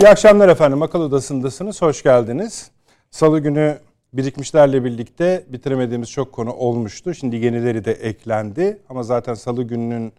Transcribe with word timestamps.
İyi 0.00 0.08
akşamlar 0.08 0.48
efendim. 0.48 0.82
Akıl 0.82 1.00
Odası'ndasınız. 1.00 1.82
Hoş 1.82 2.02
geldiniz. 2.02 2.70
Salı 3.10 3.40
günü 3.40 3.78
birikmişlerle 4.12 4.84
birlikte 4.84 5.44
bitiremediğimiz 5.48 6.10
çok 6.10 6.32
konu 6.32 6.52
olmuştu. 6.52 7.14
Şimdi 7.14 7.36
yenileri 7.36 7.84
de 7.84 7.92
eklendi. 7.92 8.78
Ama 8.88 9.02
zaten 9.02 9.34
salı 9.34 9.62
gününün 9.62 10.12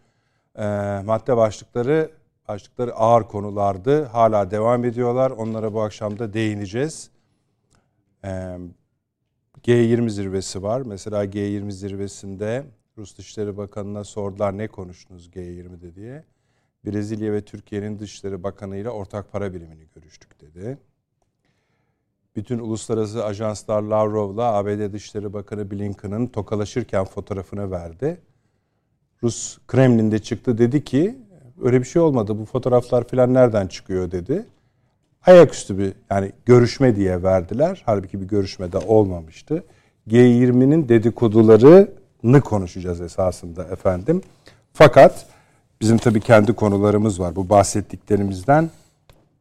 e, 0.55 0.63
madde 1.05 1.38
başlıkları 1.38 2.12
başlıkları 2.48 2.95
ağır 2.95 3.23
konulardı. 3.23 4.04
Hala 4.04 4.52
devam 4.52 4.85
ediyorlar. 4.85 5.31
Onlara 5.31 5.73
bu 5.73 5.82
akşam 5.82 6.20
da 6.20 6.34
değineceğiz. 6.34 7.09
E, 8.23 8.57
G20 9.63 10.09
zirvesi 10.09 10.63
var. 10.63 10.82
Mesela 10.82 11.26
G20 11.26 11.71
zirvesinde 11.71 12.63
Rus 12.98 13.18
Dışişleri 13.18 13.57
Bakanı'na 13.57 14.04
sordular 14.04 14.57
ne 14.57 14.68
konuştunuz 14.68 15.29
G20'de 15.29 15.95
diye. 15.95 16.23
Brezilya 16.85 17.34
ve 17.34 17.41
Türkiye'nin 17.41 17.99
Dışişleri 17.99 18.44
Bakanı 18.44 18.77
ile 18.77 18.90
ortak 18.90 19.31
para 19.31 19.53
birimini 19.53 19.84
görüştük 19.95 20.41
dedi. 20.41 20.77
Bütün 22.35 22.60
uluslararası 22.60 23.26
ajanslar 23.26 23.82
Lavrov'la 23.82 24.54
ABD 24.54 24.93
Dışişleri 24.93 25.34
Bakanı 25.34 25.71
Blinken'ın 25.71 26.27
tokalaşırken 26.27 27.05
fotoğrafını 27.05 27.71
verdi. 27.71 28.21
Rus 29.24 29.57
Kremlin'de 29.68 30.20
çıktı 30.20 30.57
dedi 30.57 30.84
ki 30.84 31.15
öyle 31.62 31.79
bir 31.79 31.85
şey 31.85 32.02
olmadı 32.02 32.40
bu 32.40 32.46
fotoğraflar 32.46 33.07
filan 33.07 33.34
nereden 33.34 33.68
çıkıyor 33.68 34.12
dedi. 34.12 34.46
Ayaküstü 35.26 35.77
bir 35.77 35.93
yani 36.09 36.32
görüşme 36.46 36.96
diye 36.96 37.24
verdiler. 37.24 37.84
Halbuki 37.85 38.21
bir 38.21 38.27
görüşme 38.27 38.71
de 38.71 38.77
olmamıştı. 38.77 39.63
G20'nin 40.07 40.90
dedikodularını 40.90 42.41
konuşacağız 42.41 43.02
esasında 43.02 43.63
efendim. 43.63 44.21
Fakat 44.74 45.26
Bizim 45.82 45.98
tabii 45.98 46.20
kendi 46.20 46.54
konularımız 46.54 47.20
var. 47.20 47.35
Bu 47.35 47.49
bahsettiklerimizden 47.49 48.70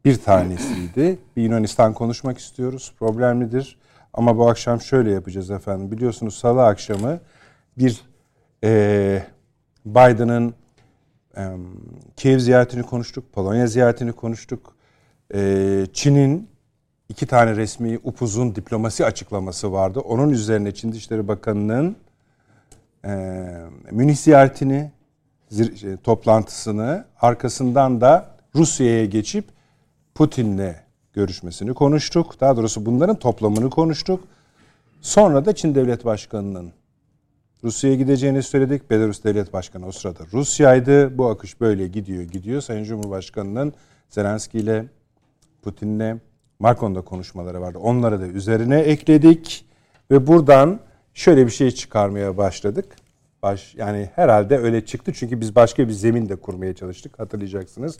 bir 0.05 0.23
tanesiydi. 0.23 1.19
Bir 1.37 1.43
Yunanistan 1.43 1.95
konuşmak 1.95 2.39
istiyoruz. 2.39 2.95
Problemlidir. 2.99 3.79
Ama 4.15 4.39
bu 4.39 4.49
akşam 4.49 4.81
şöyle 4.81 5.11
yapacağız 5.11 5.51
efendim. 5.51 5.91
Biliyorsunuz 5.91 6.35
salı 6.35 6.67
akşamı 6.67 7.21
bir 7.79 8.03
e, 8.65 9.23
Biden'ın 9.87 10.55
e, 11.37 11.43
Kiev 12.17 12.39
ziyaretini 12.39 12.83
konuştuk. 12.83 13.33
Polonya 13.33 13.67
ziyaretini 13.67 14.13
konuştuk. 14.13 14.75
E, 15.35 15.87
Çin'in 15.93 16.49
iki 17.09 17.27
tane 17.27 17.57
resmi 17.57 17.99
upuzun 18.05 18.55
diplomasi 18.55 19.05
açıklaması 19.05 19.73
vardı. 19.73 20.01
Onun 20.01 20.31
üzerine 20.31 20.75
Çin 20.75 20.93
Dışişleri 20.93 21.29
Bakanı'nın 21.29 21.97
e, 23.05 23.11
Münih 23.91 24.17
ziyaretini 24.17 24.91
toplantısını 26.05 27.05
arkasından 27.21 28.01
da 28.01 28.31
Rusya'ya 28.55 29.05
geçip 29.05 29.45
Putin'le 30.15 30.75
görüşmesini 31.13 31.75
konuştuk. 31.75 32.41
Daha 32.41 32.57
doğrusu 32.57 32.87
bunların 32.87 33.17
toplamını 33.17 33.71
konuştuk. 33.71 34.25
Sonra 35.01 35.45
da 35.45 35.55
Çin 35.55 35.75
Devlet 35.75 36.05
Başkanı'nın 36.05 36.73
Rusya'ya 37.65 37.97
gideceğini 37.97 38.43
söyledik. 38.43 38.91
Belarus 38.91 39.25
Devlet 39.25 39.53
Başkanı 39.53 39.87
o 39.87 39.93
sırada 39.93 40.25
Rusya'ydı. 40.33 41.19
Bu 41.19 41.27
akış 41.27 41.61
böyle 41.61 41.89
gidiyor 41.89 42.23
gidiyor. 42.23 42.61
Sayın 42.61 42.85
Cumhurbaşkanı'nın 42.85 43.73
Zelenski 44.09 44.59
ile 44.59 44.85
Putin'le 45.63 46.21
Macron'da 46.59 47.01
konuşmaları 47.01 47.61
vardı. 47.61 47.79
Onları 47.79 48.21
da 48.21 48.27
üzerine 48.27 48.81
ekledik. 48.81 49.67
Ve 50.11 50.27
buradan 50.27 50.81
şöyle 51.15 51.47
bir 51.47 51.51
şey 51.51 51.71
çıkarmaya 51.71 52.37
başladık 52.37 52.97
baş 53.43 53.75
yani 53.75 54.11
herhalde 54.15 54.59
öyle 54.59 54.85
çıktı 54.85 55.13
çünkü 55.15 55.41
biz 55.41 55.57
başka 55.57 55.89
bir 55.89 55.93
zemin 55.93 56.29
de 56.29 56.37
kurmaya 56.37 56.75
çalıştık 56.75 57.19
hatırlayacaksınız. 57.19 57.99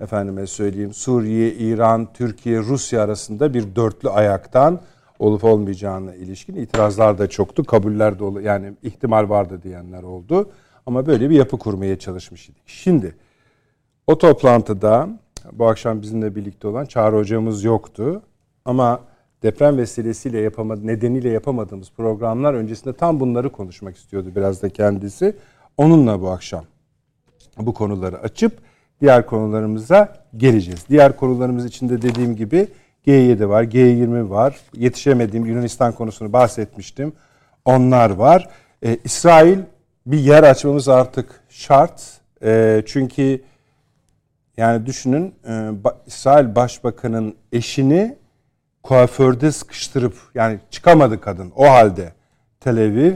Efendime 0.00 0.46
söyleyeyim 0.46 0.94
Suriye, 0.94 1.52
İran, 1.52 2.12
Türkiye, 2.12 2.58
Rusya 2.58 3.02
arasında 3.02 3.54
bir 3.54 3.76
dörtlü 3.76 4.08
ayaktan 4.08 4.80
olup 5.18 5.44
olmayacağına 5.44 6.14
ilişkin 6.14 6.56
itirazlar 6.56 7.18
da 7.18 7.28
çoktu. 7.28 7.64
Kabuller 7.64 8.18
de 8.18 8.42
yani 8.42 8.72
ihtimal 8.82 9.28
vardı 9.28 9.60
diyenler 9.62 10.02
oldu. 10.02 10.50
Ama 10.86 11.06
böyle 11.06 11.30
bir 11.30 11.36
yapı 11.36 11.58
kurmaya 11.58 11.98
çalışmış 11.98 12.48
idik. 12.48 12.62
Şimdi 12.66 13.14
o 14.06 14.18
toplantıda 14.18 15.08
bu 15.52 15.68
akşam 15.68 16.02
bizimle 16.02 16.34
birlikte 16.34 16.68
olan 16.68 16.84
Çağrı 16.84 17.16
hocamız 17.16 17.64
yoktu. 17.64 18.22
Ama 18.64 19.00
deprem 19.42 19.78
vesilesiyle 19.78 20.40
yapamadı, 20.40 20.86
nedeniyle 20.86 21.28
yapamadığımız 21.28 21.90
programlar 21.96 22.54
öncesinde 22.54 22.92
tam 22.92 23.20
bunları 23.20 23.52
konuşmak 23.52 23.96
istiyordu 23.96 24.32
biraz 24.36 24.62
da 24.62 24.68
kendisi. 24.68 25.36
Onunla 25.76 26.20
bu 26.20 26.30
akşam 26.30 26.64
bu 27.58 27.74
konuları 27.74 28.18
açıp 28.18 28.52
diğer 29.00 29.26
konularımıza 29.26 30.16
geleceğiz. 30.36 30.84
Diğer 30.88 31.16
konularımız 31.16 31.64
içinde 31.64 32.02
dediğim 32.02 32.36
gibi 32.36 32.68
G7 33.06 33.48
var, 33.48 33.64
G20 33.64 34.30
var. 34.30 34.60
Yetişemediğim 34.74 35.46
Yunanistan 35.46 35.92
konusunu 35.92 36.32
bahsetmiştim. 36.32 37.12
Onlar 37.64 38.10
var. 38.10 38.48
Ee, 38.82 38.98
İsrail 39.04 39.58
bir 40.06 40.18
yer 40.18 40.42
açmamız 40.42 40.88
artık 40.88 41.40
şart. 41.48 42.02
Ee, 42.42 42.82
çünkü 42.86 43.40
yani 44.56 44.86
düşünün 44.86 45.34
e, 45.48 45.70
İsrail 46.06 46.54
Başbakan'ın 46.54 47.34
eşini 47.52 48.16
kuaförde 48.88 49.52
sıkıştırıp 49.52 50.14
yani 50.34 50.58
çıkamadı 50.70 51.20
kadın 51.20 51.52
o 51.56 51.70
halde 51.70 52.12
Tel 52.60 52.76
Aviv 52.76 53.12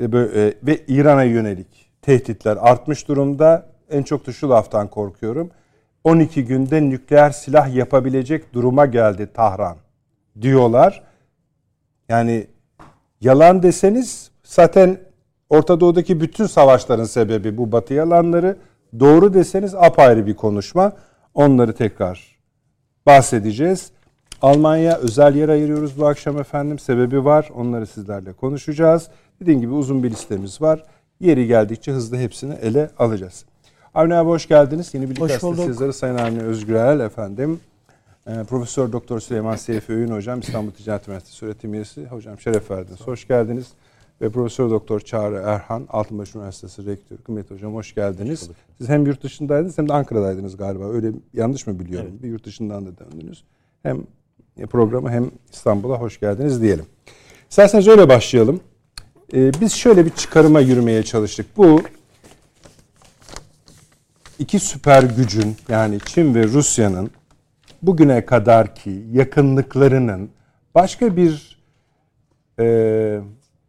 e, 0.00 0.04
e, 0.04 0.54
ve 0.62 0.84
İran'a 0.88 1.22
yönelik 1.22 1.90
tehditler 2.02 2.58
artmış 2.60 3.08
durumda. 3.08 3.66
En 3.90 4.02
çok 4.02 4.26
da 4.26 4.32
şu 4.32 4.50
laftan 4.50 4.88
korkuyorum. 4.88 5.50
12 6.04 6.44
günde 6.44 6.82
nükleer 6.82 7.30
silah 7.30 7.74
yapabilecek 7.74 8.54
duruma 8.54 8.86
geldi 8.86 9.28
Tahran 9.34 9.76
diyorlar. 10.40 11.02
Yani 12.08 12.46
yalan 13.20 13.62
deseniz 13.62 14.30
zaten 14.44 14.98
Orta 15.48 15.80
Doğu'daki 15.80 16.20
bütün 16.20 16.46
savaşların 16.46 17.04
sebebi 17.04 17.56
bu 17.56 17.72
batı 17.72 17.94
yalanları. 17.94 18.56
Doğru 19.00 19.34
deseniz 19.34 19.74
apayrı 19.74 20.26
bir 20.26 20.36
konuşma. 20.36 20.92
Onları 21.34 21.72
tekrar 21.72 22.38
bahsedeceğiz. 23.06 23.92
Almanya 24.42 24.96
özel 24.96 25.34
yer 25.34 25.48
ayırıyoruz 25.48 25.98
bu 25.98 26.06
akşam 26.06 26.38
efendim. 26.38 26.78
Sebebi 26.78 27.24
var. 27.24 27.50
Onları 27.54 27.86
sizlerle 27.86 28.32
konuşacağız. 28.32 29.08
Dediğim 29.40 29.60
gibi 29.60 29.72
uzun 29.72 30.02
bir 30.02 30.10
listemiz 30.10 30.60
var. 30.60 30.84
Yeri 31.20 31.46
geldikçe 31.46 31.92
hızlı 31.92 32.16
hepsini 32.16 32.54
ele 32.54 32.90
alacağız. 32.98 33.44
Avni 33.94 34.14
abi 34.14 34.28
hoş 34.28 34.48
geldiniz. 34.48 34.94
Yeni 34.94 35.10
bir 35.10 35.16
gazete 35.16 35.54
sizleri 35.54 35.92
Sayın 35.92 36.18
Avni 36.18 36.42
Özgürel 36.42 37.00
efendim. 37.00 37.60
E, 38.26 38.44
Profesör 38.44 38.92
Doktor 38.92 39.20
Süleyman 39.20 39.56
Seyfi 39.56 39.92
Öğün 39.92 40.10
hocam 40.10 40.40
İstanbul 40.40 40.70
Ticaret 40.70 41.08
Üniversitesi 41.08 41.46
öğretim 41.46 41.74
üyesi. 41.74 42.06
Hocam 42.06 42.38
şeref 42.38 42.70
verdiniz. 42.70 43.00
Hoş 43.00 43.28
geldiniz. 43.28 43.66
Ve 44.20 44.30
Profesör 44.30 44.70
Doktor 44.70 45.00
Çağrı 45.00 45.42
Erhan 45.44 45.86
Altınbaş 45.90 46.34
Üniversitesi 46.34 46.86
Rektörü. 46.86 47.22
Kıymetli 47.22 47.54
hocam 47.54 47.74
hoş 47.74 47.94
geldiniz. 47.94 48.50
Siz 48.78 48.88
hem 48.88 49.06
yurt 49.06 49.22
dışındaydınız 49.22 49.78
hem 49.78 49.88
de 49.88 49.92
Ankara'daydınız 49.92 50.56
galiba. 50.56 50.90
Öyle 50.90 51.12
yanlış 51.34 51.66
mı 51.66 51.78
biliyorum? 51.78 52.08
Evet. 52.12 52.22
Bir 52.22 52.28
yurt 52.28 52.44
dışından 52.44 52.86
da 52.86 52.90
döndünüz. 52.98 53.44
Hem 53.82 54.02
programı 54.66 55.10
hem 55.10 55.30
İstanbul'a 55.52 55.96
hoş 55.96 56.20
geldiniz 56.20 56.62
diyelim. 56.62 56.84
İsterseniz 57.50 57.88
öyle 57.88 58.08
başlayalım. 58.08 58.60
Ee, 59.34 59.52
biz 59.60 59.72
şöyle 59.72 60.04
bir 60.04 60.10
çıkarıma 60.10 60.60
yürümeye 60.60 61.02
çalıştık. 61.02 61.46
Bu 61.56 61.82
iki 64.38 64.58
süper 64.58 65.02
gücün 65.02 65.56
yani 65.68 65.98
Çin 66.06 66.34
ve 66.34 66.44
Rusya'nın 66.44 67.10
bugüne 67.82 68.26
kadarki 68.26 69.04
yakınlıklarının 69.12 70.30
başka 70.74 71.16
bir 71.16 71.60
e, 72.60 73.20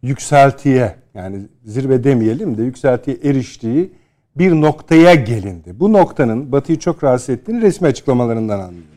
yükseltiye 0.02 0.96
yani 1.14 1.42
zirve 1.66 2.04
demeyelim 2.04 2.58
de 2.58 2.64
yükseltiye 2.64 3.18
eriştiği 3.24 3.94
bir 4.36 4.52
noktaya 4.52 5.16
gelindi. 5.16 5.80
Bu 5.80 5.94
noktanın 5.94 6.52
Batı'yı 6.52 6.80
çok 6.80 7.04
rahatsız 7.04 7.30
ettiğini 7.30 7.62
resmi 7.62 7.88
açıklamalarından 7.88 8.60
anlıyoruz. 8.60 8.91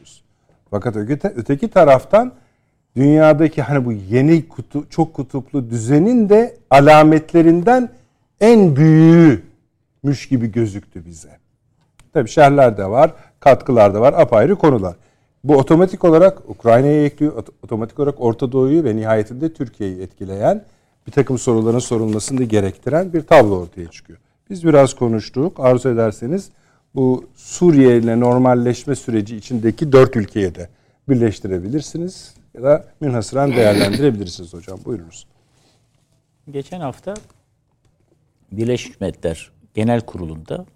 Fakat 0.75 0.97
öteki, 1.37 1.69
taraftan 1.69 2.33
dünyadaki 2.97 3.63
hani 3.63 3.85
bu 3.85 3.93
yeni 3.93 4.49
kutu, 4.49 4.91
çok 4.91 5.15
kutuplu 5.15 5.71
düzenin 5.71 6.29
de 6.29 6.57
alametlerinden 6.71 7.89
en 8.41 8.77
büyüğüymüş 8.77 10.29
gibi 10.31 10.53
gözüktü 10.53 11.07
bize. 11.07 11.39
Tabi 12.13 12.29
şerler 12.29 12.77
de 12.77 12.91
var. 12.91 13.15
katkılar 13.41 13.95
da 13.95 14.01
var. 14.01 14.13
Apayrı 14.13 14.57
konular. 14.57 14.95
Bu 15.45 15.57
otomatik 15.57 16.05
olarak 16.05 16.51
Ukrayna'yı 16.51 17.05
ekliyor. 17.05 17.45
Otomatik 17.63 17.99
olarak 17.99 18.21
Orta 18.21 18.53
Doğu'yu 18.53 18.85
ve 18.85 18.97
nihayetinde 18.97 19.53
Türkiye'yi 19.53 20.01
etkileyen 20.01 20.65
bir 21.07 21.13
takım 21.13 21.39
soruların 21.39 21.79
sorulmasını 21.79 22.45
gerektiren 22.45 23.13
bir 23.13 23.23
tablo 23.23 23.61
ortaya 23.61 23.87
çıkıyor. 23.87 24.19
Biz 24.51 24.65
biraz 24.65 24.95
konuştuk. 24.95 25.61
Arzu 25.61 25.89
ederseniz 25.89 26.51
bu 26.95 27.25
Suriye 27.35 27.99
ile 27.99 28.21
normalleşme 28.21 28.95
süreci 28.95 29.37
içindeki 29.37 29.93
dört 29.93 30.17
ülkeye 30.17 30.55
de 30.55 30.69
birleştirebilirsiniz 31.09 32.35
ya 32.55 32.63
da 32.63 32.85
münhasıran 33.01 33.51
değerlendirebilirsiniz 33.51 34.53
hocam. 34.53 34.79
Buyurunuz. 34.85 35.27
Geçen 36.51 36.81
hafta 36.81 37.15
Birleşmiş 38.53 39.01
Milletler 39.01 39.51
Genel 39.75 40.01
Kurulu'nda 40.01 40.67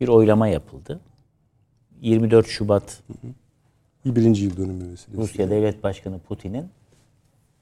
bir 0.00 0.08
oylama 0.08 0.48
yapıldı. 0.48 1.00
24 2.00 2.46
Şubat 2.46 3.02
birinci 4.04 4.44
yıl 4.44 4.56
dönümü 4.56 4.92
vesilesiyle. 4.92 5.22
Rusya 5.22 5.50
Devlet 5.50 5.82
Başkanı 5.82 6.18
Putin'in 6.18 6.68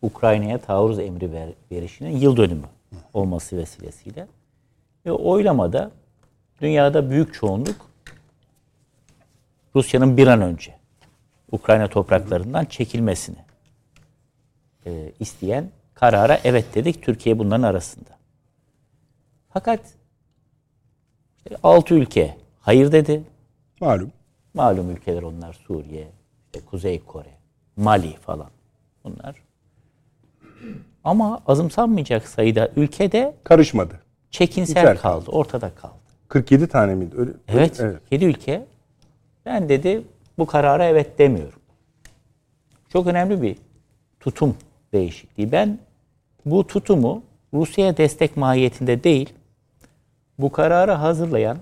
Ukrayna'ya 0.03 0.59
taarruz 0.59 0.99
emri 0.99 1.33
ver, 1.33 1.49
verişinin 1.73 2.17
yıl 2.17 2.37
dönümü 2.37 2.67
olması 3.15 3.57
vesilesiyle. 3.57 4.27
Ve 5.07 5.13
oylamada 5.13 5.91
dünyada 6.61 7.11
büyük 7.11 7.35
çoğunluk 7.35 7.91
Rusya'nın 9.75 10.17
bir 10.17 10.27
an 10.27 10.43
önce 10.43 10.75
Ukrayna 11.53 11.89
topraklarından 11.89 12.65
çekilmesini 12.65 13.39
e, 14.87 15.13
isteyen 15.21 15.71
karara 15.95 16.41
evet 16.45 16.75
dedik. 16.75 17.03
Türkiye 17.03 17.39
bunların 17.39 17.63
arasında. 17.63 18.11
Fakat 19.53 19.81
işte 21.37 21.57
6 21.63 21.95
ülke 21.95 22.37
hayır 22.61 22.93
dedi. 22.93 23.23
Malum. 23.81 24.13
Malum 24.55 24.91
ülkeler 24.91 25.23
onlar 25.23 25.53
Suriye, 25.53 26.09
işte 26.47 26.67
Kuzey 26.67 27.05
Kore, 27.05 27.35
Mali 27.77 28.17
falan 28.17 28.51
bunlar. 29.05 29.35
Ama 31.05 31.43
azımsanmayacak 31.47 32.29
sayıda 32.29 32.71
ülkede 32.77 33.35
karışmadı. 33.45 34.01
Çekinsel 34.31 34.85
kaldı, 34.85 35.01
kaldı, 35.01 35.31
ortada 35.31 35.75
kaldı. 35.75 35.98
47 36.29 36.67
tane 36.69 36.95
miydi? 36.95 37.15
Öyle, 37.19 37.31
evet, 37.49 37.81
evet. 37.81 38.01
7 38.11 38.25
ülke. 38.25 38.67
Ben 39.47 39.69
dedi 39.69 40.03
bu 40.39 40.47
karara 40.47 40.85
evet 40.85 41.19
demiyorum. 41.19 41.61
Çok 42.89 43.07
önemli 43.07 43.43
bir 43.43 43.57
tutum 44.21 44.57
değişikliği. 44.93 45.53
Ben 45.53 45.79
bu 46.47 46.67
tutumu 46.67 47.23
Rusya'ya 47.55 47.97
destek 47.97 48.37
mahiyetinde 48.37 49.05
değil, 49.05 49.35
bu 50.39 50.53
kararı 50.53 50.93
hazırlayan 50.93 51.59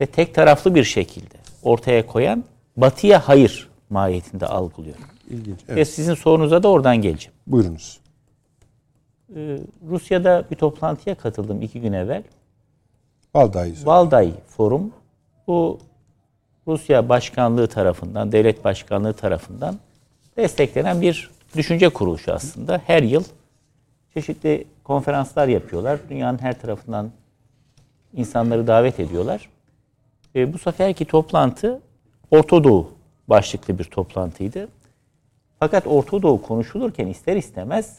ve 0.00 0.06
tek 0.06 0.34
taraflı 0.34 0.74
bir 0.74 0.84
şekilde 0.84 1.34
ortaya 1.62 2.06
koyan 2.06 2.44
Batı'ya 2.76 3.28
hayır 3.28 3.70
mahiyetinde 3.90 4.46
algılıyorum. 4.46 5.04
İlginç. 5.30 5.60
Evet. 5.68 5.76
Ve 5.76 5.84
sizin 5.84 6.14
sorunuza 6.14 6.62
da 6.62 6.68
oradan 6.68 6.96
geleceğim. 6.96 7.34
Buyurunuz. 7.46 8.00
Ee, 9.36 9.58
Rusya'da 9.88 10.44
bir 10.50 10.56
toplantıya 10.56 11.14
katıldım 11.14 11.62
iki 11.62 11.80
gün 11.80 11.92
evvel. 11.92 12.22
Valday. 13.34 13.74
Valday 13.84 14.32
Forum. 14.46 14.92
Bu 15.46 15.78
Rusya 16.66 17.08
Başkanlığı 17.08 17.66
tarafından, 17.66 18.32
devlet 18.32 18.64
başkanlığı 18.64 19.12
tarafından 19.12 19.78
desteklenen 20.36 21.00
bir 21.00 21.30
düşünce 21.56 21.88
kuruluşu 21.88 22.32
aslında. 22.32 22.80
Her 22.86 23.02
yıl 23.02 23.24
çeşitli 24.14 24.66
konferanslar 24.84 25.48
yapıyorlar. 25.48 26.00
Dünyanın 26.10 26.38
her 26.38 26.60
tarafından 26.60 27.10
insanları 28.12 28.66
davet 28.66 29.00
ediyorlar. 29.00 29.48
E, 30.34 30.52
bu 30.52 30.58
seferki 30.58 31.04
toplantı 31.04 31.80
Orta 32.30 32.64
Doğu 32.64 32.90
başlıklı 33.28 33.78
bir 33.78 33.84
toplantıydı. 33.84 34.68
Fakat 35.58 35.86
Orta 35.86 36.22
Doğu 36.22 36.42
konuşulurken 36.42 37.06
ister 37.06 37.36
istemez 37.36 37.98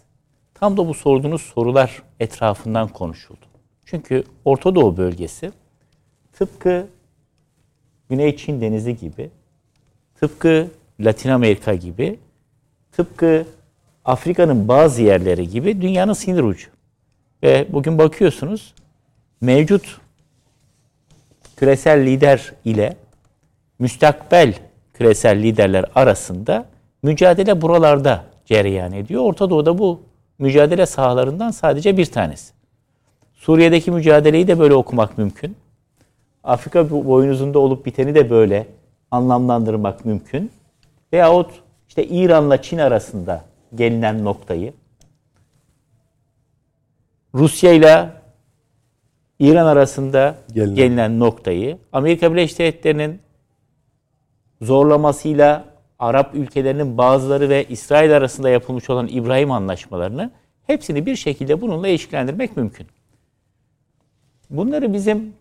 tam 0.54 0.78
da 0.78 0.88
bu 0.88 0.94
sorduğunuz 0.94 1.42
sorular 1.42 2.04
etrafından 2.20 2.88
konuşuldu. 2.88 3.53
Çünkü 3.86 4.24
Orta 4.46 4.76
Doğu 4.76 4.98
bölgesi 4.98 5.52
tıpkı 6.34 6.88
Güney 8.10 8.38
Çin 8.38 8.62
Denizi 8.62 8.98
gibi, 8.98 9.30
tıpkı 10.16 10.68
Latin 11.00 11.30
Amerika 11.30 11.74
gibi, 11.74 12.20
tıpkı 12.92 13.46
Afrika'nın 14.06 14.68
bazı 14.68 15.02
yerleri 15.02 15.50
gibi 15.50 15.82
dünyanın 15.82 16.14
sinir 16.14 16.44
ucu. 16.44 16.68
Ve 17.44 17.68
bugün 17.70 17.98
bakıyorsunuz 17.98 18.74
mevcut 19.42 19.98
küresel 21.56 22.06
lider 22.06 22.54
ile 22.66 22.98
müstakbel 23.80 24.54
küresel 24.94 25.38
liderler 25.44 25.86
arasında 25.96 26.66
mücadele 27.04 27.62
buralarda 27.62 28.26
cereyan 28.46 28.94
ediyor. 28.94 29.24
Orta 29.24 29.50
Doğu'da 29.50 29.78
bu 29.78 30.02
mücadele 30.40 30.86
sahalarından 30.86 31.52
sadece 31.52 31.98
bir 31.98 32.06
tanesi. 32.06 32.54
Suriye'deki 33.44 33.92
mücadeleyi 33.92 34.48
de 34.48 34.60
böyle 34.60 34.74
okumak 34.74 35.18
mümkün. 35.18 35.56
Afrika 36.44 36.92
boynuzunda 36.92 37.60
olup 37.60 37.86
biteni 37.86 38.16
de 38.16 38.30
böyle 38.30 38.68
anlamlandırmak 39.12 40.06
mümkün. 40.06 40.52
Veyahut 41.14 41.52
işte 41.88 42.06
İran'la 42.08 42.62
Çin 42.62 42.78
arasında 42.78 43.46
gelinen 43.76 44.26
noktayı, 44.26 44.74
Rusya 47.36 47.74
ile 47.74 48.10
İran 49.40 49.66
arasında 49.66 50.36
gelinen, 50.54 50.76
gelinen 50.76 51.20
noktayı, 51.20 51.78
Amerika 51.94 52.32
Birleşik 52.32 52.60
Devletleri'nin 52.60 53.20
zorlamasıyla 54.62 55.66
Arap 56.00 56.36
ülkelerinin 56.36 56.98
bazıları 56.98 57.50
ve 57.50 57.66
İsrail 57.70 58.18
arasında 58.18 58.50
yapılmış 58.50 58.90
olan 58.90 59.08
İbrahim 59.08 59.52
anlaşmalarını 59.52 60.32
hepsini 60.68 61.06
bir 61.06 61.16
şekilde 61.16 61.62
bununla 61.62 61.88
ilişkilendirmek 61.88 62.58
mümkün. 62.58 62.88
Bunları 64.50 64.94
bizim 64.94 65.34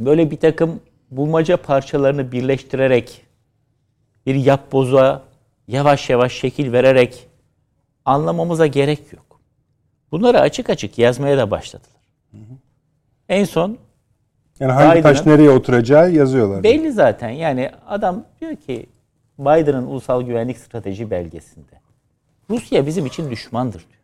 böyle 0.00 0.30
bir 0.30 0.36
takım 0.36 0.80
bulmaca 1.10 1.56
parçalarını 1.56 2.32
birleştirerek 2.32 3.22
bir 4.26 4.34
yapboza 4.34 5.22
yavaş 5.68 6.10
yavaş 6.10 6.32
şekil 6.32 6.72
vererek 6.72 7.28
anlamamıza 8.04 8.66
gerek 8.66 9.12
yok. 9.12 9.40
Bunları 10.12 10.40
açık 10.40 10.70
açık 10.70 10.98
yazmaya 10.98 11.38
da 11.38 11.50
başladılar. 11.50 12.02
Hı 12.30 12.36
hı. 12.36 12.56
En 13.28 13.44
son 13.44 13.78
yani 14.60 14.72
hangi 14.72 15.02
taş 15.02 15.26
nereye 15.26 15.50
oturacağı 15.50 16.12
yazıyorlar. 16.12 16.62
Belli 16.62 16.92
zaten. 16.92 17.30
Yani 17.30 17.70
adam 17.86 18.24
diyor 18.40 18.56
ki 18.56 18.86
Biden'ın 19.38 19.86
ulusal 19.86 20.22
güvenlik 20.22 20.58
strateji 20.58 21.10
belgesinde 21.10 21.80
Rusya 22.50 22.86
bizim 22.86 23.06
için 23.06 23.30
düşmandır 23.30 23.78
diyor. 23.78 24.02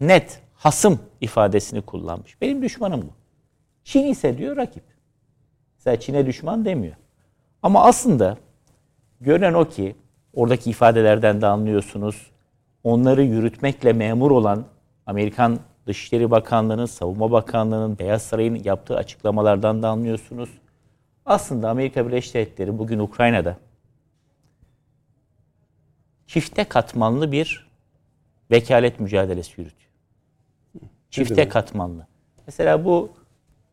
Net, 0.00 0.40
hasım 0.54 1.00
ifadesini 1.20 1.82
kullanmış. 1.82 2.40
Benim 2.40 2.62
düşmanım 2.62 3.02
bu. 3.02 3.23
Çin 3.84 4.06
ise 4.06 4.38
diyor 4.38 4.56
rakip. 4.56 4.84
Mesela 5.76 6.00
Çin'e 6.00 6.26
düşman 6.26 6.64
demiyor. 6.64 6.94
Ama 7.62 7.84
aslında 7.84 8.36
görünen 9.20 9.54
o 9.54 9.64
ki 9.64 9.96
oradaki 10.34 10.70
ifadelerden 10.70 11.40
de 11.40 11.46
anlıyorsunuz. 11.46 12.30
Onları 12.84 13.22
yürütmekle 13.22 13.92
memur 13.92 14.30
olan 14.30 14.64
Amerikan 15.06 15.58
Dışişleri 15.86 16.30
Bakanlığı'nın, 16.30 16.86
Savunma 16.86 17.30
Bakanlığı'nın, 17.30 17.98
Beyaz 17.98 18.22
Saray'ın 18.22 18.54
yaptığı 18.64 18.96
açıklamalardan 18.96 19.82
da 19.82 19.88
anlıyorsunuz. 19.88 20.50
Aslında 21.26 21.70
Amerika 21.70 22.06
Birleşik 22.06 22.34
Devletleri 22.34 22.78
bugün 22.78 22.98
Ukrayna'da 22.98 23.56
çifte 26.26 26.64
katmanlı 26.64 27.32
bir 27.32 27.66
vekalet 28.50 29.00
mücadelesi 29.00 29.60
yürütüyor. 29.60 29.92
Çifte 31.10 31.48
katmanlı. 31.48 32.06
Mesela 32.46 32.84
bu 32.84 33.12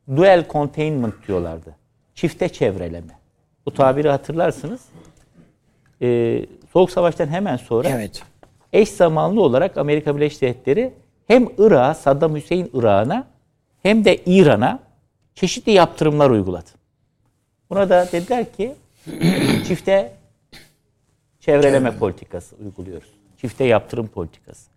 dual 0.07 0.45
containment 0.49 1.27
diyorlardı. 1.27 1.75
Çifte 2.15 2.49
çevreleme. 2.49 3.19
Bu 3.65 3.73
tabiri 3.73 4.09
hatırlarsınız. 4.09 4.81
Ee, 6.01 6.45
Soğuk 6.73 6.91
Savaş'tan 6.91 7.27
hemen 7.27 7.57
sonra 7.57 7.89
evet. 7.89 8.23
eş 8.73 8.89
zamanlı 8.89 9.41
olarak 9.41 9.77
Amerika 9.77 10.15
Birleşik 10.15 10.41
Devletleri 10.41 10.93
hem 11.27 11.47
Irak'a, 11.57 11.93
Saddam 11.93 12.35
Hüseyin 12.35 12.69
Irak'ına 12.73 13.27
hem 13.83 14.05
de 14.05 14.17
İran'a 14.25 14.79
çeşitli 15.35 15.71
yaptırımlar 15.71 16.29
uyguladı. 16.29 16.69
Buna 17.69 17.89
da 17.89 18.07
dediler 18.11 18.53
ki 18.53 18.75
çifte 19.67 20.13
çevreleme 21.39 21.97
politikası 21.97 22.55
uyguluyoruz. 22.55 23.09
Çifte 23.37 23.63
yaptırım 23.63 24.07
politikası. 24.07 24.71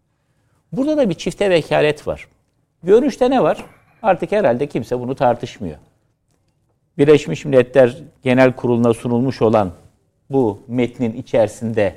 Burada 0.72 0.96
da 0.96 1.10
bir 1.10 1.14
çifte 1.14 1.50
vekalet 1.50 2.06
var. 2.06 2.28
Görünüşte 2.82 3.30
ne 3.30 3.42
var? 3.42 3.64
Artık 4.04 4.32
herhalde 4.32 4.66
kimse 4.66 5.00
bunu 5.00 5.14
tartışmıyor. 5.14 5.76
Birleşmiş 6.98 7.44
Milletler 7.44 7.96
Genel 8.22 8.52
Kurulu'na 8.52 8.94
sunulmuş 8.94 9.42
olan 9.42 9.72
bu 10.30 10.60
metnin 10.68 11.12
içerisinde 11.12 11.96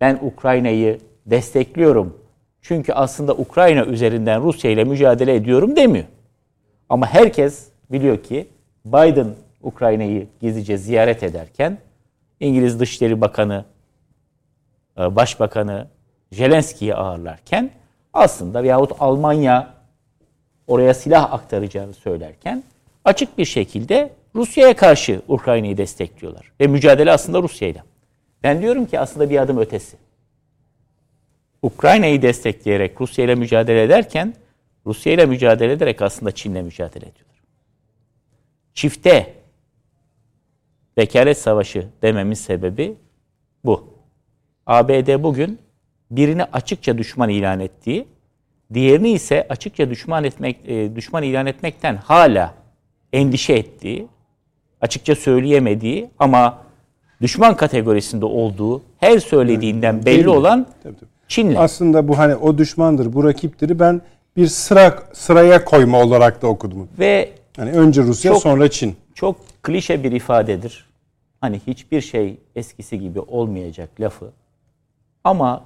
ben 0.00 0.18
Ukrayna'yı 0.22 0.98
destekliyorum 1.26 2.18
çünkü 2.62 2.92
aslında 2.92 3.34
Ukrayna 3.34 3.84
üzerinden 3.84 4.42
Rusya 4.42 4.70
ile 4.70 4.84
mücadele 4.84 5.34
ediyorum 5.34 5.76
demiyor. 5.76 6.04
Ama 6.88 7.06
herkes 7.06 7.68
biliyor 7.92 8.22
ki 8.22 8.48
Biden 8.84 9.34
Ukrayna'yı 9.62 10.26
gizlice 10.40 10.76
ziyaret 10.76 11.22
ederken 11.22 11.78
İngiliz 12.40 12.80
Dışişleri 12.80 13.20
Bakanı, 13.20 13.64
e, 14.98 15.16
Başbakanı 15.16 15.86
Zelenski'yi 16.32 16.94
ağırlarken 16.94 17.70
aslında 18.12 18.62
veyahut 18.62 18.92
Almanya 19.00 19.79
oraya 20.70 20.94
silah 20.94 21.32
aktaracağını 21.32 21.94
söylerken 21.94 22.62
açık 23.04 23.38
bir 23.38 23.44
şekilde 23.44 24.12
Rusya'ya 24.34 24.76
karşı 24.76 25.22
Ukrayna'yı 25.28 25.76
destekliyorlar. 25.76 26.52
Ve 26.60 26.66
mücadele 26.66 27.12
aslında 27.12 27.42
Rusya'yla. 27.42 27.84
Ben 28.42 28.62
diyorum 28.62 28.86
ki 28.86 29.00
aslında 29.00 29.30
bir 29.30 29.42
adım 29.42 29.58
ötesi. 29.58 29.96
Ukrayna'yı 31.62 32.22
destekleyerek 32.22 33.00
Rusya 33.00 33.24
ile 33.24 33.34
mücadele 33.34 33.82
ederken 33.82 34.34
Rusya 34.86 35.12
ile 35.12 35.26
mücadele 35.26 35.72
ederek 35.72 36.02
aslında 36.02 36.32
Çin'le 36.32 36.62
mücadele 36.62 37.06
ediyorlar. 37.06 37.42
Çifte 38.74 39.34
vekalet 40.98 41.38
savaşı 41.38 41.88
dememin 42.02 42.34
sebebi 42.34 42.94
bu. 43.64 43.94
ABD 44.66 45.22
bugün 45.22 45.58
birini 46.10 46.44
açıkça 46.44 46.98
düşman 46.98 47.28
ilan 47.28 47.60
ettiği, 47.60 48.06
diğerini 48.74 49.10
ise 49.10 49.46
açıkça 49.48 49.90
düşman 49.90 50.24
etmek 50.24 50.56
e, 50.66 50.96
düşman 50.96 51.22
ilan 51.22 51.46
etmekten 51.46 51.96
hala 51.96 52.54
endişe 53.12 53.52
ettiği, 53.52 54.06
açıkça 54.80 55.14
söyleyemediği 55.14 56.10
ama 56.18 56.58
düşman 57.20 57.56
kategorisinde 57.56 58.24
olduğu 58.24 58.82
her 58.98 59.18
söylediğinden 59.18 60.06
belli 60.06 60.28
olan 60.28 60.66
Çin'le. 61.28 61.54
Aslında 61.56 62.08
bu 62.08 62.18
hani 62.18 62.36
o 62.36 62.58
düşmandır, 62.58 63.12
bu 63.12 63.24
rakiptir. 63.24 63.78
Ben 63.78 64.00
bir 64.36 64.46
sıra 64.46 64.98
sıraya 65.12 65.64
koyma 65.64 66.00
olarak 66.02 66.42
da 66.42 66.46
okudum. 66.46 66.88
Ve 66.98 67.32
hani 67.56 67.72
önce 67.72 68.02
Rusya 68.02 68.32
çok, 68.32 68.42
sonra 68.42 68.70
Çin. 68.70 68.96
Çok 69.14 69.36
klişe 69.62 70.02
bir 70.02 70.12
ifadedir. 70.12 70.90
Hani 71.40 71.60
hiçbir 71.66 72.00
şey 72.00 72.36
eskisi 72.56 72.98
gibi 72.98 73.20
olmayacak 73.20 74.00
lafı. 74.00 74.30
Ama 75.24 75.64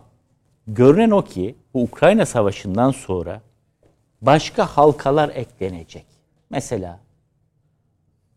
görünen 0.67 1.11
o 1.11 1.23
ki 1.23 1.55
bu 1.75 1.83
Ukrayna 1.83 2.27
Savaşı'ndan 2.27 2.91
sonra 2.91 3.41
başka 4.23 4.67
halkalar 4.67 5.29
eklenecek. 5.29 6.07
Mesela 6.51 7.01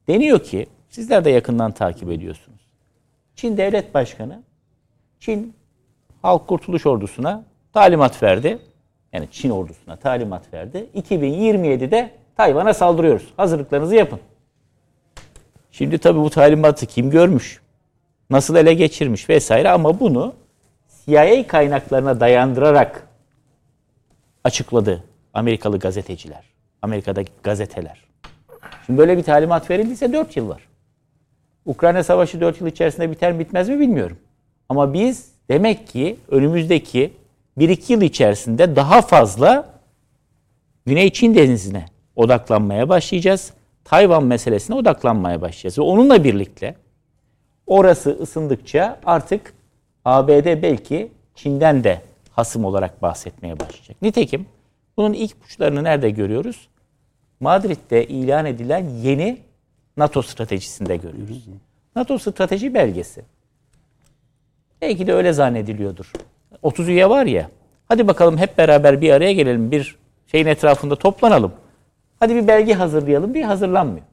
deniyor 0.07 0.39
ki 0.39 0.67
sizler 0.89 1.25
de 1.25 1.29
yakından 1.29 1.71
takip 1.71 2.11
ediyorsunuz. 2.11 2.61
Çin 3.35 3.57
Devlet 3.57 3.93
Başkanı 3.93 4.43
Çin 5.19 5.53
Halk 6.21 6.47
Kurtuluş 6.47 6.85
Ordusu'na 6.85 7.43
talimat 7.73 8.23
verdi. 8.23 8.59
Yani 9.13 9.27
Çin 9.31 9.49
ordusuna 9.49 9.95
talimat 9.95 10.53
verdi. 10.53 10.89
2027'de 10.95 12.11
Tayvan'a 12.37 12.73
saldırıyoruz. 12.73 13.33
Hazırlıklarınızı 13.37 13.95
yapın. 13.95 14.19
Şimdi 15.71 15.97
tabii 15.97 16.19
bu 16.19 16.29
talimatı 16.29 16.85
kim 16.85 17.09
görmüş? 17.09 17.61
Nasıl 18.29 18.55
ele 18.55 18.73
geçirmiş 18.73 19.29
vesaire 19.29 19.69
ama 19.69 19.99
bunu 19.99 20.33
CIA 21.05 21.47
kaynaklarına 21.47 22.19
dayandırarak 22.19 23.06
açıkladı 24.47 25.03
Amerikalı 25.33 25.79
gazeteciler. 25.79 26.43
Amerika'daki 26.81 27.31
gazeteler. 27.43 28.03
Şimdi 28.85 28.99
böyle 28.99 29.17
bir 29.17 29.23
talimat 29.23 29.69
verildiyse 29.69 30.13
4 30.13 30.37
yıl 30.37 30.49
var. 30.49 30.67
Ukrayna 31.65 32.03
Savaşı 32.03 32.41
4 32.41 32.61
yıl 32.61 32.67
içerisinde 32.67 33.11
biter 33.11 33.33
mi 33.33 33.39
bitmez 33.39 33.69
mi 33.69 33.79
bilmiyorum. 33.79 34.17
Ama 34.69 34.93
biz 34.93 35.31
demek 35.49 35.87
ki 35.87 36.17
önümüzdeki 36.27 37.13
1-2 37.57 37.91
yıl 37.91 38.01
içerisinde 38.01 38.75
daha 38.75 39.01
fazla 39.01 39.69
Güney 40.85 41.13
Çin 41.13 41.35
denizine 41.35 41.85
odaklanmaya 42.15 42.89
başlayacağız. 42.89 43.53
Tayvan 43.85 44.23
meselesine 44.23 44.75
odaklanmaya 44.75 45.41
başlayacağız. 45.41 45.77
Ve 45.77 45.81
onunla 45.81 46.23
birlikte 46.23 46.75
orası 47.67 48.09
ısındıkça 48.09 48.99
artık 49.05 49.53
ABD 50.05 50.61
belki 50.61 51.11
Çin'den 51.35 51.83
de 51.83 52.01
hasım 52.37 52.65
olarak 52.65 53.01
bahsetmeye 53.01 53.59
başlayacak. 53.59 54.01
Nitekim 54.01 54.45
bunun 54.97 55.13
ilk 55.13 55.45
uçlarını 55.45 55.83
nerede 55.83 56.09
görüyoruz? 56.09 56.67
Madrid'de 57.39 58.07
ilan 58.07 58.45
edilen 58.45 58.89
yeni 58.89 59.37
NATO 59.97 60.21
stratejisinde 60.21 60.97
görüyoruz. 60.97 61.47
NATO 61.95 62.17
strateji 62.17 62.73
belgesi. 62.73 63.23
Belki 64.81 65.07
de 65.07 65.13
öyle 65.13 65.33
zannediliyordur. 65.33 66.11
30 66.61 66.89
üye 66.89 67.09
var 67.09 67.25
ya. 67.25 67.49
Hadi 67.87 68.07
bakalım 68.07 68.37
hep 68.37 68.57
beraber 68.57 69.01
bir 69.01 69.11
araya 69.11 69.33
gelelim. 69.33 69.71
Bir 69.71 69.97
şeyin 70.31 70.45
etrafında 70.45 70.95
toplanalım. 70.95 71.53
Hadi 72.19 72.35
bir 72.35 72.47
belge 72.47 72.73
hazırlayalım 72.73 73.33
diye 73.33 73.45
hazırlanmıyor. 73.45 74.05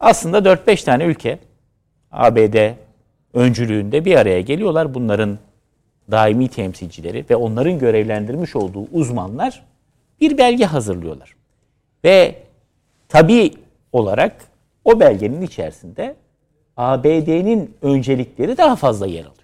Aslında 0.00 0.38
4-5 0.38 0.84
tane 0.84 1.04
ülke 1.04 1.38
ABD 2.12 2.74
öncülüğünde 3.34 4.04
bir 4.04 4.16
araya 4.16 4.40
geliyorlar. 4.40 4.94
Bunların 4.94 5.38
daimi 6.10 6.48
temsilcileri 6.48 7.24
ve 7.30 7.36
onların 7.36 7.78
görevlendirmiş 7.78 8.56
olduğu 8.56 8.86
uzmanlar 8.92 9.64
bir 10.20 10.38
belge 10.38 10.64
hazırlıyorlar. 10.64 11.36
Ve 12.04 12.34
tabi 13.08 13.52
olarak 13.92 14.36
o 14.84 15.00
belgenin 15.00 15.42
içerisinde 15.42 16.16
ABD'nin 16.76 17.76
öncelikleri 17.82 18.56
daha 18.56 18.76
fazla 18.76 19.06
yer 19.06 19.20
alıyor. 19.20 19.36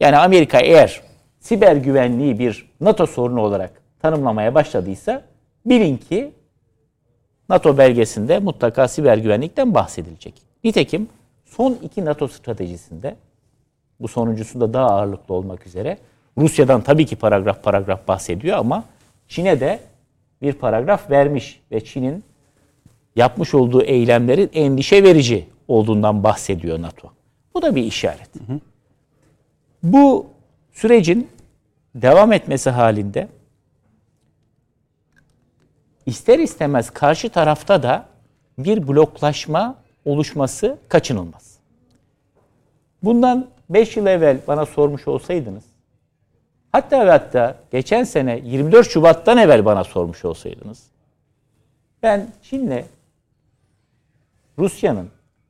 Yani 0.00 0.16
Amerika 0.16 0.60
eğer 0.60 1.00
siber 1.40 1.76
güvenliği 1.76 2.38
bir 2.38 2.70
NATO 2.80 3.06
sorunu 3.06 3.40
olarak 3.40 3.82
tanımlamaya 4.02 4.54
başladıysa 4.54 5.22
bilin 5.66 5.96
ki 5.96 6.32
NATO 7.48 7.78
belgesinde 7.78 8.38
mutlaka 8.38 8.88
siber 8.88 9.18
güvenlikten 9.18 9.74
bahsedilecek. 9.74 10.34
Nitekim 10.64 11.08
son 11.44 11.78
iki 11.82 12.04
NATO 12.04 12.28
stratejisinde 12.28 13.16
bu 14.00 14.08
sonuncusunda 14.08 14.74
daha 14.74 14.86
ağırlıklı 14.86 15.34
olmak 15.34 15.66
üzere 15.66 15.98
Rusya'dan 16.38 16.80
tabii 16.80 17.06
ki 17.06 17.16
paragraf 17.16 17.62
paragraf 17.62 18.08
bahsediyor 18.08 18.58
ama 18.58 18.84
Çin'e 19.28 19.60
de 19.60 19.80
bir 20.42 20.52
paragraf 20.52 21.10
vermiş 21.10 21.60
ve 21.72 21.84
Çin'in 21.84 22.24
yapmış 23.16 23.54
olduğu 23.54 23.82
eylemlerin 23.82 24.50
endişe 24.54 25.02
verici 25.02 25.48
olduğundan 25.68 26.24
bahsediyor 26.24 26.82
NATO. 26.82 27.12
Bu 27.54 27.62
da 27.62 27.74
bir 27.74 27.82
işaret. 27.82 28.34
Hı 28.34 28.52
hı. 28.52 28.60
Bu 29.82 30.26
sürecin 30.72 31.28
devam 31.94 32.32
etmesi 32.32 32.70
halinde 32.70 33.28
ister 36.06 36.38
istemez 36.38 36.90
karşı 36.90 37.28
tarafta 37.28 37.82
da 37.82 38.06
bir 38.58 38.88
bloklaşma 38.88 39.76
oluşması 40.04 40.78
kaçınılmaz. 40.88 41.58
Bundan 43.02 43.53
5 43.70 43.96
yıl 43.96 44.06
evvel 44.06 44.38
bana 44.48 44.66
sormuş 44.66 45.08
olsaydınız, 45.08 45.64
hatta 46.72 47.06
ve 47.06 47.10
hatta 47.10 47.56
geçen 47.72 48.04
sene 48.04 48.40
24 48.44 48.90
Şubat'tan 48.90 49.38
evvel 49.38 49.64
bana 49.64 49.84
sormuş 49.84 50.24
olsaydınız, 50.24 50.82
ben 52.02 52.28
Çin'le 52.42 52.84
Rusya'nın 54.58 55.08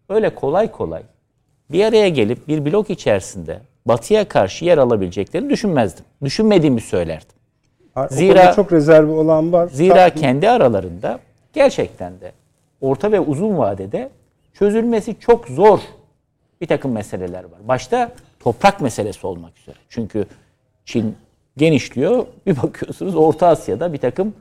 öyle 0.08 0.34
kolay 0.34 0.70
kolay 0.70 1.02
bir 1.70 1.84
araya 1.84 2.08
gelip 2.08 2.48
bir 2.48 2.64
blok 2.64 2.90
içerisinde 2.90 3.60
Batı'ya 3.86 4.28
karşı 4.28 4.64
yer 4.64 4.78
alabileceklerini 4.78 5.50
düşünmezdim. 5.50 6.04
Düşünmediğimi 6.24 6.80
söylerdim. 6.80 7.36
Zira 8.10 8.52
çok 8.52 8.72
rezervi 8.72 9.10
olan 9.10 9.52
var. 9.52 9.68
Zira 9.68 10.10
kendi 10.10 10.50
aralarında 10.50 11.18
gerçekten 11.52 12.20
de 12.20 12.32
orta 12.80 13.12
ve 13.12 13.20
uzun 13.20 13.58
vadede 13.58 14.10
çözülmesi 14.52 15.20
çok 15.20 15.48
zor 15.48 15.80
bir 16.60 16.66
takım 16.66 16.92
meseleler 16.92 17.44
var. 17.44 17.68
Başta 17.68 18.12
toprak 18.40 18.80
meselesi 18.80 19.26
olmak 19.26 19.58
üzere. 19.58 19.76
Çünkü 19.88 20.26
Çin 20.84 21.16
genişliyor. 21.56 22.26
Bir 22.46 22.62
bakıyorsunuz 22.62 23.16
Orta 23.16 23.46
Asya'da 23.46 23.92
bir 23.92 23.98
takım 23.98 24.34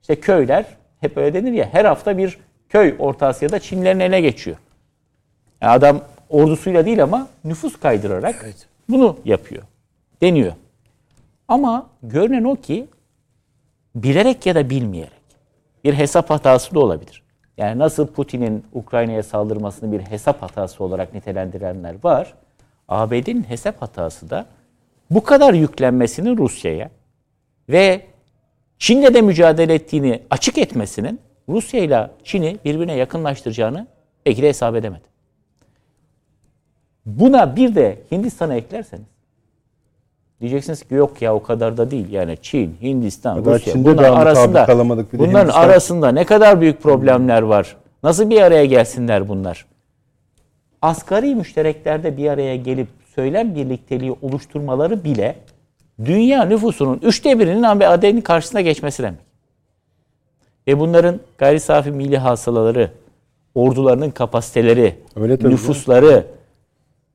işte 0.00 0.20
köyler 0.20 0.66
hep 1.00 1.16
öyle 1.16 1.34
denir 1.34 1.52
ya 1.52 1.68
her 1.72 1.84
hafta 1.84 2.18
bir 2.18 2.38
köy 2.68 2.94
Orta 2.98 3.26
Asya'da 3.26 3.58
Çinlerin 3.58 4.00
eline 4.00 4.20
geçiyor. 4.20 4.56
Yani 5.60 5.72
adam 5.72 6.00
ordusuyla 6.28 6.86
değil 6.86 7.02
ama 7.02 7.28
nüfus 7.44 7.80
kaydırarak 7.80 8.40
evet. 8.44 8.66
bunu 8.88 9.16
yapıyor. 9.24 9.62
Deniyor. 10.22 10.52
Ama 11.48 11.86
görünen 12.02 12.44
o 12.44 12.56
ki 12.56 12.86
bilerek 13.94 14.46
ya 14.46 14.54
da 14.54 14.70
bilmeyerek 14.70 15.20
bir 15.84 15.94
hesap 15.94 16.30
hatası 16.30 16.74
da 16.74 16.80
olabilir. 16.80 17.22
Yani 17.60 17.78
nasıl 17.78 18.06
Putin'in 18.06 18.64
Ukrayna'ya 18.72 19.22
saldırmasını 19.22 19.92
bir 19.92 20.00
hesap 20.00 20.42
hatası 20.42 20.84
olarak 20.84 21.14
nitelendirenler 21.14 21.94
var. 22.02 22.34
ABD'nin 22.88 23.42
hesap 23.42 23.82
hatası 23.82 24.30
da 24.30 24.46
bu 25.10 25.22
kadar 25.22 25.54
yüklenmesinin 25.54 26.36
Rusya'ya 26.36 26.90
ve 27.68 28.06
Çin'le 28.78 29.14
de 29.14 29.22
mücadele 29.22 29.74
ettiğini 29.74 30.22
açık 30.30 30.58
etmesinin 30.58 31.20
Rusya 31.48 31.80
ile 31.80 32.10
Çin'i 32.24 32.58
birbirine 32.64 32.94
yakınlaştıracağını 32.94 33.86
belki 34.26 34.42
de 34.42 34.48
hesap 34.48 34.76
edemedi. 34.76 35.04
Buna 37.06 37.56
bir 37.56 37.74
de 37.74 37.98
Hindistan'a 38.12 38.54
eklerseniz 38.54 39.06
diyeceksiniz 40.40 40.82
ki 40.82 40.94
yok 40.94 41.22
ya 41.22 41.34
o 41.34 41.42
kadar 41.42 41.76
da 41.76 41.90
değil. 41.90 42.12
Yani 42.12 42.36
Çin, 42.42 42.76
Hindistan, 42.82 43.44
Rusya 43.44 43.74
bunların 43.74 44.16
arasında 44.16 44.66
bunların 45.12 45.48
arasında 45.48 46.12
ne 46.12 46.24
kadar 46.24 46.60
büyük 46.60 46.82
problemler 46.82 47.42
var. 47.42 47.76
Nasıl 48.02 48.30
bir 48.30 48.40
araya 48.42 48.64
gelsinler 48.64 49.28
bunlar? 49.28 49.66
Asgari 50.82 51.34
müştereklerde 51.34 52.16
bir 52.16 52.30
araya 52.30 52.56
gelip 52.56 52.88
söylem 53.14 53.54
birlikteliği 53.54 54.16
oluşturmaları 54.22 55.04
bile 55.04 55.36
dünya 56.04 56.44
nüfusunun 56.44 56.98
üçte 57.02 57.38
birinin 57.38 57.62
ABD'nin 57.62 58.20
karşısına 58.20 58.60
geçmesi 58.60 59.02
demek. 59.02 59.20
Ve 60.68 60.80
bunların 60.80 61.20
gayri 61.38 61.60
safi 61.60 61.90
milli 61.90 62.18
hasılaları, 62.18 62.90
ordularının 63.54 64.10
kapasiteleri, 64.10 64.94
Öyle 65.16 65.34
nüfusları 65.34 66.24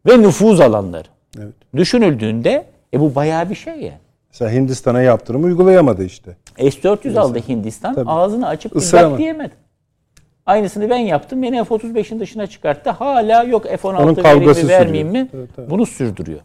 ve 0.07 0.21
nüfuz 0.21 0.61
alanları 0.61 1.07
Evet. 1.37 1.53
düşünüldüğünde 1.75 2.65
e 2.93 2.99
bu 2.99 3.15
bayağı 3.15 3.49
bir 3.49 3.55
şey 3.55 3.73
yani. 3.73 3.99
Mesela 4.29 4.51
Hindistan'a 4.51 5.01
yaptırım 5.01 5.43
uygulayamadı 5.43 6.03
işte. 6.03 6.35
S-400 6.57 7.19
aldı 7.19 7.39
Hindistan. 7.47 7.95
Tabii. 7.95 8.09
Ağzını 8.09 8.47
açıp 8.47 8.75
Isıramadı. 8.75 9.17
diyemedi. 9.17 9.53
Aynısını 10.45 10.89
ben 10.89 10.97
yaptım. 10.97 11.41
Beni 11.43 11.63
F-35'in 11.63 12.19
dışına 12.19 12.47
çıkarttı. 12.47 12.89
Hala 12.89 13.43
yok 13.43 13.65
Onun 13.65 13.77
F-16 13.77 14.23
vereyim 14.23 14.65
mi 14.65 14.67
vermeyeyim 14.67 15.07
mi? 15.07 15.29
Evet, 15.33 15.49
evet. 15.57 15.69
Bunu 15.69 15.85
sürdürüyor. 15.85 16.39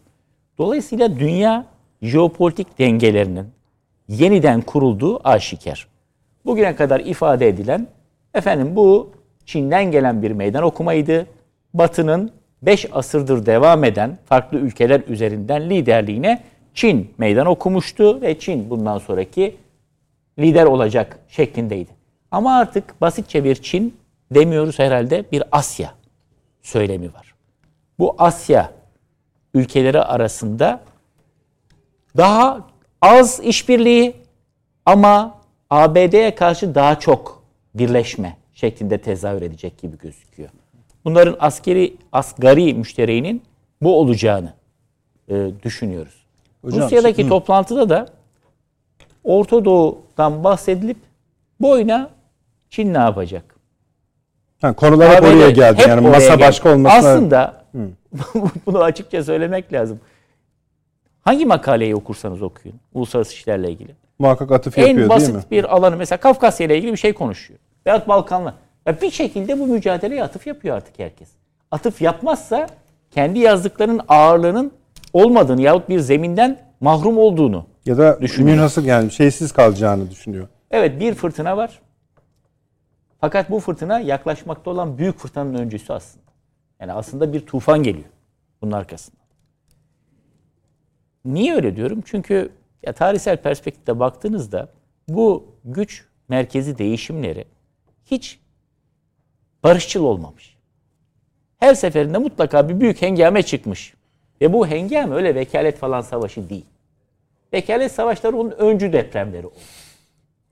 Dolayısıyla 0.57 1.19
dünya 1.19 1.65
jeopolitik 2.01 2.79
dengelerinin 2.79 3.47
yeniden 4.07 4.61
kurulduğu 4.61 5.27
aşikar. 5.27 5.87
Bugüne 6.45 6.75
kadar 6.75 6.99
ifade 6.99 7.47
edilen 7.47 7.87
efendim 8.33 8.75
bu 8.75 9.11
Çin'den 9.45 9.91
gelen 9.91 10.21
bir 10.21 10.31
meydan 10.31 10.63
okumaydı. 10.63 11.27
Batı'nın 11.73 12.31
5 12.61 12.87
asırdır 12.91 13.45
devam 13.45 13.83
eden 13.83 14.17
farklı 14.25 14.57
ülkeler 14.57 15.01
üzerinden 15.07 15.69
liderliğine 15.69 16.43
Çin 16.73 17.13
meydan 17.17 17.47
okumuştu 17.47 18.21
ve 18.21 18.39
Çin 18.39 18.69
bundan 18.69 18.97
sonraki 18.97 19.55
lider 20.39 20.65
olacak 20.65 21.19
şeklindeydi. 21.27 21.89
Ama 22.31 22.57
artık 22.57 23.01
basitçe 23.01 23.43
bir 23.43 23.55
Çin 23.55 23.97
demiyoruz 24.31 24.79
herhalde 24.79 25.25
bir 25.31 25.43
Asya 25.51 25.93
söylemi 26.61 27.13
var. 27.13 27.35
Bu 27.99 28.15
Asya 28.17 28.71
ülkeleri 29.53 30.01
arasında 30.01 30.81
daha 32.17 32.67
az 33.01 33.39
işbirliği 33.39 34.15
ama 34.85 35.41
ABD'ye 35.69 36.35
karşı 36.35 36.75
daha 36.75 36.99
çok 36.99 37.43
birleşme 37.75 38.37
şeklinde 38.53 38.97
tezahür 38.97 39.41
edecek 39.41 39.77
gibi 39.77 39.97
gözüküyor. 39.97 40.49
Bunların 41.05 41.35
askeri 41.39 41.97
asgari 42.11 42.73
müştereğinin 42.73 43.41
bu 43.81 43.99
olacağını 43.99 44.53
e, 45.29 45.49
düşünüyoruz. 45.63 46.25
Hocam, 46.61 46.81
Rusya'daki 46.81 47.29
toplantıda 47.29 47.89
da 47.89 48.05
Orta 49.23 49.65
Doğu'dan 49.65 50.43
bahsedilip 50.43 50.97
boyuna 51.59 52.09
Çin 52.69 52.93
ne 52.93 52.97
yapacak? 52.97 53.55
Ha, 54.61 54.73
konular 54.73 55.15
hep 55.15 55.23
oraya 55.23 55.49
geldi. 55.49 55.81
hep 55.81 55.87
yani 55.87 56.01
oraya 56.01 56.11
masa 56.11 56.27
geldi. 56.27 56.41
başka 56.41 56.73
olmasına. 56.73 57.09
Aslında 57.09 57.63
bunu 58.65 58.79
açıkça 58.83 59.23
söylemek 59.23 59.73
lazım. 59.73 59.99
Hangi 61.21 61.45
makaleyi 61.45 61.95
okursanız 61.95 62.41
okuyun 62.41 62.79
uluslararası 62.93 63.33
işlerle 63.33 63.71
ilgili. 63.71 63.95
muhakkak 64.19 64.51
atıf 64.51 64.77
En 64.77 64.81
yapıyor 64.81 64.97
değil 64.97 65.07
mi? 65.07 65.35
basit 65.35 65.51
bir 65.51 65.75
alanı 65.75 65.97
mesela 65.97 66.19
Kafkasya 66.19 66.65
ile 66.65 66.77
ilgili 66.77 66.91
bir 66.91 66.97
şey 66.97 67.13
konuşuyor. 67.13 67.59
Veyahut 67.85 68.07
Balkanla. 68.07 68.53
Ya 68.85 69.01
bir 69.01 69.11
şekilde 69.11 69.59
bu 69.59 69.67
mücadeleye 69.67 70.23
atıf 70.23 70.47
yapıyor 70.47 70.75
artık 70.77 70.99
herkes. 70.99 71.29
Atıf 71.71 72.01
yapmazsa 72.01 72.67
kendi 73.11 73.39
yazdıklarının 73.39 74.01
ağırlığının 74.07 74.71
olmadığını 75.13 75.61
yahut 75.61 75.89
bir 75.89 75.99
zeminden 75.99 76.59
mahrum 76.79 77.17
olduğunu. 77.17 77.65
Ya 77.85 77.97
da 77.97 78.21
Düşünüyor. 78.21 78.55
münhasır 78.55 78.83
yani 78.83 79.11
şeysiz 79.11 79.51
kalacağını 79.51 80.11
düşünüyor. 80.11 80.47
Evet 80.71 80.99
bir 80.99 81.13
fırtına 81.13 81.57
var. 81.57 81.81
Fakat 83.21 83.51
bu 83.51 83.59
fırtına 83.59 83.99
yaklaşmakta 83.99 84.69
olan 84.71 84.97
büyük 84.97 85.17
fırtınanın 85.17 85.53
öncüsü 85.53 85.93
aslında. 85.93 86.25
Yani 86.79 86.93
aslında 86.93 87.33
bir 87.33 87.45
tufan 87.45 87.83
geliyor 87.83 88.09
bunun 88.61 88.71
arkasından. 88.71 89.21
Niye 91.25 91.55
öyle 91.55 91.75
diyorum? 91.75 92.01
Çünkü 92.05 92.51
ya 92.85 92.93
tarihsel 92.93 93.37
perspektifte 93.37 93.99
baktığınızda 93.99 94.69
bu 95.07 95.55
güç 95.65 96.05
merkezi 96.29 96.77
değişimleri 96.77 97.45
hiç 98.05 98.39
barışçıl 99.63 100.03
olmamış. 100.03 100.57
Her 101.57 101.73
seferinde 101.73 102.17
mutlaka 102.17 102.69
bir 102.69 102.79
büyük 102.79 103.01
hengame 103.01 103.43
çıkmış. 103.43 103.93
Ve 104.41 104.53
bu 104.53 104.67
hengame 104.67 105.15
öyle 105.15 105.35
vekalet 105.35 105.77
falan 105.77 106.01
savaşı 106.01 106.49
değil. 106.49 106.65
Vekalet 107.53 107.91
savaşları 107.91 108.37
onun 108.37 108.51
öncü 108.51 108.93
depremleri 108.93 109.47
oldu. 109.47 109.55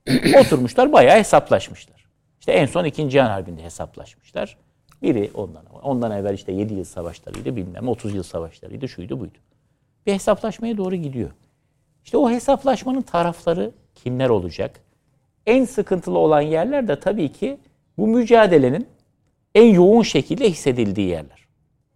Oturmuşlar 0.40 0.92
bayağı 0.92 1.18
hesaplaşmışlar. 1.18 2.06
İşte 2.40 2.52
en 2.52 2.66
son 2.66 2.84
2. 2.84 3.10
Cihan 3.10 3.30
Harbi'nde 3.30 3.62
hesaplaşmışlar. 3.62 4.56
Biri 5.02 5.30
ondan 5.34 5.64
ondan 5.82 6.10
evvel 6.10 6.34
işte 6.34 6.52
7 6.52 6.74
yıl 6.74 6.84
savaşlarıydı 6.84 7.56
bilmem 7.56 7.88
30 7.88 8.14
yıl 8.14 8.22
savaşlarıydı 8.22 8.88
şuydu 8.88 9.20
buydu. 9.20 9.38
Bir 10.06 10.12
hesaplaşmaya 10.12 10.76
doğru 10.76 10.94
gidiyor. 10.94 11.30
İşte 12.04 12.16
o 12.16 12.30
hesaplaşmanın 12.30 13.02
tarafları 13.02 13.72
kimler 13.94 14.28
olacak? 14.28 14.80
En 15.46 15.64
sıkıntılı 15.64 16.18
olan 16.18 16.40
yerler 16.40 16.88
de 16.88 17.00
tabii 17.00 17.32
ki 17.32 17.58
bu 17.98 18.06
mücadelenin 18.06 18.86
en 19.54 19.66
yoğun 19.74 20.02
şekilde 20.02 20.50
hissedildiği 20.50 21.08
yerler. 21.08 21.46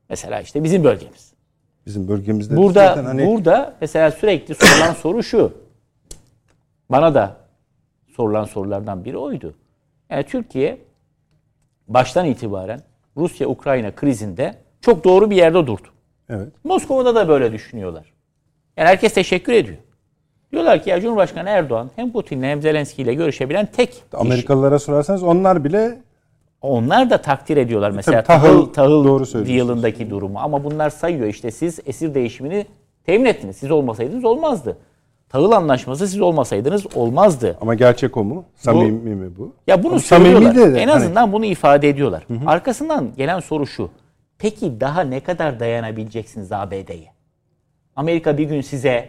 Mesela 0.09 0.41
işte 0.41 0.65
bizim 0.65 0.85
bölgemiz. 0.85 1.33
Bizim 1.87 2.09
bölgemizde 2.09 2.57
Burada 2.57 2.87
zaten 2.87 3.05
hani 3.05 3.27
burada 3.27 3.75
mesela 3.81 4.11
sürekli 4.11 4.55
sorulan 4.55 4.93
soru 5.03 5.23
şu. 5.23 5.53
Bana 6.91 7.15
da 7.15 7.37
sorulan 8.17 8.45
sorulardan 8.45 9.05
biri 9.05 9.19
oydu. 9.19 9.55
Yani 10.11 10.25
Türkiye 10.25 10.79
baştan 11.89 12.27
itibaren 12.27 12.81
Rusya-Ukrayna 13.17 13.95
krizinde 13.95 14.55
çok 14.81 15.05
doğru 15.05 15.31
bir 15.31 15.37
yerde 15.37 15.67
durdu. 15.67 15.89
evet. 16.29 16.49
Moskova'da 16.65 17.15
da 17.15 17.29
böyle 17.29 17.53
düşünüyorlar. 17.53 18.13
Yani 18.77 18.89
herkes 18.89 19.15
teşekkür 19.15 19.53
ediyor. 19.53 19.79
Diyorlar 20.53 20.83
ki 20.83 20.91
ya 20.91 21.01
Cumhurbaşkanı 21.01 21.49
Erdoğan 21.49 21.91
hem 21.97 22.13
Putin'le 22.13 22.43
hem 22.43 22.63
Zelenski'yle 22.63 23.15
görüşebilen 23.15 23.67
tek 23.67 23.93
kişi. 23.93 24.03
Amerikalılara 24.13 24.79
sorarsanız 24.79 25.23
onlar 25.23 25.65
bile 25.65 25.99
Onlar 26.69 27.11
da 27.11 27.19
takdir 27.19 27.57
ediyorlar 27.57 27.91
mesela 27.91 28.23
Tabii, 28.23 28.39
tahıl- 28.47 28.73
tahıl, 28.73 29.05
doğru 29.05 29.49
yılındaki 29.49 30.11
durumu. 30.11 30.39
Ama 30.39 30.65
bunlar 30.65 30.91
sayıyor 30.91 31.27
işte 31.27 31.51
siz 31.51 31.81
esir 31.87 32.15
değişimini 32.15 32.67
temin 33.07 33.25
ettiniz. 33.25 33.57
Siz 33.57 33.71
olmasaydınız 33.71 34.25
olmazdı. 34.25 34.77
Tahıl 35.29 35.53
anlaşması 35.53 36.09
siz 36.09 36.21
olmasaydınız 36.21 36.97
olmazdı. 36.97 37.59
ama 37.61 37.75
gerçek 37.75 38.17
o 38.17 38.25
mu? 38.25 38.45
Samimi 38.57 39.15
mi 39.15 39.37
bu? 39.39 39.53
Ya 39.67 39.83
bunu 39.83 39.93
Ama 39.93 40.01
söylüyorlar. 40.01 40.53
samimi 40.53 40.75
de- 40.75 40.81
en 40.81 40.89
hani- 40.89 40.93
azından 41.03 41.33
bunu 41.33 41.45
ifade 41.45 41.89
ediyorlar. 41.89 42.27
Arkasından 42.47 43.11
gelen 43.17 43.41
soru 43.41 43.67
şu. 43.67 43.91
Peki 44.39 44.81
daha 44.81 45.01
ne 45.01 45.21
kadar 45.21 45.61
dayanabileceksiniz 45.61 46.53
ABD'ye? 46.53 47.09
Amerika 47.97 48.39
bir 48.39 48.45
gün 48.45 48.61
size 48.61 49.09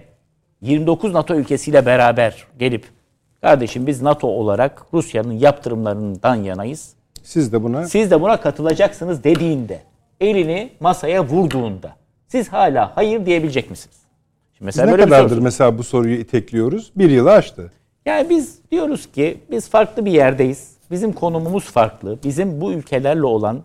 29 0.62 1.14
NATO 1.14 1.36
ülkesiyle 1.36 1.86
beraber 1.86 2.48
gelip 2.60 2.86
kardeşim 3.42 3.88
biz 3.88 4.02
NATO 4.02 4.28
olarak 4.28 4.86
Rusya'nın 4.94 5.34
yaptırımlarından 5.34 6.36
yanayız. 6.36 6.94
Siz 7.26 7.54
de 7.54 7.64
buna 7.64 7.88
Siz 7.88 8.12
de 8.12 8.22
buna 8.22 8.42
katılacaksınız 8.42 9.24
dediğinde, 9.24 9.82
elini 10.22 10.70
masaya 10.80 11.26
vurduğunda 11.26 11.96
siz 12.28 12.48
hala 12.48 12.98
hayır 12.98 13.26
diyebilecek 13.26 13.70
misiniz? 13.70 13.98
Şimdi 14.58 14.68
Biz 14.70 14.76
mesela 14.76 14.86
ne 14.86 14.92
böyle 14.92 15.06
bir 15.06 15.12
kadardır 15.12 15.38
mesela 15.38 15.78
bu 15.78 15.84
soruyu 15.84 16.16
itekliyoruz? 16.16 16.92
Bir 16.96 17.10
yılı 17.10 17.32
aştı. 17.32 17.72
Yani 18.06 18.30
biz 18.30 18.60
diyoruz 18.72 19.12
ki 19.12 19.38
biz 19.52 19.70
farklı 19.70 20.06
bir 20.06 20.12
yerdeyiz. 20.12 20.72
Bizim 20.92 21.14
konumumuz 21.14 21.64
farklı. 21.64 22.20
Bizim 22.24 22.62
bu 22.62 22.72
ülkelerle 22.72 23.26
olan 23.26 23.64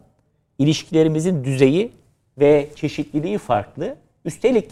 ilişkilerimizin 0.59 1.45
düzeyi 1.45 1.93
ve 2.39 2.69
çeşitliliği 2.77 3.39
farklı. 3.39 3.97
Üstelik 4.25 4.71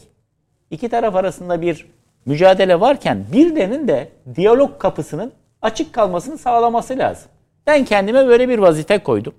iki 0.71 0.89
taraf 0.89 1.15
arasında 1.15 1.61
bir 1.61 1.87
mücadele 2.27 2.81
varken 2.81 3.25
birilerinin 3.33 3.89
de 3.89 4.09
diyalog 4.35 4.79
kapısının 4.79 5.33
açık 5.63 5.93
kalmasını 5.93 6.39
sağlaması 6.39 6.99
lazım. 6.99 7.31
Ben 7.69 7.85
kendime 7.85 8.27
böyle 8.27 8.49
bir 8.49 8.59
vazife 8.59 8.99
koydum. 8.99 9.35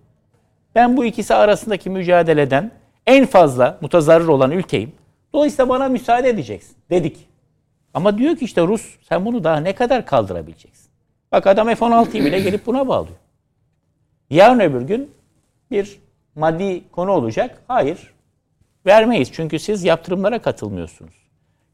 Ben 0.76 0.98
bu 0.98 1.06
ikisi 1.06 1.36
arasındaki 1.36 1.90
mücadeleden 1.90 2.72
en 3.08 3.26
fazla 3.26 3.78
mutazarrır 3.82 4.28
olan 4.28 4.52
ülkeyim. 4.52 4.92
Dolayısıyla 5.34 5.70
bana 5.70 5.90
müsaade 5.90 6.30
edeceksin 6.30 6.78
dedik. 6.90 7.30
Ama 7.94 8.18
diyor 8.18 8.36
ki 8.36 8.46
işte 8.46 8.62
Rus 8.62 8.98
sen 9.10 9.26
bunu 9.26 9.44
daha 9.44 9.58
ne 9.58 9.76
kadar 9.76 10.06
kaldırabileceksin? 10.06 10.90
Bak 11.32 11.48
adam 11.48 11.68
F-16'yı 11.68 12.26
bile 12.26 12.40
gelip 12.40 12.66
buna 12.66 12.88
bağlıyor. 12.88 13.18
Yarın 14.30 14.60
öbür 14.60 14.82
gün 14.82 15.12
bir 15.72 16.00
maddi 16.36 16.84
konu 16.92 17.12
olacak. 17.12 17.62
Hayır 17.68 18.14
vermeyiz 18.86 19.32
çünkü 19.32 19.60
siz 19.60 19.84
yaptırımlara 19.84 20.42
katılmıyorsunuz. 20.42 21.16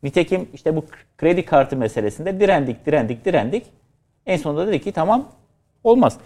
Nitekim 0.03 0.49
işte 0.53 0.75
bu 0.75 0.85
kredi 1.17 1.45
kartı 1.45 1.77
meselesinde 1.77 2.39
direndik, 2.39 2.85
direndik, 2.85 3.25
direndik. 3.25 3.65
En 4.25 4.37
sonunda 4.37 4.67
dedi 4.67 4.81
ki 4.81 4.91
tamam 4.91 5.31
olmaz. 5.83 6.17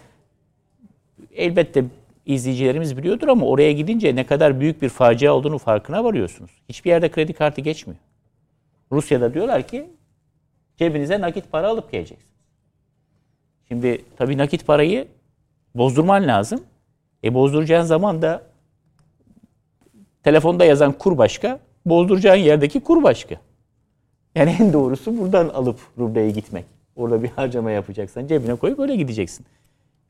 Elbette 1.40 1.86
izleyicilerimiz 2.26 2.98
biliyordur 2.98 3.28
ama 3.28 3.46
oraya 3.46 3.72
gidince 3.72 4.16
ne 4.16 4.26
kadar 4.26 4.60
büyük 4.60 4.82
bir 4.82 4.90
facia 4.90 5.34
olduğunu 5.34 5.58
farkına 5.58 6.04
varıyorsunuz. 6.04 6.52
Hiçbir 6.70 6.90
yerde 6.90 7.12
kredi 7.12 7.34
kartı 7.34 7.62
geçmiyor. 7.62 8.00
Rusya'da 8.92 9.34
diyorlar 9.34 9.68
ki 9.68 9.90
cebinize 10.78 11.22
nakit 11.22 11.52
para 11.52 11.68
alıp 11.68 11.92
geleceksiniz. 11.92 12.30
Şimdi 13.68 14.06
tabii 14.18 14.38
nakit 14.38 14.68
parayı 14.68 15.08
bozdurman 15.76 16.28
lazım. 16.28 16.64
E 17.24 17.34
bozduracağın 17.34 17.86
zaman 17.86 18.22
da 18.22 18.44
telefonda 20.24 20.66
yazan 20.66 20.92
kur 20.92 21.18
başka, 21.18 21.60
bozduracağın 21.86 22.36
yerdeki 22.36 22.80
kur 22.80 23.04
başka. 23.04 23.36
Yani 24.36 24.56
en 24.60 24.74
doğrusu 24.74 25.18
buradan 25.18 25.50
alıp 25.50 25.80
rubleye 25.98 26.32
gitmek. 26.32 26.66
Orada 26.96 27.24
bir 27.24 27.30
harcama 27.30 27.72
yapacaksan 27.72 28.28
cebine 28.28 28.56
koyup 28.56 28.80
öyle 28.80 28.96
gideceksin. 28.96 29.46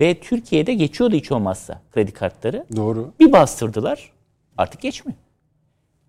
Ve 0.01 0.19
Türkiye'de 0.19 0.73
geçiyordu 0.73 1.15
hiç 1.15 1.31
olmazsa 1.31 1.81
kredi 1.91 2.11
kartları. 2.11 2.65
Doğru. 2.75 3.13
Bir 3.19 3.31
bastırdılar 3.31 4.11
artık 4.57 4.81
geçmiyor. 4.81 5.17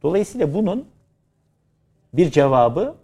Dolayısıyla 0.03 0.55
bunun 0.55 0.89
bir 2.13 2.31
cevabı 2.31 2.95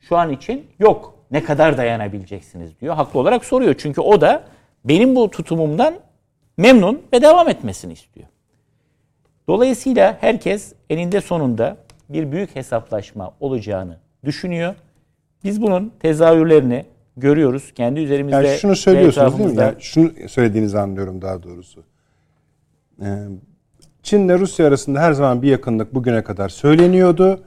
şu 0.00 0.16
an 0.16 0.32
için 0.32 0.66
yok. 0.78 1.14
Ne 1.30 1.44
kadar 1.44 1.76
dayanabileceksiniz 1.76 2.80
diyor. 2.80 2.94
Haklı 2.94 3.20
olarak 3.20 3.44
soruyor. 3.44 3.74
Çünkü 3.78 4.00
o 4.00 4.20
da 4.20 4.44
benim 4.84 5.16
bu 5.16 5.30
tutumumdan 5.30 5.94
memnun 6.56 7.02
ve 7.12 7.22
devam 7.22 7.48
etmesini 7.48 7.92
istiyor. 7.92 8.26
Dolayısıyla 9.48 10.18
herkes 10.20 10.72
eninde 10.90 11.20
sonunda 11.20 11.76
bir 12.08 12.32
büyük 12.32 12.56
hesaplaşma 12.56 13.34
olacağını 13.40 13.98
düşünüyor. 14.24 14.74
Biz 15.44 15.62
bunun 15.62 15.92
tezahürlerini 16.00 16.84
görüyoruz. 17.16 17.72
Kendi 17.74 18.00
üzerimizde 18.00 18.36
Yani 18.36 18.58
şunu 18.58 18.76
söylüyorsunuz 18.76 19.38
değil 19.38 19.50
mi? 19.50 19.60
Yani 19.60 19.74
şunu 19.78 20.10
söylediğinizi 20.28 20.78
anlıyorum 20.78 21.22
daha 21.22 21.42
doğrusu. 21.42 21.84
Ee, 23.02 23.06
Çin'le 24.02 24.38
Rusya 24.38 24.66
arasında 24.66 25.00
her 25.00 25.12
zaman 25.12 25.42
bir 25.42 25.48
yakınlık 25.48 25.94
bugüne 25.94 26.24
kadar 26.24 26.48
söyleniyordu. 26.48 27.40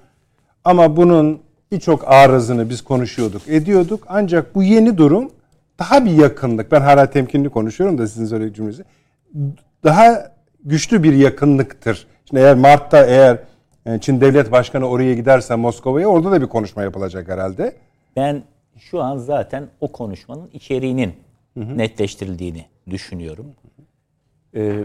Ama 0.64 0.98
bunun 0.98 1.42
birçok 1.72 2.08
arızını 2.08 2.70
biz 2.70 2.82
konuşuyorduk, 2.82 3.42
ediyorduk. 3.48 4.04
Ancak 4.08 4.56
bu 4.56 4.64
yeni 4.64 4.98
durum 4.98 5.32
daha 5.80 6.06
bir 6.06 6.12
yakınlık. 6.12 6.72
Ben 6.72 6.82
hala 6.82 7.10
temkinli 7.10 7.50
konuşuyorum 7.50 7.98
da 7.98 8.08
sizin 8.08 8.26
söylediğiniz 8.26 8.58
cümlesi. 8.58 8.84
Daha 9.84 10.32
güçlü 10.66 11.04
bir 11.04 11.14
yakınlıktır. 11.14 12.08
Şimdi 12.26 12.42
eğer 12.42 12.56
Mart'ta 12.56 13.06
eğer 13.06 13.38
e, 13.86 14.00
Çin 14.00 14.22
Devlet 14.22 14.52
Başkanı 14.52 14.90
oraya 14.90 15.14
giderse 15.14 15.56
Moskova'ya 15.56 16.08
orada 16.08 16.32
da 16.32 16.42
bir 16.42 16.48
konuşma 16.48 16.84
yapılacak 16.84 17.28
herhalde. 17.28 17.76
Ben 18.16 18.44
şu 18.80 19.02
an 19.02 19.18
zaten 19.18 19.68
o 19.82 19.92
konuşmanın 19.92 20.50
içeriğinin 20.54 21.16
netleştirildiğini 21.56 22.66
düşünüyorum. 22.90 23.56
Ee, 24.56 24.84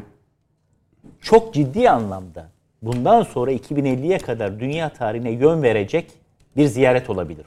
çok 1.21 1.55
ciddi 1.55 1.91
anlamda 1.91 2.49
bundan 2.83 3.23
sonra 3.23 3.53
2050'ye 3.53 4.19
kadar 4.19 4.61
dünya 4.61 4.89
tarihine 4.89 5.31
yön 5.31 5.63
verecek 5.63 6.13
bir 6.57 6.67
ziyaret 6.67 7.11
olabilir. 7.11 7.47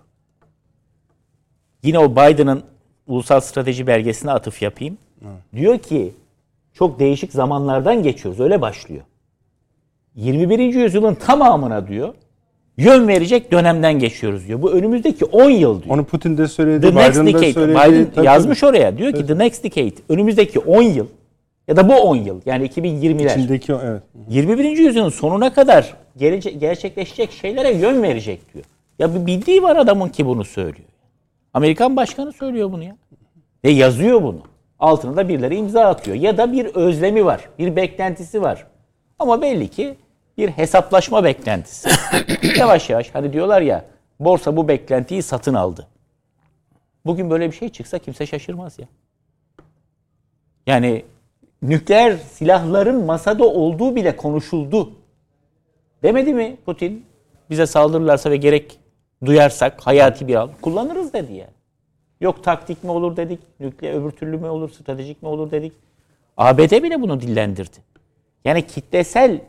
Yine 1.83 1.99
o 1.99 2.11
Biden'ın 2.11 2.63
ulusal 3.07 3.39
strateji 3.39 3.87
belgesine 3.87 4.31
atıf 4.31 4.61
yapayım. 4.61 4.97
Diyor 5.55 5.79
ki 5.79 6.13
çok 6.73 6.99
değişik 6.99 7.31
zamanlardan 7.31 8.03
geçiyoruz. 8.03 8.39
Öyle 8.39 8.61
başlıyor. 8.61 9.03
21. 10.15 10.59
yüzyılın 10.59 11.15
tamamına 11.15 11.87
diyor 11.87 12.13
yön 12.77 13.07
verecek 13.07 13.51
dönemden 13.51 13.99
geçiyoruz 13.99 14.47
diyor. 14.47 14.61
Bu 14.61 14.71
önümüzdeki 14.71 15.25
10 15.25 15.49
yıl 15.49 15.83
diyor. 15.83 15.95
Onu 15.95 16.03
Putin 16.05 16.37
de 16.37 16.47
söyledi, 16.47 16.89
The 16.89 16.95
next 16.95 17.11
Biden 17.21 17.27
decade. 17.27 17.53
söyledi. 17.53 17.77
Biden 17.77 18.07
Tabii, 18.15 18.25
yazmış 18.25 18.63
oraya. 18.63 18.97
Diyor 18.97 19.13
ki 19.13 19.25
the 19.25 19.37
next 19.37 19.63
decade. 19.63 19.93
Önümüzdeki 20.09 20.59
10 20.59 20.81
yıl 20.81 21.05
ya 21.67 21.75
da 21.77 21.89
bu 21.89 21.93
10 21.93 22.15
yıl 22.15 22.41
yani 22.45 22.65
2020'ler. 22.67 23.39
İçindeki 23.39 23.73
evet. 23.73 24.01
21. 24.29 24.77
yüzyılın 24.77 25.09
sonuna 25.09 25.53
kadar 25.53 25.93
gelece- 26.17 26.51
gerçekleşecek 26.51 27.31
şeylere 27.31 27.73
yön 27.73 28.03
verecek 28.03 28.53
diyor. 28.53 28.65
Ya 28.99 29.15
bir 29.15 29.25
bildiği 29.25 29.63
var 29.63 29.75
adamın 29.75 30.09
ki 30.09 30.25
bunu 30.25 30.45
söylüyor. 30.45 30.87
Amerikan 31.53 31.95
başkanı 31.95 32.33
söylüyor 32.33 32.71
bunu 32.71 32.83
ya. 32.83 32.97
Ve 33.63 33.69
yazıyor 33.71 34.23
bunu. 34.23 34.41
Altına 34.79 35.17
da 35.17 35.29
birileri 35.29 35.55
imza 35.55 35.81
atıyor. 35.85 36.17
Ya 36.17 36.37
da 36.37 36.51
bir 36.51 36.65
özlemi 36.65 37.25
var. 37.25 37.49
Bir 37.59 37.75
beklentisi 37.75 38.41
var. 38.41 38.65
Ama 39.19 39.41
belli 39.41 39.67
ki 39.67 39.95
bir 40.37 40.49
hesaplaşma 40.49 41.23
beklentisi. 41.23 41.89
yavaş 42.57 42.89
yavaş 42.89 43.15
hani 43.15 43.33
diyorlar 43.33 43.61
ya 43.61 43.85
borsa 44.19 44.57
bu 44.57 44.67
beklentiyi 44.67 45.23
satın 45.23 45.53
aldı. 45.53 45.87
Bugün 47.05 47.29
böyle 47.29 47.51
bir 47.51 47.55
şey 47.55 47.69
çıksa 47.69 47.99
kimse 47.99 48.25
şaşırmaz 48.25 48.79
ya. 48.79 48.87
Yani 50.67 51.05
nükleer 51.61 52.17
silahların 52.17 53.05
masada 53.05 53.45
olduğu 53.45 53.95
bile 53.95 54.17
konuşuldu. 54.17 54.91
Demedi 56.03 56.33
mi 56.33 56.57
Putin? 56.65 57.05
Bize 57.49 57.65
saldırırlarsa 57.65 58.31
ve 58.31 58.37
gerek 58.37 58.79
duyarsak 59.25 59.81
hayati 59.81 60.27
bir 60.27 60.35
an 60.35 60.51
kullanırız 60.61 61.13
dedi 61.13 61.33
ya. 61.33 61.47
Yok 62.21 62.43
taktik 62.43 62.83
mi 62.83 62.91
olur 62.91 63.17
dedik, 63.17 63.39
nükleer 63.59 63.93
öbür 63.93 64.11
türlü 64.11 64.37
mü 64.37 64.47
olur, 64.47 64.69
stratejik 64.69 65.21
mi 65.21 65.29
olur 65.29 65.51
dedik. 65.51 65.73
ABD 66.37 66.83
bile 66.83 67.01
bunu 67.01 67.21
dillendirdi. 67.21 67.77
Yani 68.45 68.67
kitlesel 68.67 69.41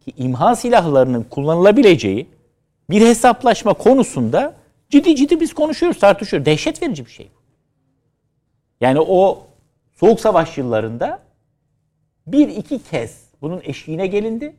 ki 0.00 0.12
imha 0.16 0.56
silahlarının 0.56 1.22
kullanılabileceği 1.30 2.28
bir 2.90 3.00
hesaplaşma 3.02 3.74
konusunda 3.74 4.54
ciddi 4.88 5.16
ciddi 5.16 5.40
biz 5.40 5.54
konuşuyoruz, 5.54 5.98
tartışıyoruz. 5.98 6.46
Dehşet 6.46 6.82
verici 6.82 7.06
bir 7.06 7.10
şey 7.10 7.26
bu. 7.34 7.40
Yani 8.80 9.00
o 9.00 9.38
Soğuk 9.92 10.20
Savaş 10.20 10.58
yıllarında 10.58 11.18
bir 12.26 12.48
iki 12.48 12.78
kez 12.78 13.24
bunun 13.42 13.60
eşiğine 13.64 14.06
gelindi. 14.06 14.56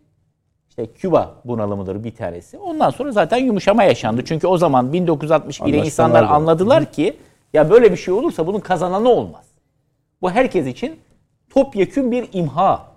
İşte 0.70 0.86
Küba 0.94 1.36
bunalımıdır 1.46 2.04
bir 2.04 2.16
tanesi. 2.16 2.58
Ondan 2.58 2.90
sonra 2.90 3.12
zaten 3.12 3.38
yumuşama 3.38 3.84
yaşandı. 3.84 4.22
Çünkü 4.26 4.48
o 4.48 4.58
zaman 4.58 4.94
1961'e 4.94 5.36
Anlaşmalar 5.38 5.86
insanlar 5.86 6.24
da- 6.24 6.30
anladılar 6.30 6.92
ki 6.92 7.18
ya 7.54 7.70
böyle 7.70 7.92
bir 7.92 7.98
şey 7.98 8.14
olursa 8.14 8.48
bunun 8.48 8.60
kazananı 8.60 9.10
olmaz. 9.10 9.46
Bu 10.22 10.32
herkes 10.32 10.68
için 10.68 11.00
topyekün 11.50 12.12
bir 12.12 12.30
imha. 12.34 12.91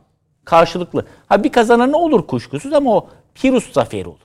Karşılıklı. 0.45 1.07
Ha 1.27 1.45
bir 1.45 1.53
kazananı 1.53 1.97
olur 1.97 2.27
kuşkusuz 2.27 2.73
ama 2.73 2.97
o 2.97 3.09
Pirus 3.35 3.73
zaferi 3.73 4.09
olur. 4.09 4.19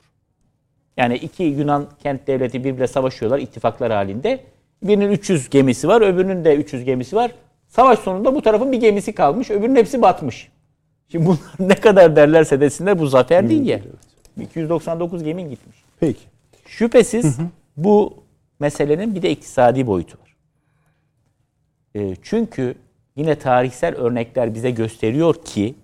Yani 0.98 1.16
iki 1.16 1.44
Yunan 1.44 1.88
kent 2.04 2.28
devleti 2.28 2.64
birbirle 2.64 2.88
savaşıyorlar 2.88 3.40
ittifaklar 3.40 3.92
halinde. 3.92 4.40
Birinin 4.84 5.12
300 5.12 5.50
gemisi 5.50 5.88
var, 5.88 6.02
öbürünün 6.02 6.46
de 6.46 6.56
300 6.56 6.84
gemisi 6.84 7.16
var. 7.16 7.32
Savaş 7.68 8.00
sonunda 8.00 8.36
bu 8.36 8.42
tarafın 8.42 8.72
bir 8.72 8.80
gemisi 8.80 9.16
kalmış, 9.16 9.52
öbürünün 9.52 9.76
hepsi 9.76 10.02
batmış. 10.02 10.50
Şimdi 11.12 11.26
bunlar 11.26 11.40
ne 11.70 11.76
kadar 11.76 12.16
derlerse 12.16 12.62
desinler 12.62 13.00
bu 13.00 13.08
zafer 13.08 13.50
değil 13.50 13.66
ya. 13.66 13.80
299 14.42 15.24
gemin 15.24 15.50
gitmiş. 15.50 15.78
Peki. 16.00 16.20
Şüphesiz 16.68 17.38
bu 17.78 18.14
meselenin 18.60 19.16
bir 19.16 19.22
de 19.22 19.30
iktisadi 19.32 19.88
boyutu 19.88 20.18
var. 20.22 20.36
E, 21.96 22.16
çünkü 22.22 22.76
yine 23.16 23.36
tarihsel 23.36 23.96
örnekler 23.96 24.54
bize 24.54 24.72
gösteriyor 24.72 25.36
ki 25.46 25.76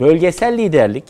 bölgesel 0.00 0.58
liderlik 0.58 1.04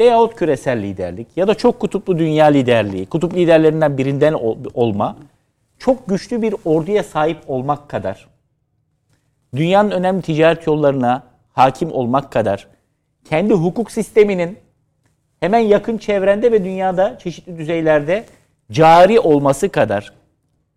veyahut 0.00 0.34
küresel 0.36 0.82
liderlik 0.82 1.26
ya 1.36 1.48
da 1.48 1.54
çok 1.54 1.80
kutuplu 1.80 2.18
dünya 2.18 2.46
liderliği, 2.46 3.06
kutup 3.06 3.34
liderlerinden 3.34 3.98
birinden 3.98 4.32
ol- 4.32 4.58
olma 4.74 5.16
çok 5.78 6.08
güçlü 6.08 6.42
bir 6.42 6.54
orduya 6.64 7.02
sahip 7.02 7.38
olmak 7.46 7.88
kadar 7.88 8.28
dünyanın 9.56 9.90
önemli 9.90 10.22
ticaret 10.22 10.66
yollarına 10.66 11.22
hakim 11.52 11.92
olmak 11.92 12.32
kadar 12.32 12.66
kendi 13.24 13.54
hukuk 13.54 13.90
sisteminin 13.90 14.58
hemen 15.40 15.58
yakın 15.58 15.98
çevrende 15.98 16.52
ve 16.52 16.64
dünyada 16.64 17.18
çeşitli 17.18 17.58
düzeylerde 17.58 18.24
cari 18.72 19.20
olması 19.20 19.68
kadar 19.68 20.12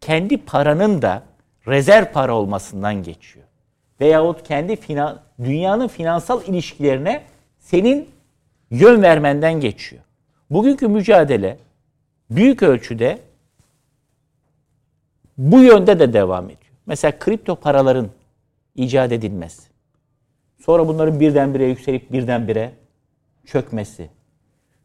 kendi 0.02 0.38
paranın 0.38 1.02
da 1.02 1.24
rezerv 1.68 2.06
para 2.06 2.36
olmasından 2.36 3.04
geçiyor. 3.04 3.46
Veyahut 4.02 4.44
kendi 4.48 4.76
finan, 4.76 5.20
dünyanın 5.44 5.88
finansal 5.88 6.42
ilişkilerine 6.48 7.24
senin 7.70 8.10
yön 8.72 9.02
vermenden 9.02 9.54
geçiyor. 9.54 10.04
Bugünkü 10.50 10.88
mücadele 10.88 11.58
büyük 12.30 12.64
ölçüde 12.64 13.20
bu 15.38 15.60
yönde 15.60 16.00
de 16.00 16.14
devam 16.14 16.46
ediyor. 16.46 16.74
Mesela 16.86 17.20
kripto 17.20 17.56
paraların 17.56 18.10
icat 18.76 19.12
edilmesi. 19.12 19.62
Sonra 20.66 20.88
bunların 20.88 21.20
birdenbire 21.20 21.66
yükselip 21.66 22.12
birdenbire 22.12 22.72
çökmesi. 23.46 24.10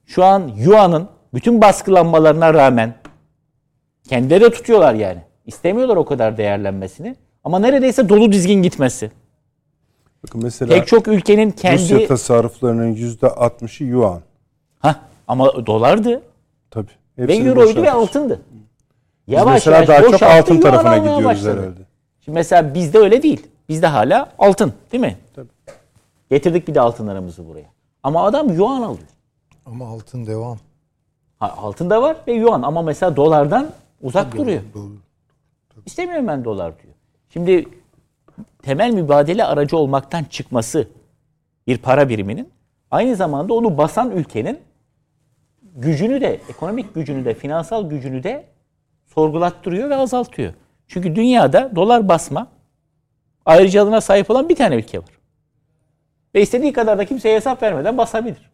Şu 0.07 0.25
an 0.25 0.53
Yuan'ın 0.57 1.09
bütün 1.35 1.61
baskılanmalarına 1.61 2.55
rağmen 2.55 2.95
kendileri 4.09 4.41
de 4.41 4.51
tutuyorlar 4.51 4.95
yani. 4.95 5.21
İstemiyorlar 5.47 5.97
o 5.97 6.05
kadar 6.05 6.37
değerlenmesini. 6.37 7.17
Ama 7.45 7.59
neredeyse 7.59 8.09
dolu 8.09 8.33
dizgin 8.33 8.63
gitmesi. 8.63 9.11
Bakın 10.25 10.43
mesela 10.43 10.75
Pek 10.75 10.87
çok 10.89 11.09
ülkenin 11.09 11.51
kendi... 11.51 11.83
Rusya 11.83 12.07
tasarruflarının 12.09 12.95
%60'ı 12.95 13.87
yuan. 13.87 14.21
Hah, 14.79 14.95
ama 15.29 15.67
dolardı 15.67 16.23
Tabii. 16.71 16.91
ve 17.19 17.23
Hepsini 17.23 17.49
euroydu 17.49 17.61
boşaltmış. 17.69 17.85
ve 17.87 17.93
altındı. 17.93 18.41
Biz 19.29 19.35
Yavaş 19.35 19.55
mesela 19.55 19.77
yavaş 19.77 19.89
daha 19.89 20.11
çok 20.19 20.23
altın 20.23 20.61
tarafına 20.61 20.99
gidiyoruz 20.99 21.25
başladı. 21.25 21.61
herhalde. 21.61 21.81
Şimdi 22.21 22.35
mesela 22.39 22.75
bizde 22.75 22.99
öyle 22.99 23.23
değil. 23.23 23.47
Bizde 23.69 23.87
hala 23.87 24.33
altın 24.39 24.73
değil 24.93 25.01
mi? 25.01 25.17
Tabii. 25.35 25.49
Getirdik 26.31 26.69
bir 26.69 26.75
de 26.75 26.81
altınlarımızı 26.81 27.49
buraya. 27.49 27.67
Ama 28.03 28.25
adam 28.25 28.53
yuan 28.53 28.83
alıyor. 28.83 29.09
Ama 29.67 29.89
altın 29.89 30.27
devam. 30.27 30.59
Ha, 31.39 31.55
altın 31.59 31.91
da 31.91 32.03
var 32.03 32.17
ve 32.27 32.33
yuan 32.33 32.63
ama 32.63 32.83
mesela 32.83 33.17
dolardan 33.17 33.71
uzak 34.03 34.37
duruyor. 34.37 34.63
Doğru. 34.75 34.93
İstemiyorum 35.87 36.27
ben 36.29 36.45
dolar 36.45 36.73
diyor. 36.83 36.95
Şimdi 37.29 37.69
temel 38.63 38.91
mübadele 38.91 39.45
aracı 39.45 39.77
olmaktan 39.77 40.25
çıkması 40.25 40.89
bir 41.67 41.79
para 41.79 42.09
biriminin 42.09 42.51
aynı 42.91 43.17
zamanda 43.17 43.55
onu 43.55 43.79
basan 43.79 44.11
ülkenin 44.11 44.61
gücünü 45.75 46.21
de, 46.21 46.41
ekonomik 46.49 46.95
gücünü 46.95 47.25
de, 47.25 47.35
finansal 47.35 47.91
gücünü 47.91 48.23
de 48.23 48.45
sorgulattırıyor 49.07 49.91
ve 49.91 49.97
azaltıyor. 49.97 50.53
Çünkü 50.89 51.17
dünyada 51.17 51.77
dolar 51.77 52.09
basma 52.09 52.49
ayrıcalığına 53.45 54.01
sahip 54.01 54.31
olan 54.31 54.49
bir 54.49 54.57
tane 54.57 54.77
ülke 54.77 54.99
var. 54.99 55.19
Ve 56.35 56.43
istediği 56.43 56.73
kadar 56.73 56.99
da 56.99 57.05
kimseye 57.05 57.37
hesap 57.37 57.63
vermeden 57.63 57.99
basabilir. 57.99 58.53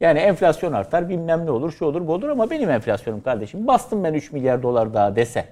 Yani 0.00 0.18
enflasyon 0.18 0.72
artar, 0.72 1.08
bilmem 1.08 1.46
ne 1.46 1.50
olur, 1.50 1.72
şu 1.72 1.84
olur, 1.84 2.06
bu 2.06 2.12
olur 2.12 2.28
ama 2.28 2.50
benim 2.50 2.70
enflasyonum 2.70 3.22
kardeşim. 3.22 3.66
Bastım 3.66 4.04
ben 4.04 4.14
3 4.14 4.32
milyar 4.32 4.62
dolar 4.62 4.94
daha 4.94 5.16
dese. 5.16 5.48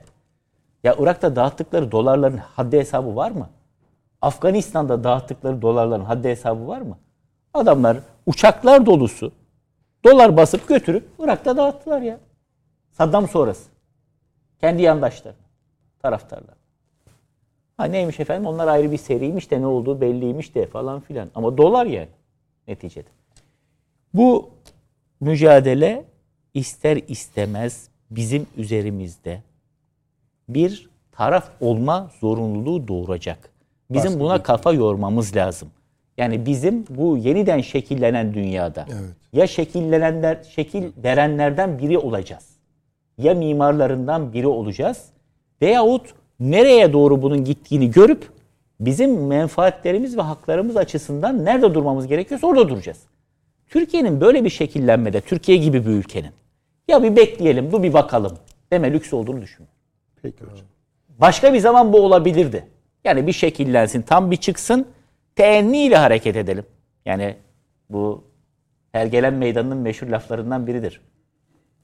Ya 0.85 0.97
Irak'ta 0.99 1.37
dağıttıkları 1.37 1.93
dolarların 1.93 2.37
haddi 2.37 2.79
hesabı 2.79 3.17
var 3.17 3.31
mı? 3.31 3.51
Afganistan'da 4.23 5.05
dağıttıkları 5.05 5.63
dolarların 5.63 6.05
haddi 6.05 6.29
hesabı 6.29 6.67
var 6.67 6.81
mı? 6.81 6.99
Adamlar 7.55 7.99
uçaklar 8.27 8.87
dolusu 8.87 9.33
dolar 10.05 10.37
basıp 10.37 10.69
götürüp 10.69 11.09
Irak'ta 11.19 11.57
dağıttılar 11.57 12.03
ya. 12.03 12.21
Saddam 12.91 13.29
sonrası. 13.29 13.71
Kendi 14.61 14.83
yandaşları, 14.83 15.37
taraftarlar. 16.03 16.55
Ha 17.77 17.85
neymiş 17.85 18.21
efendim 18.21 18.47
onlar 18.47 18.69
ayrı 18.69 18.93
bir 18.93 18.99
seriymiş 18.99 19.51
de 19.51 19.61
ne 19.61 19.67
olduğu 19.67 20.01
belliymiş 20.01 20.55
de 20.55 20.67
falan 20.67 21.01
filan. 21.01 21.31
Ama 21.35 21.59
dolar 21.59 21.87
yani 21.87 22.09
neticede. 22.69 23.09
Bu 24.15 24.51
mücadele 25.21 26.05
ister 26.55 26.97
istemez 26.97 27.89
bizim 28.11 28.47
üzerimizde 28.57 29.43
bir 30.49 30.91
taraf 31.13 31.51
olma 31.61 32.11
zorunluluğu 32.21 32.89
doğuracak. 32.89 33.51
Bizim 33.91 34.21
buna 34.21 34.43
kafa 34.43 34.73
yormamız 34.73 35.37
lazım. 35.37 35.69
Yani 36.17 36.47
bizim 36.47 36.85
bu 36.91 37.17
yeniden 37.17 37.61
şekillenen 37.61 38.35
dünyada 38.35 38.87
Evet. 38.89 39.11
ya 39.33 39.47
şekillenenler, 39.47 40.43
şekil 40.43 40.85
verenlerden 41.05 41.79
biri 41.79 41.99
olacağız. 41.99 42.49
Ya 43.19 43.35
mimarlarından 43.35 44.33
biri 44.33 44.47
olacağız 44.47 45.05
veyahut 45.63 46.15
nereye 46.41 46.93
doğru 46.93 47.23
bunun 47.23 47.45
gittiğini 47.45 47.91
görüp 47.91 48.29
bizim 48.81 49.27
menfaatlerimiz 49.27 50.17
ve 50.17 50.23
haklarımız 50.23 50.77
açısından 50.77 51.45
nerede 51.45 51.75
durmamız 51.75 52.07
gerekiyorsa 52.07 52.47
orada 52.47 52.69
duracağız. 52.69 52.99
Türkiye'nin 53.69 54.21
böyle 54.21 54.45
bir 54.45 54.51
şekillenmede, 54.51 55.21
Türkiye 55.21 55.59
gibi 55.59 55.87
bir 55.87 55.91
ülkenin 55.91 56.31
ya 56.89 57.03
bir 57.03 57.17
bekleyelim, 57.17 57.73
dur 57.73 57.83
bir 57.83 57.93
bakalım 57.93 58.39
deme 58.73 58.93
lüks 58.93 59.13
olduğunu 59.13 59.43
düşünüyorum. 59.43 59.74
Peki 60.25 60.45
hocam. 60.45 60.67
Başka 61.09 61.55
bir 61.55 61.59
zaman 61.59 61.93
bu 61.93 62.01
olabilirdi. 62.01 62.67
Yani 63.05 63.27
bir 63.27 63.33
şekillensin, 63.33 64.03
tam 64.03 64.31
bir 64.31 64.37
çıksın, 64.37 64.89
teenniyle 65.37 65.97
hareket 65.97 66.37
edelim. 66.37 66.65
Yani 67.07 67.37
bu 67.91 68.25
Hergelen 68.93 69.35
Meydanı'nın 69.35 69.77
meşhur 69.79 70.07
laflarından 70.07 70.67
biridir. 70.67 71.01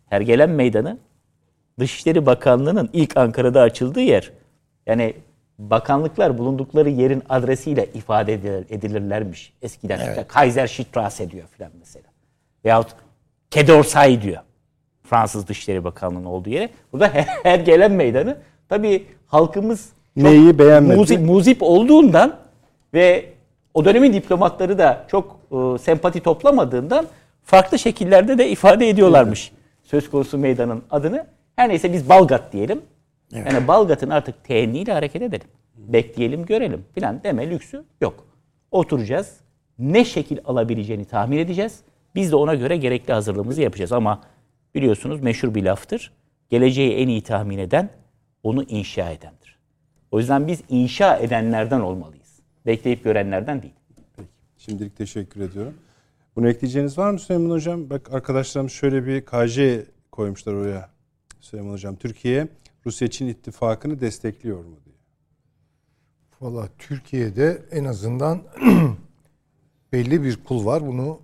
Hergelen 0.07 0.50
Meydanı 0.50 0.98
Dışişleri 1.79 2.26
Bakanlığı'nın 2.26 2.90
ilk 2.92 3.16
Ankara'da 3.16 3.61
açıldığı 3.61 4.00
yer. 4.00 4.33
Yani 4.87 5.14
bakanlıklar 5.59 6.38
bulundukları 6.38 6.90
yerin 6.90 7.22
adresiyle 7.29 7.87
ifade 7.94 8.35
edilir- 8.35 8.66
edilirlermiş 8.70 9.53
eskiden. 9.62 9.98
İşte 9.98 10.24
Kaiserstraße 10.29 11.31
diyor 11.31 11.48
filan 11.48 11.72
mesela. 11.79 12.07
Veyahut 12.64 12.88
Kedorsay 13.50 14.22
diyor. 14.22 14.42
Fransız 15.11 15.49
Dışişleri 15.49 15.85
Bakanlığı'nın 15.85 16.25
olduğu 16.25 16.51
yere. 16.51 16.68
Burada 16.92 17.09
her, 17.12 17.27
her 17.42 17.59
gelen 17.59 17.92
meydanı 17.92 18.37
tabii 18.68 19.07
halkımız 19.27 19.92
Neyi 20.16 20.59
beğenmedi? 20.59 20.99
Muzip, 20.99 21.20
muzip 21.20 21.59
olduğundan 21.61 22.37
ve 22.94 23.25
o 23.75 23.85
dönemin 23.85 24.12
diplomatları 24.12 24.79
da 24.79 25.07
çok 25.09 25.37
e, 25.53 25.79
sempati 25.79 26.20
toplamadığından 26.20 27.07
farklı 27.42 27.79
şekillerde 27.79 28.38
de 28.38 28.49
ifade 28.49 28.88
ediyorlarmış 28.88 29.53
söz 29.83 30.11
konusu 30.11 30.38
meydanın 30.38 30.83
adını. 30.90 31.27
Her 31.57 31.68
neyse 31.68 31.92
biz 31.92 32.09
Balgat 32.09 32.53
diyelim. 32.53 32.83
Yani 33.33 33.68
Balgat'ın 33.68 34.11
artık 34.11 34.44
teenniyle 34.44 34.92
hareket 34.92 35.23
edelim. 35.23 35.46
Bekleyelim 35.77 36.46
görelim 36.46 36.85
filan 36.94 37.23
deme 37.23 37.51
lüksü 37.51 37.85
yok. 38.01 38.25
Oturacağız. 38.70 39.37
Ne 39.79 40.05
şekil 40.05 40.38
alabileceğini 40.44 41.05
tahmin 41.05 41.38
edeceğiz. 41.38 41.81
Biz 42.14 42.33
de 42.33 42.37
ona 42.37 42.55
göre 42.55 42.77
gerekli 42.77 43.12
hazırlığımızı 43.12 43.62
yapacağız. 43.62 43.92
Ama 43.92 44.20
biliyorsunuz 44.75 45.21
meşhur 45.21 45.55
bir 45.55 45.63
laftır. 45.63 46.13
Geleceği 46.49 46.93
en 46.93 47.09
iyi 47.09 47.23
tahmin 47.23 47.59
eden 47.59 47.91
onu 48.43 48.63
inşa 48.63 49.11
edendir. 49.11 49.59
O 50.11 50.19
yüzden 50.19 50.47
biz 50.47 50.63
inşa 50.69 51.17
edenlerden 51.17 51.81
olmalıyız. 51.81 52.41
Bekleyip 52.67 53.05
görenlerden 53.05 53.63
değil. 53.63 53.75
Peki. 54.17 54.29
Şimdilik 54.59 54.97
teşekkür 54.97 55.41
ediyorum. 55.41 55.75
Bunu 56.37 56.49
ekleyeceğiniz 56.49 56.99
var 56.99 57.11
mı 57.11 57.19
Süleyman 57.19 57.51
Hocam? 57.51 57.91
Bak 57.91 58.15
arkadaşlarımız 58.15 58.73
şöyle 58.73 59.07
bir 59.07 59.25
KJ 59.25 59.59
koymuşlar 60.13 60.53
oraya. 60.53 60.91
Süleyman 61.41 61.73
Hocam. 61.73 61.97
Türkiye 61.97 62.49
Rusya-Çin 62.87 63.29
ittifakını 63.29 64.01
destekliyor 64.01 64.65
mu 64.65 64.77
diye. 64.85 64.97
Valla 66.41 66.69
Türkiye'de 66.79 67.63
en 67.71 67.85
azından 67.85 68.43
belli 69.93 70.23
bir 70.23 70.45
kul 70.45 70.67
var. 70.67 70.87
Bunu 70.87 71.21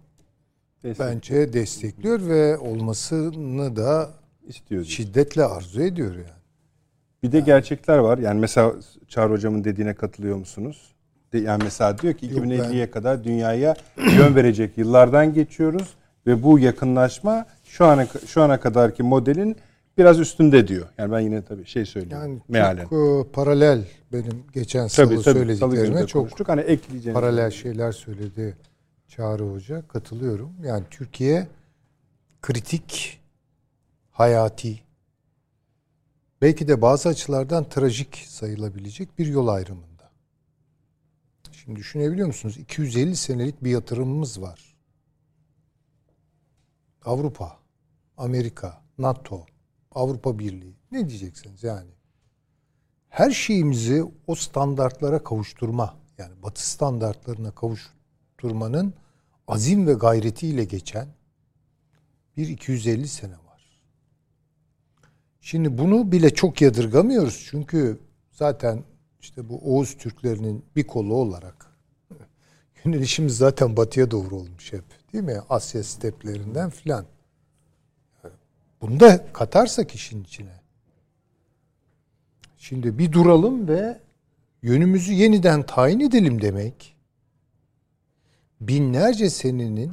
Destek 0.86 1.06
bence 1.06 1.52
destekliyor 1.52 2.28
ve 2.28 2.58
olmasını 2.58 3.76
da 3.76 4.10
istiyor. 4.48 4.84
şiddetle 4.84 5.44
arzu 5.44 5.82
ediyor 5.82 6.14
yani. 6.14 6.26
Bir 7.22 7.32
de 7.32 7.40
gerçekler 7.40 7.98
var. 7.98 8.18
Yani 8.18 8.40
mesela 8.40 8.74
Çağrı 9.08 9.32
Hocam'ın 9.32 9.64
dediğine 9.64 9.94
katılıyor 9.94 10.36
musunuz? 10.36 10.94
De- 11.32 11.38
Yani 11.38 11.62
mesela 11.64 11.98
diyor 11.98 12.14
ki 12.14 12.26
Yok, 12.26 12.44
2050'ye 12.44 12.90
kadar 12.90 13.24
dünyaya 13.24 13.76
yön 14.18 14.34
verecek 14.34 14.78
yıllardan 14.78 15.34
geçiyoruz 15.34 15.94
ve 16.26 16.42
bu 16.42 16.58
yakınlaşma 16.58 17.46
şu 17.64 17.84
ana 17.84 18.06
şu 18.26 18.42
ana 18.42 18.60
kadarki 18.60 19.02
modelin 19.02 19.56
biraz 19.98 20.18
üstünde 20.20 20.68
diyor. 20.68 20.86
Yani 20.98 21.12
ben 21.12 21.20
yine 21.20 21.42
tabii 21.42 21.64
şey 21.66 21.86
söylüyorum. 21.86 22.26
Yani 22.28 22.40
mealen. 22.48 22.82
çok 22.82 23.26
e, 23.26 23.30
paralel 23.32 23.84
benim 24.12 24.44
geçen 24.52 24.86
salı 24.86 25.06
Tabii 25.06 25.22
tabii. 25.22 25.24
Salı 25.24 25.44
günü 25.44 25.56
söylediklerime 25.56 26.02
de 26.02 26.06
çok 26.06 26.22
konuştuk. 26.22 26.48
Hani 26.48 26.60
ekleyeceğiniz. 26.60 27.20
paralel 27.20 27.50
şeyler 27.50 27.92
söyledi 27.92 28.56
Çağrı 29.08 29.44
Hoca. 29.44 29.88
Katılıyorum. 29.88 30.64
Yani 30.64 30.84
Türkiye 30.90 31.48
kritik, 32.42 33.20
hayati, 34.10 34.80
belki 36.42 36.68
de 36.68 36.82
bazı 36.82 37.08
açılardan 37.08 37.68
trajik 37.68 38.16
sayılabilecek 38.16 39.18
bir 39.18 39.26
yol 39.26 39.48
ayrımında. 39.48 40.10
Şimdi 41.52 41.78
düşünebiliyor 41.78 42.26
musunuz? 42.26 42.58
250 42.58 43.16
senelik 43.16 43.64
bir 43.64 43.70
yatırımımız 43.70 44.42
var. 44.42 44.76
Avrupa, 47.04 47.58
Amerika, 48.16 48.82
NATO, 48.98 49.46
Avrupa 49.90 50.38
Birliği. 50.38 50.76
Ne 50.92 51.08
diyeceksiniz 51.08 51.62
yani? 51.64 51.90
Her 53.08 53.30
şeyimizi 53.30 54.04
o 54.26 54.34
standartlara 54.34 55.24
kavuşturma, 55.24 55.96
yani 56.18 56.42
batı 56.42 56.70
standartlarına 56.70 57.50
kavuşturmanın 58.36 58.94
azim 59.48 59.86
ve 59.86 59.92
gayretiyle 59.92 60.64
geçen 60.64 61.08
bir 62.36 62.48
250 62.48 63.08
sene 63.08 63.32
var. 63.32 63.80
Şimdi 65.40 65.78
bunu 65.78 66.12
bile 66.12 66.34
çok 66.34 66.62
yadırgamıyoruz. 66.62 67.46
Çünkü 67.50 67.98
zaten 68.32 68.84
işte 69.20 69.48
bu 69.48 69.58
Oğuz 69.58 69.96
Türklerinin 69.96 70.64
bir 70.76 70.86
kolu 70.86 71.14
olarak 71.14 71.66
yönelişimiz 72.84 73.36
zaten 73.36 73.76
batıya 73.76 74.10
doğru 74.10 74.36
olmuş 74.36 74.72
hep. 74.72 74.84
Değil 75.12 75.24
mi? 75.24 75.40
Asya 75.48 75.82
steplerinden 75.82 76.70
filan. 76.70 77.06
Bunu 78.80 79.00
da 79.00 79.32
katarsak 79.32 79.94
işin 79.94 80.24
içine. 80.24 80.60
Şimdi 82.58 82.98
bir 82.98 83.12
duralım 83.12 83.68
ve 83.68 84.00
yönümüzü 84.62 85.12
yeniden 85.12 85.62
tayin 85.62 86.00
edelim 86.00 86.42
demek. 86.42 86.95
Binlerce 88.60 89.30
senenin 89.30 89.92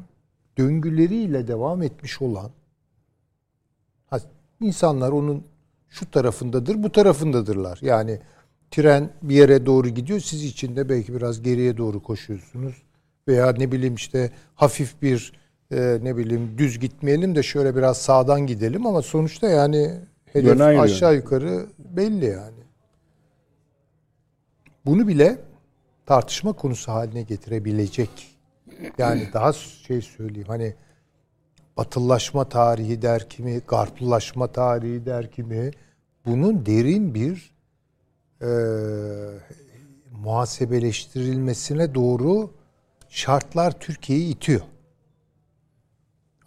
döngüleriyle 0.57 1.47
devam 1.47 1.81
etmiş 1.81 2.21
olan 2.21 2.51
insanlar 4.63 5.11
onun 5.11 5.43
şu 5.89 6.11
tarafındadır, 6.11 6.83
bu 6.83 6.91
tarafındadırlar. 6.91 7.79
Yani 7.81 8.19
tren 8.71 9.09
bir 9.21 9.35
yere 9.35 9.65
doğru 9.65 9.89
gidiyor, 9.89 10.19
siz 10.19 10.43
içinde 10.43 10.89
belki 10.89 11.13
biraz 11.15 11.41
geriye 11.41 11.77
doğru 11.77 12.03
koşuyorsunuz. 12.03 12.83
Veya 13.27 13.51
ne 13.51 13.71
bileyim 13.71 13.95
işte 13.95 14.31
hafif 14.55 15.01
bir 15.01 15.33
e, 15.71 15.99
ne 16.03 16.17
bileyim 16.17 16.57
düz 16.57 16.79
gitmeyelim 16.79 17.35
de 17.35 17.43
şöyle 17.43 17.75
biraz 17.75 17.97
sağdan 17.97 18.47
gidelim 18.47 18.85
ama 18.85 19.01
sonuçta 19.01 19.49
yani 19.49 19.99
hedef 20.25 20.59
Yöne 20.59 20.63
aşağı 20.63 21.15
yukarı 21.15 21.65
belli 21.79 22.25
yani. 22.25 22.63
Bunu 24.85 25.07
bile 25.07 25.37
tartışma 26.05 26.53
konusu 26.53 26.91
haline 26.91 27.21
getirebilecek. 27.21 28.32
Yani 28.97 29.29
daha 29.33 29.53
şey 29.53 30.01
söyleyeyim 30.01 30.47
hani 30.47 30.75
batıllaşma 31.77 32.49
tarihi 32.49 33.01
der 33.01 33.29
kimi, 33.29 33.59
garplılaşma 33.59 34.47
tarihi 34.47 35.05
der 35.05 35.31
kimi. 35.31 35.71
Bunun 36.25 36.65
derin 36.65 37.15
bir 37.15 37.53
e, 38.41 38.49
muhasebeleştirilmesine 40.11 41.95
doğru 41.95 42.51
şartlar 43.09 43.79
Türkiye'yi 43.79 44.35
itiyor. 44.35 44.61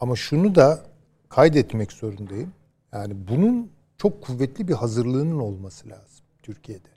Ama 0.01 0.17
şunu 0.17 0.55
da 0.55 0.81
kaydetmek 1.29 1.93
zorundayım. 1.93 2.53
Yani 2.93 3.29
bunun 3.29 3.71
çok 3.99 4.23
kuvvetli 4.23 4.69
bir 4.69 4.75
hazırlığının 4.75 5.39
olması 5.39 5.89
lazım 5.89 6.25
Türkiye'de. 6.43 6.89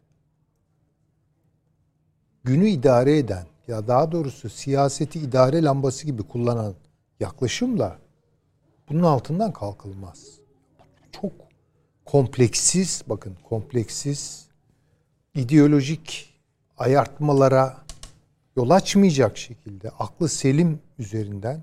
Günü 2.43 2.67
idare 2.67 3.17
eden 3.17 3.45
ya 3.69 3.87
daha 3.87 4.11
doğrusu 4.11 4.49
siyaseti 4.49 5.19
idare 5.19 5.63
lambası 5.63 6.05
gibi 6.05 6.23
kullanan 6.23 6.75
yaklaşımla 7.19 7.99
bunun 8.89 9.03
altından 9.03 9.53
kalkılmaz. 9.53 10.39
Çok 11.11 11.31
kompleksiz, 12.05 13.03
bakın 13.07 13.37
kompleksiz, 13.43 14.47
ideolojik 15.35 16.33
ayartmalara 16.77 17.77
yol 18.55 18.69
açmayacak 18.69 19.37
şekilde 19.37 19.89
aklı 19.89 20.29
selim 20.29 20.79
üzerinden 20.99 21.61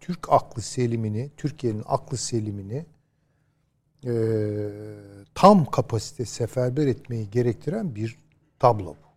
Türk 0.00 0.32
aklı 0.32 0.62
selimini, 0.62 1.30
Türkiye'nin 1.36 1.82
aklı 1.86 2.16
selimini 2.16 2.86
e, 4.06 4.12
tam 5.34 5.64
kapasite 5.64 6.24
seferber 6.24 6.86
etmeyi 6.86 7.30
gerektiren 7.30 7.94
bir 7.94 8.18
tablo 8.58 8.86
bu. 8.86 9.09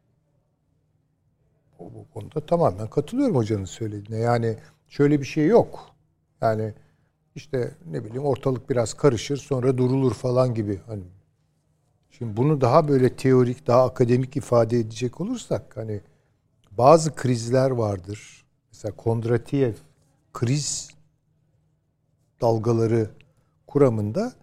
Bu 1.95 2.13
konuda 2.13 2.45
tamamen 2.45 2.87
katılıyorum 2.87 3.35
hocanın 3.35 3.65
söylediğine. 3.65 4.23
Yani 4.23 4.57
şöyle 4.87 5.19
bir 5.19 5.25
şey 5.25 5.47
yok. 5.47 5.89
Yani 6.41 6.73
işte 7.35 7.71
ne 7.91 8.05
bileyim 8.05 8.25
ortalık 8.25 8.69
biraz 8.69 8.93
karışır 8.93 9.37
sonra 9.37 9.77
durulur 9.77 10.13
falan 10.13 10.53
gibi. 10.53 10.79
Hani 10.87 11.03
şimdi 12.11 12.37
bunu 12.37 12.61
daha 12.61 12.87
böyle 12.87 13.15
teorik, 13.15 13.67
daha 13.67 13.85
akademik 13.85 14.37
ifade 14.37 14.79
edecek 14.79 15.21
olursak 15.21 15.77
hani 15.77 16.01
bazı 16.71 17.15
krizler 17.15 17.71
vardır. 17.71 18.45
Mesela 18.71 18.95
Kondratiev 18.95 19.73
kriz 20.33 20.91
dalgaları 22.41 23.09
kuramında 23.67 24.33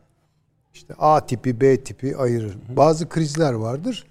işte 0.74 0.94
A 0.98 1.26
tipi, 1.26 1.60
B 1.60 1.84
tipi 1.84 2.16
ayırır. 2.16 2.58
Bazı 2.76 3.08
krizler 3.08 3.52
vardır. 3.52 4.06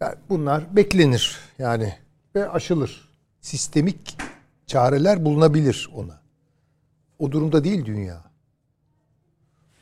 Yani 0.00 0.14
bunlar 0.28 0.76
beklenir 0.76 1.38
yani 1.58 1.94
ve 2.34 2.50
aşılır. 2.50 3.08
Sistemik 3.40 4.16
çareler 4.66 5.24
bulunabilir 5.24 5.90
ona. 5.94 6.22
O 7.18 7.32
durumda 7.32 7.64
değil 7.64 7.84
dünya. 7.84 8.24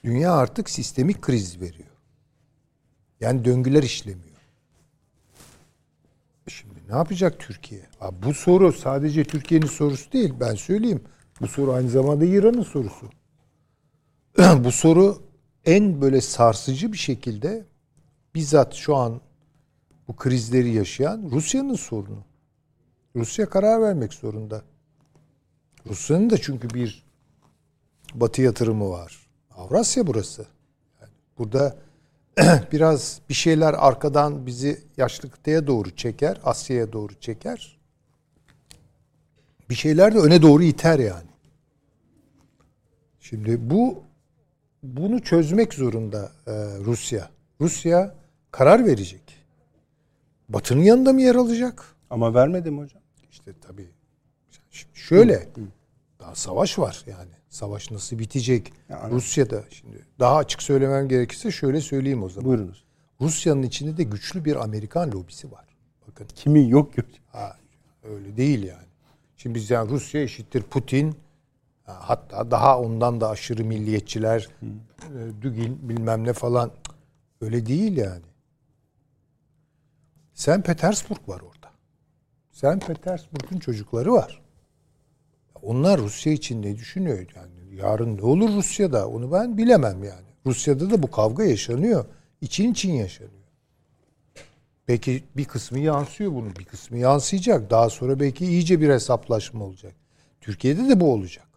Dünya 0.05 0.33
artık 0.33 0.71
sistemik 0.71 1.23
kriz 1.23 1.61
veriyor. 1.61 1.89
Yani 3.21 3.45
döngüler 3.45 3.83
işlemiyor. 3.83 4.31
Şimdi 6.49 6.75
ne 6.89 6.97
yapacak 6.97 7.41
Türkiye? 7.41 7.81
Abi 8.01 8.17
bu 8.23 8.35
soru 8.35 8.73
sadece 8.73 9.25
Türkiye'nin 9.25 9.67
sorusu 9.67 10.13
değil. 10.13 10.35
Ben 10.41 10.55
söyleyeyim. 10.55 11.03
Bu 11.41 11.49
soru 11.49 11.73
aynı 11.73 11.89
zamanda 11.89 12.25
İran'ın 12.25 12.63
sorusu. 12.63 13.11
bu 14.65 14.73
soru 14.73 15.23
en 15.65 16.01
böyle 16.01 16.21
sarsıcı 16.21 16.93
bir 16.93 16.99
şekilde 16.99 17.65
bizzat 18.35 18.75
şu 18.75 18.97
an 18.97 19.21
bu 20.09 20.17
krizleri 20.17 20.71
yaşayan 20.71 21.31
Rusya'nın 21.31 21.75
sorunu. 21.75 22.25
Rusya 23.17 23.51
karar 23.51 23.83
vermek 23.83 24.15
zorunda. 24.15 24.63
Rusya'nın 25.87 26.31
da 26.31 26.39
çünkü 26.39 26.71
bir 26.71 27.05
batı 28.15 28.43
yatırımı 28.43 28.91
var. 28.91 29.27
Avrasya 29.51 30.07
burası. 30.07 30.47
Yani 31.01 31.13
burada 31.39 31.77
biraz 32.73 33.21
bir 33.29 33.35
şeyler 33.35 33.75
arkadan 33.79 34.47
bizi 34.47 34.83
yaşlı 34.97 35.29
doğru 35.67 35.91
çeker, 35.91 36.41
Asya'ya 36.45 36.93
doğru 36.93 37.15
çeker. 37.15 37.79
Bir 39.71 39.75
şeyler 39.75 40.15
de 40.15 40.19
öne 40.19 40.43
doğru 40.43 40.63
iter 40.63 40.99
yani. 40.99 41.31
Şimdi 43.21 43.71
bu 43.71 44.03
bunu 44.83 45.23
çözmek 45.23 45.75
zorunda 45.75 46.33
e, 46.47 46.53
Rusya. 46.85 47.31
Rusya 47.61 48.15
karar 48.51 48.87
verecek. 48.87 49.23
Batı'nın 50.49 50.83
yanında 50.83 51.13
mı 51.13 51.23
yer 51.23 51.35
alacak? 51.35 51.85
Ama 52.11 52.35
vermedi 52.35 52.71
mi 52.71 52.81
hocam? 52.81 53.00
İşte 53.31 53.53
tabii. 53.61 53.89
Şimdi 54.71 54.99
şöyle. 54.99 55.35
Hı, 55.35 55.61
hı. 55.61 55.65
Daha 56.21 56.35
savaş 56.35 56.79
var 56.79 57.05
yani. 57.07 57.31
Savaş 57.49 57.91
nasıl 57.91 58.19
bitecek? 58.19 58.73
Yani, 58.89 59.15
Rusya'da 59.15 59.65
şimdi 59.71 60.07
daha 60.19 60.37
açık 60.37 60.63
söylemem 60.63 61.09
gerekirse 61.09 61.51
şöyle 61.51 61.81
söyleyeyim 61.81 62.23
o 62.23 62.29
zaman. 62.29 62.49
Buyurunuz. 62.49 62.85
Rusya'nın 63.21 63.63
içinde 63.63 63.97
de 63.97 64.03
güçlü 64.03 64.45
bir 64.45 64.57
Amerikan 64.57 65.13
lobisi 65.13 65.53
var. 65.53 65.65
Bakın. 66.09 66.27
Kimi 66.35 66.71
yok 66.71 66.99
yok. 66.99 67.07
Ha, 67.27 67.57
öyle 68.03 68.37
değil 68.37 68.63
yani. 68.63 68.87
Şimdi 69.37 69.55
biz 69.55 69.71
yani 69.71 69.91
Rusya 69.91 70.23
eşittir 70.23 70.63
Putin 70.63 71.17
hatta 71.85 72.51
daha 72.51 72.81
ondan 72.81 73.21
da 73.21 73.29
aşırı 73.29 73.65
milliyetçiler. 73.65 74.49
E, 74.63 75.43
Dugin 75.43 75.89
bilmem 75.89 76.25
ne 76.25 76.33
falan 76.33 76.71
öyle 77.41 77.67
değil 77.67 77.97
yani. 77.97 78.25
Sen 80.35 80.63
Petersburg 80.63 81.29
var 81.29 81.41
orada. 81.41 81.60
Sen 82.61 82.79
Petersburg'un 82.79 83.59
çocukları 83.59 84.13
var. 84.13 84.43
Onlar 85.63 86.01
Rusya 86.01 86.33
için 86.33 86.63
ne 86.63 86.77
düşünüyor? 86.77 87.19
Yani 87.37 87.77
yarın 87.77 88.17
ne 88.17 88.23
olur 88.23 88.49
Rusya'da 88.55 89.09
onu 89.09 89.33
ben 89.33 89.59
bilemem 89.59 90.05
yani. 90.05 90.27
Rusya'da 90.47 90.91
da 90.91 91.03
bu 91.03 91.11
kavga 91.11 91.45
yaşanıyor. 91.45 92.05
İçin 92.41 92.73
için 92.73 92.93
yaşanıyor. 92.93 93.45
Peki 94.87 95.25
bir 95.37 95.45
kısmı 95.45 95.79
yansıyor 95.79 96.33
bunun, 96.33 96.57
bir 96.57 96.65
kısmı 96.65 96.99
yansıyacak. 96.99 97.71
Daha 97.71 97.91
sonra 97.91 98.21
belki 98.21 98.47
iyice 98.47 98.81
bir 98.81 98.89
hesaplaşma 98.89 99.65
olacak. 99.65 99.95
Türkiye'de 100.41 100.89
de 100.89 101.01
bu 101.01 101.13
olacak. 101.13 101.49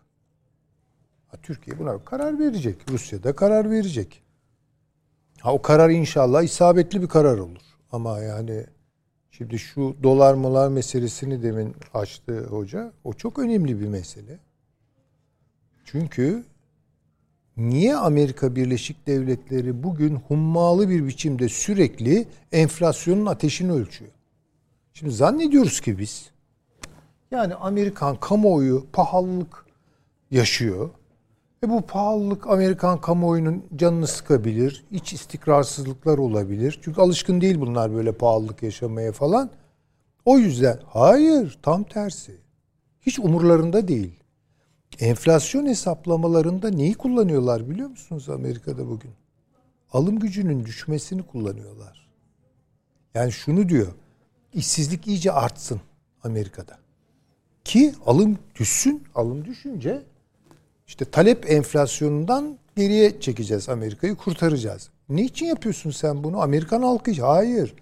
Ha, 1.27 1.37
Türkiye 1.43 1.79
buna 1.79 2.05
karar 2.05 2.39
verecek. 2.39 2.77
Rusya 2.89 3.23
da 3.23 3.35
karar 3.35 3.71
verecek. 3.71 4.23
Ha 5.39 5.53
o 5.53 5.61
karar 5.61 5.89
inşallah 5.89 6.43
isabetli 6.43 7.01
bir 7.01 7.07
karar 7.07 7.37
olur. 7.37 7.61
Ama 7.91 8.19
yani 8.19 8.65
Şimdi 9.37 9.59
şu 9.59 9.95
dolar 10.03 10.33
molar 10.33 10.69
meselesini 10.69 11.43
demin 11.43 11.75
açtı 11.93 12.45
hoca. 12.45 12.91
O 13.03 13.13
çok 13.13 13.39
önemli 13.39 13.79
bir 13.79 13.87
mesele. 13.87 14.39
Çünkü 15.85 16.43
niye 17.57 17.95
Amerika 17.95 18.55
Birleşik 18.55 19.07
Devletleri 19.07 19.83
bugün 19.83 20.15
hummalı 20.15 20.89
bir 20.89 21.07
biçimde 21.07 21.49
sürekli 21.49 22.27
enflasyonun 22.51 23.25
ateşini 23.25 23.71
ölçüyor? 23.71 24.11
Şimdi 24.93 25.11
zannediyoruz 25.11 25.81
ki 25.81 25.97
biz 25.97 26.31
yani 27.31 27.55
Amerikan 27.55 28.15
kamuoyu 28.15 28.85
pahalılık 28.93 29.65
yaşıyor. 30.31 30.89
E 31.63 31.69
bu 31.69 31.81
pahalılık 31.81 32.47
Amerikan 32.47 33.01
kamuoyunun 33.01 33.65
canını 33.75 34.07
sıkabilir. 34.07 34.85
iç 34.91 35.13
istikrarsızlıklar 35.13 36.17
olabilir. 36.17 36.79
Çünkü 36.81 37.01
alışkın 37.01 37.41
değil 37.41 37.61
bunlar 37.61 37.93
böyle 37.93 38.11
pahalılık 38.11 38.63
yaşamaya 38.63 39.11
falan. 39.11 39.49
O 40.25 40.37
yüzden 40.37 40.79
hayır 40.87 41.59
tam 41.61 41.83
tersi. 41.83 42.37
Hiç 43.01 43.19
umurlarında 43.19 43.87
değil. 43.87 44.19
Enflasyon 44.99 45.65
hesaplamalarında 45.65 46.69
neyi 46.69 46.93
kullanıyorlar 46.93 47.69
biliyor 47.69 47.89
musunuz 47.89 48.29
Amerika'da 48.29 48.87
bugün? 48.89 49.11
Alım 49.93 50.19
gücünün 50.19 50.65
düşmesini 50.65 51.23
kullanıyorlar. 51.23 52.07
Yani 53.13 53.31
şunu 53.31 53.69
diyor. 53.69 53.93
işsizlik 54.53 55.07
iyice 55.07 55.31
artsın 55.31 55.81
Amerika'da. 56.23 56.77
Ki 57.63 57.93
alım 58.05 58.37
düşsün. 58.55 59.03
Alım 59.15 59.45
düşünce 59.45 60.03
işte 60.93 61.05
talep 61.05 61.51
enflasyonundan 61.51 62.57
geriye 62.75 63.19
çekeceğiz 63.19 63.69
Amerika'yı, 63.69 64.15
kurtaracağız. 64.15 64.89
Ne 65.09 65.23
için 65.23 65.45
yapıyorsun 65.45 65.91
sen 65.91 66.23
bunu? 66.23 66.41
Amerikan 66.41 66.81
halkı 66.81 67.21
Hayır. 67.21 67.75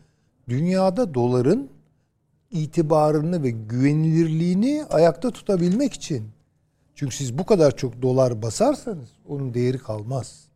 Dünyada 0.50 1.14
doların 1.14 1.70
itibarını 2.52 3.44
ve 3.44 3.50
güvenilirliğini 3.50 4.86
ayakta 4.90 5.32
tutabilmek 5.32 5.94
için. 5.94 6.30
Çünkü 6.96 7.16
siz 7.16 7.38
bu 7.38 7.46
kadar 7.46 7.78
çok 7.78 8.02
dolar 8.02 8.42
basarsanız 8.42 9.10
onun 9.28 9.54
değeri 9.54 9.78
kalmaz. 9.78 10.48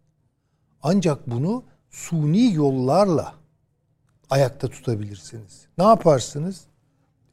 Ancak 0.84 1.30
bunu 1.30 1.64
suni 1.90 2.54
yollarla 2.54 3.34
ayakta 4.30 4.68
tutabilirsiniz. 4.68 5.68
Ne 5.78 5.84
yaparsınız? 5.84 6.62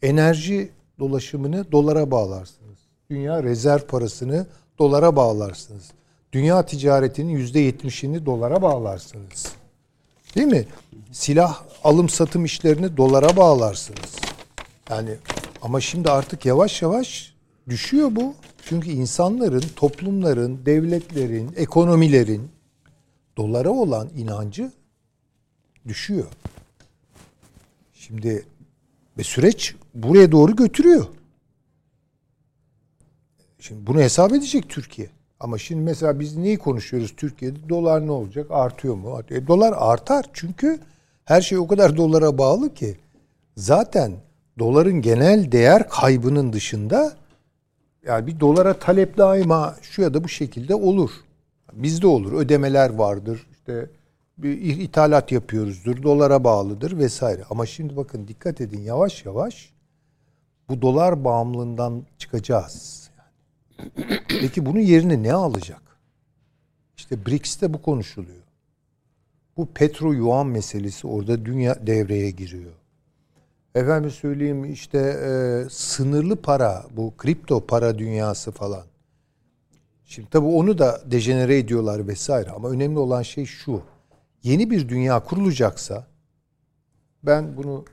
Enerji 0.02 0.70
dolaşımını 0.98 1.72
dolara 1.72 2.10
bağlarsınız. 2.10 2.78
Dünya 3.10 3.42
rezerv 3.42 3.80
parasını 3.80 4.46
dolara 4.82 5.16
bağlarsınız. 5.16 5.90
Dünya 6.32 6.66
ticaretinin 6.66 7.32
yüzde 7.32 7.60
yetmişini 7.60 8.26
dolara 8.26 8.62
bağlarsınız. 8.62 9.52
Değil 10.34 10.46
mi? 10.46 10.66
Silah 11.12 11.62
alım 11.84 12.08
satım 12.08 12.44
işlerini 12.44 12.96
dolara 12.96 13.36
bağlarsınız. 13.36 14.16
Yani 14.90 15.10
ama 15.62 15.80
şimdi 15.80 16.10
artık 16.10 16.46
yavaş 16.46 16.82
yavaş 16.82 17.34
düşüyor 17.68 18.08
bu. 18.16 18.34
Çünkü 18.64 18.90
insanların, 18.90 19.64
toplumların, 19.76 20.66
devletlerin, 20.66 21.52
ekonomilerin 21.56 22.48
dolara 23.36 23.70
olan 23.70 24.08
inancı 24.16 24.72
düşüyor. 25.88 26.26
Şimdi 27.94 28.46
Ve 29.18 29.24
süreç 29.24 29.74
buraya 29.94 30.32
doğru 30.32 30.56
götürüyor. 30.56 31.06
Şimdi 33.62 33.86
bunu 33.86 34.00
hesap 34.00 34.32
edecek 34.32 34.68
Türkiye. 34.68 35.08
Ama 35.40 35.58
şimdi 35.58 35.80
mesela 35.80 36.20
biz 36.20 36.36
neyi 36.36 36.58
konuşuyoruz 36.58 37.14
Türkiye'de? 37.16 37.68
Dolar 37.68 38.06
ne 38.06 38.10
olacak? 38.10 38.46
Artıyor 38.50 38.94
mu? 38.94 39.20
E, 39.30 39.46
dolar 39.46 39.74
artar 39.76 40.26
çünkü 40.32 40.80
her 41.24 41.40
şey 41.40 41.58
o 41.58 41.66
kadar 41.66 41.96
dolara 41.96 42.38
bağlı 42.38 42.74
ki. 42.74 42.96
Zaten 43.56 44.12
doların 44.58 45.02
genel 45.02 45.52
değer 45.52 45.88
kaybının 45.88 46.52
dışında 46.52 47.12
yani 48.06 48.26
bir 48.26 48.40
dolara 48.40 48.78
talep 48.78 49.18
daima 49.18 49.76
şu 49.82 50.02
ya 50.02 50.14
da 50.14 50.24
bu 50.24 50.28
şekilde 50.28 50.74
olur. 50.74 51.10
Bizde 51.72 52.06
olur. 52.06 52.32
Ödemeler 52.32 52.90
vardır. 52.90 53.46
İşte 53.52 53.90
bir 54.38 54.60
ithalat 54.60 55.32
yapıyoruzdur. 55.32 56.02
Dolara 56.02 56.44
bağlıdır 56.44 56.98
vesaire. 56.98 57.42
Ama 57.50 57.66
şimdi 57.66 57.96
bakın 57.96 58.28
dikkat 58.28 58.60
edin 58.60 58.80
yavaş 58.80 59.24
yavaş 59.26 59.72
bu 60.68 60.82
dolar 60.82 61.24
bağımlılığından 61.24 62.02
çıkacağız. 62.18 63.01
Peki 64.28 64.66
bunun 64.66 64.80
yerine 64.80 65.22
ne 65.22 65.32
alacak? 65.32 65.82
İşte 66.96 67.26
BRICS'te 67.26 67.74
bu 67.74 67.82
konuşuluyor. 67.82 68.42
Bu 69.56 69.66
petro 69.66 70.12
yuan 70.12 70.46
meselesi 70.46 71.06
orada 71.06 71.44
dünya 71.44 71.86
devreye 71.86 72.30
giriyor. 72.30 72.72
Efendim 73.74 74.10
söyleyeyim 74.10 74.64
işte 74.64 74.98
e, 74.98 75.30
sınırlı 75.70 76.36
para, 76.36 76.86
bu 76.96 77.14
kripto 77.16 77.66
para 77.66 77.98
dünyası 77.98 78.50
falan. 78.50 78.84
Şimdi 80.04 80.28
tabii 80.30 80.46
onu 80.46 80.78
da 80.78 81.00
dejenere 81.06 81.58
ediyorlar 81.58 82.08
vesaire 82.08 82.50
ama 82.50 82.70
önemli 82.70 82.98
olan 82.98 83.22
şey 83.22 83.44
şu. 83.44 83.82
Yeni 84.42 84.70
bir 84.70 84.88
dünya 84.88 85.20
kurulacaksa 85.20 86.06
ben 87.22 87.56
bunu 87.56 87.84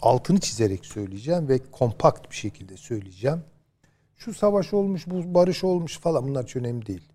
altını 0.00 0.40
çizerek 0.40 0.86
söyleyeceğim 0.86 1.48
ve 1.48 1.58
kompakt 1.72 2.30
bir 2.30 2.36
şekilde 2.36 2.76
söyleyeceğim. 2.76 3.42
Şu 4.16 4.34
savaş 4.34 4.72
olmuş, 4.72 5.06
bu 5.06 5.34
barış 5.34 5.64
olmuş 5.64 5.98
falan 5.98 6.28
bunlar 6.28 6.44
hiç 6.44 6.56
önemli 6.56 6.86
değil. 6.86 7.08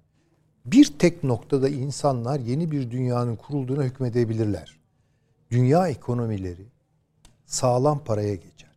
Bir 0.65 0.85
tek 0.99 1.23
noktada 1.23 1.69
insanlar 1.69 2.39
yeni 2.39 2.71
bir 2.71 2.91
dünyanın 2.91 3.35
kurulduğuna 3.35 3.83
hükmedebilirler. 3.83 4.79
Dünya 5.51 5.87
ekonomileri 5.87 6.65
sağlam 7.45 8.03
paraya 8.03 8.35
geçer. 8.35 8.69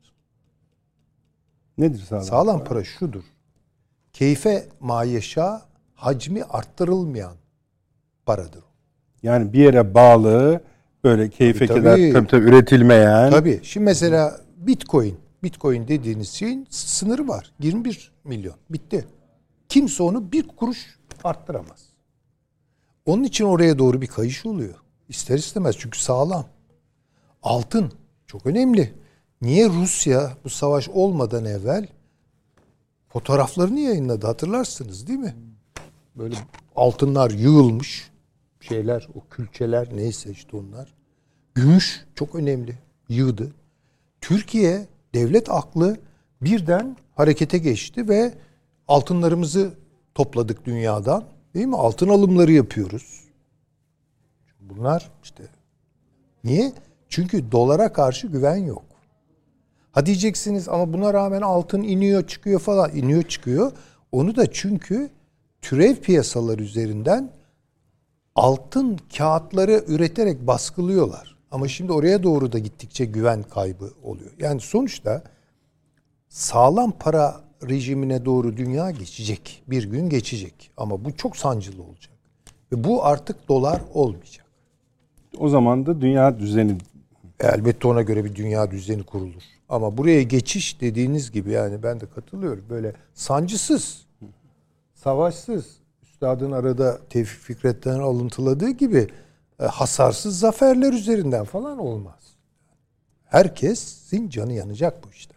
Nedir 1.79 1.99
sağlam? 1.99 2.25
Sağlam 2.25 2.59
para, 2.59 2.69
para 2.69 2.85
şudur. 2.85 3.25
Keyfe 4.13 4.67
mayeşa 4.81 5.63
hacmi 5.95 6.45
arttırılmayan 6.45 7.37
paradır. 8.27 8.65
Yani 9.23 9.53
bir 9.53 9.59
yere 9.59 9.95
bağlı 9.95 10.61
böyle 11.05 11.31
keyfe 11.31 11.67
tabii, 11.67 11.79
kadar 11.79 11.97
tabii, 11.97 12.27
tabii, 12.27 12.45
üretilmeyen. 12.45 13.31
Tabii. 13.31 13.61
Şimdi 13.63 13.85
mesela 13.85 14.41
Bitcoin. 14.57 15.22
Bitcoin 15.43 15.89
dediğiniz 15.89 16.29
şeyin 16.31 16.67
sınırı 16.71 17.29
var. 17.29 17.53
21 17.61 18.13
milyon. 18.25 18.55
Bitti. 18.71 19.07
Kimse 19.69 20.03
onu 20.03 20.33
bir 20.33 20.49
kuruş 20.49 20.99
arttıramaz. 21.25 21.89
Onun 23.07 23.25
için 23.25 23.45
oraya 23.45 23.79
doğru 23.79 24.01
bir 24.01 24.07
kayış 24.07 24.47
oluyor. 24.47 24.75
İster 25.09 25.39
istemez 25.39 25.77
çünkü 25.79 25.99
sağlam. 25.99 26.47
Altın 27.43 27.93
çok 28.27 28.47
önemli. 28.47 28.95
Niye 29.43 29.69
Rusya 29.69 30.37
bu 30.45 30.51
savaş 30.51 30.89
olmadan 30.89 31.45
evvel 31.45 31.89
fotoğraflarını 33.09 33.81
yayınladı 33.81 34.27
hatırlarsınız 34.27 35.07
değil 35.07 35.19
mi? 35.19 35.37
Böyle 36.17 36.37
altınlar 36.77 37.31
yığılmış 37.31 38.11
şeyler, 38.61 39.09
o 39.15 39.29
külçeler 39.29 39.89
neyse 39.97 40.31
işte 40.31 40.57
onlar. 40.57 40.95
Gümüş 41.55 42.05
çok 42.15 42.35
önemli. 42.35 42.79
Yığdı. 43.09 43.53
Türkiye 44.21 44.87
devlet 45.15 45.51
aklı 45.51 45.97
birden 46.43 46.97
harekete 47.17 47.59
geçti 47.59 48.09
ve 48.09 48.35
altınlarımızı 48.89 49.75
topladık 50.15 50.65
dünyadan. 50.65 51.25
Değil 51.55 51.67
mi? 51.67 51.77
Altın 51.77 52.09
alımları 52.09 52.53
yapıyoruz. 52.53 53.25
Bunlar 54.61 55.11
işte 55.23 55.45
niye? 56.45 56.73
Çünkü 57.09 57.53
dolara 57.53 57.93
karşı 57.93 58.27
güven 58.27 58.57
yok. 58.57 58.83
Ha 59.93 60.07
diyeceksiniz 60.07 60.69
ama 60.69 60.93
buna 60.93 61.15
rağmen 61.15 61.41
altın 61.43 61.83
iniyor 61.83 62.27
çıkıyor 62.27 62.61
falan. 62.61 62.97
iniyor 62.97 63.23
çıkıyor. 63.23 63.73
Onu 64.13 64.37
da 64.37 64.53
çünkü 64.53 65.11
türev 65.63 65.97
piyasalar 65.97 66.59
üzerinden 66.59 67.31
altın 68.35 68.99
kağıtları 69.17 69.85
üreterek 69.89 70.47
baskılıyorlar. 70.47 71.32
Ama 71.53 71.69
şimdi 71.69 71.93
oraya 71.93 72.23
doğru 72.23 72.53
da 72.53 72.59
gittikçe 72.59 73.05
güven 73.05 73.43
kaybı 73.43 73.91
oluyor. 74.03 74.31
Yani 74.39 74.61
sonuçta 74.61 75.23
sağlam 76.29 76.93
para 76.99 77.41
rejimine 77.69 78.25
doğru 78.25 78.57
dünya 78.57 78.91
geçecek. 78.91 79.63
Bir 79.67 79.85
gün 79.85 80.09
geçecek. 80.09 80.71
Ama 80.77 81.05
bu 81.05 81.17
çok 81.17 81.37
sancılı 81.37 81.83
olacak. 81.83 82.15
Ve 82.73 82.85
bu 82.85 83.05
artık 83.05 83.49
dolar 83.49 83.83
olmayacak. 83.95 84.47
O 85.39 85.49
zaman 85.49 85.87
da 85.87 86.01
dünya 86.01 86.39
düzeni 86.39 86.77
elbette 87.41 87.89
ona 87.89 88.03
göre 88.03 88.25
bir 88.25 88.35
dünya 88.35 88.71
düzeni 88.71 89.03
kurulur. 89.03 89.43
Ama 89.69 89.97
buraya 89.97 90.23
geçiş 90.23 90.81
dediğiniz 90.81 91.33
gibi 91.33 91.51
yani 91.51 91.83
ben 91.83 92.01
de 92.01 92.07
katılıyorum. 92.07 92.65
Böyle 92.71 92.93
sancısız, 93.15 94.07
savaşsız, 94.95 95.67
üstadın 96.03 96.53
arada 96.53 96.99
Tevfik 97.11 97.41
Fikret'ten 97.41 97.99
alıntıladığı 97.99 98.71
gibi 98.71 99.09
hasarsız 99.67 100.39
zaferler 100.39 100.93
üzerinden 100.93 101.45
falan 101.45 101.79
olmaz. 101.79 102.23
Herkesin 103.25 104.29
canı 104.29 104.53
yanacak 104.53 105.05
bu 105.05 105.09
işte. 105.13 105.35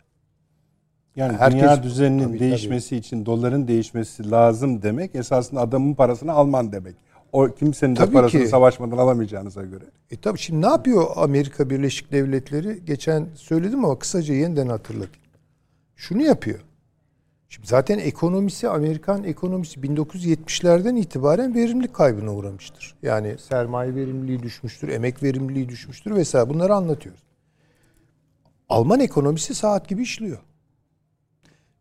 Yani 1.16 1.38
Herkes, 1.38 1.62
dünya 1.62 1.84
düzeninin 1.84 2.28
tabii, 2.28 2.40
değişmesi 2.40 2.90
tabii. 2.90 3.00
için 3.00 3.26
doların 3.26 3.68
değişmesi 3.68 4.32
lazım 4.32 4.82
demek 4.82 5.16
esasında 5.16 5.62
adamın 5.62 5.94
parasını 5.94 6.32
alman 6.32 6.72
demek. 6.72 6.96
O 7.32 7.48
kimsenin 7.48 7.96
tabii 7.96 8.08
de 8.10 8.14
parasını 8.14 8.42
ki. 8.42 8.48
savaşmadan 8.48 8.98
alamayacağınıza 8.98 9.64
göre. 9.64 9.84
E 10.12 10.18
tabii 10.18 10.40
şimdi 10.40 10.62
ne 10.62 10.70
yapıyor 10.70 11.06
Amerika 11.16 11.70
Birleşik 11.70 12.12
Devletleri? 12.12 12.86
Geçen 12.86 13.28
söyledim 13.36 13.86
ama 13.86 14.00
kısaca 14.00 14.34
yeniden 14.34 14.68
hatırlatayım. 14.68 15.26
Şunu 15.96 16.22
yapıyor. 16.22 16.60
Şimdi 17.56 17.68
zaten 17.68 18.00
ekonomisi 18.00 18.70
Amerikan 18.70 19.24
ekonomisi 19.24 19.80
1970'lerden 19.80 20.96
itibaren 20.96 21.56
verimlilik 21.56 21.94
kaybına 21.94 22.34
uğramıştır. 22.34 22.96
Yani 23.02 23.36
sermaye 23.38 23.96
verimliliği 23.96 24.44
düşmüştür, 24.44 24.88
emek 24.88 25.24
verimliliği 25.24 25.70
düşmüştür 25.70 26.16
vesaire 26.16 26.50
bunları 26.50 26.76
anlatıyoruz. 26.76 27.22
Alman 28.70 29.00
ekonomisi 29.00 29.56
saat 29.56 29.88
gibi 29.88 30.02
işliyor. 30.02 30.38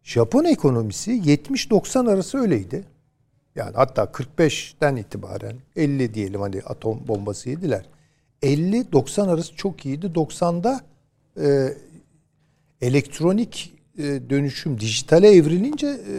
Japon 0.02 0.44
ekonomisi 0.44 1.10
70-90 1.10 2.10
arası 2.10 2.38
öyleydi. 2.38 2.84
Yani 3.54 3.72
hatta 3.76 4.04
45'ten 4.04 4.96
itibaren 4.96 5.56
50 5.76 6.14
diyelim 6.14 6.40
hani 6.40 6.62
atom 6.66 7.08
bombası 7.08 7.50
yediler. 7.50 7.86
50-90 8.42 9.30
arası 9.30 9.56
çok 9.56 9.86
iyiydi. 9.86 10.06
90'da 10.06 10.80
e, 11.40 11.74
elektronik 12.80 13.74
dönüşüm 13.98 14.80
dijitale 14.80 15.28
evrilince 15.28 15.86
e, 15.86 16.16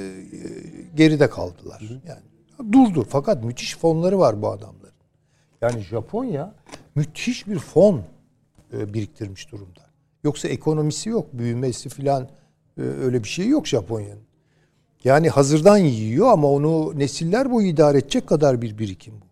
geride 0.95 1.29
kaldılar. 1.29 1.81
Yani 2.07 2.71
durdu. 2.71 3.05
Fakat 3.09 3.43
müthiş 3.43 3.77
fonları 3.77 4.19
var 4.19 4.41
bu 4.41 4.49
adamların. 4.49 4.93
Yani 5.61 5.81
Japonya 5.81 6.53
müthiş 6.95 7.47
bir 7.47 7.59
fon 7.59 8.01
e, 8.73 8.93
biriktirmiş 8.93 9.51
durumda. 9.51 9.81
Yoksa 10.23 10.47
ekonomisi 10.47 11.09
yok, 11.09 11.27
büyümesi 11.33 11.89
filan 11.89 12.23
e, 12.77 12.81
öyle 12.81 13.23
bir 13.23 13.27
şey 13.27 13.47
yok 13.47 13.67
Japonya'nın. 13.67 14.25
Yani 15.03 15.29
hazırdan 15.29 15.77
yiyor 15.77 16.27
ama 16.27 16.51
onu 16.51 16.99
nesiller 16.99 17.51
boyu 17.51 17.67
idare 17.67 17.97
edecek 17.97 18.27
kadar 18.27 18.61
bir 18.61 18.77
birikim 18.77 19.13
bu. 19.13 19.25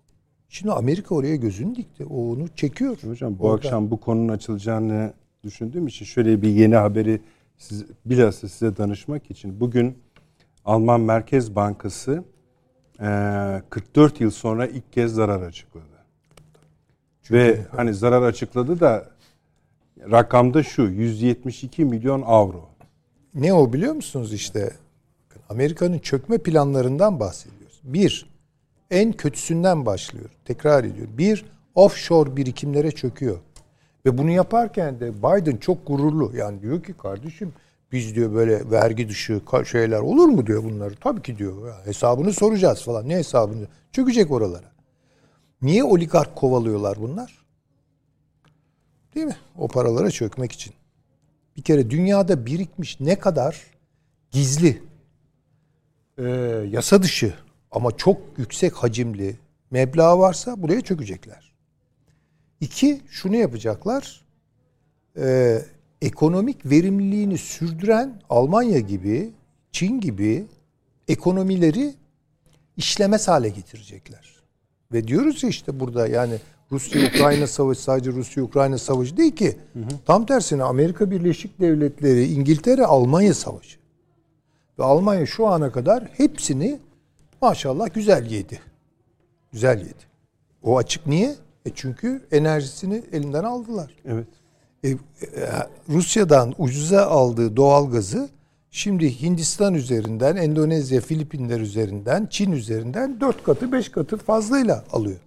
Şimdi 0.50 0.72
Amerika 0.72 1.16
oraya 1.16 1.36
gözünü 1.36 1.76
dikti. 1.76 2.06
O 2.06 2.32
onu 2.32 2.48
çekiyor. 2.56 2.98
Hocam 3.04 3.40
bu 3.40 3.44
Orada. 3.44 3.56
akşam 3.56 3.92
bu 3.92 4.00
konunun 4.00 4.30
açılacağını 4.30 5.14
düşündüğüm 5.44 5.88
için 5.88 6.06
şöyle 6.06 6.42
bir 6.42 6.50
yeni 6.50 6.76
haberi 6.76 7.22
siz, 7.64 7.86
bilhassa 8.06 8.50
size 8.50 8.78
danışmak 8.78 9.32
için. 9.32 9.60
Bugün 9.60 9.98
Alman 10.66 11.02
Merkez 11.02 11.56
Bankası 11.56 12.24
44 13.70 14.22
yıl 14.22 14.32
sonra 14.32 14.68
ilk 14.68 14.94
kez 14.94 15.14
zarar 15.14 15.42
açıkladı. 15.42 15.86
Çünkü 17.24 17.34
Ve 17.34 17.66
hani 17.72 17.94
zarar 17.94 18.22
açıkladı 18.22 18.80
da 18.80 19.10
rakamda 20.12 20.64
şu 20.64 20.82
172 20.82 21.86
milyon 21.86 22.24
avro. 22.26 22.70
Ne 23.36 23.54
o 23.54 23.74
biliyor 23.74 23.94
musunuz 23.94 24.34
işte 24.34 24.74
Amerika'nın 25.50 26.00
çökme 26.00 26.38
planlarından 26.38 27.20
bahsediyoruz. 27.20 27.80
Bir, 27.84 28.30
en 28.92 29.14
kötüsünden 29.14 29.86
başlıyor. 29.86 30.30
Tekrar 30.46 30.84
ediyor. 30.84 31.08
Bir, 31.18 31.46
offshore 31.76 32.38
birikimlere 32.38 32.92
çöküyor. 32.92 33.38
Ve 34.06 34.18
bunu 34.18 34.32
yaparken 34.32 35.00
de 35.00 35.14
Biden 35.18 35.58
çok 35.58 35.88
gururlu. 35.88 36.32
Yani 36.36 36.62
diyor 36.62 36.84
ki 36.84 36.94
kardeşim 36.94 37.54
biz 37.92 38.16
diyor 38.16 38.34
böyle 38.34 38.72
vergi 38.72 39.10
dışı 39.10 39.42
şeyler 39.72 40.00
olur 40.00 40.28
mu 40.28 40.48
diyor 40.48 40.64
bunları. 40.64 40.96
Tabii 40.96 41.22
ki 41.22 41.38
diyor. 41.38 41.74
Hesabını 41.86 42.34
soracağız 42.34 42.84
falan. 42.84 43.10
Ne 43.10 43.16
hesabını? 43.16 43.68
Çökecek 43.92 44.32
oralara. 44.32 44.72
Niye 45.62 45.84
oligark 45.84 46.36
kovalıyorlar 46.36 46.98
bunlar? 47.02 47.44
Değil 49.16 49.26
mi? 49.26 49.38
O 49.58 49.68
paralara 49.68 50.12
çökmek 50.12 50.52
için. 50.52 50.74
Bir 51.58 51.62
kere 51.62 51.90
dünyada 51.90 52.46
birikmiş 52.46 53.00
ne 53.00 53.20
kadar 53.20 53.62
gizli, 54.32 54.82
e, 56.18 56.24
yasa 56.70 57.04
dışı 57.04 57.34
ama 57.72 57.98
çok 57.98 58.22
yüksek 58.38 58.74
hacimli 58.74 59.38
meblağ 59.72 60.20
varsa 60.20 60.62
buraya 60.62 60.82
çökecekler. 60.82 61.53
İki, 62.64 63.02
şunu 63.10 63.36
yapacaklar. 63.36 64.26
E, 65.18 65.58
ekonomik 66.02 66.66
verimliliğini 66.66 67.38
sürdüren 67.38 68.22
Almanya 68.30 68.80
gibi, 68.80 69.32
Çin 69.72 70.00
gibi 70.00 70.46
ekonomileri 71.08 71.94
işlemez 72.78 73.28
hale 73.28 73.50
getirecekler. 73.50 74.36
Ve 74.94 75.08
diyoruz 75.08 75.44
ya 75.44 75.50
işte 75.50 75.80
burada 75.80 76.08
yani 76.08 76.36
Rusya-Ukrayna 76.72 77.48
savaşı 77.48 77.82
sadece 77.82 78.12
Rusya-Ukrayna 78.12 78.78
savaşı 78.78 79.18
değil 79.18 79.36
ki. 79.36 79.58
Hı 79.74 79.80
hı. 79.80 79.86
Tam 80.06 80.26
tersine 80.26 80.64
Amerika 80.64 81.12
Birleşik 81.12 81.60
Devletleri, 81.60 82.26
İngiltere, 82.26 82.86
Almanya 82.86 83.34
savaşı. 83.34 83.78
Ve 84.80 84.84
Almanya 84.84 85.26
şu 85.26 85.48
ana 85.48 85.72
kadar 85.72 86.04
hepsini 86.04 86.80
maşallah 87.42 87.94
güzel 87.94 88.26
yedi. 88.26 88.60
Güzel 89.52 89.80
yedi. 89.80 90.04
O 90.64 90.78
açık 90.78 91.08
niye? 91.08 91.36
E 91.66 91.70
çünkü 91.76 92.22
enerjisini 92.32 93.04
elinden 93.12 93.44
aldılar. 93.44 93.92
Evet. 94.06 94.28
E, 94.84 94.90
e, 94.90 94.98
Rusya'dan 95.90 96.54
ucuza 96.58 97.06
aldığı 97.06 97.58
doğal 97.58 97.92
gazı 97.92 98.30
şimdi 98.72 99.22
Hindistan 99.22 99.74
üzerinden, 99.74 100.36
Endonezya, 100.36 101.02
Filipinler 101.02 101.60
üzerinden, 101.60 102.28
Çin 102.30 102.52
üzerinden 102.52 103.20
dört 103.20 103.44
katı, 103.44 103.72
beş 103.72 103.90
katı 103.90 104.18
fazlayla 104.18 104.84
alıyor. 104.92 105.20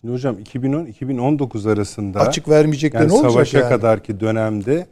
Şimdi 0.00 0.14
hocam 0.14 0.36
2010-2019 0.38 1.72
arasında 1.72 2.20
açık 2.20 2.48
vermeyecekler 2.48 3.00
yani 3.00 3.08
ne 3.08 3.12
olacak 3.12 3.32
savaşa 3.32 3.58
yani? 3.58 3.68
kadarki 3.68 4.20
dönemde 4.20 4.86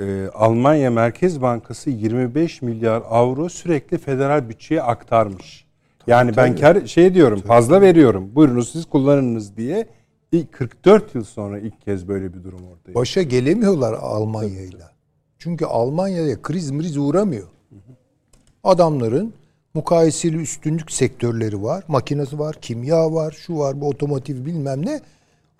e, 0.00 0.28
Almanya 0.34 0.90
Merkez 0.90 1.42
Bankası 1.42 1.90
25 1.90 2.62
milyar 2.62 3.02
avro 3.10 3.48
sürekli 3.48 3.98
federal 3.98 4.48
bütçeye 4.48 4.82
aktarmış. 4.82 5.64
Yani 6.06 6.32
tabii, 6.32 6.36
ben 6.36 6.56
kar 6.56 6.86
şey 6.86 7.14
diyorum 7.14 7.38
tabii. 7.38 7.48
fazla 7.48 7.80
veriyorum. 7.80 8.34
Buyurunuz 8.34 8.72
siz 8.72 8.84
kullanınız 8.84 9.56
diye 9.56 9.86
ilk 10.32 10.52
44 10.52 11.14
yıl 11.14 11.24
sonra 11.24 11.58
ilk 11.58 11.80
kez 11.80 12.08
böyle 12.08 12.34
bir 12.34 12.44
durum 12.44 12.60
ortaya. 12.66 12.94
Başa 12.94 13.22
gelemiyorlar 13.22 13.92
Almanya'yla. 13.92 14.92
Çünkü 15.38 15.64
Almanya'ya 15.64 16.42
kriz 16.42 16.70
mriz 16.70 16.96
uğramıyor. 16.96 17.48
Adamların 18.64 19.34
mukayeseli 19.74 20.36
üstünlük 20.36 20.92
sektörleri 20.92 21.62
var. 21.62 21.84
Makinesi 21.88 22.38
var, 22.38 22.56
kimya 22.60 23.12
var, 23.14 23.32
şu 23.32 23.58
var, 23.58 23.80
bu 23.80 23.88
otomotiv 23.88 24.44
bilmem 24.44 24.86
ne. 24.86 25.00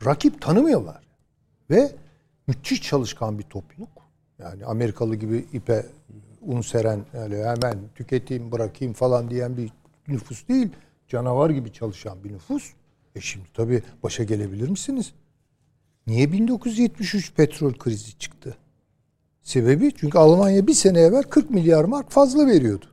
Rakip 0.06 0.42
tanımıyorlar. 0.42 1.02
Ve 1.70 1.90
müthiş 2.46 2.82
çalışkan 2.82 3.38
bir 3.38 3.42
topluluk. 3.42 3.88
Yani 4.38 4.64
Amerikalı 4.64 5.16
gibi 5.16 5.44
ipe 5.52 5.86
un 6.42 6.60
seren 6.60 7.00
öyle 7.12 7.44
hemen 7.48 7.78
tüketeyim 7.94 8.52
bırakayım 8.52 8.94
falan 8.94 9.30
diyen 9.30 9.56
bir 9.56 9.70
nüfus 10.08 10.48
değil. 10.48 10.68
Canavar 11.08 11.50
gibi 11.50 11.72
çalışan 11.72 12.24
bir 12.24 12.32
nüfus. 12.32 12.72
E 13.14 13.20
şimdi 13.20 13.46
tabii 13.54 13.82
başa 14.02 14.24
gelebilir 14.24 14.68
misiniz? 14.68 15.12
Niye 16.06 16.32
1973 16.32 17.34
petrol 17.34 17.74
krizi 17.74 18.18
çıktı? 18.18 18.56
Sebebi 19.42 19.92
çünkü 19.96 20.18
Almanya 20.18 20.66
bir 20.66 20.74
sene 20.74 21.00
evvel 21.00 21.22
40 21.22 21.50
milyar 21.50 21.84
mark 21.84 22.10
fazla 22.10 22.46
veriyordu. 22.46 22.86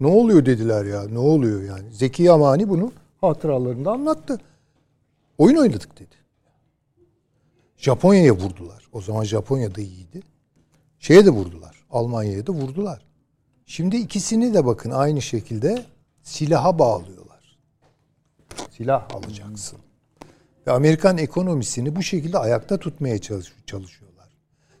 Ne 0.00 0.06
oluyor 0.06 0.46
dediler 0.46 0.84
ya. 0.84 1.08
Ne 1.08 1.18
oluyor 1.18 1.62
yani. 1.62 1.92
Zeki 1.92 2.22
Yamani 2.22 2.68
bunu 2.68 2.92
hatıralarında 3.20 3.92
anlattı. 3.92 4.40
Oyun 5.38 5.56
oynadık 5.56 5.98
dedi. 5.98 6.14
Japonya'ya 7.76 8.32
vurdular. 8.32 8.88
O 8.92 9.00
zaman 9.00 9.24
Japonya 9.24 9.74
da 9.74 9.80
iyiydi. 9.80 10.22
Şeye 10.98 11.26
de 11.26 11.30
vurdular. 11.30 11.84
Almanya'ya 11.90 12.46
da 12.46 12.52
vurdular. 12.52 13.06
Şimdi 13.66 13.96
ikisini 13.96 14.54
de 14.54 14.66
bakın 14.66 14.90
aynı 14.90 15.22
şekilde 15.22 15.84
silaha 16.28 16.78
bağlıyorlar. 16.78 17.58
Silah 18.70 19.08
alacaksın. 19.14 19.78
Ve 20.66 20.72
Amerikan 20.72 21.18
ekonomisini 21.18 21.96
bu 21.96 22.02
şekilde 22.02 22.38
ayakta 22.38 22.78
tutmaya 22.78 23.18
çalışıyorlar. 23.66 24.28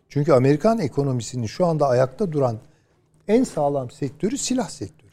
Çünkü 0.08 0.32
Amerikan 0.32 0.78
ekonomisinin 0.78 1.46
şu 1.46 1.66
anda 1.66 1.88
ayakta 1.88 2.32
duran 2.32 2.58
en 3.28 3.44
sağlam 3.44 3.90
sektörü 3.90 4.38
silah 4.38 4.68
sektörü 4.68 5.08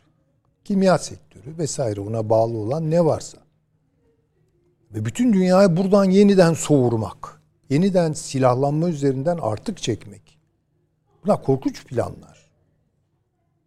kimya 0.66 0.98
sektörü 0.98 1.58
vesaire 1.58 2.02
ona 2.02 2.30
bağlı 2.30 2.58
olan 2.58 2.92
ne 2.92 3.06
varsa. 3.06 3.38
Ve 4.94 5.06
bütün 5.06 5.34
dünyayı 5.34 5.78
buradan 5.78 6.04
yeniden 6.04 6.54
soğurmak, 6.54 7.42
yeniden 7.70 8.14
silahlanma 8.14 8.90
üzerinden 8.90 9.38
artık 9.42 9.78
çekmek. 9.78 10.38
Bunlar 11.24 11.44
korkunç 11.44 11.86
planlar. 11.86 12.35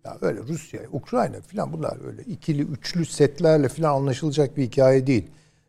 Ya 0.08 0.18
öyle 0.20 0.40
Rusya, 0.40 0.80
Ukrayna 0.92 1.40
falan 1.40 1.72
bunlar 1.72 2.06
öyle 2.06 2.22
ikili, 2.22 2.62
üçlü 2.62 3.04
setlerle 3.04 3.68
falan 3.68 3.94
anlaşılacak 3.94 4.56
bir 4.56 4.62
hikaye 4.62 5.06
değil. 5.06 5.26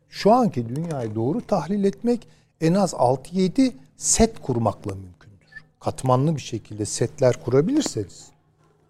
Şu 0.08 0.32
anki 0.32 0.68
dünyayı 0.68 1.14
doğru 1.14 1.40
tahlil 1.46 1.84
etmek 1.84 2.28
en 2.60 2.74
az 2.74 2.92
6-7 2.92 3.72
set 3.96 4.40
kurmakla 4.42 4.94
mümkündür. 4.94 5.48
Katmanlı 5.80 6.36
bir 6.36 6.40
şekilde 6.40 6.84
setler 6.84 7.44
kurabilirseniz 7.44 8.26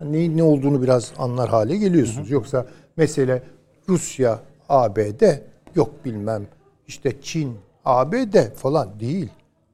ne, 0.01 0.37
ne 0.37 0.43
olduğunu 0.43 0.83
biraz 0.83 1.13
anlar 1.19 1.49
hale 1.49 1.77
geliyorsunuz. 1.77 2.27
Hı 2.27 2.31
hı. 2.31 2.35
Yoksa 2.35 2.67
mesele 2.97 3.43
Rusya, 3.89 4.41
ABD 4.69 5.23
yok 5.75 6.05
bilmem 6.05 6.47
işte 6.89 7.21
Çin, 7.23 7.57
ABD 7.85 8.55
falan 8.55 9.01
değil. 9.01 9.29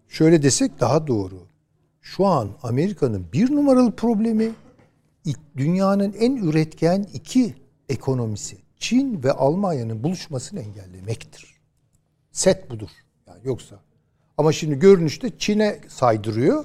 Şöyle 0.09 0.43
desek 0.43 0.81
daha 0.81 1.07
doğru. 1.07 1.39
Şu 2.01 2.27
an 2.27 2.49
Amerika'nın 2.63 3.27
bir 3.33 3.53
numaralı 3.53 3.93
problemi 3.93 4.51
dünyanın 5.57 6.13
en 6.19 6.37
üretken 6.37 7.07
iki 7.15 7.55
ekonomisi 7.89 8.57
Çin 8.79 9.23
ve 9.23 9.33
Almanya'nın 9.33 10.03
buluşmasını 10.03 10.61
engellemektir. 10.61 11.57
Set 12.33 12.71
budur. 12.71 12.91
Yani 13.27 13.41
yoksa 13.45 13.77
ama 14.39 14.53
şimdi 14.53 14.79
görünüşte 14.79 15.39
Çin'e 15.39 15.81
saydırıyor 15.89 16.65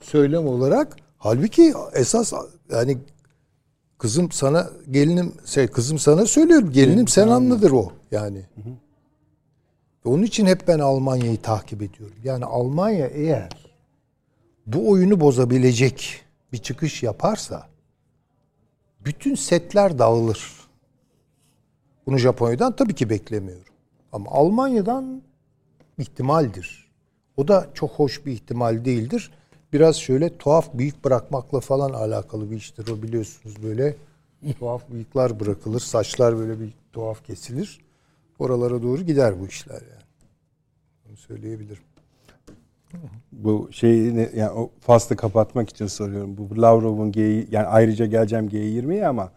söylem 0.00 0.46
olarak. 0.46 0.96
Halbuki 1.18 1.74
esas 1.92 2.32
yani 2.70 2.98
kızım 3.98 4.32
sana 4.32 4.70
gelinim 4.90 5.32
şey 5.44 5.66
kızım 5.66 5.98
sana 5.98 6.26
söylüyorum 6.26 6.72
gelinim 6.72 7.08
sen 7.08 7.28
anladır 7.28 7.70
o 7.70 7.92
yani. 8.10 8.38
Hı 8.38 8.60
hı. 8.60 8.74
Onun 10.04 10.22
için 10.22 10.46
hep 10.46 10.68
ben 10.68 10.78
Almanya'yı 10.78 11.42
takip 11.42 11.82
ediyorum. 11.82 12.16
Yani 12.24 12.44
Almanya 12.44 13.06
eğer 13.06 13.48
bu 14.66 14.90
oyunu 14.90 15.20
bozabilecek 15.20 16.20
bir 16.52 16.58
çıkış 16.58 17.02
yaparsa 17.02 17.68
bütün 19.04 19.34
setler 19.34 19.98
dağılır. 19.98 20.52
Bunu 22.06 22.18
Japonya'dan 22.18 22.76
tabii 22.76 22.94
ki 22.94 23.10
beklemiyorum. 23.10 23.74
Ama 24.12 24.30
Almanya'dan 24.30 25.22
ihtimaldir. 25.98 26.88
O 27.36 27.48
da 27.48 27.70
çok 27.74 27.90
hoş 27.90 28.26
bir 28.26 28.32
ihtimal 28.32 28.84
değildir 28.84 29.30
biraz 29.72 29.96
şöyle 29.96 30.38
tuhaf 30.38 30.74
büyük 30.74 31.04
bırakmakla 31.04 31.60
falan 31.60 31.92
alakalı 31.92 32.50
bir 32.50 32.56
iştir 32.56 32.88
o 32.88 33.02
biliyorsunuz 33.02 33.62
böyle 33.62 33.96
tuhaf 34.58 34.90
bıyıklar 34.90 35.40
bırakılır 35.40 35.80
saçlar 35.80 36.38
böyle 36.38 36.60
bir 36.60 36.72
tuhaf 36.92 37.24
kesilir 37.24 37.80
oralara 38.38 38.82
doğru 38.82 39.02
gider 39.02 39.40
bu 39.40 39.46
işler 39.46 39.80
yani 39.80 40.02
onu 41.08 41.16
söyleyebilirim. 41.16 41.82
Bu 43.32 43.68
şeyi 43.72 44.30
yani 44.36 44.50
o 44.50 44.70
faslı 44.80 45.16
kapatmak 45.16 45.70
için 45.70 45.86
soruyorum. 45.86 46.36
Bu 46.38 46.62
Lavrov'un 46.62 47.12
G 47.12 47.46
yani 47.50 47.66
ayrıca 47.66 48.06
geleceğim 48.06 48.48
G20'ye 48.48 49.06
ama 49.06 49.32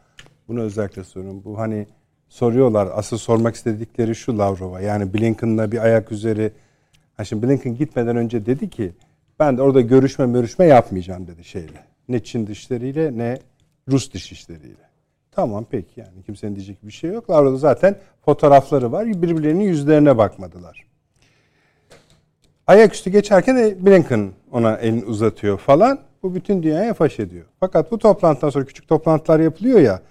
bunu 0.48 0.62
özellikle 0.62 1.04
soruyorum. 1.04 1.44
Bu 1.44 1.60
hani 1.60 1.88
soruyorlar. 2.30 2.90
Asıl 2.94 3.18
sormak 3.18 3.56
istedikleri 3.56 4.16
şu 4.16 4.38
Lavrov'a. 4.38 4.82
Yani 4.82 5.14
Blinken'la 5.14 5.72
bir 5.72 5.84
ayak 5.84 6.12
üzeri. 6.12 6.52
Ha 7.18 7.24
şimdi 7.24 7.48
Blinken 7.48 7.76
gitmeden 7.76 8.16
önce 8.16 8.46
dedi 8.46 8.70
ki 8.70 8.92
ben 9.40 9.58
de 9.58 9.62
orada 9.62 9.82
görüşme 9.82 10.32
görüşme 10.32 10.66
yapmayacağım 10.66 11.28
dedi 11.28 11.44
şeyle. 11.44 11.84
Ne 12.10 12.24
Çin 12.24 12.48
dışlarıyla 12.48 13.12
ne 13.12 13.40
Rus 13.92 14.14
dışişleriyle. 14.14 14.92
Tamam 15.32 15.66
peki 15.70 16.00
yani 16.00 16.24
kimsenin 16.26 16.56
diyecek 16.56 16.86
bir 16.88 16.92
şey 16.92 17.12
yok. 17.12 17.30
Orada 17.30 17.58
zaten 17.58 17.96
fotoğrafları 18.26 18.92
var. 18.92 19.08
Birbirlerinin 19.08 19.64
yüzlerine 19.64 20.18
bakmadılar. 20.18 20.91
Ayaküstü 22.72 23.10
geçerken 23.10 23.58
de 23.58 23.86
Blinken 23.86 24.32
ona 24.52 24.78
elini 24.78 25.06
uzatıyor 25.06 25.58
falan. 25.58 26.00
Bu 26.24 26.36
bütün 26.36 26.64
dünyaya 26.64 26.94
faş 26.94 27.20
ediyor. 27.20 27.46
Fakat 27.60 27.92
bu 27.92 28.00
toplantıdan 28.00 28.50
sonra 28.50 28.66
küçük 28.66 28.88
toplantılar 28.88 29.40
yapılıyor 29.40 29.80
ya. 29.80 30.02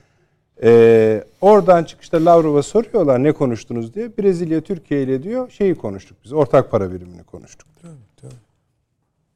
E, 0.62 1.24
oradan 1.40 1.84
çıkışta 1.84 2.24
Lavrov'a 2.24 2.62
soruyorlar 2.62 3.22
ne 3.22 3.32
konuştunuz 3.32 3.94
diye. 3.94 4.16
Brezilya 4.18 4.60
Türkiye 4.60 5.02
ile 5.02 5.22
diyor 5.22 5.50
şeyi 5.50 5.74
konuştuk 5.74 6.18
biz. 6.24 6.32
Ortak 6.32 6.70
para 6.70 6.92
birimini 6.92 7.22
konuştuk. 7.22 7.68
Tabii, 7.82 7.92
tabii. 8.20 8.32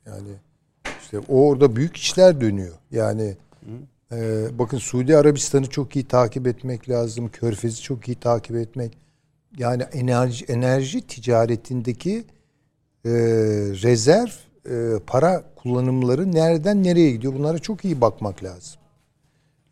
Yani 0.07 0.31
işte 1.03 1.19
o 1.19 1.49
orada 1.49 1.77
büyük 1.77 1.97
işler 1.97 2.41
dönüyor. 2.41 2.75
Yani 2.91 3.37
e, 4.13 4.47
bakın 4.59 4.79
Suudi 4.79 5.17
Arabistan'ı 5.17 5.67
çok 5.67 5.97
iyi 5.97 6.05
takip 6.05 6.47
etmek 6.47 6.91
lazım. 6.91 7.29
Körfez'i 7.29 7.83
çok 7.83 8.09
iyi 8.09 8.15
takip 8.15 8.57
etmek. 8.57 8.99
Yani 9.59 9.83
enerji 9.83 10.45
enerji 10.45 11.07
ticaretindeki 11.07 12.25
e, 13.05 13.11
rezerv 13.83 14.29
para 15.07 15.45
kullanımları 15.57 16.33
nereden 16.33 16.85
nereye 16.85 17.11
gidiyor? 17.11 17.35
Bunlara 17.35 17.59
çok 17.59 17.85
iyi 17.85 18.01
bakmak 18.01 18.45
lazım. 18.45 18.81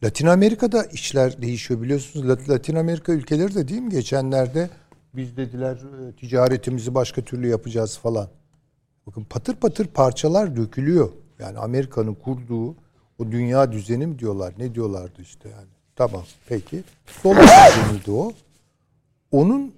Latin 0.04 0.26
Amerika'da 0.26 0.84
işler 0.84 1.42
değişiyor 1.42 1.82
biliyorsunuz. 1.82 2.48
Latin 2.48 2.76
Amerika 2.76 3.12
ülkeleri 3.12 3.54
de 3.54 3.68
değil 3.68 3.80
mi? 3.80 3.90
Geçenlerde 3.90 4.70
biz 5.14 5.36
dediler 5.36 5.76
e, 5.76 6.12
ticaretimizi 6.12 6.94
başka 6.94 7.22
türlü 7.22 7.48
yapacağız 7.48 7.98
falan. 7.98 8.28
Bakın 9.06 9.24
patır 9.24 9.56
patır 9.56 9.86
parçalar 9.86 10.56
dökülüyor. 10.56 11.10
Yani 11.38 11.58
Amerika'nın 11.58 12.14
kurduğu 12.14 12.76
o 13.18 13.32
dünya 13.32 13.72
düzeni 13.72 14.06
mi 14.06 14.18
diyorlar? 14.18 14.54
Ne 14.58 14.74
diyorlardı 14.74 15.22
işte 15.22 15.48
yani. 15.48 15.68
Tamam 15.96 16.22
peki. 16.48 16.84
Dolar 17.24 17.72
düzeniydi 17.74 18.10
o. 18.10 18.32
Onun 19.30 19.74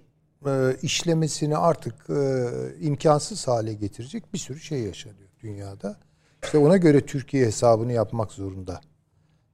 e, 0.47 0.77
işlemesini 0.83 1.57
artık 1.57 2.11
e, 2.11 2.49
imkansız 2.81 3.49
hale 3.49 3.75
getirecek 3.75 4.33
bir 4.33 4.39
sürü 4.39 4.61
şey 4.61 4.81
yaşanıyor 4.81 5.29
dünyada. 5.43 5.97
İşte 6.45 6.59
ona 6.59 6.77
göre 6.77 7.07
Türkiye 7.07 7.47
hesabını 7.47 7.93
yapmak 7.93 8.33
zorunda. 8.33 8.81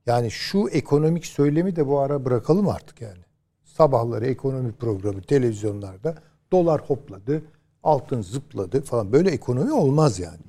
Yani 0.06 0.30
şu 0.30 0.68
ekonomik 0.68 1.26
söylemi 1.26 1.76
de 1.76 1.86
bu 1.86 1.98
ara 1.98 2.24
bırakalım 2.24 2.68
artık 2.68 3.00
yani. 3.00 3.20
Sabahları 3.64 4.26
ekonomi 4.26 4.72
programı 4.72 5.22
televizyonlarda 5.22 6.14
dolar 6.52 6.80
hopladı, 6.80 7.42
altın 7.82 8.22
zıpladı 8.22 8.82
falan. 8.82 9.12
Böyle 9.12 9.30
ekonomi 9.30 9.72
olmaz 9.72 10.18
yani. 10.18 10.40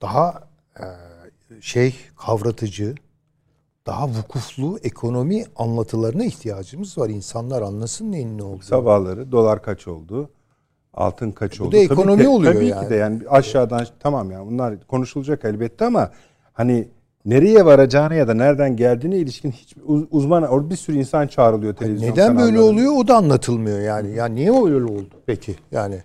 Daha 0.00 0.48
e, 0.80 0.84
şey 1.60 1.94
kavratıcı, 2.16 2.94
daha 3.88 4.08
vukuflu 4.08 4.78
ekonomi 4.82 5.44
anlatılarına 5.56 6.24
ihtiyacımız 6.24 6.98
var. 6.98 7.08
İnsanlar 7.08 7.62
anlasın 7.62 8.12
neyin 8.12 8.38
ne 8.38 8.42
olduğunu. 8.42 8.62
Sabahları 8.62 9.32
dolar 9.32 9.62
kaç 9.62 9.88
oldu? 9.88 10.30
Altın 10.94 11.30
kaç 11.30 11.60
Bu 11.60 11.64
oldu? 11.64 11.72
da 11.72 11.76
ekonomi 11.76 12.10
tabii 12.12 12.22
ki, 12.22 12.28
oluyor 12.28 12.54
tabii 12.54 12.66
yani. 12.66 12.84
ki 12.84 12.90
de 12.90 12.94
yani 12.96 13.22
aşağıdan 13.28 13.86
tamam 14.00 14.30
yani 14.30 14.50
bunlar 14.50 14.86
konuşulacak 14.86 15.44
elbette 15.44 15.84
ama 15.84 16.10
hani 16.52 16.88
nereye 17.24 17.64
varacağını 17.64 18.14
ya 18.14 18.28
da 18.28 18.34
nereden 18.34 18.76
geldiğine 18.76 19.16
ilişkin 19.16 19.50
hiç 19.50 19.74
uzman 20.10 20.42
orada 20.42 20.70
bir 20.70 20.76
sürü 20.76 20.96
insan 20.98 21.26
çağrılıyor 21.26 21.76
televizyon 21.76 22.10
Neden 22.12 22.38
böyle 22.38 22.56
kanallarında. 22.56 22.64
oluyor 22.72 22.92
o 22.96 23.08
da 23.08 23.16
anlatılmıyor 23.16 23.80
yani. 23.80 24.10
Yani 24.14 24.34
niye 24.34 24.50
öyle 24.52 24.84
oldu 24.84 25.10
peki? 25.26 25.56
Yani 25.72 26.02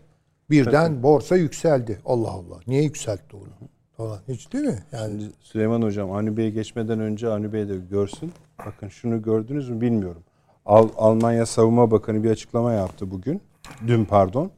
birden 0.49 1.03
borsa 1.03 1.35
yükseldi. 1.35 1.99
Allah 2.05 2.31
Allah. 2.31 2.59
Niye 2.67 2.83
yükseltti 2.83 3.35
onu? 3.35 3.69
Falan. 4.03 4.19
Hiç 4.27 4.53
değil 4.53 4.65
mi? 4.65 4.83
Yani 4.91 5.11
Şimdi 5.21 5.33
Süleyman 5.39 5.81
Hocam 5.81 6.11
Avni 6.11 6.37
Bey'e 6.37 6.49
geçmeden 6.49 6.99
önce 6.99 7.27
Avni 7.29 7.53
Bey 7.53 7.69
de 7.69 7.75
görsün. 7.91 8.31
Bakın 8.65 8.87
şunu 8.87 9.21
gördünüz 9.21 9.69
mü 9.69 9.81
bilmiyorum. 9.81 10.23
Al, 10.65 10.89
Almanya 10.97 11.45
Savunma 11.45 11.91
Bakanı 11.91 12.23
bir 12.23 12.31
açıklama 12.31 12.73
yaptı 12.73 13.11
bugün. 13.11 13.41
Dün 13.87 14.05
pardon. 14.05 14.51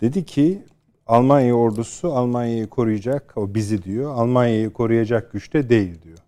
Dedi 0.00 0.24
ki 0.24 0.62
Almanya 1.06 1.54
ordusu 1.54 2.12
Almanya'yı 2.12 2.66
koruyacak, 2.66 3.32
o 3.36 3.54
bizi 3.54 3.82
diyor. 3.82 4.14
Almanya'yı 4.14 4.72
koruyacak 4.72 5.32
güçte 5.32 5.68
değil 5.68 6.02
diyor. 6.02 6.18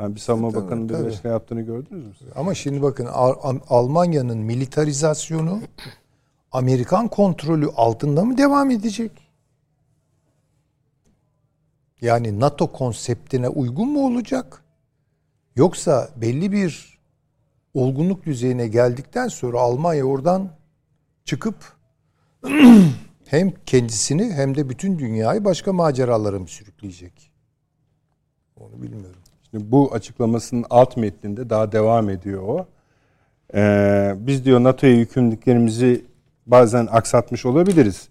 Yani 0.00 0.14
bir 0.14 0.20
savunma 0.20 0.50
Tabii, 0.50 0.64
bakanının 0.64 0.88
bir 0.88 0.94
açıklama 0.94 1.32
yaptığını 1.32 1.60
gördünüz 1.62 2.22
mü? 2.22 2.28
ama 2.36 2.54
şimdi 2.54 2.82
bakın 2.82 3.06
Al- 3.06 3.36
Al- 3.42 3.60
Almanya'nın 3.68 4.38
militarizasyonu 4.38 5.60
Amerikan 6.52 7.08
kontrolü 7.08 7.66
altında 7.76 8.24
mı 8.24 8.38
devam 8.38 8.70
edecek? 8.70 9.23
Yani 12.00 12.40
NATO 12.40 12.72
konseptine 12.72 13.48
uygun 13.48 13.88
mu 13.88 14.06
olacak? 14.06 14.62
Yoksa 15.56 16.08
belli 16.16 16.52
bir 16.52 16.98
olgunluk 17.74 18.26
düzeyine 18.26 18.68
geldikten 18.68 19.28
sonra 19.28 19.60
Almanya 19.60 20.04
oradan 20.04 20.50
çıkıp 21.24 21.56
hem 23.26 23.52
kendisini 23.66 24.32
hem 24.32 24.54
de 24.54 24.68
bütün 24.68 24.98
dünyayı 24.98 25.44
başka 25.44 25.72
maceralara 25.72 26.38
mı 26.38 26.48
sürükleyecek? 26.48 27.30
Onu 28.56 28.82
bilmiyorum. 28.82 29.20
Şimdi 29.50 29.72
bu 29.72 29.94
açıklamasının 29.94 30.64
alt 30.70 30.96
metninde 30.96 31.50
daha 31.50 31.72
devam 31.72 32.10
ediyor 32.10 32.42
o. 32.42 32.66
Ee, 33.54 34.14
biz 34.18 34.44
diyor 34.44 34.64
NATO'ya 34.64 34.94
yükümlülüklerimizi 34.94 36.04
bazen 36.46 36.88
aksatmış 36.90 37.46
olabiliriz. 37.46 38.08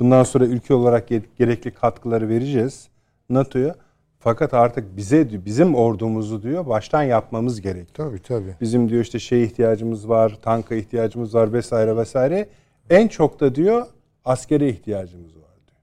Bundan 0.00 0.22
sonra 0.24 0.46
ülke 0.46 0.74
olarak 0.74 1.10
ge- 1.10 1.22
gerekli 1.38 1.70
katkıları 1.70 2.28
vereceğiz 2.28 2.88
NATO'ya. 3.28 3.74
Fakat 4.18 4.54
artık 4.54 4.96
bize 4.96 5.30
diyor, 5.30 5.44
bizim 5.44 5.74
ordumuzu 5.74 6.42
diyor 6.42 6.66
baştan 6.66 7.02
yapmamız 7.02 7.60
gerekiyor. 7.60 8.08
Tabii 8.08 8.22
tabii. 8.22 8.56
Bizim 8.60 8.88
diyor 8.88 9.02
işte 9.02 9.18
şeye 9.18 9.44
ihtiyacımız 9.44 10.08
var, 10.08 10.38
tanka 10.42 10.74
ihtiyacımız 10.74 11.34
var 11.34 11.52
vesaire 11.52 11.96
vesaire. 11.96 12.48
En 12.90 13.08
çok 13.08 13.40
da 13.40 13.54
diyor 13.54 13.86
askere 14.24 14.68
ihtiyacımız 14.68 15.36
var 15.36 15.56
diyor. 15.66 15.80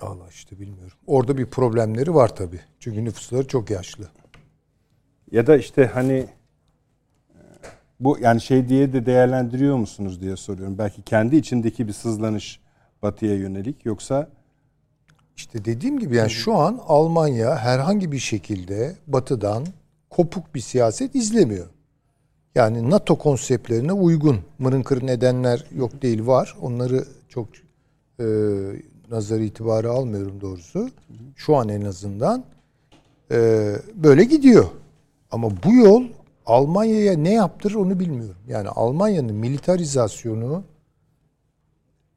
Allah 0.00 0.28
işte 0.30 0.60
bilmiyorum. 0.60 0.98
Orada 1.06 1.38
bir 1.38 1.46
problemleri 1.46 2.14
var 2.14 2.36
tabii. 2.36 2.60
Çünkü 2.80 3.04
nüfusları 3.04 3.48
çok 3.48 3.70
yaşlı. 3.70 4.08
Ya 5.30 5.46
da 5.46 5.56
işte 5.56 5.86
hani 5.86 6.12
e, 6.12 6.28
bu 8.00 8.18
yani 8.18 8.40
şey 8.40 8.68
diye 8.68 8.92
de 8.92 9.06
değerlendiriyor 9.06 9.76
musunuz 9.76 10.20
diye 10.20 10.36
soruyorum. 10.36 10.78
Belki 10.78 11.02
kendi 11.02 11.36
içindeki 11.36 11.88
bir 11.88 11.92
sızlanış 11.92 12.60
batıya 13.02 13.34
yönelik 13.34 13.86
yoksa 13.86 14.28
İşte 15.36 15.64
dediğim 15.64 15.98
gibi 15.98 16.16
yani 16.16 16.30
şu 16.30 16.54
an 16.54 16.80
Almanya 16.88 17.56
herhangi 17.56 18.12
bir 18.12 18.18
şekilde 18.18 18.96
batıdan 19.06 19.66
kopuk 20.10 20.54
bir 20.54 20.60
siyaset 20.60 21.14
izlemiyor. 21.14 21.66
Yani 22.54 22.90
NATO 22.90 23.18
konseptlerine 23.18 23.92
uygun. 23.92 24.40
Mırın 24.58 24.82
kırın 24.82 25.06
nedenler 25.06 25.64
yok 25.76 26.02
değil 26.02 26.26
var. 26.26 26.56
Onları 26.60 27.04
çok 27.28 27.48
e, 28.20 28.24
nazar 29.10 29.40
itibarı 29.40 29.90
almıyorum 29.90 30.40
doğrusu. 30.40 30.90
Şu 31.36 31.56
an 31.56 31.68
en 31.68 31.82
azından 31.82 32.44
e, 33.30 33.72
böyle 33.94 34.24
gidiyor. 34.24 34.66
Ama 35.30 35.50
bu 35.64 35.74
yol 35.74 36.04
Almanya'ya 36.46 37.14
ne 37.14 37.32
yaptırır 37.32 37.74
onu 37.74 38.00
bilmiyorum. 38.00 38.36
Yani 38.48 38.68
Almanya'nın 38.68 39.34
militarizasyonu 39.34 40.64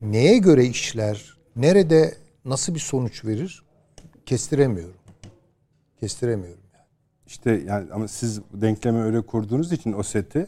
neye 0.01 0.37
göre 0.37 0.65
işler, 0.65 1.37
nerede 1.55 2.15
nasıl 2.45 2.73
bir 2.75 2.79
sonuç 2.79 3.25
verir 3.25 3.63
kestiremiyorum. 4.25 4.93
Kestiremiyorum. 5.99 6.59
Yani. 6.73 6.83
işte 7.27 7.51
yani 7.67 7.91
ama 7.93 8.07
siz 8.07 8.41
denklemi 8.53 8.99
öyle 9.01 9.21
kurduğunuz 9.21 9.71
için 9.71 9.93
o 9.93 10.03
seti 10.03 10.47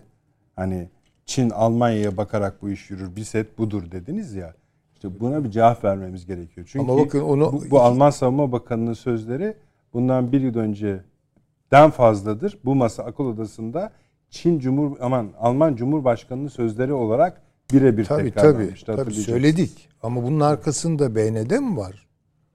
hani 0.56 0.90
Çin 1.26 1.50
Almanya'ya 1.50 2.18
bakarak 2.18 2.62
bu 2.62 2.70
iş 2.70 2.90
yürür 2.90 3.16
bir 3.16 3.24
set 3.24 3.58
budur 3.58 3.92
dediniz 3.92 4.34
ya. 4.34 4.54
İşte 4.94 5.20
buna 5.20 5.44
bir 5.44 5.52
cevap 5.52 5.84
vermemiz 5.84 6.26
gerekiyor. 6.26 6.68
Çünkü 6.72 6.92
Ama 6.92 7.02
bakın 7.06 7.22
onu- 7.22 7.52
bu, 7.54 7.72
bu 7.72 7.82
Alman 7.82 8.10
Savunma 8.10 8.52
Bakanı'nın 8.52 8.94
sözleri 8.94 9.58
bundan 9.94 10.32
bir 10.32 10.42
yıl 10.42 10.56
önceden 10.56 11.90
fazladır. 11.92 12.58
Bu 12.66 12.76
masa 12.76 13.04
akıl 13.04 13.24
odasında 13.26 13.92
Çin 14.30 14.60
Cumhur 14.60 14.98
aman 15.02 15.30
Alman 15.40 15.76
Cumhurbaşkanı'nın 15.76 16.48
sözleri 16.48 16.94
olarak 16.94 17.42
birebir 17.72 18.06
Tabii 18.06 18.32
tabii. 18.32 18.74
tabii 18.86 19.14
söyledik. 19.14 19.90
Ama 20.04 20.24
bunun 20.24 20.40
arkasında 20.40 21.16
BND 21.16 21.52
mi 21.60 21.78
var? 21.78 22.08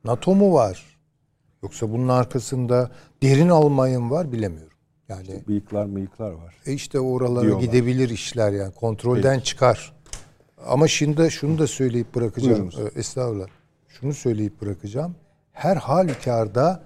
NATO 0.04 0.34
mu 0.34 0.54
var? 0.54 0.98
Yoksa 1.62 1.90
bunun 1.92 2.08
arkasında 2.08 2.90
derin 3.22 3.48
Almanya 3.48 4.00
mı 4.00 4.10
var 4.10 4.32
bilemiyorum. 4.32 4.68
Yani 5.08 5.42
Bıyıklar 5.48 5.84
mıyıklar 5.84 6.30
var. 6.32 6.54
E 6.66 6.72
işte 6.72 7.00
oralara 7.00 7.42
Diyorlar. 7.42 7.62
gidebilir 7.62 8.08
işler 8.10 8.52
yani 8.52 8.72
kontrolden 8.74 9.40
çıkar. 9.40 9.92
Ama 10.66 10.88
şimdi 10.88 11.30
şunu 11.30 11.58
da 11.58 11.66
söyleyip 11.66 12.14
bırakacağım. 12.14 12.54
Buyurunuz. 12.70 12.78
Ee, 12.96 12.98
Estağfurullah. 13.00 13.46
Şunu 13.88 14.14
söyleyip 14.14 14.60
bırakacağım. 14.62 15.14
Her 15.52 15.76
halükarda 15.76 16.82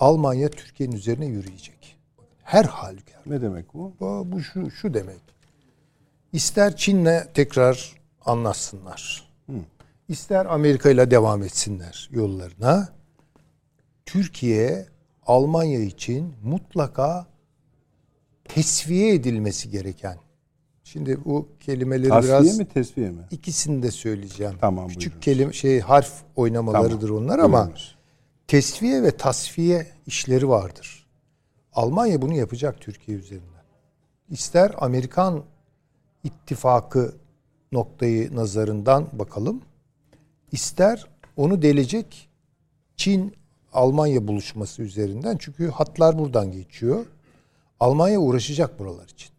Almanya 0.00 0.48
Türkiye'nin 0.48 0.96
üzerine 0.96 1.26
yürüyecek. 1.26 1.96
Her 2.42 2.64
halükarda. 2.64 3.20
Ne 3.26 3.40
demek 3.42 3.74
bu? 3.74 3.92
Bu, 4.00 4.26
bu 4.32 4.40
şu, 4.40 4.70
şu 4.70 4.94
demek. 4.94 5.20
İster 6.34 6.76
Çin'le 6.76 7.24
tekrar 7.34 7.94
anlaşsınlar. 8.24 9.28
İster 10.08 10.46
Amerika 10.46 10.90
ile 10.90 11.10
devam 11.10 11.42
etsinler 11.42 12.08
yollarına. 12.12 12.88
Türkiye 14.06 14.86
Almanya 15.26 15.80
için 15.80 16.34
mutlaka 16.42 17.26
tesviye 18.44 19.14
edilmesi 19.14 19.70
gereken. 19.70 20.18
Şimdi 20.84 21.24
bu 21.24 21.48
kelimeleri 21.60 22.08
Tasfiye 22.08 22.40
biraz 22.40 22.58
mi 22.58 22.66
tesviye 22.68 23.10
mi? 23.10 23.22
ikisini 23.30 23.82
de 23.82 23.90
söyleyeceğim. 23.90 24.54
Tamam, 24.60 24.88
Küçük 24.88 25.00
buyurunuz. 25.12 25.24
kelime 25.24 25.52
şey 25.52 25.80
harf 25.80 26.12
oynamalarıdır 26.36 27.08
Tamam, 27.08 27.22
onlar 27.24 27.38
ama 27.38 27.58
buyurunuz. 27.62 27.96
tesviye 28.46 29.02
ve 29.02 29.10
tasfiye 29.10 29.86
işleri 30.06 30.48
vardır. 30.48 31.06
Almanya 31.72 32.22
bunu 32.22 32.34
yapacak 32.34 32.80
Türkiye 32.80 33.18
üzerinden. 33.18 33.64
İster 34.30 34.74
Amerikan 34.78 35.44
ittifakı 36.24 37.14
noktayı 37.72 38.36
nazarından 38.36 39.06
bakalım. 39.12 39.62
ister 40.52 41.06
onu 41.36 41.62
delecek 41.62 42.28
Çin 42.96 43.34
Almanya 43.72 44.28
buluşması 44.28 44.82
üzerinden. 44.82 45.36
Çünkü 45.38 45.68
hatlar 45.68 46.18
buradan 46.18 46.52
geçiyor. 46.52 47.06
Almanya 47.80 48.18
uğraşacak 48.18 48.78
buralar 48.78 49.08
için. 49.08 49.30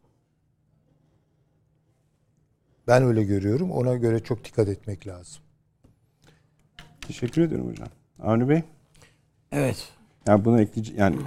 Ben 2.88 3.03
öyle 3.03 3.23
görüyorum. 3.23 3.71
Ona 3.71 3.95
göre 3.95 4.19
çok 4.19 4.45
dikkat 4.45 4.67
etmek 4.67 5.07
lazım. 5.07 5.41
Teşekkür 7.01 7.41
ediyorum 7.41 7.69
hocam. 7.69 7.88
Avni 8.23 8.49
Bey? 8.49 8.63
Evet. 9.51 9.89
Yani 10.27 10.45
bunu 10.45 10.61
ekleyeceğim. 10.61 10.99
Yani 10.99 11.17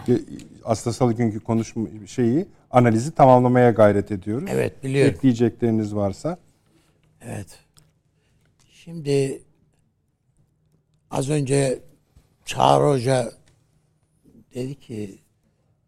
aslında 0.65 0.95
salı 0.95 1.13
günkü 1.13 1.41
konuşma 1.41 1.87
şeyi 2.07 2.49
analizi 2.71 3.15
tamamlamaya 3.15 3.71
gayret 3.71 4.13
ediyoruz. 4.13 4.51
Evet 4.53 4.85
biliyorum. 4.85 5.15
Ekleyecekleriniz 5.15 5.95
varsa. 5.95 6.39
Evet. 7.21 7.59
Şimdi 8.71 9.43
az 11.11 11.31
önce 11.31 11.83
Çağrı 12.45 12.85
Hoca 12.85 13.33
dedi 14.55 14.75
ki 14.75 15.19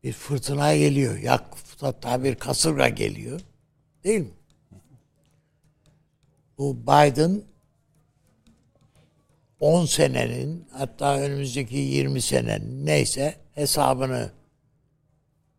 bir 0.05 0.13
fırtına 0.13 0.77
geliyor. 0.77 1.19
Yak 1.19 1.45
hatta 1.81 2.25
bir 2.25 2.35
kasırga 2.35 2.89
geliyor. 2.89 3.41
Değil 4.05 4.21
mi? 4.21 4.31
Bu 6.59 6.77
Biden 6.83 7.43
10 9.61 9.85
senenin 9.85 10.69
hatta 10.73 11.19
önümüzdeki 11.19 11.77
20 11.77 12.23
senenin 12.23 12.87
neyse 12.87 13.35
hesabını 13.55 14.31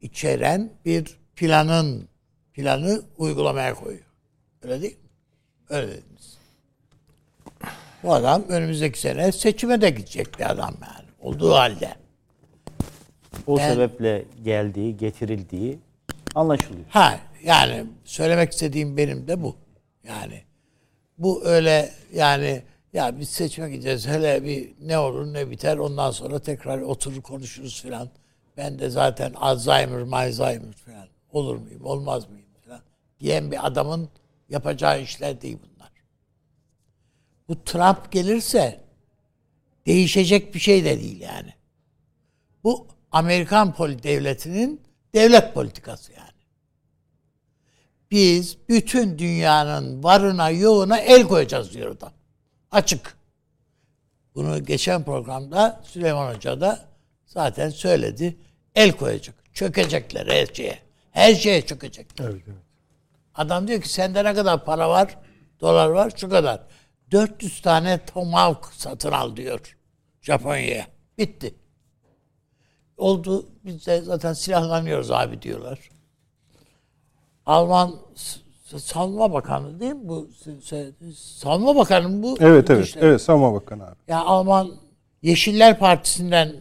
içeren 0.01 0.69
bir 0.85 1.17
planın 1.35 2.07
planı 2.53 3.01
uygulamaya 3.17 3.73
koyuyor. 3.73 4.05
Öyle 4.61 4.81
değil 4.81 4.93
mi? 4.93 4.99
Öyle 5.69 5.87
dediniz. 5.87 6.37
Bu 8.03 8.13
adam 8.13 8.43
önümüzdeki 8.49 8.99
sene 8.99 9.31
seçime 9.31 9.81
de 9.81 9.89
gidecek 9.89 10.39
bir 10.39 10.51
adam 10.51 10.75
yani. 10.81 11.07
Olduğu 11.19 11.53
halde. 11.53 11.95
O 13.47 13.57
Ben- 13.57 13.73
sebeple 13.73 14.25
geldiği, 14.43 14.97
getirildiği 14.97 15.79
anlaşılıyor. 16.35 16.85
Ha 16.89 17.19
yani 17.43 17.85
söylemek 18.05 18.51
istediğim 18.51 18.97
benim 18.97 19.27
de 19.27 19.41
bu. 19.43 19.55
Yani 20.07 20.41
bu 21.17 21.45
öyle 21.45 21.89
yani 22.13 22.61
ya 22.93 23.19
biz 23.19 23.29
seçime 23.29 23.69
gideceğiz 23.69 24.07
hele 24.07 24.43
bir 24.43 24.71
ne 24.81 24.97
olur 24.97 25.33
ne 25.33 25.49
biter 25.51 25.77
ondan 25.77 26.11
sonra 26.11 26.39
tekrar 26.39 26.81
oturur 26.81 27.21
konuşuruz 27.21 27.81
filan. 27.81 28.09
Ben 28.57 28.79
de 28.79 28.89
zaten 28.89 29.33
Alzheimer, 29.33 29.99
Alzheimer 29.99 30.73
filan 30.73 31.07
olur 31.31 31.55
muyum 31.55 31.85
olmaz 31.85 32.29
mıyım 32.29 32.49
filan 32.63 32.81
diyen 33.19 33.51
bir 33.51 33.67
adamın 33.67 34.09
yapacağı 34.49 35.01
işler 35.01 35.41
değil 35.41 35.57
bunlar. 35.63 35.91
Bu 37.47 37.63
Trump 37.63 38.11
gelirse 38.11 38.81
değişecek 39.85 40.55
bir 40.55 40.59
şey 40.59 40.85
de 40.85 40.99
değil 40.99 41.21
yani. 41.21 41.53
Bu 42.63 42.87
Amerikan 43.11 43.73
poli 43.73 44.03
devletinin 44.03 44.81
devlet 45.13 45.53
politikası 45.53 46.11
yani. 46.11 46.21
Biz 48.11 48.57
bütün 48.69 49.19
dünyanın 49.19 50.03
varına 50.03 50.49
yoğuna 50.49 50.97
el 50.97 51.23
koyacağız 51.27 51.73
diyor 51.73 51.95
adam. 51.95 52.11
Açık. 52.71 53.17
Bunu 54.35 54.65
geçen 54.65 55.03
programda 55.03 55.81
Süleyman 55.83 56.35
Hoca 56.35 56.61
da 56.61 56.90
zaten 57.33 57.69
söyledi. 57.69 58.37
El 58.75 58.91
koyacak. 58.91 59.35
Çökecekler 59.53 60.27
her 60.27 60.45
şeye. 60.45 60.79
Her 61.11 61.35
şeye 61.35 61.61
çökecekler. 61.61 62.25
Evet, 62.25 62.41
evet. 62.47 62.57
Adam 63.35 63.67
diyor 63.67 63.81
ki 63.81 63.89
sende 63.89 64.23
ne 64.23 64.33
kadar 64.33 64.65
para 64.65 64.89
var? 64.89 65.17
Dolar 65.61 65.87
var 65.89 66.11
şu 66.17 66.29
kadar. 66.29 66.61
400 67.11 67.61
tane 67.61 68.05
Tomahawk 68.05 68.65
satın 68.73 69.11
al 69.11 69.35
diyor 69.35 69.77
Japonya'ya. 70.21 70.87
Bitti. 71.17 71.55
Oldu. 72.97 73.45
Biz 73.65 73.87
de 73.87 74.01
zaten 74.01 74.33
silahlanıyoruz 74.33 75.11
abi 75.11 75.41
diyorlar. 75.41 75.79
Alman 77.45 77.95
Savunma 78.77 79.33
Bakanı 79.33 79.79
değil 79.79 79.93
mi 79.93 80.07
bu? 80.09 80.29
Savunma 81.15 81.75
Bakanı 81.75 82.09
mı 82.09 82.23
bu? 82.23 82.37
Evet 82.39 82.69
evet. 82.69 82.85
Dışişleri- 82.85 83.05
Evet 83.05 83.21
Savunma 83.21 83.53
Bakanı 83.53 83.87
abi. 83.87 83.95
Ya 84.07 84.19
Alman 84.19 84.71
Yeşiller 85.21 85.79
Partisi'nden 85.79 86.55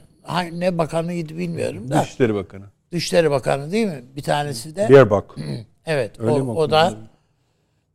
ne 0.53 0.79
bakanıydı 0.79 1.39
bilmiyorum 1.39 1.91
da. 1.91 2.03
Dışişleri 2.03 2.35
Bakanı. 2.35 2.65
Dışişleri 2.93 3.31
Bakanı 3.31 3.73
değil 3.73 3.87
mi? 3.87 4.05
Bir 4.17 4.23
tanesi 4.23 4.77
de. 4.77 4.89
Baerbock. 4.91 5.37
Evet. 5.87 6.21
Öyle 6.21 6.31
o, 6.31 6.55
o 6.55 6.71
da 6.71 6.95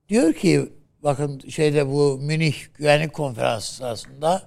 diyor 0.09 0.33
ki 0.33 0.73
bakın 1.03 1.39
şeyde 1.39 1.87
bu 1.87 2.19
Münih 2.21 2.55
Güvenlik 2.73 3.13
Konferansı 3.13 3.73
sırasında 3.73 4.43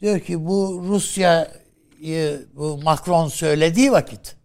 diyor 0.00 0.20
ki 0.20 0.46
bu 0.46 0.84
Rusya'yı 0.88 2.46
bu 2.54 2.80
Macron 2.82 3.28
söylediği 3.28 3.92
vakit 3.92 4.36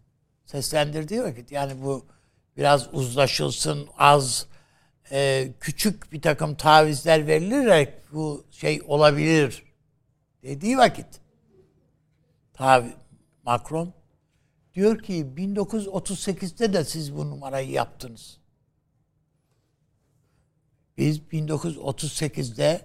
seslendirdiği 0.45 1.23
vakit 1.23 1.51
yani 1.51 1.73
bu 1.83 2.05
biraz 2.57 2.93
uzlaşılsın 2.93 3.87
az 3.97 4.47
e, 5.11 5.47
küçük 5.59 6.11
bir 6.11 6.21
takım 6.21 6.55
tavizler 6.55 7.27
verilerek 7.27 7.93
bu 8.13 8.45
şey 8.51 8.81
olabilir 8.87 9.63
dediği 10.43 10.77
vakit 10.77 11.07
tabi 12.55 12.87
Macron 13.43 13.93
diyor 14.73 14.99
ki 15.01 15.25
1938'de 15.37 16.73
de 16.73 16.83
siz 16.83 17.15
bu 17.17 17.29
numarayı 17.29 17.71
yaptınız. 17.71 18.37
Biz 20.97 21.19
1938'de 21.19 22.81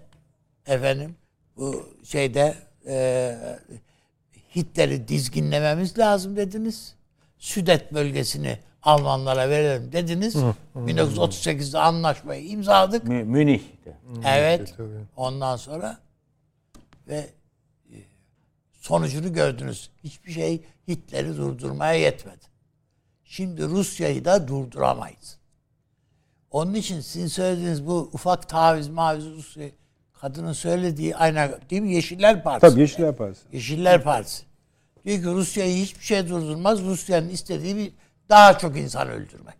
efendim 0.65 1.15
bu 1.57 1.85
şeyde 2.03 2.55
e, 2.87 3.35
Hitler'i 4.55 5.07
dizginlememiz 5.07 5.97
lazım 5.97 6.35
dediniz. 6.35 6.95
Südet 7.37 7.93
bölgesini 7.93 8.59
Almanlara 8.83 9.49
verelim 9.49 9.91
dediniz. 9.91 10.35
1938'de 10.75 11.79
anlaşmayı 11.79 12.47
imzaladık. 12.47 13.03
Mü- 13.03 13.23
Münih'te. 13.23 13.97
Evet. 14.25 14.75
Ondan 15.15 15.55
sonra 15.55 15.97
ve 17.07 17.29
sonucunu 18.81 19.33
gördünüz. 19.33 19.89
Hiçbir 20.03 20.31
şey 20.31 20.61
Hitler'i 20.87 21.37
durdurmaya 21.37 21.93
yetmedi. 21.93 22.45
Şimdi 23.23 23.63
Rusya'yı 23.63 24.25
da 24.25 24.47
durduramayız. 24.47 25.37
Onun 26.51 26.73
için 26.73 27.01
sizin 27.01 27.27
söylediğiniz 27.27 27.87
bu 27.87 28.09
ufak 28.13 28.49
taviz 28.49 28.89
maviz 28.89 29.25
Rusya 29.25 29.69
kadının 30.13 30.53
söylediği 30.53 31.15
aynı 31.15 31.59
değil 31.69 31.81
mi? 31.81 31.93
Yeşiller 31.93 32.43
Partisi. 32.43 32.71
Tabii 32.71 32.81
Yeşiller 32.81 33.15
Partisi. 33.15 33.43
Yeşiller 33.53 34.03
Partisi. 34.03 34.43
Diyor 35.05 35.17
ki 35.17 35.25
Rusya'yı 35.25 35.83
hiçbir 35.83 36.03
şey 36.03 36.29
durdurmaz. 36.29 36.81
Rusya'nın 36.81 37.29
istediği 37.29 37.75
bir 37.75 37.93
daha 38.29 38.57
çok 38.57 38.77
insan 38.77 39.09
öldürmek. 39.09 39.57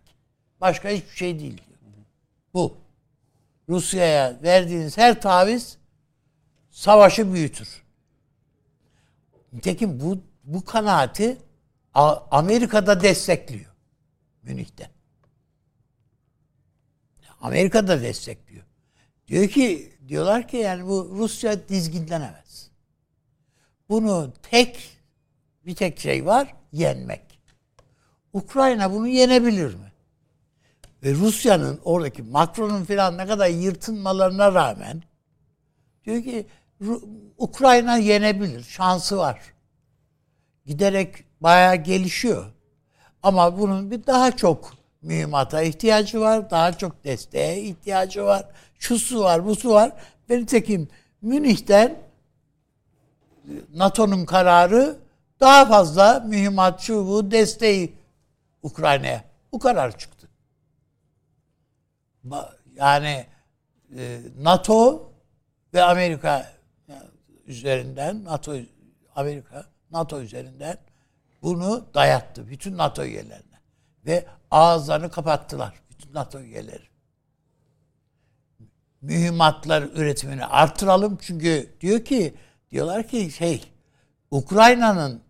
Başka 0.60 0.88
hiçbir 0.88 1.16
şey 1.16 1.38
değil 1.38 1.58
diyor. 1.66 1.78
Bu. 2.54 2.76
Rusya'ya 3.68 4.36
verdiğiniz 4.42 4.98
her 4.98 5.20
taviz 5.20 5.78
savaşı 6.70 7.32
büyütür. 7.32 7.81
Nitekim 9.52 10.00
bu 10.00 10.18
bu 10.44 10.64
kanaati 10.64 11.38
Amerika'da 12.30 13.00
destekliyor. 13.00 13.72
Münih'te. 14.42 14.90
Amerika'da 17.40 18.02
destekliyor. 18.02 18.64
Diyor 19.28 19.48
ki 19.48 19.92
diyorlar 20.08 20.48
ki 20.48 20.56
yani 20.56 20.86
bu 20.86 21.10
Rusya 21.18 21.68
dizginlenemez. 21.68 22.70
Bunu 23.88 24.32
tek 24.42 24.90
bir 25.66 25.74
tek 25.74 26.00
şey 26.00 26.26
var 26.26 26.54
yenmek. 26.72 27.40
Ukrayna 28.32 28.92
bunu 28.92 29.08
yenebilir 29.08 29.74
mi? 29.74 29.92
Ve 31.02 31.14
Rusya'nın 31.14 31.80
oradaki 31.84 32.22
Macron'un 32.22 32.84
filan 32.84 33.18
ne 33.18 33.26
kadar 33.26 33.48
yırtınmalarına 33.48 34.54
rağmen 34.54 35.02
diyor 36.04 36.22
ki 36.22 36.46
Ukrayna 37.38 37.96
yenebilir. 37.96 38.62
Şansı 38.62 39.16
var. 39.18 39.40
Giderek 40.66 41.24
bayağı 41.40 41.76
gelişiyor. 41.76 42.52
Ama 43.22 43.58
bunun 43.58 43.90
bir 43.90 44.06
daha 44.06 44.36
çok 44.36 44.72
mühimmata 45.02 45.62
ihtiyacı 45.62 46.20
var. 46.20 46.50
Daha 46.50 46.78
çok 46.78 47.04
desteğe 47.04 47.62
ihtiyacı 47.62 48.24
var. 48.24 48.46
Şusu 48.78 49.20
var, 49.20 49.44
busu 49.44 49.70
var. 49.70 49.92
Ve 50.30 50.38
nitekim 50.38 50.88
Münih'ten 51.22 51.98
NATO'nun 53.74 54.24
kararı 54.24 54.96
daha 55.40 55.66
fazla 55.66 56.20
mühimmat 56.20 56.80
şu 56.80 57.06
bu 57.06 57.30
desteği 57.30 57.94
Ukrayna'ya. 58.62 59.24
Bu 59.52 59.58
karar 59.58 59.98
çıktı. 59.98 60.28
Yani 62.76 63.26
e, 63.96 64.20
NATO 64.38 65.10
ve 65.74 65.82
Amerika 65.82 66.52
üzerinden 67.46 68.24
NATO 68.24 68.56
Amerika 69.14 69.66
NATO 69.90 70.20
üzerinden 70.20 70.78
bunu 71.42 71.86
dayattı 71.94 72.48
bütün 72.48 72.78
NATO 72.78 73.04
üyelerine 73.04 73.58
ve 74.06 74.26
ağızlarını 74.50 75.10
kapattılar 75.10 75.74
bütün 75.90 76.14
NATO 76.14 76.40
üyeleri. 76.40 76.92
Mühimmatlar 79.00 79.82
üretimini 79.82 80.46
artıralım 80.46 81.18
çünkü 81.20 81.74
diyor 81.80 82.04
ki 82.04 82.34
diyorlar 82.70 83.08
ki 83.08 83.30
şey 83.30 83.64
Ukrayna'nın 84.30 85.22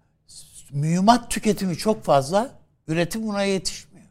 mühimmat 0.71 1.31
tüketimi 1.31 1.77
çok 1.77 2.05
fazla 2.05 2.51
üretim 2.89 3.29
buna 3.29 3.43
yetişmiyor. 3.43 4.07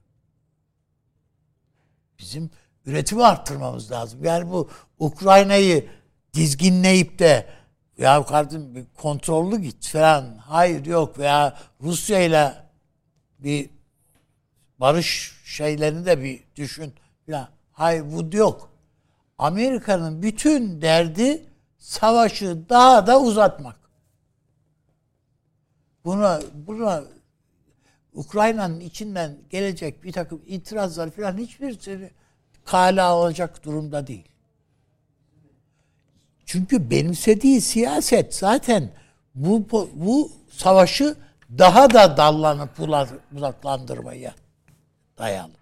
Bizim 2.19 2.49
üretimi 2.85 3.25
arttırmamız 3.25 3.91
lazım. 3.91 4.23
Yani 4.23 4.51
bu 4.51 4.69
Ukrayna'yı 4.99 5.89
dizginleyip 6.33 7.19
de 7.19 7.60
ya 8.01 8.25
kardeşim 8.25 8.75
bir 8.75 8.85
kontrollü 8.97 9.61
git 9.61 9.87
falan. 9.87 10.37
Hayır 10.37 10.85
yok 10.85 11.19
veya 11.19 11.57
Rusya 11.81 12.19
ile 12.19 12.53
bir 13.39 13.69
barış 14.79 15.41
şeylerini 15.45 16.05
de 16.05 16.23
bir 16.23 16.43
düşün 16.55 16.93
falan. 17.25 17.47
Hayır 17.71 18.03
bu 18.11 18.37
yok. 18.37 18.71
Amerika'nın 19.37 20.21
bütün 20.21 20.81
derdi 20.81 21.45
savaşı 21.77 22.69
daha 22.69 23.07
da 23.07 23.21
uzatmak. 23.21 23.75
Buna 26.05 26.41
buna 26.53 27.03
Ukrayna'nın 28.13 28.79
içinden 28.79 29.37
gelecek 29.49 30.03
bir 30.03 30.11
takım 30.11 30.41
itirazlar 30.45 31.09
falan 31.09 31.37
hiçbirisini 31.37 32.11
kale 32.65 33.01
alacak 33.01 33.65
durumda 33.65 34.07
değil. 34.07 34.30
Çünkü 36.51 36.89
benimsediği 36.89 37.61
siyaset 37.61 38.35
zaten 38.35 38.89
bu 39.35 39.67
bu 39.93 40.31
savaşı 40.49 41.15
daha 41.57 41.93
da 41.93 42.17
dallanıp 42.17 42.77
budaklandırmaya 43.31 44.35
dayalı. 45.17 45.53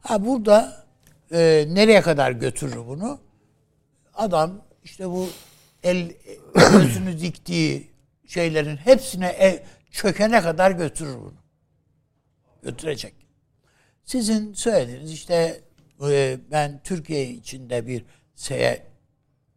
Ha 0.00 0.26
burada 0.26 0.86
e, 1.32 1.66
nereye 1.68 2.00
kadar 2.00 2.30
götürür 2.30 2.86
bunu? 2.86 3.18
Adam 4.14 4.62
işte 4.84 5.10
bu 5.10 5.28
el 5.82 6.12
gözünü 6.54 7.20
diktiği 7.20 7.90
şeylerin 8.26 8.76
hepsine 8.76 9.28
e, 9.28 9.64
çökene 9.90 10.40
kadar 10.40 10.70
götürür 10.70 11.16
bunu. 11.16 11.40
Götürecek. 12.62 13.14
Sizin 14.04 14.54
söylediğiniz 14.54 15.12
işte 15.12 15.60
e, 16.10 16.38
ben 16.50 16.80
Türkiye 16.84 17.30
içinde 17.30 17.86
bir 17.86 18.04
seye 18.34 18.89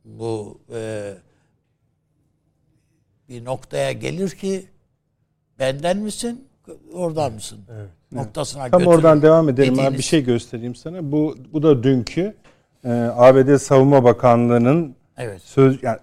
bu 0.06 0.60
e, 0.76 1.14
bir 3.30 3.46
noktaya 3.46 3.92
gelir 3.92 4.30
ki 4.30 4.66
benden 5.60 5.98
misin 5.98 6.48
oradan 6.94 7.34
mısın 7.34 7.60
evet, 7.72 7.90
noktasına 8.12 8.70
Tam 8.70 8.88
oradan 8.88 9.22
devam 9.22 9.50
edelim 9.50 9.74
dediğiniz... 9.74 9.92
abi 9.92 9.98
bir 9.98 10.04
şey 10.04 10.24
göstereyim 10.24 10.76
sana. 10.76 11.12
Bu 11.12 11.38
bu 11.54 11.64
da 11.64 11.84
dünkü 11.84 12.36
e, 12.84 12.90
ABD 13.16 13.58
Savunma 13.58 14.04
Bakanlığı'nın 14.04 14.96
evet. 15.18 15.42
söz 15.42 15.84
yani 15.84 16.00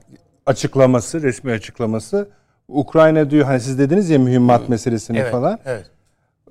açıklaması, 0.46 1.22
resmi 1.22 1.52
açıklaması. 1.52 2.28
Ukrayna 2.68 3.30
diyor 3.30 3.44
hani 3.44 3.60
siz 3.60 3.78
dediniz 3.78 4.10
ya 4.10 4.18
mühimmat 4.18 4.68
meselesini 4.68 5.18
evet, 5.18 5.32
falan. 5.32 5.58
Evet. 5.64 5.90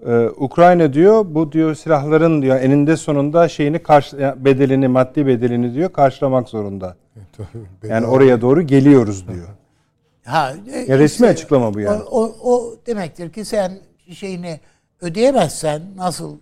Ee, 0.06 0.30
Ukrayna 0.38 0.94
diyor 0.94 1.26
bu 1.28 1.52
diyor 1.52 1.76
silahların 1.76 2.42
diyor 2.42 2.62
eninde 2.62 2.98
sonunda 2.98 3.50
şeyini 3.50 3.80
karşı 3.80 4.36
bedelini 4.38 4.88
maddi 4.88 5.28
bedelini 5.28 5.74
diyor 5.74 5.94
karşılamak 5.94 6.50
zorunda. 6.50 6.96
yani 7.84 8.06
oraya 8.06 8.42
doğru 8.42 8.62
geliyoruz 8.62 9.28
diyor. 9.28 9.48
Ha, 10.26 10.54
e, 10.74 10.80
ya 10.80 10.98
resmi 10.98 11.26
işte, 11.26 11.28
açıklama 11.28 11.74
bu 11.74 11.80
yani. 11.80 12.04
O, 12.04 12.24
o, 12.24 12.54
o 12.54 12.76
demektir 12.88 13.32
ki 13.32 13.46
sen 13.46 13.72
şeyini 14.14 14.60
ödeyemezsen 15.02 15.82
nasıl 15.98 16.38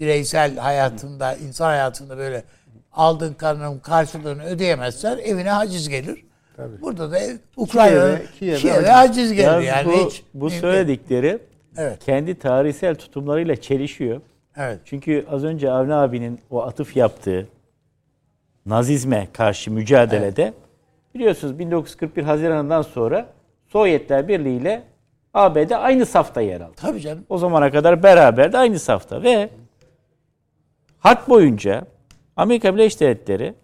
bireysel 0.00 0.56
hayatında, 0.56 1.34
insan 1.34 1.66
hayatında 1.66 2.18
böyle 2.18 2.44
aldığın 2.92 3.34
karnının 3.34 3.78
karşılığını 3.78 4.44
ödeyemezsen 4.44 5.18
evine 5.18 5.50
haciz 5.50 5.88
gelir. 5.88 6.24
Tabii. 6.56 6.82
Burada 6.82 7.12
da 7.12 7.18
Ukrayna 7.56 8.18
Kiev'e 8.38 8.56
Kiev'e 8.56 8.90
haciz 8.90 9.32
gelir 9.32 9.46
yani. 9.46 9.64
yani 9.64 9.86
bu, 9.86 10.06
hiç, 10.06 10.24
bu 10.34 10.50
söyledikleri 10.50 11.38
evet. 11.76 12.04
kendi 12.04 12.34
tarihsel 12.34 12.94
tutumlarıyla 12.94 13.56
çelişiyor. 13.56 14.20
Evet. 14.56 14.80
Çünkü 14.84 15.26
az 15.30 15.44
önce 15.44 15.70
Avni 15.70 15.94
abinin 15.94 16.40
o 16.50 16.62
atıf 16.62 16.96
yaptığı 16.96 17.48
Nazizme 18.66 19.28
karşı 19.32 19.70
mücadelede 19.70 20.42
evet. 20.42 20.54
biliyorsunuz 21.14 21.58
1941 21.58 22.22
Haziran'dan 22.22 22.82
sonra 22.82 23.26
Sovyetler 23.68 24.28
Birliği 24.28 24.60
ile 24.60 24.82
ABD 25.34 25.70
aynı 25.70 26.06
safta 26.06 26.40
yer 26.40 26.60
aldı. 26.60 26.72
Tabii 26.76 27.00
canım. 27.00 27.24
O 27.28 27.38
zamana 27.38 27.70
kadar 27.70 28.02
beraber 28.02 28.52
de 28.52 28.58
aynı 28.58 28.78
safta 28.78 29.22
ve 29.22 29.50
harp 30.98 31.28
boyunca 31.28 31.86
Amerika 32.36 32.74
Birleşik 32.74 33.00
Devletleri 33.00 33.54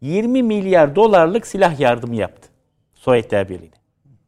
20 0.00 0.42
milyar 0.42 0.96
dolarlık 0.96 1.46
silah 1.46 1.80
yardımı 1.80 2.16
yaptı 2.16 2.48
Sovyetler 2.94 3.48
Birliği'ne. 3.48 3.74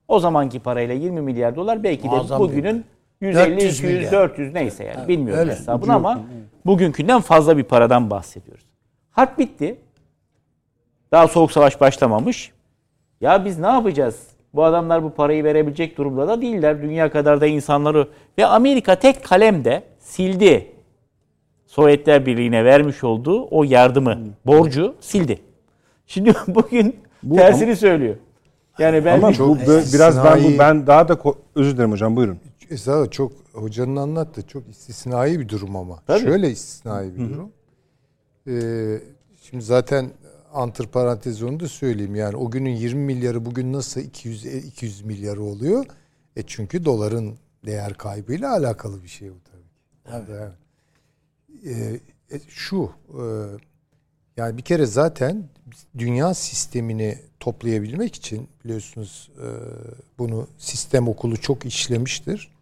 O 0.09 0.19
zamanki 0.19 0.61
parayla 0.61 0.95
20 0.95 1.21
milyar 1.21 1.57
dolar 1.57 1.83
belki 1.83 2.03
de 2.03 2.09
Muazzam 2.09 2.41
bugünün 2.41 2.85
150, 3.21 3.69
200, 3.69 4.13
400 4.13 4.55
neyse 4.55 4.85
yani 4.85 4.97
evet, 4.99 5.09
bilmiyorum 5.09 5.41
öyle. 5.41 5.53
hesabını 5.53 5.95
ama 5.95 6.21
bugünkünden 6.67 7.21
fazla 7.21 7.57
bir 7.57 7.65
paradan 7.65 8.11
bahsediyoruz. 8.11 8.65
Harp 9.11 9.39
bitti. 9.39 9.79
Daha 11.13 11.29
soğuk 11.29 11.53
savaş 11.53 11.81
başlamamış. 11.81 12.53
Ya 13.21 13.45
biz 13.45 13.59
ne 13.59 13.67
yapacağız? 13.67 14.27
Bu 14.55 14.65
adamlar 14.65 15.03
bu 15.03 15.11
parayı 15.11 15.45
verebilecek 15.45 15.99
durumda 15.99 16.29
da 16.29 16.43
değiller. 16.43 16.83
Dünya 16.83 17.11
kadar 17.11 17.41
da 17.41 17.47
insanları 17.47 18.09
ve 18.39 18.47
Amerika 18.47 18.95
tek 18.95 19.25
kalemde 19.25 19.83
sildi. 19.99 20.73
Sovyetler 21.67 22.27
Birliği'ne 22.27 22.65
vermiş 22.65 23.05
olduğu 23.05 23.49
o 23.51 23.65
yardımı, 23.65 24.19
borcu 24.47 24.95
sildi. 25.01 25.39
Şimdi 26.07 26.33
bugün 26.47 26.97
bu, 27.23 27.37
tersini 27.37 27.65
ama, 27.65 27.77
söylüyor. 27.77 28.17
Yani 28.79 29.05
ben 29.05 29.17
ama 29.17 29.33
bu 29.39 29.59
biraz 29.95 30.25
ben 30.25 30.45
bu 30.45 30.59
ben 30.59 30.87
daha 30.87 31.09
da 31.09 31.19
özür 31.55 31.77
dilerim 31.77 31.93
hocam 31.93 32.17
buyurun. 32.17 32.39
Esra 32.71 33.11
çok 33.11 33.33
hocanın 33.53 33.97
anlattı. 33.97 34.47
Çok 34.47 34.69
istisnai 34.69 35.41
bir 35.41 35.49
durum 35.49 35.77
ama. 35.77 36.03
Tabii. 36.07 36.21
Şöyle 36.21 36.51
istisnai 36.51 37.15
bir 37.15 37.21
Hı-hı. 37.21 37.31
durum. 37.31 37.53
Ee, 38.49 39.01
şimdi 39.43 39.65
zaten 39.65 40.11
antır 40.53 40.87
parantez 40.87 41.43
onu 41.43 41.61
da 41.61 41.69
söyleyeyim. 41.69 42.15
Yani 42.15 42.37
o 42.37 42.51
günün 42.51 42.71
20 42.71 43.05
milyarı 43.05 43.45
bugün 43.45 43.73
nasıl 43.73 44.01
200 44.01 44.45
200 44.45 45.03
milyarı 45.03 45.43
oluyor? 45.43 45.87
E 46.37 46.43
çünkü 46.43 46.85
doların 46.85 47.39
değer 47.67 47.95
kaybıyla 47.95 48.53
alakalı 48.53 49.03
bir 49.03 49.09
şey 49.09 49.31
bu 49.31 49.37
tabii. 49.45 50.27
tabii. 50.27 50.33
Yani, 50.33 52.01
e, 52.31 52.37
e, 52.37 52.41
şu 52.49 52.91
e, 53.09 53.25
yani 54.37 54.57
bir 54.57 54.63
kere 54.63 54.87
zaten 54.87 55.49
dünya 55.99 56.35
sistemini 56.35 57.19
toplayabilmek 57.41 58.15
için 58.15 58.49
biliyorsunuz 58.65 59.31
e, 59.39 59.47
bunu 60.19 60.49
sistem 60.59 61.09
okulu 61.09 61.37
çok 61.37 61.67
işlemiştir. 61.67 62.56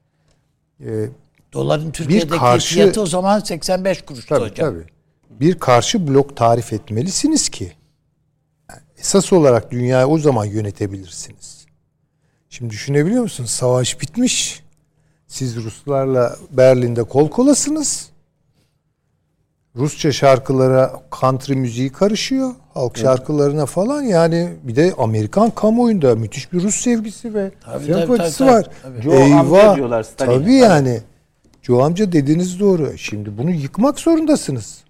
E, 0.81 1.09
Doların 1.53 1.91
Türkiye'deki 1.91 2.33
bir 2.33 2.39
karşı, 2.39 2.75
fiyatı 2.75 3.01
o 3.01 3.07
zaman 3.07 3.41
85 3.41 4.03
kuruştu 4.03 4.29
tabii, 4.29 4.51
hocam. 4.51 4.75
Tabii. 4.75 4.87
Bir 5.41 5.59
karşı 5.59 6.09
blok 6.09 6.37
tarif 6.37 6.73
etmelisiniz 6.73 7.49
ki 7.49 7.73
yani 8.71 8.83
esas 8.99 9.33
olarak 9.33 9.71
dünyayı 9.71 10.07
o 10.07 10.19
zaman 10.19 10.45
yönetebilirsiniz. 10.45 11.67
Şimdi 12.51 12.71
düşünebiliyor 12.71 13.23
musunuz? 13.23 13.51
Savaş 13.51 14.01
bitmiş. 14.01 14.63
Siz 15.27 15.57
Ruslarla 15.57 16.37
Berlin'de 16.51 17.03
kol 17.03 17.31
kolasınız. 17.31 18.11
Rusça 19.77 20.13
şarkılara 20.13 20.93
country 21.21 21.55
müziği 21.55 21.93
karışıyor. 21.93 22.51
Halk 22.75 22.93
evet. 22.95 23.07
şarkılarına 23.07 23.67
falan 23.67 24.03
yani 24.03 24.49
bir 24.63 24.77
de 24.77 24.95
Amerikan 24.99 25.51
kamuoyunda 25.51 26.15
müthiş 26.15 26.53
bir 26.53 26.63
Rus 26.63 26.77
sevgisi 26.77 27.35
ve 27.35 27.51
tabii, 27.65 27.85
sempatisi 27.85 28.39
tabii, 28.39 28.51
var. 28.51 28.67
Tabii. 28.83 29.03
Joe 29.03 29.15
Eyvah. 29.15 29.77
diyorlar 29.77 30.03
Stalin. 30.03 30.41
Tabii 30.41 30.55
yani. 30.55 31.01
Joe 31.63 31.83
amca 31.83 32.13
dediğiniz 32.13 32.61
doğru. 32.61 32.99
Şimdi 32.99 33.39
bunu 33.39 33.51
yıkmak 33.51 33.99
zorundasınız. 33.99 34.85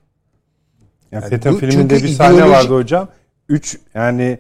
Yani, 1.13 1.23
yani 1.23 1.31
FETÖ 1.31 1.57
filminde 1.57 1.95
bir 1.95 2.09
sahne 2.09 2.35
ideoloji... 2.35 2.53
vardı 2.53 2.75
hocam. 2.75 3.09
Üç 3.49 3.79
yani 3.95 4.39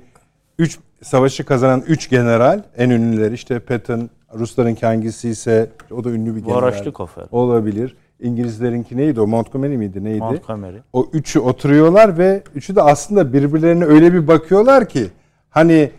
üç 0.59 0.78
savaşı 1.03 1.45
kazanan 1.45 1.80
üç 1.86 2.11
general 2.11 2.62
en 2.76 2.90
ünlüleri 2.90 3.34
işte 3.34 3.59
Patton 3.59 4.11
Rusların 4.34 4.76
hangisi 4.80 5.28
ise 5.28 5.70
o 5.90 6.05
da 6.05 6.11
ünlü 6.11 6.36
bir 6.36 6.40
general. 6.40 6.57
Voroshnikov. 6.57 7.07
Olabilir. 7.32 7.97
İngilizlerinki 8.21 8.97
neydi 8.97 9.21
o? 9.21 9.27
Montgomery 9.27 9.77
miydi 9.77 10.05
neydi? 10.05 10.19
Montgomery. 10.19 10.79
O 10.93 11.09
üçü 11.12 11.41
oturuyorlar 11.41 12.19
ve 12.19 12.43
üçü 12.55 12.77
de 12.77 12.83
aslında 12.83 13.33
birbirlerine 13.33 13.85
öyle 13.85 14.12
bir 14.12 14.29
bakıyorlar 14.29 14.89
ki 14.89 15.07
hani 15.51 15.91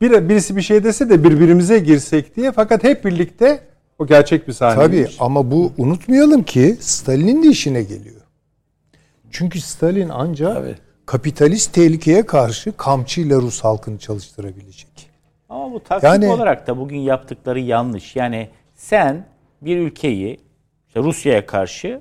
bir, 0.00 0.28
birisi 0.28 0.56
bir 0.56 0.62
şey 0.62 0.84
dese 0.84 1.10
de 1.10 1.24
birbirimize 1.24 1.78
girsek 1.78 2.36
diye 2.36 2.52
fakat 2.52 2.84
hep 2.84 3.04
birlikte 3.04 3.60
o 3.98 4.06
gerçek 4.06 4.48
bir 4.48 4.52
sahne. 4.52 4.74
Tabii 4.74 5.08
ama 5.18 5.50
bu 5.50 5.72
unutmayalım 5.78 6.42
ki 6.42 6.76
Stalin'in 6.80 7.42
de 7.42 7.48
işine 7.48 7.82
geliyor. 7.82 8.20
Çünkü 9.30 9.60
Stalin 9.60 10.08
ancak 10.08 10.54
Tabii. 10.54 10.76
kapitalist 11.06 11.72
tehlikeye 11.72 12.26
karşı 12.26 12.76
kamçıyla 12.76 13.36
Rus 13.38 13.64
halkını 13.64 13.98
çalıştırabilecek. 13.98 15.10
Ama 15.48 15.72
bu 15.72 15.80
taktik 15.80 16.04
yani, 16.04 16.28
olarak 16.28 16.66
da 16.66 16.78
bugün 16.78 16.98
yaptıkları 16.98 17.60
yanlış. 17.60 18.16
Yani 18.16 18.48
sen 18.74 19.26
bir 19.62 19.78
ülkeyi 19.78 20.40
işte 20.96 21.08
Rusya'ya 21.08 21.46
karşı 21.46 22.00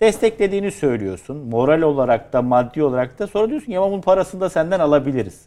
desteklediğini 0.00 0.70
söylüyorsun. 0.70 1.36
Moral 1.36 1.82
olarak 1.82 2.32
da 2.32 2.42
maddi 2.42 2.82
olarak 2.82 3.18
da 3.18 3.26
sonra 3.26 3.48
diyorsun 3.48 3.66
ki 3.66 3.78
ama 3.78 3.90
bunun 3.90 4.00
parasını 4.00 4.40
da 4.40 4.50
senden 4.50 4.80
alabiliriz. 4.80 5.40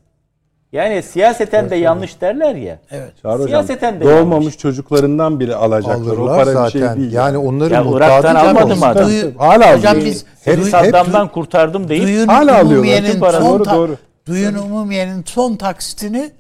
Yani 0.72 1.04
siyaseten 1.04 1.62
evet, 1.62 1.72
de 1.72 1.76
yanlış 1.76 2.22
derler 2.22 2.56
ya. 2.56 2.80
Evet. 2.92 3.14
Çağrı 3.22 3.44
siyaseten 3.44 3.96
hocam, 3.96 4.02
de 4.02 4.06
doğmamış 4.06 4.46
yanlış. 4.46 4.58
çocuklarından 4.58 5.40
biri 5.40 5.56
alacaklar. 5.56 5.96
Alırlar 5.96 6.24
o 6.24 6.26
para 6.26 6.54
zaten. 6.54 6.66
bir 6.66 6.88
şey 6.88 7.02
değil. 7.02 7.14
Yani 7.14 7.38
onları 7.38 7.74
ya 7.74 7.84
Irak'tan 7.88 8.36
almadı 8.36 8.76
mı 8.76 8.86
adam? 8.86 9.08
Duyu, 9.08 9.32
hala 9.38 9.78
hocam 9.78 9.98
biz 9.98 10.26
hep, 10.44 10.60
Saddam'dan 10.60 11.28
kurtardım 11.32 11.90
deyip 11.90 12.30
hala 12.30 12.60
alıyorlar. 12.60 13.12
Tüm 13.12 13.20
para 13.20 13.42
doğru 13.42 13.66
doğru. 13.66 13.98
Duyun 14.28 14.56
Umumiye'nin 14.56 15.24
son 15.26 15.56
taksitini 15.56 16.32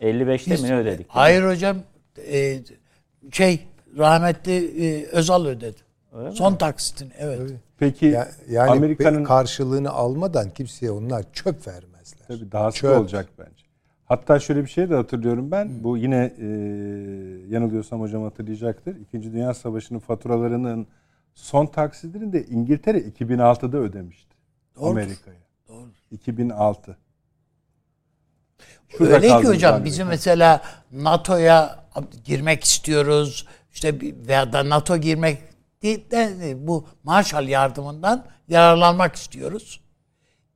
55'te 0.00 0.68
mi 0.68 0.74
ödedik? 0.74 1.06
Hayır 1.08 1.44
hocam 1.44 1.76
e, 2.32 2.58
şey 3.32 3.60
rahmetli 3.98 4.84
e, 4.86 5.06
Özal 5.06 5.46
ödedi. 5.46 5.89
Son 6.34 6.54
taksitini 6.56 7.12
evet. 7.18 7.40
Peki 7.78 8.06
Ya- 8.06 8.28
yani 8.48 8.70
Amerika'nın 8.70 9.24
karşılığını 9.24 9.90
almadan 9.90 10.50
kimseye 10.50 10.90
onlar 10.90 11.24
çöp 11.32 11.66
vermezler. 11.66 12.26
Tabii 12.28 12.52
dahası 12.52 12.78
Çöp. 12.78 12.90
da 12.90 13.00
olacak 13.00 13.28
bence. 13.38 13.64
Hatta 14.04 14.38
şöyle 14.38 14.62
bir 14.62 14.68
şey 14.68 14.90
de 14.90 14.94
hatırlıyorum 14.94 15.50
ben. 15.50 15.84
Bu 15.84 15.96
yine 15.96 16.34
e, 16.38 16.46
yanılıyorsam 17.48 18.00
hocam 18.00 18.22
hatırlayacaktır. 18.22 18.96
İkinci 18.96 19.32
Dünya 19.32 19.54
Savaşı'nın 19.54 19.98
faturalarının 19.98 20.86
son 21.34 21.66
taksitlerini 21.66 22.32
de 22.32 22.44
İngiltere 22.46 22.98
2006'da 22.98 23.78
ödemişti. 23.78 24.34
Amerika'ya. 24.80 25.36
Doğru. 25.68 25.88
2006. 26.10 26.96
Şurada 28.88 29.14
Öyle 29.14 29.28
ki 29.28 29.48
hocam 29.48 29.84
bizim 29.84 30.06
mesela 30.06 30.62
NATO'ya 30.92 31.84
girmek 32.24 32.64
istiyoruz. 32.64 33.46
İşte 33.72 33.94
veya 34.26 34.52
da 34.52 34.68
NATO 34.68 34.96
girmek 34.96 35.38
bu 35.82 36.86
Marshall 37.04 37.48
yardımından 37.48 38.24
yararlanmak 38.48 39.16
istiyoruz. 39.16 39.80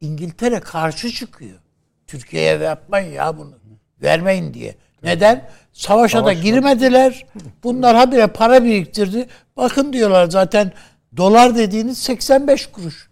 İngiltere 0.01 0.61
karşı 0.61 1.11
çıkıyor. 1.11 1.59
Türkiye'ye 2.07 2.59
yapmayın 2.59 3.12
ya 3.12 3.39
bunu. 3.39 3.55
Vermeyin 4.03 4.55
diye. 4.55 4.77
Neden? 5.03 5.49
Savaşa 5.72 6.27
da 6.27 6.33
girmediler. 6.33 7.27
Bunlar 7.62 7.97
habire 7.97 8.27
para 8.27 8.64
biriktirdi. 8.64 9.29
Bakın 9.57 9.93
diyorlar 9.93 10.31
zaten 10.31 10.72
dolar 11.16 11.57
dediğiniz 11.57 11.99
85 11.99 12.66
kuruş. 12.66 13.11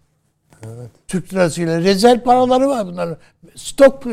Türk 1.07 1.33
lirasıyla 1.33 1.81
rezerv 1.81 2.19
paraları 2.19 2.69
var 2.69 2.85
bunların. 2.85 3.17
Stok 3.55 4.03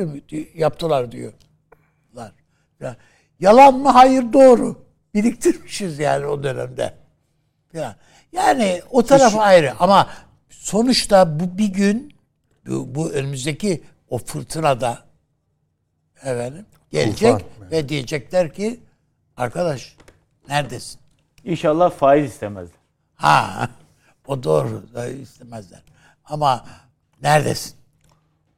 yaptılar 0.54 1.12
diyorlar. 1.12 2.32
Ya, 2.80 2.96
yalan 3.40 3.74
mı? 3.78 3.88
Hayır 3.88 4.32
doğru. 4.32 4.84
Biriktirmişiz 5.14 5.98
yani 5.98 6.26
o 6.26 6.42
dönemde. 6.42 6.99
Ya, 7.74 7.96
yani 8.32 8.82
o 8.90 9.02
taraf 9.02 9.36
ayrı 9.36 9.74
ama 9.78 10.10
sonuçta 10.48 11.40
bu 11.40 11.58
bir 11.58 11.68
gün 11.68 12.14
bu, 12.66 12.94
bu 12.94 13.10
önümüzdeki 13.10 13.82
o 14.08 14.18
fırtınada 14.18 14.98
efendim 16.22 16.66
gelecek 16.90 17.38
Tufan, 17.38 17.70
ve 17.70 17.88
diyecekler 17.88 18.54
ki 18.54 18.80
arkadaş 19.36 19.96
neredesin? 20.48 21.00
İnşallah 21.44 21.90
faiz 21.90 22.30
istemezler. 22.30 22.80
Ha 23.14 23.68
o 24.26 24.42
doğru 24.42 24.82
da 24.94 25.06
istemezler. 25.06 25.82
Ama 26.24 26.64
neredesin? 27.22 27.74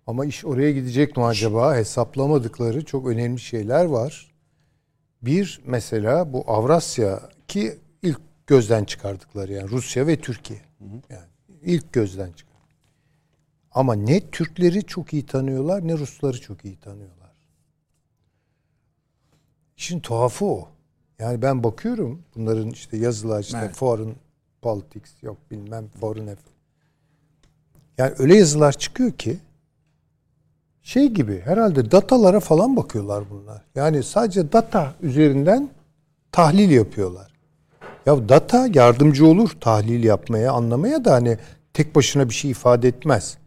Ama 0.07 0.25
iş 0.25 0.45
oraya 0.45 0.73
gidecek 0.73 1.17
mi 1.17 1.25
acaba? 1.25 1.77
Hesaplamadıkları 1.77 2.85
çok 2.85 3.07
önemli 3.07 3.41
şeyler 3.41 3.85
var. 3.85 4.33
Bir 5.23 5.61
mesela 5.65 6.33
bu 6.33 6.45
Avrasya 6.47 7.21
ki 7.49 7.79
gözden 8.47 8.85
çıkardıkları 8.85 9.53
yani 9.53 9.71
Rusya 9.71 10.07
ve 10.07 10.21
Türkiye. 10.21 10.61
Yani 11.11 11.27
ilk 11.63 11.93
gözden 11.93 12.33
çıkar. 12.33 12.53
Ama 13.71 13.95
ne 13.95 14.31
Türkleri 14.31 14.83
çok 14.83 15.13
iyi 15.13 15.27
tanıyorlar 15.27 15.89
ne 15.89 15.99
Rusları 15.99 16.41
çok 16.41 16.65
iyi 16.65 16.77
tanıyorlar. 16.77 17.33
İşin 19.77 20.01
tuhafı 20.01 20.45
o. 20.45 20.69
Yani 21.19 21.43
ben 21.43 21.65
bakıyorum 21.65 22.23
bunların 22.35 22.71
işte 22.71 22.97
yazılar 22.97 23.41
işte 23.41 23.59
Evet. 23.59 23.75
foreign 23.75 24.15
politics 24.63 25.23
yok 25.23 25.37
bilmem 25.51 25.89
foreign 26.01 26.27
affairs. 26.27 26.53
Yani 27.99 28.15
öyle 28.19 28.37
yazılar 28.37 28.73
çıkıyor 28.73 29.13
ki 29.13 29.39
şey 30.83 31.09
gibi 31.09 31.41
herhalde 31.41 31.91
datalara 31.91 32.41
falan 32.41 32.77
bakıyorlar 32.77 33.31
bunlar. 33.31 33.63
Yani 33.75 34.03
sadece 34.03 34.53
data 34.53 34.95
üzerinden 35.03 35.71
tahlil 36.33 36.71
yapıyorlar. 36.71 37.32
Ya 38.07 38.29
data 38.29 38.69
yardımcı 38.75 39.27
olur 39.27 39.51
tahlil 39.61 40.05
yapmaya, 40.05 40.53
anlamaya 40.53 41.05
da 41.05 41.13
hani 41.13 41.39
tek 41.73 41.95
başına 41.95 42.29
bir 42.29 42.35
şey 42.35 42.51
ifade 42.51 42.89
etmez. 42.89 43.39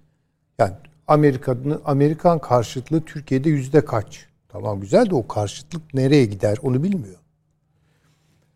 Yani 0.60 0.74
Amerika'nın 1.08 1.82
Amerikan 1.86 2.40
karşıtlığı 2.40 3.02
Türkiye'de 3.02 3.50
yüzde 3.50 3.86
kaç? 3.86 4.26
Tamam 4.50 4.82
güzel 4.82 5.10
de 5.10 5.16
o 5.16 5.28
karşıtlık 5.28 5.94
nereye 5.94 6.26
gider 6.26 6.58
onu 6.62 6.84
bilmiyor. 6.84 7.20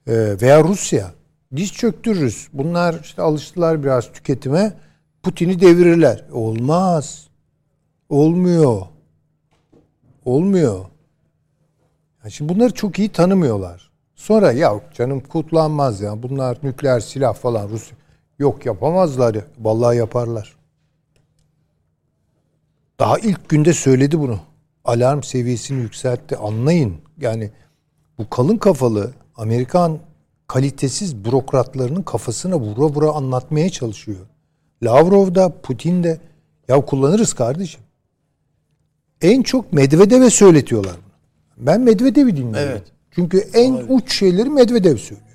Ee, 0.07 0.41
veya 0.41 0.63
Rusya 0.63 1.11
diz 1.55 1.73
çöktürürüz. 1.73 2.47
Bunlar 2.53 2.99
işte 3.03 3.21
alıştılar 3.21 3.83
biraz 3.83 4.11
tüketime. 4.11 4.73
Putin'i 5.23 5.61
devirirler. 5.61 6.25
Olmaz. 6.31 7.27
Olmuyor. 8.09 8.81
Olmuyor. 10.25 10.85
Yani 12.23 12.31
şimdi 12.31 12.55
bunları 12.55 12.73
çok 12.73 12.99
iyi 12.99 13.09
tanımıyorlar. 13.09 13.88
Sonra 14.19 14.51
ya 14.51 14.81
canım 14.93 15.19
kutlanmaz 15.19 16.01
ya. 16.01 16.23
Bunlar 16.23 16.57
nükleer 16.63 16.99
silah 16.99 17.33
falan 17.33 17.69
Rusya. 17.69 17.97
Yok 18.39 18.65
yapamazlar 18.65 19.35
ya. 19.35 19.41
Vallahi 19.59 19.97
yaparlar. 19.97 20.55
Daha 22.99 23.19
ilk 23.19 23.49
günde 23.49 23.73
söyledi 23.73 24.19
bunu. 24.19 24.39
Alarm 24.85 25.23
seviyesini 25.23 25.81
yükseltti. 25.81 26.37
Anlayın. 26.37 26.97
Yani 27.17 27.51
bu 28.17 28.29
kalın 28.29 28.57
kafalı 28.57 29.11
Amerikan 29.35 29.99
kalitesiz 30.47 31.25
bürokratlarının 31.25 32.01
kafasına 32.01 32.59
vura 32.59 32.93
vura 32.95 33.11
anlatmaya 33.11 33.69
çalışıyor. 33.69 34.25
Lavrov 34.83 35.35
da 35.35 35.61
Putin 35.61 36.03
de 36.03 36.19
ya 36.67 36.85
kullanırız 36.85 37.33
kardeşim. 37.33 37.81
En 39.21 39.43
çok 39.43 39.73
Medvedev'e 39.73 40.29
söyletiyorlar 40.29 40.93
bunu. 40.93 41.65
Ben 41.67 41.81
Medvedev'i 41.81 42.37
dinliyorum. 42.37 42.69
Evet. 42.71 42.98
Çünkü 43.11 43.37
en 43.53 43.73
uç 43.73 44.13
şeyleri 44.13 44.49
Medvedev 44.49 44.97
söylüyor. 44.97 45.29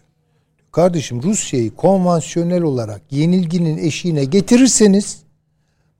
Kardeşim 0.72 1.22
Rusya'yı 1.22 1.74
konvansiyonel 1.74 2.62
olarak 2.62 3.02
yenilginin 3.10 3.78
eşiğine 3.78 4.24
getirirseniz 4.24 5.22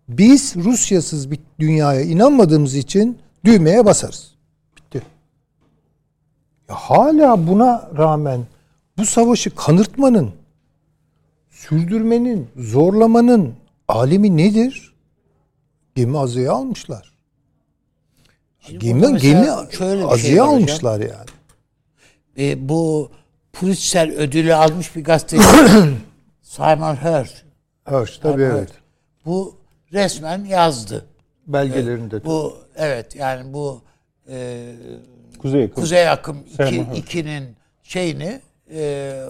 biz 0.08 0.56
Rusyasız 0.56 1.30
bir 1.30 1.38
dünyaya 1.58 2.00
inanmadığımız 2.00 2.74
için 2.74 3.18
düğmeye 3.44 3.86
basarız. 3.86 4.34
Bitti. 4.76 5.02
Ya 6.68 6.74
hala 6.74 7.46
buna 7.46 7.90
rağmen 7.98 8.40
bu 8.98 9.04
savaşı 9.06 9.54
kanırtmanın, 9.54 10.30
sürdürmenin, 11.50 12.48
zorlamanın 12.56 13.54
alemi 13.88 14.36
nedir? 14.36 14.94
Gemi 15.94 16.18
azıya 16.18 16.52
almışlar. 16.52 17.14
burada 18.68 18.78
Gemi, 18.78 19.18
gemi 19.18 19.46
şöyle 19.70 20.04
azıya 20.04 20.18
şey 20.18 20.32
hocam. 20.32 20.48
almışlar 20.48 21.00
yani. 21.00 21.33
E, 22.38 22.68
bu 22.68 23.10
Pulitzer 23.52 24.08
ödülü 24.08 24.54
almış 24.54 24.96
bir 24.96 25.04
gazeteci 25.04 25.42
Simon 26.42 26.94
Hirsch. 26.96 27.34
Hoş 27.88 28.18
tabii 28.18 28.42
Evet. 28.42 28.54
evet. 28.58 28.70
Bu 29.26 29.56
resmen 29.92 30.44
yazdı. 30.44 31.06
Belgelerinde 31.46 32.20
de. 32.20 32.24
Bu 32.24 32.56
evet 32.76 33.16
yani 33.16 33.52
bu 33.52 33.82
e, 34.28 34.66
Kuzey 35.38 35.60
yakın. 35.60 35.74
Kuzey 35.80 36.08
Akım 36.08 36.44
Simon 36.56 36.94
Hirsch. 36.94 37.14
2'nin 37.14 37.56
şeyini 37.82 38.40
e, 38.70 39.20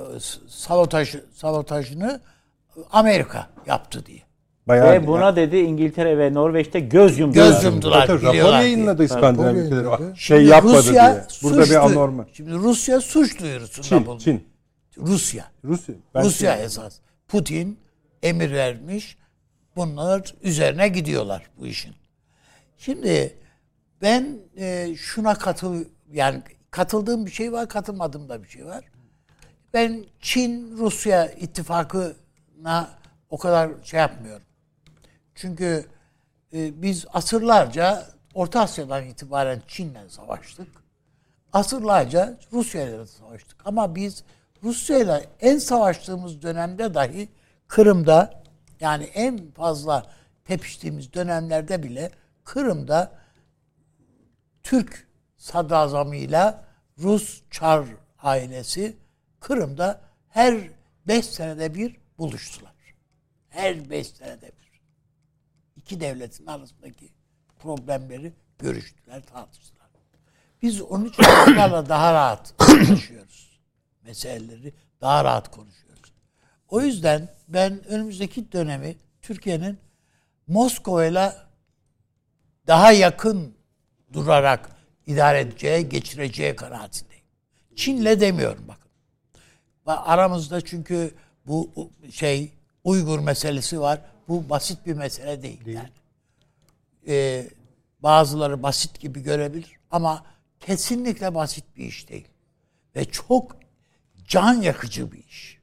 sabotaj 0.48 1.14
sabotajını 1.34 2.20
Amerika 2.92 3.48
yaptı 3.66 4.06
diye. 4.06 4.23
Bayağı 4.68 4.92
Ve 4.92 5.06
buna 5.06 5.36
dedi 5.36 5.56
İngiltere 5.56 6.18
ve 6.18 6.34
Norveç'te 6.34 6.80
göz 6.80 7.18
yumdular. 7.18 7.46
Göz 7.46 7.64
yumdular. 7.64 8.06
Tabii, 8.06 8.22
rapor 8.22 8.52
yayınladı 8.52 9.04
İskandinav 9.04 9.54
ülkeleri. 9.54 10.16
Şey 10.16 10.38
Şimdi 10.38 10.50
yapmadı 10.50 10.76
Rusya 10.76 11.12
diye. 11.12 11.24
Burada 11.42 11.62
suç 11.62 11.70
bir 11.70 11.84
anormal. 11.84 12.24
Şimdi 12.32 12.52
Rusya 12.52 13.00
suç 13.00 13.40
duyurusunda 13.40 13.88
Çin, 13.88 14.06
bulundu. 14.06 14.22
Çin. 14.22 14.44
Rusya. 14.98 15.44
Rusya. 15.64 15.94
Ben 16.14 16.24
Rusya 16.24 16.56
Çin- 16.56 16.64
esas. 16.64 16.98
Putin 17.28 17.78
emir 18.22 18.52
vermiş. 18.52 19.18
Bunlar 19.76 20.34
üzerine 20.42 20.88
gidiyorlar 20.88 21.42
bu 21.58 21.66
işin. 21.66 21.92
Şimdi 22.78 23.34
ben 24.02 24.38
e, 24.56 24.94
şuna 24.96 25.34
katıl 25.34 25.84
yani 26.12 26.42
katıldığım 26.70 27.26
bir 27.26 27.30
şey 27.30 27.52
var, 27.52 27.68
katılmadığım 27.68 28.28
da 28.28 28.42
bir 28.42 28.48
şey 28.48 28.66
var. 28.66 28.84
Ben 29.74 30.04
Çin 30.20 30.76
Rusya 30.78 31.26
ittifakına 31.26 32.88
o 33.30 33.38
kadar 33.38 33.70
şey 33.82 34.00
yapmıyorum. 34.00 34.46
Çünkü 35.34 35.86
e, 36.52 36.82
biz 36.82 37.06
asırlarca 37.12 38.06
Orta 38.34 38.60
Asya'dan 38.60 39.04
itibaren 39.04 39.62
Çin'le 39.68 40.08
savaştık. 40.08 40.68
Asırlarca 41.52 42.38
Rusya'yla 42.52 43.06
savaştık. 43.06 43.56
Ama 43.64 43.94
biz 43.94 44.24
Rusya'yla 44.62 45.22
en 45.40 45.58
savaştığımız 45.58 46.42
dönemde 46.42 46.94
dahi 46.94 47.28
Kırım'da 47.68 48.42
yani 48.80 49.04
en 49.04 49.50
fazla 49.50 50.06
tepiştiğimiz 50.44 51.12
dönemlerde 51.12 51.82
bile 51.82 52.10
Kırım'da 52.44 53.12
Türk 54.62 55.08
sadrazamıyla 55.36 56.64
Rus 56.98 57.42
Çar 57.50 57.84
ailesi 58.22 58.96
Kırım'da 59.40 60.00
her 60.28 60.70
beş 61.08 61.26
senede 61.26 61.74
bir 61.74 61.96
buluştular. 62.18 62.72
Her 63.48 63.90
beş 63.90 64.06
senede 64.06 64.46
bir. 64.46 64.63
İki 65.84 66.00
devletin 66.00 66.46
arasındaki 66.46 67.08
problemleri 67.58 68.32
görüştüler, 68.58 69.22
tartıştılar. 69.22 69.84
Biz 70.62 70.82
onun 70.82 71.04
için 71.04 71.22
onlarla 71.22 71.88
daha 71.88 72.14
rahat 72.14 72.54
konuşuyoruz. 72.58 73.60
Meseleleri 74.02 74.74
daha 75.00 75.24
rahat 75.24 75.50
konuşuyoruz. 75.50 76.12
O 76.68 76.80
yüzden 76.80 77.34
ben 77.48 77.84
önümüzdeki 77.86 78.52
dönemi 78.52 78.96
Türkiye'nin 79.22 79.78
Moskova'yla 80.46 81.46
daha 82.66 82.92
yakın 82.92 83.54
durarak 84.12 84.70
idare 85.06 85.40
edeceği, 85.40 85.88
geçireceği 85.88 86.56
kanaatindeyim. 86.56 87.24
Çin'le 87.76 88.20
demiyorum 88.20 88.64
bakın. 88.68 88.90
Aramızda 89.86 90.60
çünkü 90.60 91.14
bu 91.46 91.90
şey 92.10 92.52
Uygur 92.84 93.18
meselesi 93.18 93.80
var. 93.80 94.00
Bu 94.28 94.48
basit 94.50 94.86
bir 94.86 94.94
mesele 94.94 95.42
değil. 95.42 95.64
değil. 95.64 95.76
Yani. 95.76 95.88
Ee, 97.08 97.48
bazıları 98.02 98.62
basit 98.62 99.00
gibi 99.00 99.22
görebilir 99.22 99.78
ama 99.90 100.24
kesinlikle 100.60 101.34
basit 101.34 101.64
bir 101.76 101.84
iş 101.84 102.08
değil. 102.08 102.28
Ve 102.96 103.04
çok 103.04 103.56
can 104.28 104.54
yakıcı 104.54 105.12
bir 105.12 105.24
iş. 105.24 105.58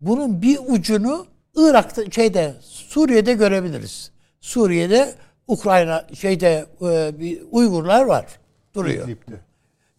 Bunun 0.00 0.42
bir 0.42 0.58
ucunu 0.66 1.26
Irak'ta 1.56 2.10
şeyde 2.10 2.54
Suriye'de 2.60 3.32
görebiliriz. 3.32 4.10
Suriye'de 4.40 5.14
Ukrayna 5.46 6.06
şeyde 6.14 6.66
e, 6.82 7.20
bir 7.20 7.42
Uygurlar 7.50 8.04
var. 8.04 8.26
Duruyor. 8.74 9.08
İdlib'de. 9.08 9.40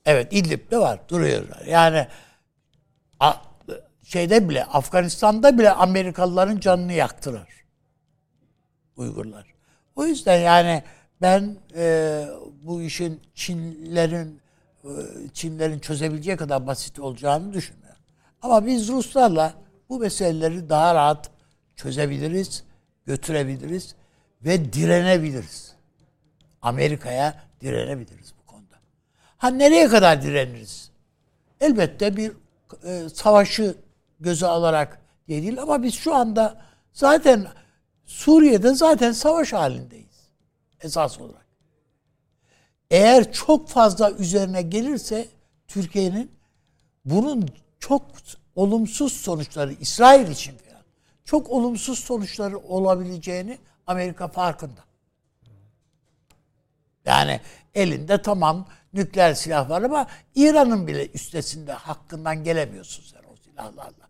Evet 0.06 0.28
İdlib'de 0.34 0.78
var. 0.78 1.00
Duruyorlar. 1.10 1.66
Yani 1.66 2.08
şeyde 4.16 4.50
bile 4.50 4.66
Afganistan'da 4.66 5.58
bile 5.58 5.72
Amerikalıların 5.72 6.60
canını 6.60 6.94
yaktılar. 6.94 7.50
Uygurlar. 8.98 9.54
O 9.96 10.06
yüzden 10.06 10.38
yani 10.38 10.84
ben 11.22 11.58
e, 11.76 12.26
bu 12.64 12.82
işin 12.82 13.22
Çinlerin 13.34 14.42
e, 14.84 14.90
Çinlerin 15.34 15.80
çözebileceği 15.80 16.38
kadar 16.38 16.68
basit 16.68 17.00
olacağını 17.00 17.54
düşünmüyorum. 17.54 18.02
Ama 18.42 18.66
biz 18.66 18.88
Ruslarla 18.88 19.54
bu 19.90 20.00
meseleleri 20.00 20.70
daha 20.70 20.96
rahat 20.96 21.30
çözebiliriz, 21.76 22.64
götürebiliriz 23.06 23.96
ve 24.42 24.74
direnebiliriz. 24.74 25.76
Amerika'ya 26.62 27.44
direnebiliriz 27.62 28.34
bu 28.42 28.46
konuda. 28.46 28.76
Ha 29.38 29.48
nereye 29.48 29.88
kadar 29.88 30.22
direniriz? 30.22 30.92
Elbette 31.62 32.18
bir 32.18 32.32
e, 32.84 33.10
savaşı 33.10 33.85
göze 34.20 34.48
alarak 34.48 35.02
değil 35.28 35.62
ama 35.62 35.84
biz 35.84 35.94
şu 35.94 36.16
anda 36.16 36.62
zaten 36.94 37.48
Suriye'de 38.06 38.74
zaten 38.74 39.12
savaş 39.12 39.54
halindeyiz. 39.54 40.30
Esas 40.82 41.20
olarak. 41.20 41.46
Eğer 42.92 43.32
çok 43.32 43.70
fazla 43.70 44.12
üzerine 44.12 44.62
gelirse 44.62 45.28
Türkiye'nin 45.68 46.32
bunun 47.06 47.50
çok 47.80 48.06
olumsuz 48.56 49.14
sonuçları 49.14 49.74
İsrail 49.74 50.28
için 50.28 50.58
falan 50.58 50.82
çok 51.26 51.50
olumsuz 51.50 52.00
sonuçları 52.00 52.58
olabileceğini 52.58 53.58
Amerika 53.88 54.28
farkında. 54.28 54.86
Yani 57.06 57.42
elinde 57.76 58.22
tamam 58.22 58.68
nükleer 58.94 59.34
silah 59.34 59.70
var 59.70 59.82
ama 59.82 60.08
İran'ın 60.36 60.88
bile 60.88 61.12
üstesinde 61.12 61.74
hakkından 61.74 62.44
gelemiyorsun 62.44 63.04
sen 63.04 63.20
o 63.34 63.36
silahlarla. 63.36 64.05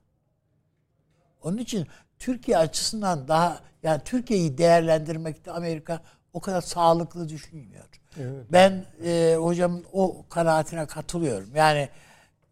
Onun 1.46 1.58
için 1.58 1.88
Türkiye 2.20 2.58
açısından 2.58 3.28
daha 3.28 3.60
yani 3.84 4.02
Türkiye'yi 4.06 4.58
değerlendirmekte 4.58 5.52
Amerika 5.52 6.00
o 6.34 6.39
kadar 6.39 6.62
sağlıklı 6.62 7.30
düşünmüyor. 7.30 7.86
Evet. 8.20 8.46
Ben 8.52 8.86
e, 9.06 9.36
hocamın 9.39 9.86
o 9.93 10.26
kanaatine 10.30 10.86
katılıyorum. 10.86 11.50
Yani 11.56 11.89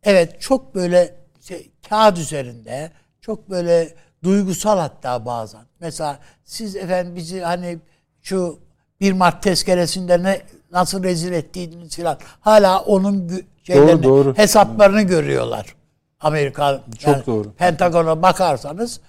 evet 0.03 0.41
çok 0.41 0.75
böyle 0.75 1.15
şey, 1.41 1.71
kağıt 1.89 2.17
üzerinde 2.17 2.91
çok 3.21 3.49
böyle 3.49 3.95
duygusal 4.23 4.79
hatta 4.79 5.25
bazen. 5.25 5.65
Mesela 5.79 6.19
siz 6.45 6.75
efendim 6.75 7.15
bizi 7.15 7.41
hani 7.41 7.79
şu 8.21 8.59
1 8.99 9.13
Mart 9.13 9.43
tezkeresinde 9.43 10.23
ne 10.23 10.41
nasıl 10.71 11.03
rezil 11.03 11.31
ettiğiniz 11.31 11.95
falan 11.95 12.17
hala 12.39 12.81
onun 12.81 13.31
şeylerini, 13.63 14.03
doğru, 14.03 14.25
doğru. 14.25 14.37
hesaplarını 14.37 15.01
görüyorlar. 15.01 15.75
Amerika 16.23 16.81
çok 16.99 17.15
yani 17.15 17.25
doğru. 17.25 17.51
Pentagon'a 17.51 18.21
bakarsanız 18.21 18.99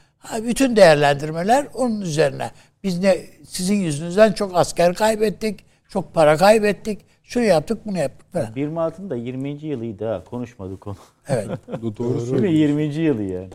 bütün 0.43 0.77
değerlendirmeler 0.77 1.67
onun 1.75 2.01
üzerine. 2.01 2.51
Biz 2.83 2.99
ne 2.99 3.19
sizin 3.49 3.75
yüzünüzden 3.75 4.33
çok 4.33 4.57
asker 4.57 4.95
kaybettik, 4.95 5.65
çok 5.89 6.15
para 6.15 6.37
kaybettik. 6.37 7.01
Şunu 7.23 7.45
yaptık, 7.45 7.87
bunu 7.87 7.99
yaptık 7.99 8.33
falan. 8.33 8.55
1 8.55 8.69
Mart'ın 8.69 9.11
da 9.11 9.17
20. 9.17 9.49
yılıydı 9.49 10.07
ha. 10.07 10.25
Konuşmadık 10.25 10.81
konu. 10.81 10.97
Evet. 11.29 11.49
doğru 11.83 12.21
söylüyorsun. 12.21 12.47
20. 12.47 12.83
yılı 12.83 13.23
yani. 13.23 13.49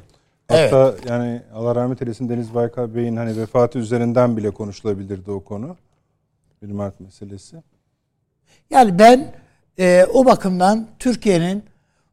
Hatta 0.47 0.89
evet. 0.89 1.10
yani 1.10 1.41
Allah 1.53 1.76
rahmet 1.76 2.01
eylesin 2.01 2.30
Deniz 2.30 2.55
Baykal 2.55 2.95
Bey'in 2.95 3.16
hani 3.16 3.38
vefatı 3.38 3.80
üzerinden 3.80 4.38
bile 4.38 4.51
konuşulabilirdi 4.51 5.32
o 5.32 5.43
konu. 5.43 5.78
1 6.62 6.72
Mart 6.72 6.99
meselesi. 6.99 7.64
Yani 8.70 8.99
ben 8.99 9.34
e, 9.80 10.05
o 10.14 10.26
bakımdan 10.26 10.88
Türkiye'nin 10.99 11.64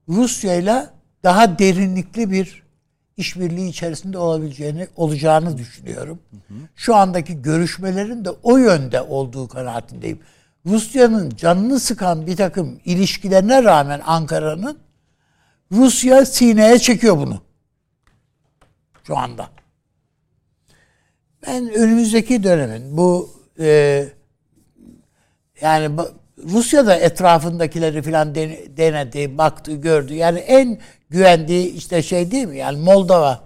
Rusya 0.09 0.55
ile 0.55 0.87
daha 1.23 1.59
derinlikli 1.59 2.31
bir 2.31 2.63
işbirliği 3.17 3.69
içerisinde 3.69 4.19
olabileceğini 4.19 4.89
olacağını 4.97 5.59
düşünüyorum. 5.59 6.19
Şu 6.77 6.95
andaki 6.95 7.43
görüşmelerin 7.43 8.25
de 8.25 8.31
o 8.31 8.57
yönde 8.57 9.01
olduğu 9.03 9.49
kanaatindeyim. 9.49 10.21
Rusya'nın 10.67 11.31
canını 11.31 11.81
sıkan 11.81 12.27
bir 12.27 12.37
takım 12.37 12.81
ilişkilerine 12.85 13.65
rağmen 13.65 14.01
Ankara'nın 14.07 14.79
Rusya 15.73 16.27
sineye 16.27 16.79
çekiyor 16.79 17.17
bunu. 17.17 17.43
Şu 19.07 19.19
anda. 19.19 19.49
Ben 21.47 21.75
önümüzdeki 21.75 22.43
dönemin 22.43 22.97
bu 22.97 23.31
e, 23.59 24.09
yani 25.61 25.99
Rusya 26.39 26.87
da 26.87 26.97
etrafındakileri 26.97 28.03
filan 28.03 28.35
denedi, 28.77 29.39
baktı, 29.39 29.73
gördü. 29.73 30.15
Yani 30.15 30.39
en 30.39 30.79
güvendiği 31.11 31.73
işte 31.73 32.03
şey 32.03 32.31
değil 32.31 32.47
mi? 32.47 32.57
Yani 32.59 32.79
Moldova 32.79 33.41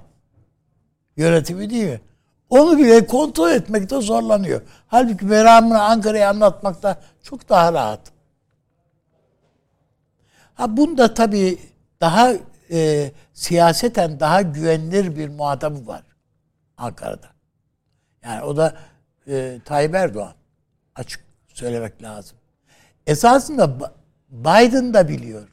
yönetimi 1.17 1.71
değil 1.71 1.85
mi? 1.85 2.01
Onu 2.51 2.79
bile 2.79 3.07
kontrol 3.07 3.51
etmekte 3.51 4.01
zorlanıyor. 4.01 4.63
Halbuki 4.87 5.25
meramını 5.25 5.83
Ankara'ya 5.83 6.31
anlatmakta 6.31 7.01
çok 7.23 7.49
daha 7.49 7.73
rahat. 7.73 8.01
Ha 10.55 10.77
bunda 10.77 11.15
tabii 11.15 11.59
daha 12.01 12.33
e, 12.71 13.11
siyaseten 13.33 14.21
daha 14.21 14.43
güvenilir 14.43 15.17
bir 15.17 15.29
muhatabı 15.29 15.87
var 15.87 16.03
Ankara'da. 16.77 17.27
Yani 18.25 18.43
o 18.43 18.57
da 18.57 18.77
e, 19.27 19.59
Tayyip 19.65 19.95
Erdoğan. 19.95 20.35
Açık 20.95 21.25
söylemek 21.49 22.03
lazım. 22.03 22.40
Esasında 23.07 23.93
Biden 24.31 24.95
da 24.95 25.09
biliyor. 25.09 25.49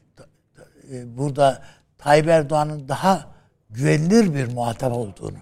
E, 0.92 1.18
burada 1.18 1.62
Tayyip 1.98 2.28
Erdoğan'ın 2.28 2.88
daha 2.88 3.28
güvenilir 3.70 4.34
bir 4.34 4.52
muhatap 4.52 4.92
olduğunu. 4.92 5.38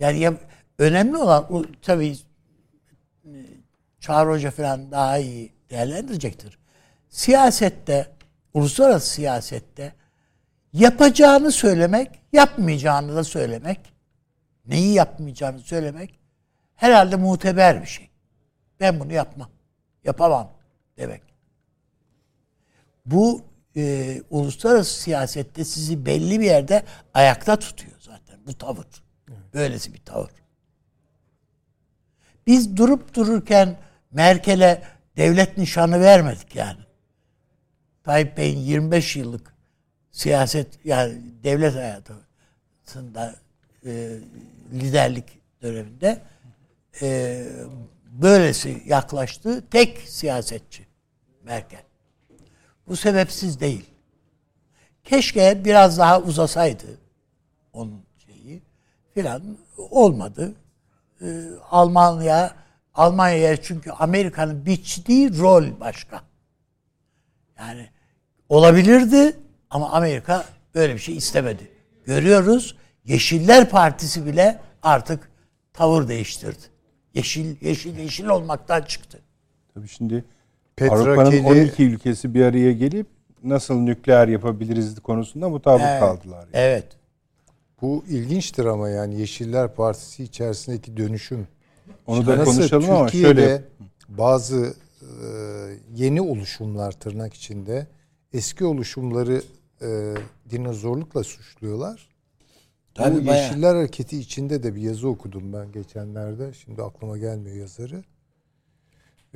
Yani 0.00 0.18
ya, 0.18 0.34
önemli 0.78 1.16
olan 1.16 1.52
o 1.52 1.64
tabii 1.82 2.16
e, 3.24 3.30
Çağrı 4.00 4.30
Hoca 4.30 4.50
falan 4.50 4.90
daha 4.90 5.18
iyi 5.18 5.52
değerlendirecektir. 5.70 6.58
Siyasette, 7.08 8.12
uluslararası 8.54 9.10
siyasette 9.10 9.92
yapacağını 10.72 11.52
söylemek, 11.52 12.10
yapmayacağını 12.32 13.16
da 13.16 13.24
söylemek, 13.24 13.80
neyi 14.66 14.94
yapmayacağını 14.94 15.60
söylemek 15.60 16.20
herhalde 16.74 17.16
muteber 17.16 17.82
bir 17.82 17.86
şey. 17.86 18.10
Ben 18.80 19.00
bunu 19.00 19.12
yapmam, 19.12 19.50
yapamam 20.04 20.52
demek. 20.98 21.35
Bu 23.06 23.44
e, 23.76 24.22
uluslararası 24.30 25.00
siyasette 25.00 25.64
sizi 25.64 26.06
belli 26.06 26.40
bir 26.40 26.44
yerde 26.44 26.84
ayakta 27.14 27.56
tutuyor 27.56 27.96
zaten 28.00 28.38
bu 28.46 28.58
tavır. 28.58 28.86
Böylesi 29.54 29.94
bir 29.94 29.98
tavır. 30.04 30.30
Biz 32.46 32.76
durup 32.76 33.14
dururken 33.14 33.76
Merkel'e 34.10 34.82
devlet 35.16 35.58
nişanı 35.58 36.00
vermedik 36.00 36.56
yani. 36.56 36.80
Tayyip 38.04 38.36
Bey'in 38.36 38.58
25 38.58 39.16
yıllık 39.16 39.54
siyaset 40.10 40.78
yani 40.84 41.14
devlet 41.44 41.74
hayatında 41.74 43.36
e, 43.86 44.18
liderlik 44.72 45.24
döneminde 45.62 46.22
e, 47.02 47.42
böylesi 48.10 48.82
yaklaştı 48.86 49.64
tek 49.70 49.98
siyasetçi 49.98 50.86
Merkel. 51.42 51.82
Bu 52.88 52.96
sebepsiz 52.96 53.60
değil. 53.60 53.84
Keşke 55.04 55.64
biraz 55.64 55.98
daha 55.98 56.20
uzasaydı 56.20 56.86
onun 57.72 58.04
şeyi 58.26 58.62
filan 59.14 59.42
olmadı. 59.76 60.54
Ee, 61.22 61.42
Almanya 61.70 62.54
Almanya'ya 62.94 63.62
çünkü 63.62 63.90
Amerika'nın 63.90 64.66
biçtiği 64.66 65.38
rol 65.38 65.80
başka. 65.80 66.22
Yani 67.58 67.90
olabilirdi 68.48 69.36
ama 69.70 69.90
Amerika 69.90 70.44
böyle 70.74 70.94
bir 70.94 70.98
şey 70.98 71.16
istemedi. 71.16 71.70
Görüyoruz 72.04 72.76
Yeşiller 73.04 73.70
Partisi 73.70 74.26
bile 74.26 74.60
artık 74.82 75.30
tavır 75.72 76.08
değiştirdi. 76.08 76.62
Yeşil 77.14 77.56
yeşil 77.60 77.98
yeşil 77.98 78.26
olmaktan 78.26 78.82
çıktı. 78.82 79.20
Tabii 79.74 79.88
şimdi 79.88 80.24
Avrupa'nın 80.80 81.44
12 81.44 81.84
ülkesi 81.84 82.34
bir 82.34 82.44
araya 82.44 82.72
gelip 82.72 83.06
nasıl 83.44 83.74
nükleer 83.74 84.28
yapabiliriz 84.28 85.00
konusunda 85.00 85.48
mutabık 85.48 85.86
Evet. 85.88 86.00
kaldılar. 86.00 86.38
yani. 86.38 86.48
Evet. 86.52 86.86
Bu 87.82 88.04
ilginçtir 88.08 88.64
ama 88.64 88.88
yani 88.88 89.20
Yeşiller 89.20 89.74
Partisi 89.74 90.22
içerisindeki 90.24 90.96
dönüşüm. 90.96 91.46
Onu 92.06 92.26
da 92.26 92.38
Nasıl 92.38 92.52
konuşalım 92.52 92.90
ama 92.90 93.06
Türkiye'de 93.06 93.40
şöyle 93.40 93.62
bazı 94.08 94.74
e, 95.02 95.06
yeni 95.94 96.20
oluşumlar 96.20 96.92
tırnak 96.92 97.34
içinde 97.34 97.86
eski 98.32 98.64
oluşumları 98.64 99.42
e, 99.82 100.14
dinozorlukla 100.50 101.24
suçluyorlar. 101.24 102.08
Tabii 102.94 103.22
Bu 103.22 103.26
bayağı. 103.26 103.44
Yeşiller 103.44 103.74
Hareketi 103.74 104.18
içinde 104.18 104.62
de 104.62 104.74
bir 104.74 104.80
yazı 104.80 105.08
okudum 105.08 105.52
ben 105.52 105.72
geçenlerde. 105.72 106.52
Şimdi 106.52 106.82
aklıma 106.82 107.18
gelmiyor 107.18 107.56
yazarı. 107.56 108.04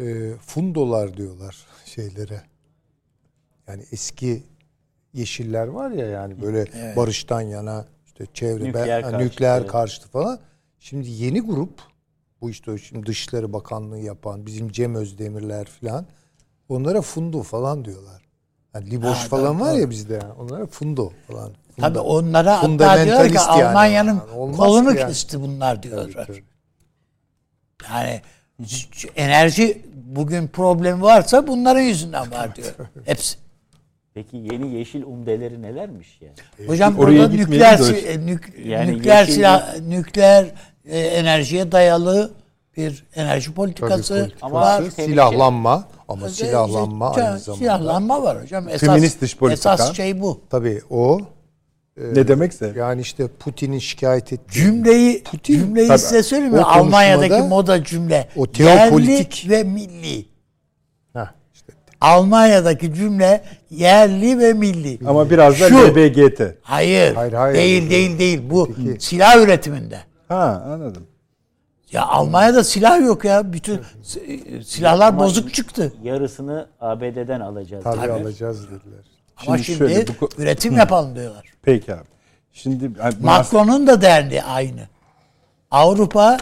E, 0.00 0.32
fundolar 0.46 1.16
diyorlar 1.16 1.56
şeylere. 1.84 2.42
Yani 3.68 3.84
eski 3.92 4.42
yeşiller 5.12 5.66
var 5.66 5.90
ya 5.90 6.06
yani 6.06 6.42
böyle 6.42 6.66
barıştan 6.96 7.40
yana 7.40 7.86
işte 8.06 8.26
çevre 8.34 8.64
Nükleer 8.64 8.68
nükleer, 8.82 9.02
karşıtı. 9.02 9.24
nükleer 9.24 9.66
karşıtı 9.66 10.08
falan. 10.08 10.40
Şimdi 10.78 11.10
yeni 11.10 11.40
grup 11.40 11.80
bu 12.40 12.50
işte 12.50 12.78
şimdi 12.78 13.06
Dışişleri 13.06 13.52
Bakanlığı 13.52 13.98
yapan 13.98 14.46
bizim 14.46 14.72
Cem 14.72 14.94
Özdemirler 14.94 15.64
falan 15.66 16.06
onlara 16.68 17.02
fundo 17.02 17.42
falan 17.42 17.84
diyorlar. 17.84 18.22
Yani 18.74 18.90
Liboş 18.90 19.18
Ha, 19.18 19.28
falan 19.28 19.58
doğru, 19.58 19.66
var 19.66 19.74
ya 19.74 19.90
bizde 19.90 20.14
yani. 20.14 20.32
Onlara 20.32 20.66
fundo 20.66 21.12
falan. 21.28 21.52
Tabii 21.80 21.98
Fundo. 21.98 22.08
onlara 22.08 22.62
hatta 22.62 23.28
ki 23.28 23.34
yani. 23.34 23.64
Almanya'nın 23.64 24.20
Yani 24.38 24.56
kolunu 24.56 24.88
yani. 24.98 25.08
kesti 25.08 25.40
bunlar 25.40 25.82
diyorlar. 25.82 26.10
Tabii, 26.12 26.26
tabii. 26.26 26.44
Yani 27.90 28.22
enerji 29.16 29.82
bugün 30.06 30.46
problemi 30.48 31.02
varsa 31.02 31.46
bunların 31.46 31.80
yüzünden 31.80 32.30
var 32.32 32.56
diyor. 32.56 32.74
Hepsi. 33.04 33.36
Peki 34.14 34.36
yeni 34.36 34.74
yeşil 34.74 35.02
umdeleri 35.02 35.62
nelermiş 35.62 36.18
yani? 36.20 36.68
Hocam 36.68 36.98
Oraya 36.98 37.18
burada 37.18 37.28
nükleer 37.28 37.76
si- 37.76 37.96
e, 37.96 38.16
nük- 38.26 38.66
Yani 38.68 38.92
nükleer 38.92 39.24
yeşil- 39.24 39.32
silah 39.34 39.78
nükleer 39.80 40.46
e, 40.90 40.98
enerjiye 40.98 41.72
dayalı 41.72 42.30
bir 42.76 43.04
enerji 43.14 43.54
politikası 43.54 44.14
Tabii, 44.30 44.32
Ama 44.42 44.60
var. 44.60 44.82
silahlanma 44.90 45.88
ama 46.08 46.26
E, 46.26 46.30
silahlanma 46.30 47.10
aynı 47.10 47.38
zamanda. 47.38 47.58
Silahlanma 47.64 48.22
var 48.22 48.42
hocam. 48.42 48.68
Esas, 48.68 48.80
Feminist 48.80 49.20
dış 49.20 49.36
politika. 49.36 49.74
Esas 49.74 49.96
şey 49.96 50.20
bu. 50.20 50.40
Tabii 50.50 50.80
o 50.90 51.20
ne 52.14 52.28
demekse 52.28 52.72
yani 52.76 53.00
işte 53.00 53.28
Putin'in 53.28 53.78
şikayet 53.78 54.32
ettiği 54.32 54.52
Cümleyi 54.52 55.22
Putin, 55.22 55.58
cümleyi 55.58 55.88
tabii, 55.88 55.98
size 55.98 56.22
söyleyeyim 56.22 56.54
mi? 56.54 56.60
Almanya'daki 56.60 57.42
moda 57.48 57.84
cümle. 57.84 58.28
o 58.36 58.44
teopolitik- 58.46 59.44
Yerli 59.50 59.50
ve 59.50 59.64
milli. 59.64 60.26
Heh, 61.12 61.26
işte 61.54 61.72
Almanya'daki 62.00 62.94
cümle 62.94 63.44
yerli 63.70 64.38
ve 64.38 64.52
milli. 64.52 64.98
ama 65.06 65.30
biraz 65.30 65.60
da 65.60 65.68
Şu. 65.68 65.74
LBGT. 65.88 66.40
Hayır, 66.62 67.14
Hayır, 67.14 67.32
hayır. 67.32 67.54
değil 67.54 67.90
değil 67.90 68.18
değil. 68.18 68.40
Bu 68.50 68.70
Peki. 68.76 69.04
silah 69.06 69.36
üretiminde. 69.42 69.98
Ha 70.28 70.62
anladım. 70.66 71.06
Ya 71.92 72.06
Almanya'da 72.06 72.64
silah 72.64 73.00
yok 73.00 73.24
ya. 73.24 73.52
Bütün 73.52 73.80
si- 74.02 74.62
silahlar 74.66 75.18
bozuk 75.18 75.54
çıktı. 75.54 75.92
Yarısını 76.02 76.66
ABD'den 76.80 77.40
alacağız. 77.40 77.84
tabii, 77.84 77.96
Tabii. 77.96 78.12
alacağız 78.12 78.66
dediler. 78.66 79.04
Ama 79.46 79.58
Şimdi 79.58 79.64
şimdi 79.64 79.78
şöyle, 79.78 80.06
bu 80.20 80.28
üretim 80.38 80.76
yapalım 80.76 81.14
diyorlar. 81.14 81.44
Peki 81.62 81.94
abi. 81.94 82.04
Şimdi 82.52 82.90
yani 82.98 83.14
bu 83.20 83.26
Macron'un 83.26 83.86
da 83.86 84.02
derdi 84.02 84.42
aynı. 84.42 84.88
Avrupa 85.70 86.38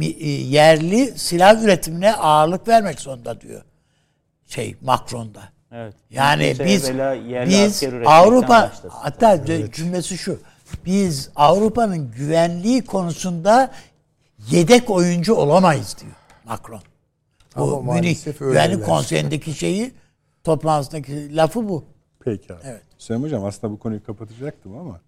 e, 0.00 0.28
yerli 0.28 1.18
silah 1.18 1.62
üretimine 1.62 2.14
ağırlık 2.14 2.68
vermek 2.68 3.00
zorunda 3.00 3.40
diyor. 3.40 3.62
Şey 4.46 4.76
Macron'da. 4.80 5.42
Evet. 5.72 5.94
Yani 6.10 6.46
Kimse 6.46 6.64
biz 6.64 6.90
biz 7.48 7.84
Avrupa 8.06 8.72
hatta 8.88 9.44
cümlesi 9.72 10.18
şu. 10.18 10.40
Biz 10.86 11.30
Avrupa'nın 11.36 12.10
güvenliği 12.10 12.84
konusunda 12.84 13.70
yedek 14.50 14.90
oyuncu 14.90 15.34
olamayız 15.34 15.96
diyor 16.00 16.12
Macron. 16.44 16.80
Bu 17.56 17.62
Ama 17.62 17.76
Münih 17.76 17.86
maalesef 17.86 18.38
Güvenlik. 18.38 18.84
Konseyi'ndeki 18.84 19.54
şeyi 19.54 19.92
toplantısındaki 20.44 21.36
lafı 21.36 21.68
bu. 21.68 21.84
Peki 22.30 22.54
abi. 22.54 22.60
Evet. 22.64 22.82
Süleyman 22.98 23.24
Hocam 23.26 23.44
aslında 23.44 23.72
bu 23.72 23.78
konuyu 23.78 24.02
kapatacaktım 24.04 24.76
ama 24.76 25.00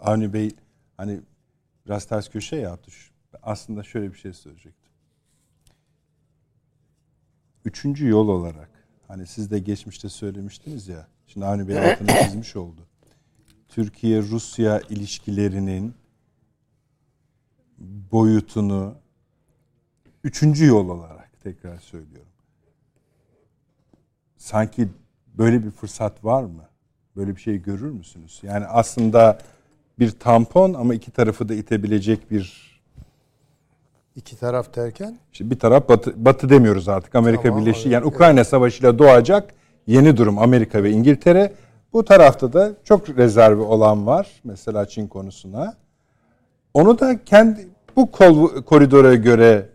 Avni 0.00 0.32
Bey 0.32 0.50
hani 0.96 1.20
biraz 1.86 2.06
ters 2.06 2.28
köşe 2.28 2.56
yaptı. 2.56 2.90
Şu- 2.90 3.12
Aslında 3.42 3.82
şöyle 3.82 4.12
bir 4.12 4.18
şey 4.18 4.32
söyleyecektim. 4.32 4.92
Üçüncü 7.64 8.08
yol 8.08 8.28
olarak 8.28 8.70
hani 9.08 9.26
siz 9.26 9.50
de 9.50 9.58
geçmişte 9.58 10.08
söylemiştiniz 10.08 10.88
ya. 10.88 11.06
Şimdi 11.26 11.46
Avni 11.46 11.68
Bey 11.68 11.90
altını 11.92 12.08
çizmiş 12.24 12.56
oldu. 12.56 12.80
Türkiye-Rusya 13.68 14.80
ilişkilerinin 14.80 15.94
boyutunu 18.12 18.94
üçüncü 20.24 20.66
yol 20.66 20.88
olarak 20.88 21.40
tekrar 21.42 21.78
söylüyorum. 21.78 22.32
Sanki 24.36 24.88
böyle 25.38 25.64
bir 25.64 25.70
fırsat 25.70 26.24
var 26.24 26.42
mı? 26.42 26.68
Böyle 27.16 27.36
bir 27.36 27.40
şey 27.40 27.62
görür 27.62 27.90
müsünüz? 27.90 28.40
Yani 28.42 28.66
aslında 28.66 29.38
bir 29.98 30.10
tampon 30.10 30.74
ama 30.74 30.94
iki 30.94 31.10
tarafı 31.10 31.48
da 31.48 31.54
itebilecek 31.54 32.30
bir 32.30 32.72
İki 34.16 34.36
taraf 34.36 34.76
derken 34.76 35.18
işte 35.32 35.50
bir 35.50 35.58
taraf 35.58 35.88
batı, 35.88 36.24
batı 36.24 36.48
demiyoruz 36.48 36.88
artık 36.88 37.14
Amerika 37.14 37.42
Tamam, 37.42 37.60
Birleşik 37.60 37.86
evet, 37.86 37.92
yani 37.92 38.04
Ukrayna 38.04 38.44
Savaşı'yla 38.44 38.98
doğacak 38.98 39.54
yeni 39.86 40.16
durum 40.16 40.38
Amerika 40.38 40.82
ve 40.82 40.90
İngiltere. 40.90 41.52
Bu 41.92 42.04
tarafta 42.04 42.52
da 42.52 42.72
çok 42.84 43.08
rezervi 43.08 43.60
olan 43.60 44.06
var 44.06 44.28
mesela 44.44 44.86
Çin 44.86 45.06
konusuna. 45.06 45.74
Onu 46.74 46.98
da 46.98 47.24
kendi 47.24 47.68
bu 47.96 48.10
kol, 48.10 48.62
koridora 48.62 49.14
göre 49.14 49.68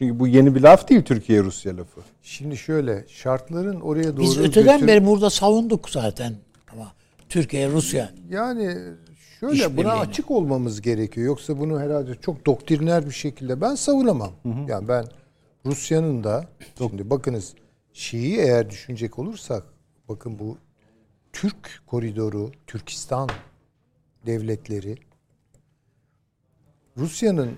çünkü 0.00 0.20
bu 0.20 0.26
yeni 0.26 0.54
bir 0.54 0.60
laf 0.60 0.88
değil 0.88 1.02
Türkiye 1.02 1.42
Rusya 1.42 1.76
lafı. 1.76 2.00
şimdi 2.22 2.56
şöyle 2.56 3.04
şartların 3.08 3.80
oraya 3.80 4.16
doğru 4.16 4.22
Biz 4.22 4.38
öteden 4.38 4.74
götür- 4.74 4.86
beri 4.86 5.06
burada 5.06 5.30
savunduk 5.30 5.90
zaten. 5.90 6.34
Ama 6.72 6.92
Türkiye, 7.28 7.68
Rusya. 7.70 8.10
Yani 8.30 8.78
şöyle 9.40 9.54
İşbirliğini. 9.54 9.76
buna 9.76 9.92
açık 9.92 10.30
olmamız 10.30 10.80
gerekiyor. 10.80 11.26
Yoksa 11.26 11.58
bunu 11.58 11.80
herhalde 11.80 12.14
çok 12.14 12.46
doktriner 12.46 13.06
bir 13.06 13.10
şekilde 13.14 13.60
ben 13.60 13.74
savunamam. 13.74 14.32
Yani 14.68 14.88
ben 14.88 15.04
Rusya'nın 15.66 16.24
da 16.24 16.44
şimdi 16.78 17.10
bakınız 17.10 17.54
Şii 17.92 18.36
eğer 18.36 18.70
düşünecek 18.70 19.18
olursak 19.18 19.62
bakın 20.08 20.38
bu 20.38 20.58
Türk 21.32 21.82
koridoru, 21.86 22.50
Türkistan 22.66 23.28
devletleri 24.26 24.96
Rusya'nın 26.96 27.50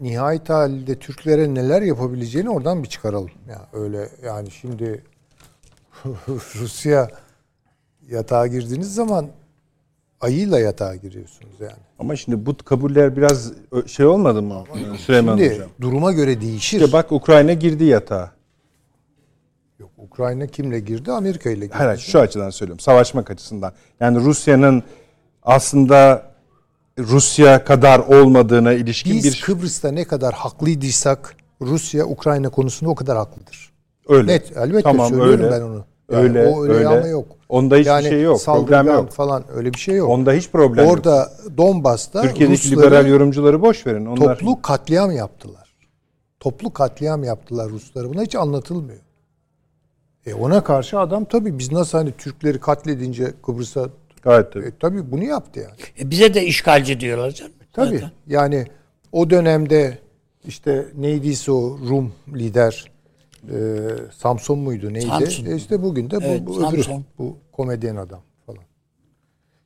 nihayet 0.00 0.48
halinde 0.48 0.98
Türklere 0.98 1.54
neler 1.54 1.82
yapabileceğini 1.82 2.50
oradan 2.50 2.82
bir 2.82 2.88
çıkaralım. 2.88 3.30
Yani 3.48 3.66
öyle 3.72 4.08
yani 4.24 4.50
şimdi 4.50 5.04
Rusya 6.56 7.08
yatağa 8.08 8.46
girdiğiniz 8.46 8.94
zaman 8.94 9.26
ayıyla 10.20 10.58
yatağa 10.58 10.96
giriyorsunuz 10.96 11.60
yani. 11.60 11.82
Ama 11.98 12.16
şimdi 12.16 12.46
bu 12.46 12.56
kabuller 12.56 13.16
biraz 13.16 13.52
şey 13.86 14.06
olmadı 14.06 14.42
mı 14.42 14.64
Süleyman 14.98 15.36
Şimdi 15.36 15.54
Hocam? 15.54 15.68
duruma 15.80 16.12
göre 16.12 16.40
değişir. 16.40 16.80
İşte 16.80 16.92
bak 16.92 17.12
Ukrayna 17.12 17.52
girdi 17.52 17.84
yatağa. 17.84 18.32
Yok 19.78 19.90
Ukrayna 19.98 20.46
kimle 20.46 20.80
girdi? 20.80 21.12
Amerika 21.12 21.50
ile 21.50 21.66
girdi. 21.66 21.76
Hayır, 21.76 21.98
şu 21.98 22.20
açıdan 22.20 22.50
söylüyorum. 22.50 22.80
Savaşmak 22.80 23.30
açısından. 23.30 23.72
Yani 24.00 24.20
Rusya'nın 24.20 24.82
aslında 25.42 26.29
Rusya 27.00 27.64
kadar 27.64 27.98
olmadığına 27.98 28.72
ilişkin 28.72 29.16
Biz 29.16 29.24
bir 29.24 29.40
Kıbrıs'ta 29.40 29.90
ne 29.90 30.04
kadar 30.04 30.34
haklıydısak 30.34 31.36
Rusya 31.60 32.06
Ukrayna 32.06 32.48
konusunda 32.48 32.90
o 32.90 32.94
kadar 32.94 33.16
haklıdır. 33.16 33.72
öyle. 34.08 34.32
Net 34.32 34.56
elbette 34.56 34.82
Tamam, 34.82 35.08
söylüyorum 35.08 35.44
öyle. 35.44 35.50
ben 35.50 35.60
onu. 35.60 35.84
Yani 36.12 36.22
öyle, 36.22 36.46
o 36.48 36.62
öyle, 36.62 36.72
öyle. 36.72 36.88
ama 36.88 37.06
yok. 37.06 37.26
Onda 37.48 37.76
hiçbir 37.76 37.90
yani 37.90 38.08
şey 38.08 38.22
yok. 38.22 38.40
Problem 38.44 38.86
yok. 38.86 39.10
falan 39.10 39.44
öyle 39.54 39.74
bir 39.74 39.78
şey 39.78 39.96
yok. 39.96 40.08
Onda 40.08 40.32
hiç 40.32 40.50
problem 40.50 40.84
yok. 40.84 40.94
Orada 40.94 41.32
Donbas'ta 41.56 42.22
Türkiye'deki 42.22 42.70
Rusları 42.70 42.86
liberal 42.86 43.06
yorumcuları 43.06 43.62
boş 43.62 43.86
verin. 43.86 44.06
Onlar 44.06 44.38
toplu 44.38 44.62
katliam 44.62 45.10
yaptılar. 45.10 45.74
Toplu 46.40 46.72
katliam 46.72 47.24
yaptılar 47.24 47.68
Rusları. 47.70 48.08
Buna 48.14 48.22
hiç 48.22 48.34
anlatılmıyor. 48.34 49.00
E 50.26 50.34
ona 50.34 50.64
karşı 50.64 50.98
adam 50.98 51.24
tabii 51.24 51.58
biz 51.58 51.72
nasıl 51.72 51.98
hani 51.98 52.12
Türkleri 52.12 52.60
katledince 52.60 53.32
Kıbrıs'a 53.46 53.88
gayet 54.22 54.52
tabii. 54.52 54.66
e, 54.66 54.72
tabii 54.80 55.10
bunu 55.10 55.24
yaptı 55.24 55.60
yani. 55.60 55.74
E 55.98 56.10
bize 56.10 56.34
de 56.34 56.46
işgalci 56.46 57.00
diyorlar 57.00 57.30
canım. 57.30 57.52
Tabii. 57.72 57.94
zaten. 57.94 58.10
Yani 58.26 58.66
o 59.12 59.30
dönemde 59.30 59.98
işte 60.44 60.86
neydiyse 60.96 61.52
o 61.52 61.78
Rum 61.88 62.12
lider 62.34 62.90
e, 63.48 63.88
Samson 64.12 64.58
muydu 64.58 64.94
neydi? 64.94 65.06
Samson. 65.06 65.44
E 65.44 65.56
işte 65.56 65.82
bugün 65.82 66.10
de 66.10 66.16
bu, 66.16 66.24
Evet, 66.24 66.46
bu 66.46 66.68
öbürü, 66.68 66.82
bu 67.18 67.36
komedyen 67.52 67.96
adam 67.96 68.20
falan. 68.46 68.62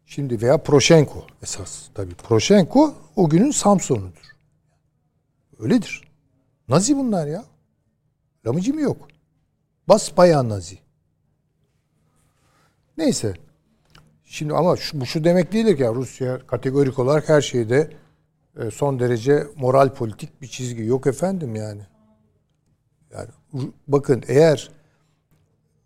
Şimdi 0.06 0.42
veya 0.42 0.58
Proşenko 0.58 1.26
esas 1.42 1.88
tabii. 1.94 2.14
Proşenko 2.14 2.94
o 3.16 3.28
günün 3.28 3.50
Samson'udur. 3.50 4.34
Öyledir. 5.58 6.02
Nazi 6.68 6.96
bunlar 6.96 7.26
ya. 7.26 7.44
Lamıcı 8.46 8.74
mı 8.74 8.80
yok? 8.80 9.08
Bas 9.88 10.16
bayağı 10.16 10.48
Nazi. 10.48 10.78
Neyse. 12.98 13.34
Şimdi 14.34 14.54
ama 14.54 14.76
şu, 14.76 15.00
bu 15.00 15.06
şu 15.06 15.24
demek 15.24 15.52
değildir 15.52 15.76
ki 15.76 15.82
ya 15.82 15.94
Rusya 15.94 16.46
kategorik 16.46 16.98
olarak 16.98 17.28
her 17.28 17.40
şeyde 17.40 17.90
e, 18.56 18.70
son 18.70 18.98
derece 18.98 19.46
moral 19.56 19.94
politik 19.94 20.42
bir 20.42 20.46
çizgi. 20.46 20.84
Yok 20.84 21.06
efendim 21.06 21.56
yani. 21.56 21.82
Yani 23.12 23.28
bakın 23.88 24.22
eğer 24.28 24.70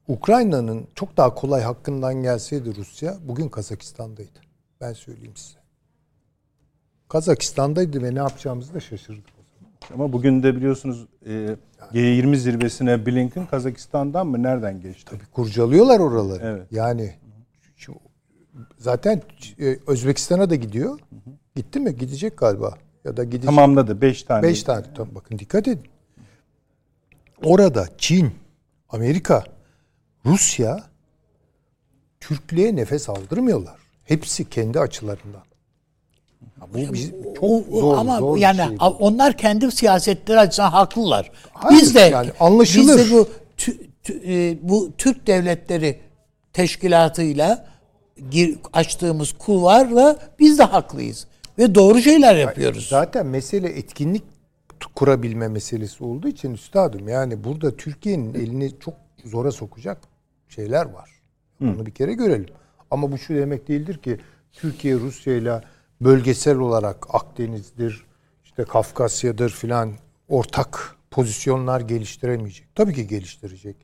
Ukrayna'nın 0.09 0.87
çok 0.95 1.17
daha 1.17 1.35
kolay 1.35 1.63
hakkından 1.63 2.15
gelseydi 2.15 2.77
Rusya 2.77 3.17
bugün 3.25 3.49
Kazakistan'daydı. 3.49 4.39
Ben 4.81 4.93
söyleyeyim 4.93 5.37
size. 5.37 5.59
Kazakistan'daydı 7.09 8.03
ve 8.03 8.15
ne 8.15 8.19
yapacağımızı 8.19 8.75
da 8.75 8.81
şaşırdık. 8.81 9.25
Ama 9.95 10.13
bugün 10.13 10.43
de 10.43 10.57
biliyorsunuz 10.57 11.07
e, 11.27 11.57
G20 11.93 12.37
zirvesine 12.37 13.07
Blinken 13.07 13.47
Kazakistan'dan 13.47 14.27
mı 14.27 14.43
nereden 14.43 14.81
geçti? 14.81 15.05
Tabii 15.11 15.27
kurcalıyorlar 15.33 16.01
oraları. 16.01 16.43
Evet. 16.45 16.67
Yani 16.71 17.15
zaten 18.79 19.23
e, 19.61 19.79
Özbekistan'a 19.87 20.51
da 20.51 20.55
gidiyor. 20.55 20.99
Gitti 21.57 21.81
mi? 21.81 21.97
Gidecek 21.97 22.37
galiba. 22.39 22.75
Ya 23.05 23.17
da 23.17 23.25
gidecek. 23.25 23.45
Tamamladı 23.45 24.01
5 24.01 24.23
tane. 24.23 24.43
Beş 24.43 24.63
tane. 24.63 24.85
Tamam, 24.97 25.15
bakın 25.15 25.39
dikkat 25.39 25.69
edin. 25.69 25.85
Orada 27.45 27.89
Çin, 27.99 28.31
Amerika, 28.89 29.45
Rusya 30.27 30.85
Türklüğe 32.21 32.77
nefes 32.77 33.09
aldırmıyorlar. 33.09 33.77
Hepsi 34.05 34.51
kendi 34.51 34.81
açılarından. 34.81 35.43
Ya 36.61 36.67
Bu 36.89 36.93
biz, 36.93 37.11
çok 37.11 37.43
O- 37.45 37.65
o- 37.71 37.81
zor, 37.81 37.99
ama 37.99 38.19
zor 38.19 38.37
bir 38.37 38.41
yani 38.41 38.57
şey 38.57 38.79
bu. 38.79 38.85
onlar 38.85 39.37
kendi 39.37 39.71
siyasetleri 39.73 40.41
açısından 40.41 40.71
haklılar. 40.71 41.31
Hayır, 41.53 41.83
biz 41.83 41.95
de 41.95 42.01
yani 42.01 42.31
anlaşılır. 42.41 42.99
Biz 42.99 43.11
de 43.11 43.15
bu 43.15 43.29
tü- 43.59 43.77
tü- 44.05 44.21
e, 44.53 44.59
bu 44.63 44.91
Türk 44.99 45.27
devletleri 45.27 46.01
teşkilatıyla 46.53 47.67
gir, 48.31 48.59
açtığımız 48.73 49.33
kulvarla 49.33 50.19
biz 50.39 50.59
de 50.59 50.63
haklıyız 50.63 51.27
ve 51.59 51.75
doğru 51.75 52.01
şeyler 52.01 52.37
yapıyoruz. 52.37 52.89
Zaten 52.89 53.27
mesele 53.27 53.69
etkinlik 53.69 54.23
kurabilme 54.95 55.49
meselesi 55.49 56.05
olduğu 56.05 56.29
için 56.29 56.55
üstadım 56.55 57.09
yani 57.09 57.45
burada 57.45 57.77
Türkiye'nin 57.77 58.35
elini 58.35 58.79
çok 58.81 58.95
zora 59.25 59.53
sokacak 59.53 59.99
şeyler 60.49 60.87
var. 60.87 61.11
Onu 61.63 61.87
bir 61.87 61.91
kere 61.91 62.13
görelim. 62.13 62.49
Ama 62.91 63.13
bu 63.13 63.19
şu 63.19 63.35
demek 63.35 63.69
değildir 63.69 63.99
ki 63.99 64.21
Türkiye 64.53 64.95
Rusya 64.95 65.35
ile 65.35 65.61
bölgesel 66.01 66.57
olarak 66.57 67.15
Akdeniz'dir, 67.15 68.05
işte 68.45 68.65
Kafkasya'dır 68.65 69.51
filan 69.51 69.93
ortak 70.29 70.97
pozisyonlar 71.11 71.81
geliştiremeyecek. 71.81 72.67
Tabii 72.75 72.95
ki 72.95 73.07
geliştirecek. 73.07 73.77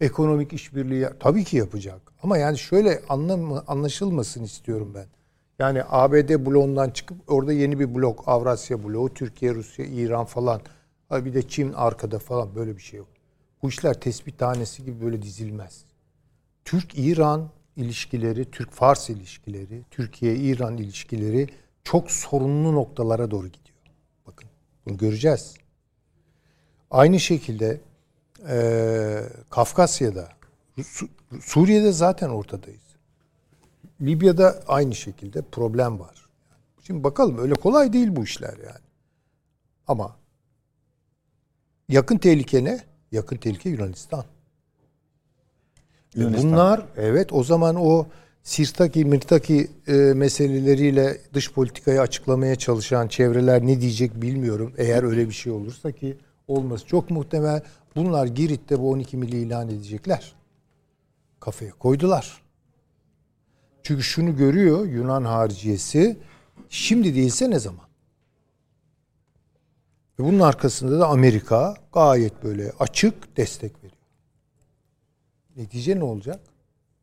Ekonomik 0.00 0.52
işbirliği 0.52 1.08
tabii 1.20 1.44
ki 1.44 1.56
yapacak. 1.56 2.00
Ama 2.22 2.38
yani 2.38 2.58
şöyle 2.58 3.02
anlam 3.08 3.62
anlaşılmasın 3.66 4.44
istiyorum 4.44 4.92
ben. 4.94 5.06
Yani 5.58 5.82
ABD 5.88 6.46
bloğundan 6.46 6.90
çıkıp 6.90 7.16
orada 7.32 7.52
yeni 7.52 7.80
bir 7.80 7.94
blok, 7.94 8.22
Avrasya 8.26 8.84
bloğu, 8.84 9.14
Türkiye, 9.14 9.54
Rusya, 9.54 9.84
İran 9.86 10.24
falan. 10.24 10.60
Bir 11.10 11.34
de 11.34 11.48
Çin 11.48 11.72
arkada 11.72 12.18
falan 12.18 12.54
böyle 12.54 12.76
bir 12.76 12.82
şey 12.82 12.98
yok. 12.98 13.08
Bu 13.62 13.68
işler 13.68 14.00
tespit 14.00 14.38
tanesi 14.38 14.84
gibi 14.84 15.04
böyle 15.04 15.22
dizilmez. 15.22 15.84
Türk-İran 16.64 17.50
ilişkileri, 17.76 18.50
Türk-Fars 18.50 19.10
ilişkileri, 19.10 19.82
Türkiye-İran 19.90 20.76
ilişkileri 20.76 21.48
çok 21.84 22.10
sorunlu 22.10 22.74
noktalara 22.74 23.30
doğru 23.30 23.48
gidiyor. 23.48 23.78
Bakın 24.26 24.48
bunu 24.86 24.96
göreceğiz. 24.96 25.54
Aynı 26.90 27.20
şekilde 27.20 27.80
eee, 28.48 29.22
Kafkasya'da, 29.50 30.28
Su- 30.82 31.08
Suriye'de 31.40 31.92
zaten 31.92 32.28
ortadayız. 32.28 32.80
Libya'da 34.00 34.62
aynı 34.68 34.94
şekilde 34.94 35.42
problem 35.42 36.00
var. 36.00 36.26
Şimdi 36.82 37.04
bakalım 37.04 37.38
öyle 37.38 37.54
kolay 37.54 37.92
değil 37.92 38.16
bu 38.16 38.24
işler 38.24 38.54
yani. 38.66 38.84
Ama 39.86 40.16
yakın 41.88 42.18
tehlike 42.18 42.64
ne? 42.64 42.80
Yakın 43.12 43.36
tehlike 43.36 43.70
Yunanistan. 43.70 44.24
E 46.16 46.20
Yunanistan. 46.20 46.52
Bunlar 46.52 46.86
evet 46.96 47.32
o 47.32 47.44
zaman 47.44 47.76
o 47.78 48.06
Sirtaki, 48.42 49.04
Mirtaki 49.04 49.70
e, 49.86 49.92
meseleleriyle 49.92 51.20
dış 51.34 51.52
politikayı 51.52 52.00
açıklamaya 52.00 52.56
çalışan 52.56 53.08
çevreler 53.08 53.66
ne 53.66 53.80
diyecek 53.80 54.22
bilmiyorum. 54.22 54.72
Eğer 54.76 55.02
öyle 55.02 55.28
bir 55.28 55.34
şey 55.34 55.52
olursa 55.52 55.92
ki 55.92 56.16
olması 56.48 56.86
çok 56.86 57.10
muhtemel. 57.10 57.62
Bunlar 57.96 58.26
Girit'te 58.26 58.80
bu 58.80 58.90
12 58.90 59.16
milli 59.16 59.36
ilan 59.36 59.68
edecekler. 59.68 60.34
Kafaya 61.40 61.72
koydular. 61.72 62.42
Çünkü 63.82 64.02
şunu 64.02 64.36
görüyor 64.36 64.86
Yunan 64.86 65.24
hariciyesi 65.24 66.16
şimdi 66.68 67.14
değilse 67.14 67.50
ne 67.50 67.58
zaman? 67.58 67.84
Ve 70.18 70.24
bunun 70.24 70.40
arkasında 70.40 71.00
da 71.00 71.08
Amerika 71.08 71.76
gayet 71.92 72.44
böyle 72.44 72.72
açık 72.78 73.36
destek 73.36 73.76
veriyor. 73.76 73.92
Netice 75.56 75.98
ne 75.98 76.04
olacak? 76.04 76.40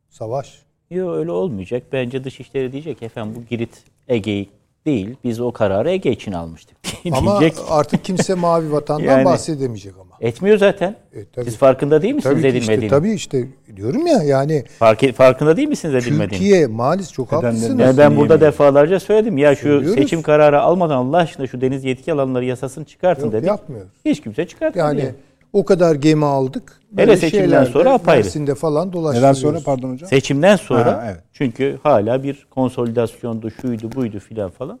Savaş. 0.08 0.62
Yok 0.90 1.14
öyle 1.14 1.30
olmayacak. 1.30 1.82
Bence 1.92 2.24
Dışişleri 2.24 2.72
diyecek 2.72 3.02
efendim 3.02 3.34
bu 3.36 3.46
Girit 3.46 3.84
Ege'yi 4.08 4.50
değil. 4.86 5.16
Biz 5.24 5.40
o 5.40 5.52
kararı 5.52 5.90
Ege 5.90 6.10
için 6.12 6.32
almıştık 6.32 6.76
Ama 7.12 7.40
artık 7.70 8.04
kimse 8.04 8.34
mavi 8.34 8.72
vatandan 8.72 9.04
Yani- 9.04 9.24
bahsedemeyecek 9.24 9.92
ama. 10.00 10.12
Etmiyor 10.20 10.58
zaten. 10.58 10.96
E, 11.14 11.24
tabii. 11.24 11.44
Siz 11.44 11.56
farkında 11.56 12.02
değil 12.02 12.14
misiniz 12.14 12.32
Tabii 12.34 12.42
ki 12.42 12.48
işte, 12.48 12.58
edilmediğini? 12.72 12.90
tabii 12.90 13.12
işte 13.12 13.46
diyorum 13.76 14.06
ya 14.06 14.22
yani 14.22 14.64
Fark, 14.78 15.14
farkında 15.14 15.56
değil 15.56 15.68
misiniz 15.68 15.94
edilmediğini? 15.94 16.30
Türkiye 16.30 16.66
maalesef 16.66 17.12
çok 17.14 17.28
Nedenlerini- 17.32 17.44
haklısınız. 17.46 17.80
Yani 17.80 17.98
ben 17.98 18.16
burada 18.16 18.36
Niye 18.36 18.46
defalarca 18.46 19.00
söyledim. 19.00 19.38
Ya 19.38 19.54
şu 19.54 19.62
Söylüyoruz. 19.62 19.94
seçim 20.02 20.22
kararı 20.22 20.60
almadan 20.60 20.96
Allah 20.96 21.16
aşkına 21.16 21.46
şu 21.46 21.60
deniz 21.60 21.84
yetki 21.84 22.12
alanları 22.12 22.44
yasasını 22.44 22.84
çıkartın 22.84 23.24
Yok, 23.24 23.32
dedik. 23.32 23.46
yapmıyoruz. 23.48 23.90
Hiç 24.04 24.20
kimse 24.22 24.46
çıkartmadı. 24.46 24.78
Yani 24.86 25.00
Yani. 25.00 25.12
O 25.52 25.64
kadar 25.64 25.94
gemi 25.94 26.24
aldık. 26.26 26.80
Hele 26.90 26.96
Böyle 26.96 27.16
seçimden 27.16 27.44
şeylerde 27.44 27.70
sonra 27.70 27.92
apayrı. 27.92 28.24
Mersin'de 28.24 28.54
falan 28.54 28.82
Neden 28.88 28.92
dolaştırıyoruz. 28.92 29.38
sonra 29.38 29.60
pardon 29.64 29.92
hocam? 29.92 30.08
Seçimden 30.08 30.56
sonra 30.56 30.92
Ha, 30.96 31.04
evet. 31.12 31.24
çünkü 31.32 31.78
hala 31.82 32.22
bir 32.22 32.46
konsolidasyondu, 32.50 33.50
şuydu, 33.50 33.92
buydu 33.92 34.18
filan 34.20 34.50
falan. 34.50 34.80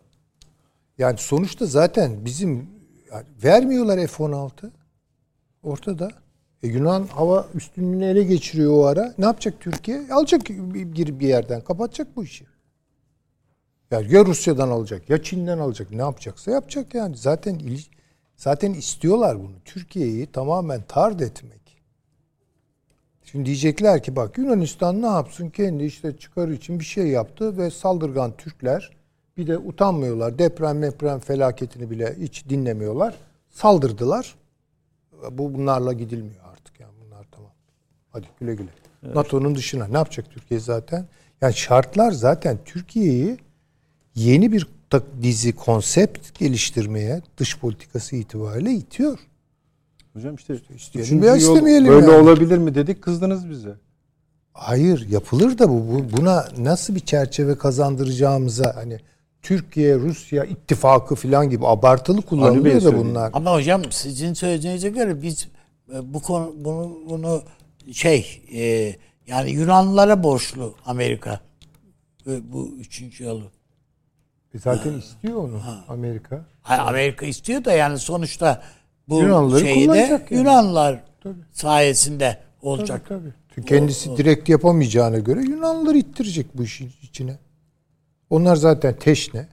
Yani 0.98 1.18
sonuçta 1.18 1.66
zaten 1.66 2.24
bizim 2.24 2.66
yani 3.12 3.24
vermiyorlar 3.44 4.06
F-16. 4.06 4.50
Ortada. 5.62 6.10
E 6.62 6.68
Yunan 6.68 7.06
hava 7.06 7.46
üstünlüğünü 7.54 8.04
ele 8.04 8.22
geçiriyor 8.22 8.72
o 8.72 8.84
ara. 8.86 9.14
Ne 9.18 9.24
yapacak 9.24 9.54
Türkiye? 9.60 10.02
Alacak 10.12 10.40
bir, 10.48 11.20
bir 11.20 11.28
yerden. 11.28 11.60
Kapatacak 11.60 12.16
bu 12.16 12.24
işi. 12.24 12.44
Yani 13.90 14.14
ya 14.14 14.24
Rusya'dan 14.24 14.68
alacak 14.68 15.10
ya 15.10 15.22
Çin'den 15.22 15.58
alacak. 15.58 15.90
Ne 15.90 16.02
yapacaksa 16.02 16.50
yapacak 16.50 16.94
yani. 16.94 17.16
Zaten 17.16 17.54
il- 17.54 17.86
zaten 18.36 18.72
istiyorlar 18.72 19.38
bunu. 19.38 19.54
Türkiye'yi 19.64 20.26
tamamen 20.26 20.82
tard 20.82 21.20
etmek. 21.20 21.62
Şimdi 23.24 23.46
diyecekler 23.46 24.02
ki 24.02 24.16
bak 24.16 24.38
Yunanistan 24.38 25.02
ne 25.02 25.06
yapsın? 25.06 25.50
Kendi 25.50 25.84
işte 25.84 26.16
çıkarı 26.16 26.54
için 26.54 26.80
bir 26.80 26.84
şey 26.84 27.06
yaptı 27.06 27.58
ve 27.58 27.70
saldırgan 27.70 28.36
Türkler 28.36 28.90
bir 29.36 29.46
de 29.46 29.58
utanmıyorlar. 29.58 30.38
Deprem 30.38 30.82
deprem 30.82 31.20
felaketini 31.20 31.90
bile 31.90 32.16
hiç 32.18 32.48
dinlemiyorlar. 32.48 33.14
Saldırdılar. 33.50 34.34
Bu 35.30 35.54
bunlarla 35.54 35.92
gidilmiyor 35.92 36.44
artık 36.52 36.80
yani 36.80 36.92
bunlar 37.04 37.26
tamam. 37.30 37.50
Hadi 38.10 38.26
güle 38.40 38.54
güle. 38.54 38.70
NATO'nun 39.14 39.54
dışına 39.54 39.86
ne 39.86 39.96
yapacak 39.96 40.30
Türkiye 40.30 40.60
zaten? 40.60 41.06
Yani 41.40 41.54
şartlar 41.54 42.10
zaten 42.10 42.58
Türkiye'yi 42.64 43.38
yeni 44.14 44.52
bir 44.52 44.66
dizi 45.22 45.52
konsept 45.52 46.38
geliştirmeye 46.38 47.22
dış 47.38 47.58
politikası 47.58 48.16
itibariyle 48.16 48.72
itiyor. 48.72 49.18
Hocam 50.12 50.34
işte 50.34 50.54
isteyelim 50.54 51.06
üçüncü 51.06 51.22
veya 51.22 51.36
yol 51.36 51.40
istemeyelim 51.40 51.88
böyle 51.88 52.12
yani. 52.12 52.22
olabilir 52.22 52.58
mi 52.58 52.74
dedik 52.74 53.02
kızdınız 53.02 53.50
bize. 53.50 53.74
Hayır 54.52 55.08
yapılır 55.10 55.58
da 55.58 55.68
bu, 55.68 55.74
bu 55.74 56.16
buna 56.16 56.48
nasıl 56.58 56.94
bir 56.94 57.00
çerçeve 57.00 57.58
kazandıracağımıza 57.58 58.76
hani 58.76 58.98
Türkiye 59.42 59.98
Rusya 59.98 60.44
ittifakı 60.44 61.14
falan 61.14 61.50
gibi 61.50 61.66
abartılı 61.66 62.22
kullanılıyor 62.22 62.84
da 62.84 62.98
bunlar. 62.98 63.30
Ama 63.32 63.52
hocam 63.54 63.82
sizin 63.90 64.34
söylediğinize 64.34 64.90
göre 64.90 65.22
biz 65.22 65.48
e, 65.94 66.14
bu 66.14 66.22
konu 66.22 66.54
bunu 66.56 66.98
bunu 67.10 67.42
şey 67.92 68.42
e, 68.54 68.94
yani 69.26 69.50
Yunanlılara 69.50 70.22
borçlu 70.22 70.74
Amerika 70.86 71.40
e, 72.26 72.52
bu 72.52 72.68
üçüncü 72.78 73.24
yolu. 73.24 73.50
E 74.54 74.58
zaten 74.58 74.98
istiyor 74.98 75.36
onu 75.36 75.60
Amerika. 75.88 76.44
Ha, 76.62 76.76
Amerika 76.78 77.26
istiyor 77.26 77.64
da 77.64 77.72
yani 77.72 77.98
sonuçta 77.98 78.62
bu 79.08 79.20
Yunanlıları 79.20 79.60
şeyi 79.60 79.80
de 79.80 79.86
kullanacak 79.86 80.30
yani. 80.30 80.40
Yunanlılar 80.40 81.04
sayesinde 81.52 82.38
olacak. 82.62 83.02
Tabii 83.08 83.32
tabii. 83.56 83.66
Kendisi 83.66 84.16
direkt 84.16 84.48
yapamayacağına 84.48 85.18
göre 85.18 85.42
Yunanlılar 85.42 85.94
ittirecek 85.94 86.46
bu 86.54 86.62
işin 86.64 86.92
içine. 87.02 87.38
Onlar 88.30 88.56
zaten 88.56 88.96
teşne. 88.98 89.48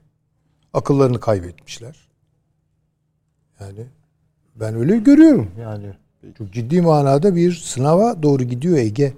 Akıllarını 0.72 1.20
kaybetmişler. 1.20 1.96
Yani 3.60 3.86
ben 4.56 4.74
öyle 4.74 4.96
görüyorum 4.98 5.50
yani. 5.60 5.86
Çok 6.38 6.52
ciddi 6.52 6.82
manada 6.82 7.36
bir 7.36 7.52
sınava 7.52 8.22
doğru 8.22 8.44
gidiyor 8.44 8.78
Ege. 8.78 9.14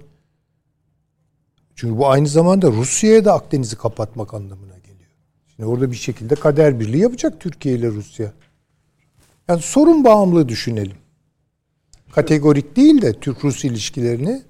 Çünkü 1.75 1.97
bu 1.97 2.09
aynı 2.09 2.27
zamanda 2.27 2.71
Rusya'ya 2.71 3.25
da 3.25 3.33
Akdeniz'i 3.33 3.75
kapatmak 3.75 4.33
anlamına. 4.33 4.72
Şimdi 5.55 5.69
orada 5.69 5.91
bir 5.91 5.95
şekilde 5.95 6.35
kader 6.35 6.79
birliği 6.79 7.01
yapacak 7.01 7.39
Türkiye 7.39 7.75
ile 7.75 7.87
Rusya. 7.87 8.31
Yani 9.47 9.61
sorun 9.61 10.03
bağımlı 10.03 10.49
düşünelim. 10.49 10.97
Kategorik 12.11 12.75
değil 12.75 13.01
de 13.01 13.13
Türk-Rus 13.13 13.65
ilişkilerini 13.65 14.41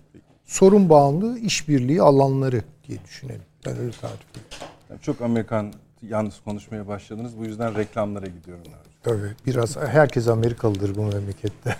sorun 0.46 0.90
bağımlı 0.90 1.40
işbirliği 1.40 2.02
alanları 2.02 2.62
diye 2.88 2.98
düşünelim. 3.06 3.42
Ben 3.66 3.78
öyle 3.78 3.92
tarif 3.92 4.22
ediyorum. 4.32 4.68
Yani 4.90 5.02
çok 5.02 5.22
Amerikan 5.22 5.74
yalnız 6.02 6.40
konuşmaya 6.46 6.88
başladınız. 6.88 7.38
Bu 7.38 7.46
yüzden 7.46 7.78
reklamlara 7.78 8.26
gidiyorum. 8.26 8.64
Abi. 8.68 8.94
Tabii. 9.04 9.36
Biraz 9.46 9.78
herkes 9.78 10.28
Amerikalıdır 10.28 10.96
bu 10.96 11.02
memlekette. 11.02 11.76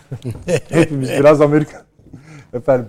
Hepimiz 0.68 1.08
biraz 1.08 1.40
Amerika. 1.40 1.84
Efendim 2.52 2.88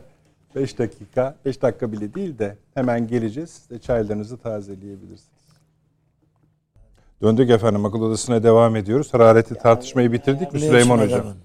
5 0.56 0.80
dakika, 0.80 1.36
5 1.46 1.62
dakika 1.62 1.92
bile 1.92 2.14
değil 2.14 2.40
de 2.40 2.58
hemen 2.74 3.08
geleceğiz. 3.08 3.50
Siz 3.50 3.70
de 3.70 3.80
çaylarınızı 3.80 4.38
tazeleyebilirsiniz. 4.38 5.35
Döndük 7.22 7.50
efendim 7.50 7.86
akıl 7.86 8.02
odasına 8.02 8.44
devam 8.44 8.76
ediyoruz. 8.76 9.14
Harareti 9.14 9.56
tartışmayı 9.56 10.12
bitirdik 10.12 10.54
mi 10.54 10.60
Süleyman 10.60 11.00
Hocam? 11.00 11.20
adamın. 11.20 11.36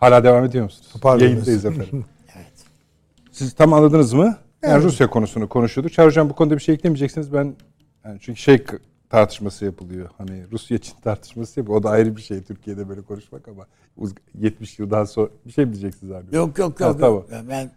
Hala 0.00 0.24
devam 0.24 0.44
ediyor 0.44 0.64
musunuz? 0.64 0.90
Pardon. 1.02 1.24
Yayındayız 1.24 1.64
efendim. 1.64 2.04
Siz 3.32 3.52
tam 3.54 3.72
anladınız 3.72 4.12
mı? 4.12 4.36
Yani 4.62 4.84
Rusya 4.84 5.10
konusunu 5.10 5.48
konuşuyorduk. 5.48 5.92
Çağrı 5.92 6.06
Hocam 6.06 6.30
bu 6.30 6.34
konuda 6.34 6.54
bir 6.56 6.60
şey 6.62 6.74
eklemeyeceksiniz. 6.74 7.32
Ben 7.32 7.54
yani 8.04 8.18
çünkü 8.20 8.40
şey 8.40 8.64
tartışması 9.10 9.64
yapılıyor. 9.64 10.08
Hani 10.18 10.44
Rusya 10.52 10.78
Çin 10.78 10.94
tartışması 11.04 11.60
yapıyor. 11.60 11.78
O 11.78 11.82
da 11.82 11.90
ayrı 11.90 12.16
bir 12.16 12.22
şey 12.22 12.42
Türkiye'de 12.42 12.88
böyle 12.88 13.02
konuşmak 13.02 13.48
ama 13.48 13.66
uz- 13.96 14.14
70 14.40 14.78
yıldan 14.78 15.04
sonra 15.04 15.28
bir 15.46 15.52
şey 15.52 15.64
mi 15.64 15.72
diyeceksiniz 15.72 16.12
abi? 16.12 16.36
Yok 16.36 16.58
yok 16.58 16.80
Ha, 16.80 16.84
yok. 16.84 17.00
tamam. 17.00 17.14
yok. 17.14 17.26
Ben, 17.32 17.48
ben, 17.48 17.70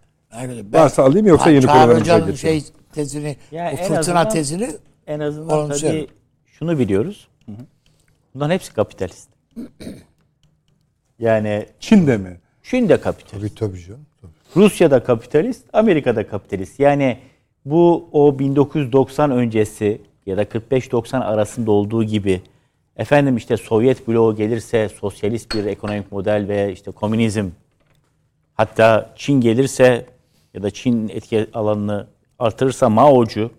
ben 0.74 0.82
Varsa 0.82 1.04
alayım 1.04 1.28
yoksa 1.28 1.46
Ha, 1.46 1.50
yeni 1.50 1.62
Çağrı 1.62 1.74
programımıza 1.74 2.20
geçelim. 2.20 2.38
şey 2.38 2.64
tezini, 2.94 3.38
Ya 3.52 3.66
o 3.66 3.68
en 3.70 3.76
fırtına 3.78 4.00
azından- 4.00 4.30
tezini 4.30 4.70
En 5.08 5.20
azından 5.20 5.70
tabii 5.70 6.08
şunu 6.46 6.80
biliyoruz. 6.80 7.28
Bunların 8.38 8.54
hepsi 8.54 8.74
kapitalist. 8.74 9.30
Yani 11.20 11.66
Çin'de 11.80 12.18
mi? 12.18 12.40
Çin 12.64 12.90
de 12.90 13.02
kapitalist. 13.02 13.58
tabii 13.58 13.72
tabii 13.72 13.82
canım. 13.84 14.06
Tabii. 14.22 14.32
Rusya 14.56 14.92
da 14.92 15.04
kapitalist, 15.04 15.66
Amerika 15.74 16.16
da 16.16 16.28
kapitalist. 16.28 16.80
Yani 16.80 17.18
bu 17.66 18.10
o 18.12 18.40
1990 18.40 19.32
öncesi 19.32 20.02
ya 20.26 20.38
da 20.38 20.44
45-90 20.44 21.18
arasında 21.20 21.72
olduğu 21.72 22.04
gibi 22.04 22.42
efendim 22.98 23.38
işte 23.38 23.58
Sovyet 23.58 24.08
bloğu 24.08 24.36
gelirse 24.36 24.90
sosyalist 24.90 25.56
bir 25.56 25.66
ekonomik 25.66 26.12
model 26.12 26.48
ve 26.48 26.74
işte 26.74 26.92
komünizm 26.92 27.50
hatta 28.54 29.14
Çin 29.16 29.42
gelirse 29.42 30.06
ya 30.54 30.64
da 30.64 30.72
Çin 30.72 31.10
etki 31.10 31.48
alanını 31.54 32.08
artırırsa 32.40 32.90
Mao'cu 32.90 33.52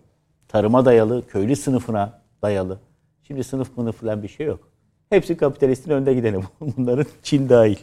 tarıma 0.48 0.84
dayalı, 0.84 1.26
köylü 1.26 1.56
sınıfına 1.56 2.22
dayalı. 2.42 2.78
Şimdi 3.22 3.44
sınıf 3.44 3.76
mınıf 3.76 4.00
falan 4.00 4.22
bir 4.22 4.28
şey 4.28 4.46
yok. 4.46 4.67
Hepsi 5.10 5.36
kapitalistin 5.36 5.90
önde 5.90 6.14
gideni. 6.14 6.40
Bunların 6.60 7.06
Çin 7.22 7.48
dahil. 7.48 7.76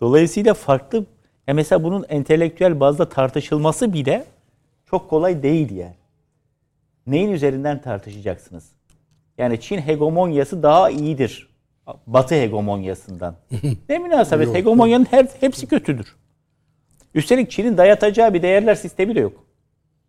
Dolayısıyla 0.00 0.54
farklı 0.54 1.04
ya 1.46 1.54
mesela 1.54 1.84
bunun 1.84 2.06
entelektüel 2.08 2.80
bazda 2.80 3.08
tartışılması 3.08 3.92
bile 3.92 4.24
çok 4.90 5.10
kolay 5.10 5.42
değil 5.42 5.70
yani. 5.70 5.94
Neyin 7.06 7.32
üzerinden 7.32 7.82
tartışacaksınız? 7.82 8.72
Yani 9.38 9.60
Çin 9.60 9.78
hegemonyası 9.78 10.62
daha 10.62 10.90
iyidir. 10.90 11.48
Batı 12.06 12.34
hegemonyasından. 12.34 13.36
ne 13.88 13.98
münasebet 13.98 14.54
hegemonyanın 14.54 15.06
her, 15.10 15.26
hepsi 15.40 15.66
kötüdür. 15.66 16.16
Üstelik 17.14 17.50
Çin'in 17.50 17.76
dayatacağı 17.76 18.34
bir 18.34 18.42
değerler 18.42 18.74
sistemi 18.74 19.14
de 19.14 19.20
yok. 19.20 19.45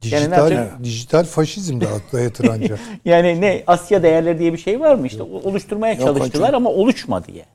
Yani 0.03 0.22
Dijital, 0.22 0.52
yapacak? 0.52 0.84
dijital 0.84 1.24
faşizm 1.24 1.82
de 1.82 1.86
dayatır 2.14 2.49
ancak. 2.52 2.80
Yani 3.06 3.41
ne 3.41 3.64
Asya 3.68 4.03
değerleri 4.03 4.40
diye 4.40 4.53
bir 4.53 4.57
şey 4.57 4.80
var 4.80 4.95
mı? 4.95 5.07
İşte 5.07 5.24
oluşturmaya 5.24 5.99
çalıştılar 5.99 6.53
ama 6.53 6.69
oluşmadı 6.69 7.32
ya. 7.32 7.45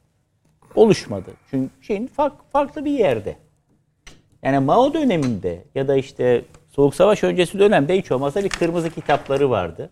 Oluşmadı. 0.74 1.30
Çünkü 1.50 1.70
Çin 1.82 2.06
fark, 2.06 2.32
farklı 2.52 2.84
bir 2.84 2.90
yerde. 2.90 3.36
Yani 4.42 4.58
Mao 4.58 4.94
döneminde 4.94 5.64
ya 5.74 5.88
da 5.88 5.96
işte 5.96 6.44
Soğuk 6.70 6.94
Savaş 6.94 7.24
öncesi 7.24 7.58
dönemde 7.58 7.98
hiç 7.98 8.12
olmazsa 8.12 8.44
bir 8.44 8.48
kırmızı 8.48 8.90
kitapları 8.90 9.50
vardı. 9.50 9.90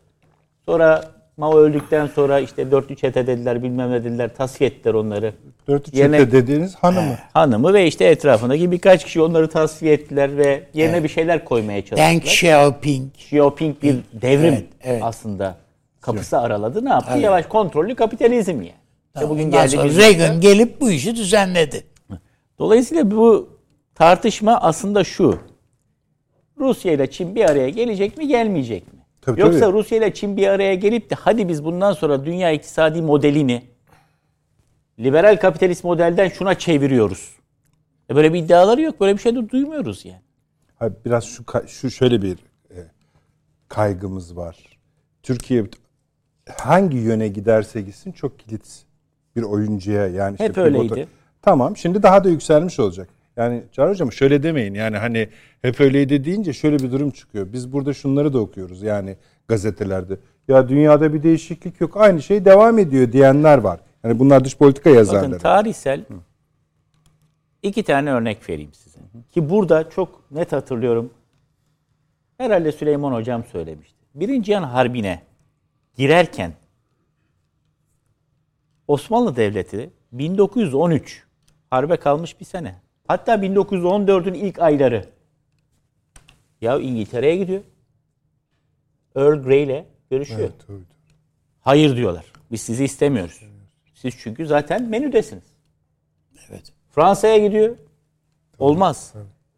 Sonra 0.66 1.04
Mao 1.40 1.58
öldükten 1.58 2.06
sonra 2.06 2.40
işte 2.40 2.70
dörtlü 2.70 2.96
çete 2.96 3.26
dediler 3.26 3.62
bilmem 3.62 3.90
ne 3.90 4.04
dediler 4.04 4.34
tasfiye 4.34 4.70
ettiler 4.70 4.94
onları. 4.94 5.34
Dört 5.68 5.94
Yerine- 5.94 6.18
çete 6.18 6.32
dediğiniz 6.32 6.74
hanımı. 6.74 7.14
Hanımı 7.34 7.74
ve 7.74 7.86
işte 7.86 8.04
etrafındaki 8.04 8.70
birkaç 8.70 9.04
kişi 9.04 9.22
onları 9.22 9.48
tasfiye 9.48 9.92
ettiler 9.92 10.36
ve 10.36 10.62
yerine 10.74 11.04
bir 11.04 11.08
şeyler 11.08 11.44
koymaya 11.44 11.84
çalıştılar. 11.84 12.10
Deng 12.10 12.22
Xiaoping 12.22 13.14
Xiaoping 13.14 13.82
bir 13.82 13.96
devrim 14.12 14.54
Evet, 14.54 14.64
evet. 14.82 15.02
aslında 15.04 15.56
kapısı 16.00 16.38
araladı. 16.38 16.84
Ne 16.84 16.88
yaptı? 16.88 17.18
Yavaş 17.18 17.46
kontrollü 17.46 17.94
kapitalizm 17.94 18.50
yani. 18.50 18.72
İşte 19.14 19.28
bugün 19.28 19.50
geldiğimiz 19.50 19.96
Reagan 19.96 20.40
gelip 20.40 20.80
bu 20.80 20.90
işi 20.90 21.16
düzenledi. 21.16 21.84
Dolayısıyla 22.58 23.10
bu 23.10 23.48
tartışma 23.94 24.56
aslında 24.60 25.04
şu. 25.04 25.38
Rusya 26.58 26.92
ile 26.92 27.10
Çin 27.10 27.34
bir 27.34 27.44
araya 27.44 27.68
gelecek 27.70 28.16
mi, 28.16 28.28
gelmeyecek 28.28 28.92
mi? 28.92 28.99
Tabii, 29.22 29.40
Yoksa 29.40 29.60
tabii. 29.60 29.72
Rusya 29.72 29.98
ile 29.98 30.14
Çin 30.14 30.36
bir 30.36 30.46
araya 30.48 30.74
gelip 30.74 31.10
de 31.10 31.14
hadi 31.14 31.48
biz 31.48 31.64
bundan 31.64 31.92
sonra 31.92 32.24
dünya 32.24 32.50
iktisadi 32.52 33.02
modelini 33.02 33.62
liberal 34.98 35.36
kapitalist 35.40 35.84
modelden 35.84 36.28
şuna 36.28 36.54
çeviriyoruz. 36.58 37.34
E 38.10 38.16
böyle 38.16 38.32
bir 38.32 38.38
iddiaları 38.38 38.80
yok. 38.82 39.00
Böyle 39.00 39.12
bir 39.16 39.18
şey 39.22 39.34
de 39.36 39.48
duymuyoruz 39.48 40.04
yani. 40.04 40.20
Hayır, 40.78 40.94
biraz 41.04 41.24
şu 41.24 41.44
şu 41.66 41.90
şöyle 41.90 42.22
bir 42.22 42.38
e, 42.70 42.76
kaygımız 43.68 44.36
var. 44.36 44.56
Türkiye 45.22 45.64
hangi 46.58 46.96
yöne 46.96 47.28
giderse 47.28 47.80
gitsin 47.80 48.12
çok 48.12 48.38
kilit 48.38 48.82
bir 49.36 49.42
oyuncuya 49.42 50.06
yani 50.06 50.32
işte 50.32 50.44
Hep 50.44 50.58
öyleydi. 50.58 50.92
pivotu- 50.94 51.06
Tamam 51.42 51.76
şimdi 51.76 52.02
daha 52.02 52.24
da 52.24 52.28
yükselmiş 52.28 52.80
olacak. 52.80 53.08
Yani 53.40 53.62
Çağrı 53.72 53.90
Hocam 53.90 54.12
şöyle 54.12 54.42
demeyin 54.42 54.74
yani 54.74 54.96
hani 54.96 55.28
hep 55.62 55.80
öyleydi 55.80 56.24
deyince 56.24 56.52
şöyle 56.52 56.78
bir 56.78 56.92
durum 56.92 57.10
çıkıyor. 57.10 57.52
Biz 57.52 57.72
burada 57.72 57.94
şunları 57.94 58.32
da 58.32 58.38
okuyoruz 58.38 58.82
yani 58.82 59.16
gazetelerde. 59.48 60.16
Ya 60.48 60.68
dünyada 60.68 61.14
bir 61.14 61.22
değişiklik 61.22 61.80
yok 61.80 61.96
aynı 61.96 62.22
şey 62.22 62.44
devam 62.44 62.78
ediyor 62.78 63.12
diyenler 63.12 63.58
var. 63.58 63.80
Yani 64.04 64.18
bunlar 64.18 64.44
dış 64.44 64.56
politika 64.56 64.90
Bakın 64.90 64.98
yazarları. 64.98 65.38
tarihsel 65.38 66.04
iki 67.62 67.82
tane 67.82 68.12
örnek 68.12 68.48
vereyim 68.48 68.74
size. 68.74 68.98
Ki 69.30 69.50
burada 69.50 69.90
çok 69.90 70.30
net 70.30 70.52
hatırlıyorum. 70.52 71.10
Herhalde 72.38 72.72
Süleyman 72.72 73.12
Hocam 73.12 73.44
söylemişti. 73.44 73.98
Birinci 74.14 74.46
Cihan 74.46 74.62
Harbi'ne 74.62 75.22
girerken 75.96 76.52
Osmanlı 78.88 79.36
Devleti 79.36 79.90
1913 80.12 81.24
harbe 81.70 81.96
kalmış 81.96 82.40
bir 82.40 82.44
sene. 82.44 82.89
Hatta 83.10 83.34
1914'ün 83.34 84.34
ilk 84.34 84.58
ayları. 84.58 85.04
Ya 86.60 86.78
İngiltere'ye 86.78 87.36
gidiyor. 87.36 87.60
Earl 89.16 89.42
Grey 89.42 89.62
ile 89.62 89.86
görüşüyor. 90.10 90.40
Evet, 90.40 90.52
tabii. 90.66 90.78
Hayır 91.60 91.96
diyorlar. 91.96 92.24
Biz 92.52 92.60
sizi 92.60 92.84
istemiyoruz. 92.84 93.40
Siz 93.94 94.14
çünkü 94.18 94.46
zaten 94.46 94.82
menüdesiniz. 94.82 95.44
Evet. 96.50 96.72
Fransa'ya 96.90 97.38
gidiyor. 97.38 97.76
Olmaz. 98.58 99.14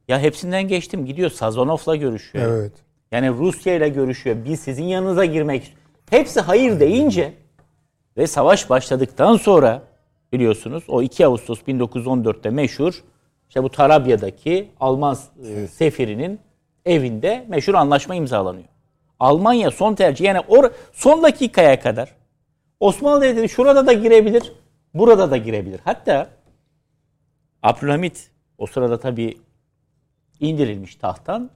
Ya 0.09 0.21
hepsinden 0.21 0.69
geçtim. 0.69 1.07
Gidiyor 1.07 1.31
Sazonov'la 1.31 1.97
görüşüyor. 1.97 2.45
Evet. 2.49 2.73
Yani 3.11 3.31
Rusya 3.31 3.75
ile 3.75 3.89
görüşüyor. 3.89 4.37
Biz 4.45 4.61
sizin 4.61 4.85
yanınıza 4.85 5.25
girmek 5.25 5.77
Hepsi 6.11 6.41
hayır 6.41 6.81
deyince 6.81 7.35
ve 8.17 8.27
savaş 8.27 8.71
başladıktan 8.71 9.37
sonra 9.37 9.83
biliyorsunuz 10.33 10.85
o 10.89 11.03
2 11.03 11.27
Ağustos 11.27 11.61
1914'te 11.61 12.51
meşhur 12.51 13.03
işte 13.53 13.63
bu 13.63 13.69
Tarabya'daki 13.69 14.71
Alman 14.81 15.17
e, 15.45 15.67
sefirinin 15.67 16.41
evinde 16.85 17.45
meşhur 17.49 17.75
anlaşma 17.75 18.15
imzalanıyor. 18.15 18.69
Almanya 19.19 19.71
son 19.71 19.95
tercih 19.95 20.25
yani 20.25 20.41
or 20.41 20.71
son 20.93 21.23
dakikaya 21.23 21.81
kadar 21.81 22.15
Osmanlı 22.81 23.23
Devleti 23.23 23.49
şurada 23.49 23.87
da 23.87 23.93
girebilir, 23.93 24.53
burada 24.95 25.31
da 25.31 25.37
girebilir. 25.37 25.81
Hatta 25.85 26.31
Abdülhamit 27.63 28.31
o 28.59 28.67
sırada 28.67 29.01
tabii 29.01 29.39
indirilmiş 30.41 30.97
tahttan 30.97 31.51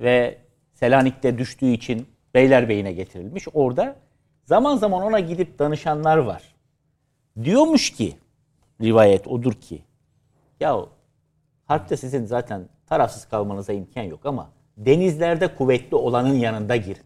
ve 0.00 0.38
Selanik'te 0.74 1.38
düştüğü 1.38 1.70
için 1.70 2.06
Beylerbeyi'ne 2.34 2.92
getirilmiş. 2.92 3.44
Orada 3.54 3.96
Zaman 4.44 4.76
zaman 4.76 5.02
ona 5.02 5.20
gidip 5.20 5.58
danışanlar 5.58 6.16
var. 6.16 6.42
Diyormuş 7.44 7.90
ki 7.90 8.16
rivayet 8.82 9.26
odur 9.26 9.52
ki 9.52 9.82
ya 10.60 10.76
harpte 11.66 11.96
sizin 11.96 12.24
zaten 12.24 12.68
tarafsız 12.86 13.28
kalmanıza 13.28 13.72
imkan 13.72 14.02
yok 14.02 14.26
ama 14.26 14.50
denizlerde 14.76 15.54
kuvvetli 15.54 15.96
olanın 15.96 16.34
yanında 16.34 16.76
girin. 16.76 17.04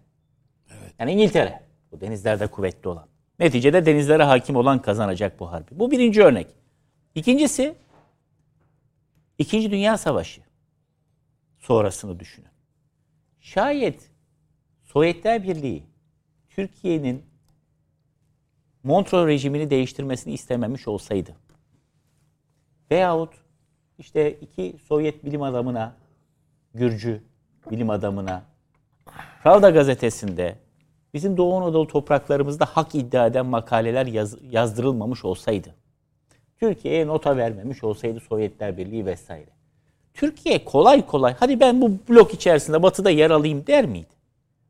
Yani 0.98 1.12
İngiltere 1.12 1.62
bu 1.93 2.01
denizlerde 2.01 2.47
kuvvetli 2.47 2.89
olan. 2.89 3.06
Neticede 3.39 3.86
denizlere 3.86 4.22
hakim 4.22 4.56
olan 4.56 4.82
kazanacak 4.82 5.40
bu 5.40 5.52
harbi. 5.52 5.66
Bu 5.70 5.90
birinci 5.90 6.22
örnek. 6.22 6.47
İkincisi 7.14 7.74
İkinci 9.39 9.70
Dünya 9.70 9.98
Savaşı 9.98 10.40
sonrasını 11.59 12.20
düşünün. 12.20 12.48
Şayet 13.40 14.10
Sovyetler 14.82 15.43
Birliği 15.43 15.82
Türkiye'nin 16.48 17.24
Montreux 18.82 19.26
rejimini 19.26 19.70
değiştirmesini 19.70 20.35
istememiş 20.35 20.89
olsaydı 20.89 21.36
veyahut 22.90 23.35
işte 23.99 24.33
iki 24.33 24.77
Sovyet 24.89 25.25
bilim 25.25 25.43
adamına, 25.43 25.95
Gürcü 26.75 27.23
bilim 27.70 27.91
adamına 27.91 28.43
Pravda 29.43 29.70
gazetesinde 29.70 30.57
bizim 31.15 31.37
Doğu 31.37 31.57
Anadolu 31.57 31.87
topraklarımızda 31.87 32.65
hak 32.65 32.95
iddia 32.95 33.27
eden 33.27 33.47
makaleler 33.47 34.07
yaz, 34.07 34.37
yazdırılmamış 34.51 35.25
olsaydı, 35.25 35.75
Türkiye'ye 36.61 37.07
nota 37.07 37.37
vermemiş 37.37 37.85
olsaydı 37.85 38.20
Sovyetler 38.20 38.77
Birliği 38.77 39.07
vesaire. 39.07 39.51
Türkiye 40.15 40.65
kolay 40.65 41.07
kolay 41.07 41.35
hadi 41.41 41.61
ben 41.61 41.81
bu 41.81 41.91
blok 42.09 42.35
içerisinde 42.35 42.83
batıda 42.83 43.11
yer 43.11 43.31
alayım 43.31 43.66
der 43.66 43.87
miydi? 43.87 44.19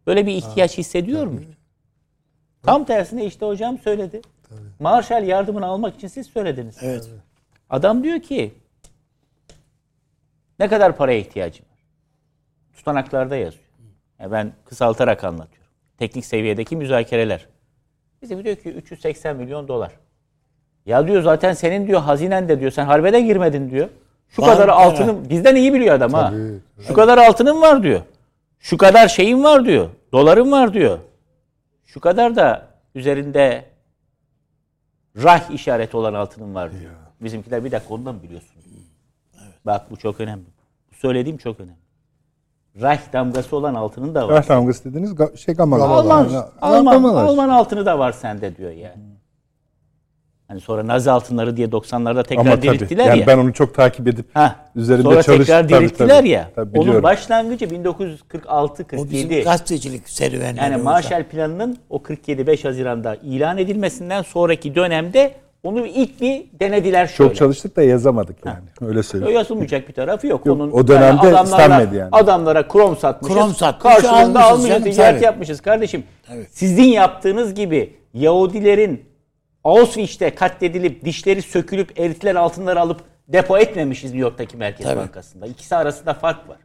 Böyle 0.07 0.27
bir 0.27 0.33
ihtiyaç 0.33 0.79
hissediyor 0.79 1.27
muydu? 1.27 1.51
Tam 2.63 2.85
tersine 2.85 3.25
işte 3.25 3.47
hocam 3.47 3.79
söyledi. 3.79 4.21
Marshall 4.81 5.27
yardımını 5.27 5.67
almak 5.67 5.95
için 5.95 6.09
siz 6.09 6.27
söylediniz. 6.27 6.77
Evet. 6.83 7.11
Adam 7.71 8.05
diyor 8.05 8.21
ki 8.21 8.53
ne 10.59 10.69
kadar 10.69 10.97
paraya 10.97 11.19
ihtiyacım 11.19 11.67
var? 11.71 11.79
Tutanaklarda 12.77 13.37
yazıyor. 13.37 13.65
Yani 14.21 14.33
ben 14.33 14.53
kısaltarak 14.65 15.25
anlatıyorum. 15.25 15.73
Teknik 15.99 16.25
seviyedeki 16.25 16.77
müzakereler. 16.77 17.47
Bizim 18.23 18.45
diyor 18.45 18.57
ki 18.57 18.71
380 18.71 19.37
milyon 19.37 19.69
dolar. 19.69 19.93
Ya 20.87 21.09
diyor 21.09 21.23
zaten 21.23 21.53
senin 21.53 21.87
diyor 21.87 22.01
hazinen 22.01 22.49
de 22.49 22.61
diyor 22.61 22.71
sen 22.71 22.85
harbede 22.87 23.21
girmedin 23.21 23.71
diyor. 23.71 23.89
Şu 24.29 24.43
Var 24.43 24.53
kadar 24.53 24.69
altının 24.69 25.29
bizden 25.31 25.57
iyi 25.57 25.75
biliyor 25.75 25.95
adam 25.95 26.13
ha. 26.13 26.31
Tabii, 26.31 26.87
Şu 26.87 26.95
kadar 26.95 27.19
altının 27.19 27.61
var 27.63 27.83
diyor. 27.83 28.01
Şu 28.59 28.77
kadar 28.77 29.09
şeyin 29.09 29.45
var 29.45 29.65
diyor. 29.65 29.89
Doların 30.13 30.53
var 30.53 30.75
diyor. 30.75 30.99
Şu 31.87 32.01
kadar 32.01 32.37
da 32.37 32.69
üzerinde 32.95 33.65
rah 35.17 35.51
işareti 35.51 35.97
olan 35.97 36.15
altının 36.15 36.55
var 36.55 36.81
diyor. 36.81 36.93
Bizimkiler 37.21 37.65
bir 37.65 37.73
dakika 37.73 37.95
ondan 37.95 38.15
mı 38.15 38.23
biliyorsun? 38.23 38.51
Bak 39.69 39.91
bu 39.91 39.97
çok 39.97 40.21
önemli. 40.21 40.45
Bu 40.93 40.97
söylediğim 40.97 41.39
çok 41.39 41.61
önemli. 41.61 41.79
Rah 42.83 43.13
damgası 43.13 43.57
olan 43.57 43.75
altının 43.75 44.15
da 44.15 44.29
var. 44.29 44.35
Rah 44.35 44.49
damgası 44.49 44.85
dediğiniz 44.85 45.15
şey 45.41 45.55
gamalar. 45.55 45.89
Alman, 45.89 46.25
Yani, 46.29 46.45
Alman, 46.61 46.95
gamalar. 46.95 47.25
Alman 47.25 47.49
altını 47.49 47.87
da 47.87 47.99
var 47.99 48.13
sende 48.13 48.57
diyor 48.57 48.71
yani. 48.71 49.03
Hani 50.49 50.61
sonra 50.61 50.87
Nazi 50.87 51.11
altınları 51.11 51.57
diye 51.57 51.67
90'larda 51.69 52.23
tekrar 52.25 52.41
Ama 52.47 52.51
tabii. 52.57 52.63
dirilttiler 52.63 53.07
Yani 53.07 53.21
ya. 53.21 53.27
ben 53.27 53.39
onu 53.39 53.53
çok 53.53 53.75
takip 53.75 54.09
edip 54.09 54.27
Ha. 54.37 54.57
üzerinde 54.77 55.03
sonra 55.03 55.23
çalış- 55.23 55.39
tekrar 55.47 55.63
tabii, 55.69 55.73
dirilttiler 55.81 56.19
tabii. 56.19 56.29
ya. 56.29 56.51
Tabii, 56.55 56.79
onun 56.79 57.03
başlangıcı 57.03 57.71
1946 57.71 58.83
O 58.83 58.87
bizim 58.89 58.99
47. 59.29 59.43
gazetecilik 59.45 60.09
serüvenleri. 60.09 60.73
Yani. 60.73 60.83
Marshall 60.83 61.25
Planı'nın 61.25 61.79
o 61.91 62.03
47-5 62.03 62.65
Haziran'da 62.65 63.15
ilan 63.15 63.59
edilmesinden 63.59 64.23
sonraki 64.23 64.75
dönemde 64.75 65.35
onu 65.63 65.87
ilk 65.87 66.21
bir 66.21 66.47
denediler 66.61 67.07
şöyle. 67.07 67.29
çok 67.29 67.37
çalıştık 67.37 67.77
da 67.77 67.83
yazamadık 67.83 68.47
yani. 68.47 68.65
Öyle 68.81 69.03
söyleyeyim. 69.03 69.35
Yazılmayacak 69.35 69.89
bir 69.89 69.95
tarafı 69.95 70.27
yok. 70.27 70.47
Yok, 70.47 70.57
Onun 70.57 70.73
o 70.73 70.89
dönemde 70.89 71.21
adamlarla- 71.21 71.45
istenmedi 71.45 71.97
yani. 71.97 72.09
Adamlara 72.13 72.69
krom 72.69 72.97
satmışız. 72.97 73.37
Krom 73.37 73.55
satmış, 73.55 73.95
Karşılığında 73.95 74.45
almışız 74.45 74.85
ticaret 74.85 75.23
yapmışız 75.23 75.61
kardeşim. 75.61 76.05
Evet. 76.33 76.49
Sizin 76.51 76.85
yaptığınız 76.85 77.55
gibi 77.55 77.97
Yahudilerin 78.15 79.05
Auschwitz'te 79.65 80.35
katledilip 80.35 81.05
dişleri 81.05 81.43
sökülüp 81.43 82.01
eritilen 82.01 82.35
altınları 82.35 82.81
alıp 82.81 83.01
depo 83.29 83.59
etmemişiz 83.59 84.11
New 84.11 84.23
York'taki 84.23 84.57
Merkez 84.57 84.87
Tabii. 84.87 84.99
Bankası'nda. 85.01 85.47
İkisi 85.47 85.77
arasında 85.77 86.15
fark 86.15 86.49
var. 86.49 86.59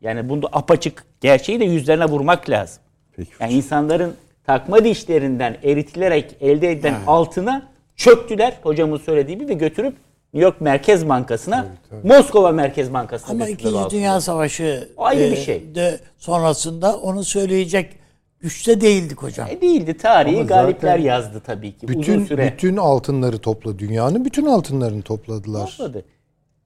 Yani 0.00 0.28
bunda 0.28 0.48
apaçık 0.52 1.04
gerçeği 1.20 1.60
de 1.60 1.64
yüzlerine 1.64 2.04
vurmak 2.04 2.50
lazım. 2.50 2.82
Peki. 3.16 3.30
Yani 3.40 3.52
insanların 3.52 4.14
takma 4.46 4.84
dişlerinden 4.84 5.56
eritilerek 5.62 6.36
elde 6.40 6.70
edilen 6.70 6.94
altına 7.06 7.68
çöktüler 7.96 8.58
hocamın 8.62 8.98
söylediği 8.98 9.38
gibi 9.38 9.48
ve 9.48 9.54
götürüp 9.54 9.96
New 10.34 10.44
York 10.44 10.60
Merkez 10.60 11.08
Bankası'na, 11.08 11.66
Moskova 12.04 12.52
Merkez 12.52 12.92
Bankası'na 12.92 13.30
Ama 13.30 13.38
götürdüler 13.44 13.68
İkinci 13.68 13.78
altını. 13.78 14.00
Dünya 14.00 14.20
Savaşı 14.20 14.88
Ayrı 14.96 15.22
e, 15.22 15.30
bir 15.30 15.36
şey. 15.36 15.74
de 15.74 16.00
sonrasında 16.18 16.96
onu 16.96 17.24
söyleyecek 17.24 17.98
güçte 18.40 18.80
değildik 18.80 19.22
hocam. 19.22 19.48
E 19.50 19.60
değildi. 19.60 19.96
Tarihi 19.96 20.36
Ama 20.36 20.44
galipler 20.46 20.98
yazdı 20.98 21.42
tabii 21.46 21.72
ki. 21.72 21.86
Uzun 21.86 21.98
Bütün 22.00 22.24
süre. 22.24 22.52
bütün 22.52 22.76
altınları 22.76 23.38
topla. 23.38 23.78
Dünyanın 23.78 24.24
bütün 24.24 24.46
altınlarını 24.46 25.02
topladılar. 25.02 25.66
Topladı. 25.66 26.04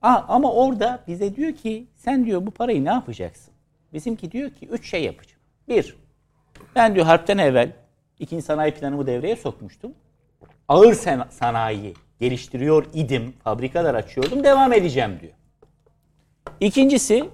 Aa, 0.01 0.21
ama 0.27 0.53
orada 0.53 0.99
bize 1.07 1.35
diyor 1.35 1.53
ki 1.53 1.87
sen 1.97 2.25
diyor 2.25 2.45
bu 2.45 2.51
parayı 2.51 2.85
ne 2.85 2.89
yapacaksın? 2.89 3.53
Bizimki 3.93 4.31
diyor 4.31 4.49
ki 4.49 4.67
üç 4.71 4.89
şey 4.89 5.03
yapacağım. 5.03 5.39
Bir, 5.67 5.95
ben 6.75 6.95
diyor 6.95 7.05
harpten 7.05 7.37
evvel 7.37 7.71
ikinci 8.19 8.45
sanayi 8.45 8.73
planımı 8.73 9.07
devreye 9.07 9.35
sokmuştum. 9.35 9.93
Ağır 10.67 10.93
sanayi 11.29 11.93
geliştiriyor 12.19 12.85
idim, 12.93 13.33
fabrikalar 13.43 13.95
açıyordum, 13.95 14.43
devam 14.43 14.73
edeceğim 14.73 15.17
diyor. 15.21 15.33
İkincisi, 16.59 17.29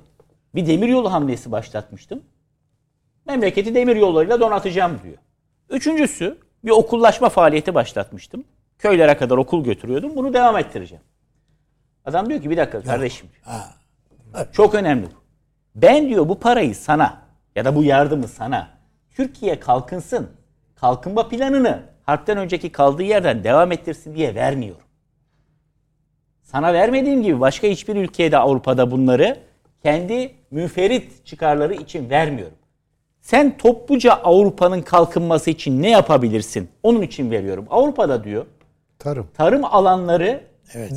bir 0.56 0.68
demiryolu 0.68 1.14
hamlesi 1.14 1.52
başlatmıştım. 1.52 2.24
Memleketi 3.28 3.76
demiryollarıyla 3.76 4.40
donatacağım 4.40 5.00
diyor. 5.04 5.18
Üçüncüsü, 5.70 6.38
bir 6.64 6.72
okullaşma 6.72 7.30
faaliyeti 7.30 7.76
başlatmıştım. 7.76 8.44
Köylere 8.80 9.18
kadar 9.18 9.38
okul 9.38 9.64
götürüyordum, 9.64 10.16
bunu 10.16 10.34
devam 10.34 10.58
ettireceğim. 10.58 11.04
Adam 12.06 12.30
diyor 12.30 12.42
ki 12.42 12.50
bir 12.50 12.58
dakika 12.58 12.82
kardeşim 12.82 13.30
diyor. 13.34 13.56
Çok 14.52 14.76
önemli 14.76 15.06
bu. 15.06 15.26
Ben 15.76 16.10
diyor 16.10 16.30
bu 16.30 16.40
parayı 16.40 16.76
sana 16.76 17.22
ya 17.56 17.66
da 17.66 17.76
bu 17.76 17.84
yardımı 17.84 18.28
sana 18.28 18.75
Türkiye 19.16 19.60
kalkınsın. 19.60 20.30
Kalkınma 20.76 21.28
planını 21.30 21.80
harpten 22.04 22.38
önceki 22.38 22.72
kaldığı 22.72 23.04
yerden 23.04 23.44
devam 23.44 23.72
ettirsin 23.72 24.16
diye 24.16 24.36
vermiyorum. 24.36 24.82
Sana 26.44 26.74
vermediğim 26.74 27.24
gibi 27.24 27.40
başka 27.40 27.68
hiçbir 27.68 27.96
ülkeye 27.96 28.32
de 28.32 28.38
Avrupa'da 28.38 28.92
bunları 28.92 29.38
kendi 29.84 30.32
müferit 30.52 31.26
çıkarları 31.26 31.74
için 31.74 32.10
vermiyorum. 32.10 32.58
Sen 33.22 33.58
topluca 33.58 34.14
Avrupa'nın 34.14 34.82
kalkınması 34.82 35.50
için 35.50 35.82
ne 35.82 35.90
yapabilirsin? 35.90 36.70
Onun 36.84 37.02
için 37.02 37.32
veriyorum. 37.32 37.66
Avrupa'da 37.70 38.24
diyor 38.24 38.46
Tarım. 39.00 39.28
tarım 39.34 39.66
alanları 39.66 40.44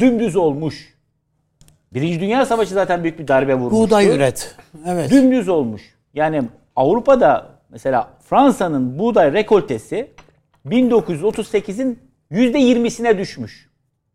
dümdüz 0.01 0.36
olmuş. 0.36 0.95
Birinci 1.95 2.20
Dünya 2.20 2.47
Savaşı 2.47 2.74
zaten 2.74 3.03
büyük 3.03 3.19
bir 3.19 3.28
darbe 3.28 3.55
vurmuştu. 3.55 3.77
Buğday 3.77 4.07
üret. 4.09 4.57
Evet. 4.86 5.11
Dümdüz 5.11 5.49
olmuş. 5.49 5.82
Yani 6.15 6.43
Avrupa'da 6.77 7.57
mesela 7.70 8.11
Fransa'nın 8.24 8.99
buğday 8.99 9.32
rekoltesi 9.32 10.11
1938'in 10.66 11.99
%20'sine 12.31 13.19
düşmüş. 13.19 13.69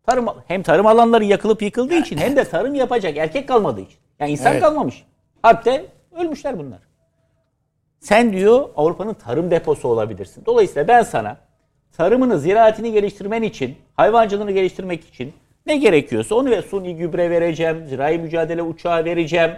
Tarım, 0.06 0.26
hem 0.46 0.62
tarım 0.62 0.86
alanları 0.86 1.24
yakılıp 1.24 1.62
yıkıldığı 1.62 1.94
için 1.94 2.16
hem 2.16 2.36
de 2.36 2.44
tarım 2.44 2.74
yapacak 2.74 3.16
erkek 3.16 3.48
kalmadığı 3.48 3.80
için. 3.80 3.98
Yani 4.18 4.30
insan 4.30 4.52
Evet. 4.52 4.62
kalmamış. 4.62 5.04
Harpte 5.42 5.86
ölmüşler 6.18 6.58
bunlar. 6.58 6.78
Sen 8.00 8.32
diyor 8.32 8.68
Avrupa'nın 8.76 9.14
tarım 9.14 9.50
deposu 9.50 9.88
olabilirsin. 9.88 10.42
Dolayısıyla 10.46 10.88
ben 10.88 11.02
sana 11.02 11.36
tarımını, 11.92 12.38
ziraatini 12.38 12.92
geliştirmen 12.92 13.42
için, 13.42 13.76
hayvancılığını 13.96 14.52
geliştirmek 14.52 15.08
için 15.08 15.32
ne 15.66 15.76
gerekiyorsa 15.76 16.34
onu 16.34 16.50
ve 16.50 16.62
suni 16.62 16.96
gübre 16.96 17.30
vereceğim, 17.30 17.86
zirai 17.86 18.18
mücadele 18.18 18.62
uçağı 18.62 19.04
vereceğim, 19.04 19.50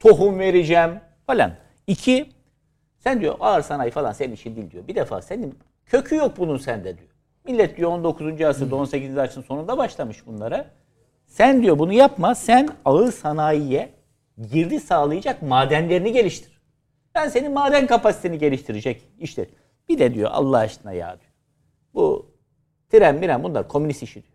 tohum 0.00 0.38
vereceğim 0.38 0.90
falan. 1.26 1.52
İki, 1.86 2.26
sen 3.04 3.20
diyor 3.20 3.34
ağır 3.40 3.62
sanayi 3.62 3.90
falan 3.90 4.12
senin 4.12 4.32
işin 4.32 4.56
değil 4.56 4.70
diyor. 4.70 4.88
Bir 4.88 4.94
defa 4.94 5.22
senin 5.22 5.58
kökü 5.86 6.16
yok 6.16 6.32
bunun 6.38 6.56
sende 6.56 6.98
diyor. 6.98 7.08
Millet 7.44 7.76
diyor 7.76 7.90
19. 7.90 8.40
asırda 8.40 8.76
18. 8.76 9.18
asrın 9.18 9.42
sonunda 9.42 9.78
başlamış 9.78 10.26
bunlara. 10.26 10.66
Sen 11.26 11.62
diyor 11.62 11.78
bunu 11.78 11.92
yapma. 11.92 12.34
Sen 12.34 12.68
ağır 12.84 13.12
sanayiye 13.12 13.92
girdi 14.52 14.80
sağlayacak 14.80 15.42
madenlerini 15.42 16.12
geliştir. 16.12 16.60
Ben 17.14 17.28
senin 17.28 17.52
maden 17.52 17.86
kapasiteni 17.86 18.38
geliştirecek 18.38 19.02
işte. 19.18 19.48
Bir 19.88 19.98
de 19.98 20.14
diyor 20.14 20.30
Allah 20.32 20.58
aşkına 20.58 20.92
ya 20.92 21.06
diyor. 21.20 21.32
Bu 21.94 22.26
tren 22.90 23.14
miren 23.14 23.42
bunlar 23.42 23.68
komünist 23.68 24.02
işi 24.02 24.14
diyor. 24.14 24.34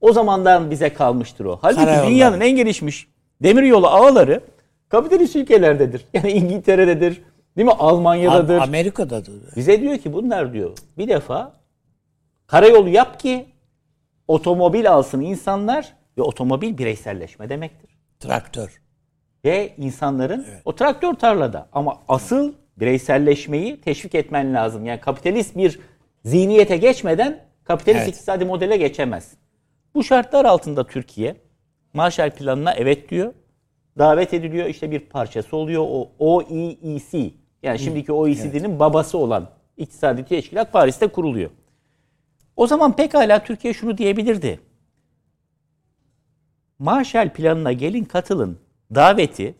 O 0.00 0.12
zamandan 0.12 0.70
bize 0.70 0.92
kalmıştır 0.92 1.44
o. 1.44 1.58
Halbuki 1.62 1.84
Karayolları. 1.84 2.10
dünyanın 2.10 2.40
en 2.40 2.56
gelişmiş 2.56 3.08
demiryolu 3.42 3.86
ağları 3.86 4.40
kapitalist 4.88 5.36
ülkelerdedir. 5.36 6.04
Yani 6.14 6.30
İngiltere'dedir, 6.32 7.22
Değil 7.56 7.66
mi? 7.66 7.72
Almanya'dadır. 7.72 8.58
Amerika'dadır. 8.58 9.56
Bize 9.56 9.80
diyor 9.80 9.98
ki 9.98 10.12
bunlar 10.12 10.52
diyor 10.52 10.70
bir 10.98 11.08
defa 11.08 11.52
karayolu 12.46 12.88
yap 12.88 13.20
ki 13.20 13.46
otomobil 14.28 14.92
alsın 14.92 15.20
insanlar 15.20 15.92
ve 16.18 16.22
otomobil 16.22 16.78
bireyselleşme 16.78 17.48
demektir. 17.48 17.90
Traktör. 18.20 18.80
Ve 19.44 19.74
insanların 19.78 20.46
o 20.64 20.74
traktör 20.74 21.14
tarlada 21.14 21.68
ama 21.72 21.98
asıl 22.08 22.52
bireyselleşmeyi 22.76 23.80
teşvik 23.80 24.14
etmen 24.14 24.54
lazım. 24.54 24.84
Yani 24.86 25.00
kapitalist 25.00 25.56
bir 25.56 25.80
zihniyete 26.24 26.76
geçmeden 26.76 27.40
kapitalist 27.64 28.02
Evet. 28.02 28.08
iktisadi 28.14 28.44
modele 28.44 28.76
geçemez. 28.76 29.32
Bu 29.94 30.04
şartlar 30.04 30.44
altında 30.44 30.86
Türkiye 30.86 31.36
Marshall 31.92 32.30
Planı'na 32.30 32.72
evet 32.72 33.10
diyor. 33.10 33.32
Davet 33.98 34.34
ediliyor 34.34 34.66
işte 34.66 34.90
bir 34.90 35.00
parçası 35.00 35.56
oluyor 35.56 35.84
o 35.88 36.10
OEEC. 36.18 37.34
Yani 37.64 37.78
şimdiki 37.78 38.12
OECD'nin 38.12 38.78
babası 38.78 39.18
olan 39.18 39.48
iktisadi 39.76 40.24
teşkilat 40.24 40.72
Paris'te 40.72 41.06
kuruluyor. 41.06 41.50
O 42.56 42.66
zaman 42.66 42.96
pekala 42.96 43.44
Türkiye 43.44 43.74
şunu 43.74 43.98
diyebilirdi. 43.98 44.60
Marshall 46.78 47.32
Planı'na 47.32 47.72
gelin 47.72 48.04
katılın 48.04 48.58
daveti 48.94 49.54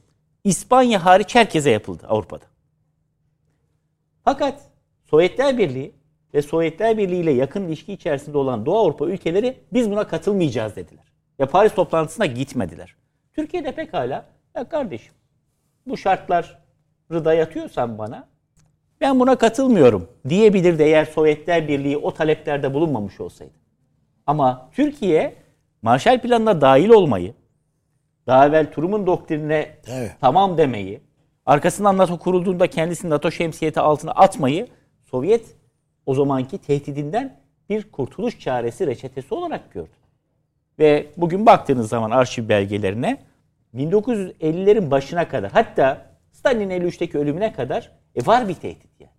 İspanya 0.45 1.05
hariç 1.05 1.35
herkese 1.35 1.71
yapıldı 1.71 2.07
Avrupa'da. 2.09 2.45
Fakat 4.25 4.61
Sovyetler 5.05 5.59
Birliği 5.59 5.95
ve 6.35 6.43
Sovyetler 6.43 6.99
Birliği 6.99 7.21
ile 7.21 7.33
yakın 7.33 7.69
ilişki 7.69 7.93
içerisinde 7.93 8.39
olan 8.39 8.67
Doğu 8.67 8.79
Avrupa 8.79 9.07
ülkeleri 9.07 9.57
biz 9.73 9.91
buna 9.91 10.07
katılmayacağız 10.07 10.77
dediler. 10.77 11.05
Ve 11.41 11.47
Paris 11.47 11.75
toplantısına 11.75 12.27
gitmediler. 12.27 12.97
Türkiye'de 13.33 13.73
pekala 13.73 14.27
ya 14.57 14.69
kardeşim 14.69 15.15
bu 15.87 15.97
şartları 15.97 16.64
dayatıyorsan 17.11 17.99
bana 17.99 18.29
ben 19.01 19.21
buna 19.21 19.39
katılmıyorum 19.39 20.09
diyebilirdi 20.29 20.83
eğer 20.83 21.05
Sovyetler 21.05 21.69
Birliği 21.69 21.97
o 21.97 22.15
taleplerde 22.15 22.75
bulunmamış 22.75 23.21
olsaydı. 23.21 23.53
Ama 24.27 24.69
Türkiye 24.73 25.35
Marshall 25.83 26.21
Planı'na 26.21 26.61
dahil 26.61 26.89
olmayı, 26.89 27.35
daha 28.27 28.47
evvel 28.47 28.73
Truman 28.73 29.07
doktrinine 29.07 29.77
Evet. 29.87 30.13
tamam 30.21 30.59
demeyi, 30.59 31.01
arkasından 31.47 31.99
NATO 31.99 32.19
kurulduğunda 32.19 32.67
kendisini 32.67 33.11
NATO 33.11 33.31
şemsiyeti 33.31 33.81
altına 33.81 34.11
atmayı 34.11 34.69
Sovyet 35.05 35.57
o 36.07 36.15
zamanki 36.15 36.59
tehdidinden 36.59 37.37
bir 37.69 37.93
kurtuluş 37.93 38.41
çaresi 38.41 38.87
reçetesi 38.87 39.35
olarak 39.35 39.73
gördü. 39.73 39.91
Ve 40.79 41.07
bugün 41.17 41.47
baktığınız 41.47 41.89
zaman 41.89 42.11
arşiv 42.11 42.49
belgelerine 42.49 43.19
1950'lerin 43.75 44.91
başına 44.91 45.29
kadar 45.29 45.53
hatta 45.53 46.14
Stalin'in 46.45 46.71
53'teki 46.71 47.19
ölümüne 47.19 47.53
kadar 47.53 47.91
e, 48.15 48.27
var 48.27 48.49
bir 48.49 48.55
tehdit 48.55 49.01
yani. 49.01 49.11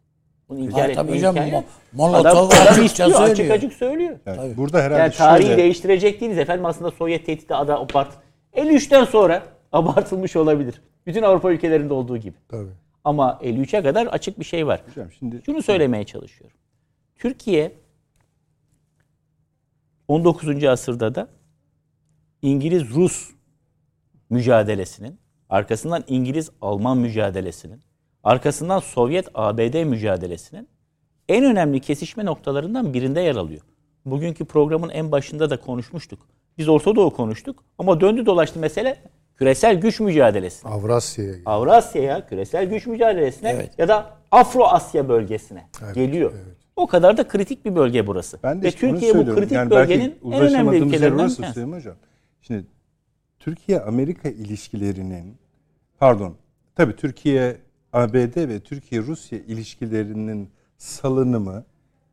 Bunu 0.50 0.60
inkar 0.60 0.90
etme 0.90 0.96
tabii 0.96 1.12
hocam, 1.16 1.36
imkanı 1.36 1.54
yok. 1.54 1.64
Mo- 1.64 1.98
Molotov 1.98 2.30
Adam- 2.30 2.48
açıkça 2.50 2.74
adam 2.74 2.86
istiyor, 2.86 3.22
açık 3.22 3.36
söylüyor. 3.38 3.56
açık 3.58 3.74
söylüyor. 3.74 4.20
Yani 4.26 4.58
burada 4.58 4.82
herhalde 4.82 5.02
Yani 5.02 5.14
tarihi 5.14 5.48
şöyle, 5.48 5.62
değiştirecek 5.62 6.22
değiliz 6.22 6.38
efendim 6.38 6.66
aslında 6.66 6.92
Sovyet 6.92 7.26
tehdidi 7.26 7.56
ada 7.56 7.80
abart. 7.80 8.14
53'ten 8.54 9.06
sonra 9.06 9.44
abartılmış 9.72 10.36
olabilir. 10.36 10.82
Bütün 11.06 11.22
Avrupa 11.22 11.52
ülkelerinde 11.52 11.94
olduğu 11.94 12.18
gibi. 12.18 12.38
Tabii. 12.50 12.70
Ama 13.04 13.40
53'e 13.44 13.84
kadar 13.84 14.08
açık 14.08 14.40
bir 14.40 14.46
şey 14.46 14.68
var. 14.68 14.82
Hocam 14.90 15.12
şimdi 15.20 15.42
Şunu 15.46 15.62
söylemeye 15.62 16.04
çalışıyorum. 16.04 16.58
Türkiye 17.16 17.72
19. 20.08 20.64
asırda 20.64 21.16
da 21.16 21.28
İngiliz-Rus 22.42 23.30
mücadelesinin, 24.30 25.20
arkasından 25.56 26.04
İngiliz-Alman 26.08 26.98
mücadelesinin, 26.98 27.82
arkasından 28.24 28.80
Sovyet-ABD 28.80 29.84
mücadelesinin 29.86 30.68
en 31.30 31.46
önemli 31.46 31.80
kesişme 31.80 32.26
noktalarından 32.26 32.94
birinde 32.94 33.22
yer 33.22 33.36
alıyor. 33.36 33.62
Bugünkü 34.06 34.46
programın 34.46 34.90
en 34.90 35.12
başında 35.12 35.50
da 35.50 35.60
konuşmuştuk. 35.60 36.20
Biz 36.58 36.70
Orta 36.70 36.96
Doğu 36.96 37.14
konuştuk 37.14 37.64
ama 37.78 38.02
döndü 38.02 38.26
dolaştı 38.26 38.60
mesele 38.60 38.98
küresel 39.38 39.82
güç 39.82 40.00
mücadelesi. 40.00 40.68
Avrasya'ya. 40.68 41.36
Avrasya'ya, 41.46 42.28
küresel 42.28 42.70
güç 42.70 42.88
mücadelesine 42.88 43.50
Evet. 43.50 43.72
ya 43.78 43.88
da 43.88 44.12
Afro-Asya 44.32 45.10
bölgesine 45.10 45.70
geliyor. 45.94 46.34
O 46.76 46.88
kadar 46.88 47.18
da 47.18 47.28
kritik 47.28 47.66
bir 47.66 47.76
bölge 47.76 48.08
burası. 48.08 48.40
Ben 48.44 48.62
de 48.62 48.64
Ve 48.64 48.68
işte 48.68 48.80
Türkiye 48.80 49.18
bu 49.18 49.36
kritik 49.36 49.52
Yani 49.52 49.72
belki 49.72 49.90
bölgenin 49.90 50.16
en 50.32 50.42
önemli 50.42 50.78
ülkelerinden 50.78 51.28
Hocam. 51.74 51.96
Şimdi 52.42 52.66
Türkiye-Amerika 53.40 54.30
ilişkilerinin 54.30 55.45
pardon 56.00 56.36
tabii 56.76 56.96
Türkiye 56.96 57.58
ABD 57.94 58.48
ve 58.50 58.60
Türkiye-Rusya 58.60 59.40
ilişkilerinin 59.40 60.50
salınımı 60.78 61.64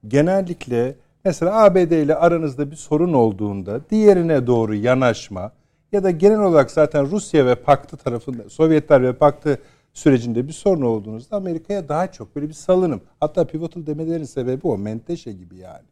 genellikle 0.09 0.97
mesela 1.25 1.65
ABD 1.65 1.91
ile 1.91 2.15
aranızda 2.15 2.71
bir 2.71 2.77
sorun 2.77 3.13
olduğunda 3.13 3.81
diğerine 3.91 4.47
doğru 4.47 4.75
yanaşma 4.75 5.53
ya 5.93 6.05
da 6.05 6.11
genel 6.11 6.41
olarak 6.41 6.71
zaten 6.71 7.11
Rusya 7.11 7.47
ve 7.47 7.55
Paktı 7.55 7.97
tarafında 7.97 8.51
Sovyetler 8.51 9.03
ve 9.03 9.13
Paktı 9.13 9.59
sürecinde 9.93 10.49
bir 10.49 10.53
sorun 10.53 10.83
olduğunuzda 10.83 11.37
Amerika'ya 11.37 11.89
daha 11.89 12.13
çok 12.13 12.37
böyle 12.37 12.49
bir 12.49 12.55
salınım. 12.55 13.01
Hatta 13.21 13.47
pivotal 13.47 13.87
demelerin 13.87 14.25
sebebi 14.25 14.67
o 14.67 14.79
menteşe 14.79 15.33
gibi 15.33 15.57
yani. 15.57 15.87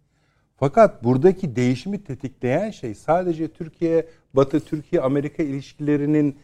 Fakat 0.57 1.05
buradaki 1.05 1.57
değişimi 1.57 2.05
tetikleyen 2.05 2.71
şey 2.71 2.95
sadece 2.95 3.49
Türkiye, 3.49 4.07
Batı, 4.35 4.61
Türkiye, 4.61 5.03
Amerika 5.03 5.43
ilişkilerinin 5.43 6.37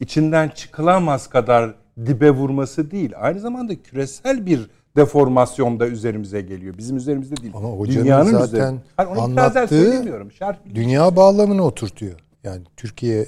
içinden 0.00 0.48
çıkılamaz 0.48 1.26
kadar 1.26 1.74
dibe 2.06 2.30
vurması 2.30 2.90
değil. 2.90 3.12
Aynı 3.20 3.40
zamanda 3.40 3.82
küresel 3.82 4.46
bir 4.46 4.70
deformasyon 4.96 5.80
da 5.80 5.86
üzerimize 5.86 6.40
geliyor. 6.40 6.78
Bizim 6.78 6.96
üzerimizde 6.96 7.36
değil. 7.36 7.52
Ama 7.56 7.68
hocanın 7.68 8.04
Dünyanın 8.04 8.38
zaten. 8.38 8.80
Hayır, 8.96 9.08
onu 9.10 9.20
anlattığı 9.20 10.04
bir- 10.66 10.74
Dünya 10.74 11.16
bağlamını 11.16 11.62
oturtuyor. 11.64 12.20
Yani 12.44 12.62
Türkiye 12.76 13.26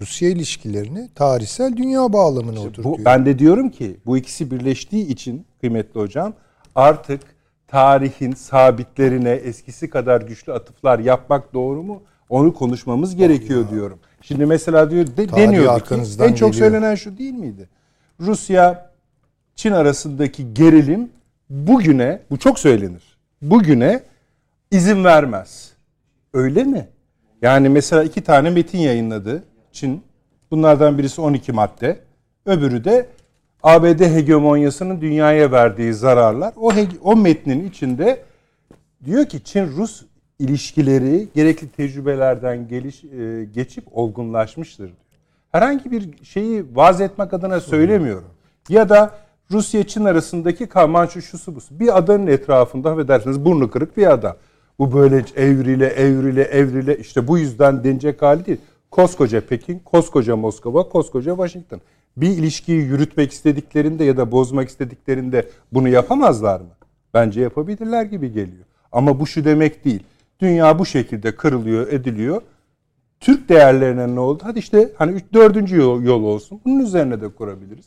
Rusya 0.00 0.28
ilişkilerini 0.30 1.08
tarihsel 1.14 1.76
dünya 1.76 2.12
bağlamına 2.12 2.60
oturtuyor. 2.60 2.84
Bu, 2.98 3.04
ben 3.04 3.26
de 3.26 3.38
diyorum 3.38 3.68
ki 3.70 3.96
bu 4.06 4.18
ikisi 4.18 4.50
birleştiği 4.50 5.06
için 5.06 5.46
kıymetli 5.60 6.00
hocam 6.00 6.32
artık 6.74 7.20
tarihin 7.66 8.32
sabitlerine 8.32 9.30
eskisi 9.30 9.90
kadar 9.90 10.20
güçlü 10.20 10.52
atıflar 10.52 10.98
yapmak 10.98 11.54
doğru 11.54 11.82
mu? 11.82 12.02
Onu 12.28 12.54
konuşmamız 12.54 13.16
gerekiyor 13.16 13.70
diyorum. 13.70 13.98
Şimdi 14.20 14.46
mesela 14.46 14.90
diyor 14.90 15.06
de, 15.06 15.70
arkanızdan 15.70 16.28
en 16.28 16.34
çok 16.34 16.52
geliyor. 16.52 16.70
söylenen 16.70 16.94
şu 16.94 17.18
değil 17.18 17.34
miydi? 17.34 17.68
Rusya 18.20 18.90
Çin 19.56 19.72
arasındaki 19.72 20.54
gerilim 20.54 21.10
bugüne 21.50 22.20
bu 22.30 22.38
çok 22.38 22.58
söylenir. 22.58 23.18
Bugüne 23.42 24.02
izin 24.70 25.04
vermez. 25.04 25.72
Öyle 26.34 26.64
mi? 26.64 26.88
Yani 27.42 27.68
mesela 27.68 28.04
iki 28.04 28.20
tane 28.20 28.50
metin 28.50 28.78
yayınladı 28.78 29.42
Çin. 29.72 30.02
Bunlardan 30.50 30.98
birisi 30.98 31.20
12 31.20 31.52
madde. 31.52 32.00
Öbürü 32.46 32.84
de 32.84 33.06
ABD 33.62 34.00
hegemonyasının 34.00 35.00
dünyaya 35.00 35.52
verdiği 35.52 35.94
zararlar. 35.94 36.52
O, 36.56 36.72
o 37.02 37.16
metnin 37.16 37.68
içinde 37.68 38.22
diyor 39.04 39.26
ki 39.26 39.44
Çin-Rus 39.44 40.02
ilişkileri 40.38 41.28
gerekli 41.34 41.68
tecrübelerden 41.68 42.68
geliş, 42.68 43.04
e, 43.04 43.44
geçip 43.54 43.84
olgunlaşmıştır. 43.92 44.90
Herhangi 45.52 45.90
bir 45.90 46.24
şeyi 46.24 46.64
vaz 46.74 47.00
etmek 47.00 47.34
adına 47.34 47.60
söylemiyorum. 47.60 48.28
Ya 48.68 48.88
da 48.88 49.14
Rusya-Çin 49.50 50.04
arasındaki 50.04 50.66
Kamançu 50.66 51.22
şusu 51.22 51.54
busu. 51.54 51.80
Bir 51.80 51.98
adanın 51.98 52.26
etrafında 52.26 52.90
affedersiniz 52.90 53.44
burnu 53.44 53.70
kırık 53.70 53.96
bir 53.96 54.06
ada. 54.12 54.36
Bu 54.78 54.92
böyle 54.92 55.24
evrile 55.36 55.86
evrile 55.86 56.42
evrile 56.42 56.98
işte 56.98 57.28
bu 57.28 57.38
yüzden 57.38 57.84
denecek 57.84 58.22
hali 58.22 58.46
değil. 58.46 58.58
Koskoca 58.90 59.40
Pekin, 59.40 59.78
koskoca 59.78 60.36
Moskova, 60.36 60.88
koskoca 60.88 61.30
Washington. 61.30 61.80
Bir 62.16 62.28
ilişkiyi 62.28 62.78
yürütmek 62.78 63.32
istediklerinde 63.32 64.04
ya 64.04 64.16
da 64.16 64.32
bozmak 64.32 64.68
istediklerinde 64.68 65.48
bunu 65.72 65.88
yapamazlar 65.88 66.60
mı? 66.60 66.70
Bence 67.14 67.40
yapabilirler 67.40 68.04
gibi 68.04 68.32
geliyor. 68.32 68.64
Ama 68.92 69.20
bu 69.20 69.26
şu 69.26 69.44
demek 69.44 69.84
değil. 69.84 70.02
Dünya 70.40 70.78
bu 70.78 70.86
şekilde 70.86 71.36
kırılıyor, 71.36 71.92
ediliyor. 71.92 72.42
Türk 73.20 73.48
değerlerine 73.48 74.14
ne 74.14 74.20
oldu? 74.20 74.42
Hadi 74.46 74.58
işte 74.58 74.92
hani 74.98 75.12
üç, 75.12 75.24
dördüncü 75.32 75.76
yol, 75.76 76.02
yol 76.02 76.22
olsun. 76.22 76.60
Bunun 76.64 76.80
üzerine 76.80 77.20
de 77.20 77.28
kurabiliriz. 77.28 77.86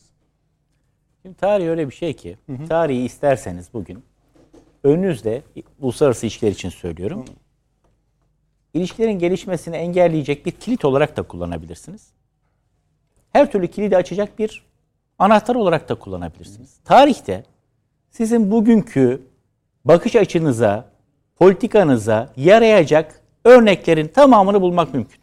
Şimdi 1.22 1.38
tarih 1.38 1.68
öyle 1.68 1.88
bir 1.88 1.94
şey 1.94 2.14
ki, 2.14 2.38
tarihi 2.70 3.06
isterseniz 3.06 3.74
bugün 3.74 4.04
önünüzde 4.84 5.42
uluslararası 5.80 6.26
ilişkiler 6.26 6.52
için 6.52 6.70
söylüyorum. 6.70 7.26
İlişkilerin 8.74 9.20
gelişmesini 9.20 9.76
engelleyecek 9.76 10.46
bir 10.46 10.52
kilit 10.52 10.86
olarak 10.86 11.18
da 11.18 11.22
kullanabilirsiniz. 11.24 12.08
Her 13.34 13.52
türlü 13.52 13.68
kilidi 13.68 13.98
açacak 13.98 14.40
bir 14.40 14.66
anahtar 15.20 15.56
olarak 15.56 15.90
da 15.90 15.96
kullanabilirsiniz. 15.96 16.78
Tarihte 16.86 17.44
sizin 18.10 18.52
bugünkü 18.52 19.22
bakış 19.86 20.16
açınıza, 20.16 20.91
politikanıza 21.42 22.30
yarayacak 22.38 23.22
örneklerin 23.46 24.08
tamamını 24.08 24.62
bulmak 24.62 24.94
mümkün. 24.94 25.20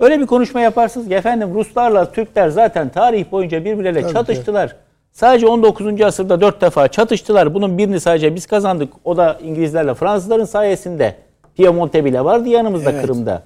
Öyle 0.00 0.20
bir 0.20 0.26
konuşma 0.26 0.60
yaparsınız 0.60 1.08
ki 1.08 1.14
efendim 1.14 1.54
Ruslarla 1.54 2.12
Türkler 2.12 2.48
zaten 2.48 2.88
tarih 2.88 3.32
boyunca 3.32 3.64
birbirleriyle 3.64 4.02
Tabii 4.02 4.12
çatıştılar. 4.12 4.76
Sadece 5.12 5.46
19. 5.46 6.00
asırda 6.00 6.40
4 6.40 6.60
defa 6.60 6.88
çatıştılar. 6.88 7.54
Bunun 7.54 7.78
birini 7.78 8.00
sadece 8.00 8.34
biz 8.34 8.46
kazandık. 8.46 8.92
O 9.04 9.16
da 9.16 9.38
İngilizlerle 9.42 9.94
Fransızların 9.94 10.44
sayesinde. 10.44 11.16
Piemonte 11.56 12.04
bile 12.04 12.24
vardı 12.24 12.48
yanımızda 12.48 12.90
Evet. 12.90 13.02
Kırım'da. 13.02 13.42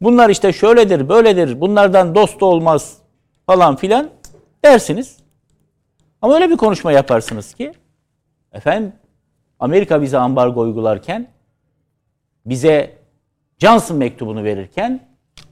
Bunlar 0.00 0.30
işte 0.30 0.52
şöyledir, 0.52 1.08
böyledir. 1.08 1.60
Bunlardan 1.60 2.14
dost 2.14 2.42
olmaz 2.42 2.96
falan 3.46 3.76
filan 3.76 4.08
dersiniz. 4.64 5.16
Ama 6.22 6.34
öyle 6.34 6.50
bir 6.50 6.56
konuşma 6.56 6.92
yaparsınız 6.92 7.54
ki 7.54 7.72
efendim 8.52 8.92
Amerika 9.60 10.02
bize 10.02 10.18
ambargo 10.18 10.60
uygularken 10.60 11.28
bize 12.46 12.98
Johnson 13.58 13.96
mektubunu 13.96 14.44
verirken 14.44 15.00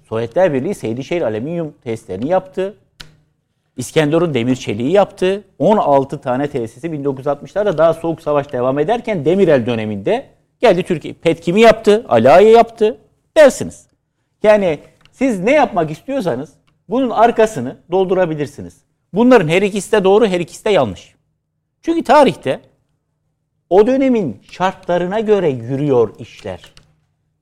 Sovyetler 0.09 0.53
Birliği 0.53 0.75
Seydişehir 0.75 1.23
alüminyum 1.23 1.75
testlerini 1.85 2.29
yaptı. 2.29 2.77
İskenderun 3.77 4.35
demir 4.35 4.57
çeliği 4.57 4.93
yaptı. 4.93 5.45
16 5.59 6.21
tane 6.21 6.51
tesisi 6.51 6.87
1960'larda 6.87 7.79
daha 7.79 7.95
soğuk 7.95 8.23
savaş 8.23 8.53
devam 8.53 8.79
ederken 8.79 9.25
Demirel 9.25 9.67
döneminde 9.67 10.27
geldi 10.61 10.83
Türkiye. 10.83 11.15
Petkimi 11.15 11.61
yaptı, 11.61 12.05
Alaye 12.09 12.51
yaptı 12.51 12.99
dersiniz. 13.37 13.87
Yani 14.43 14.79
siz 15.13 15.41
ne 15.41 15.53
yapmak 15.53 15.91
istiyorsanız 15.91 16.53
bunun 16.89 17.11
arkasını 17.11 17.77
doldurabilirsiniz. 17.91 18.77
Bunların 19.13 19.49
her 19.49 19.63
ikisi 19.63 19.93
de 19.93 20.05
doğru, 20.05 20.27
her 20.27 20.41
ikisi 20.41 20.65
de 20.65 20.71
yanlış. 20.71 21.15
Çünkü 21.83 22.05
tarihte 22.05 22.61
o 23.71 23.87
dönemin 23.87 24.41
şartlarına 24.51 25.21
göre 25.21 25.49
yürüyor 25.51 26.15
işler. 26.19 26.73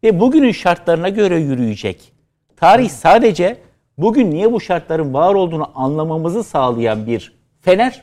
Ve 0.05 0.21
bugünün 0.21 0.53
şartlarına 0.53 1.09
göre 1.09 1.39
yürüyecek. 1.39 2.13
Tarih 2.57 2.91
sadece 2.91 3.57
bugün 3.99 4.31
niye 4.31 4.53
bu 4.53 4.61
şartların 4.61 5.15
var 5.15 5.35
olduğunu 5.35 5.71
anlamamızı 5.75 6.45
sağlayan 6.45 7.07
bir 7.07 7.33
fener 7.61 8.03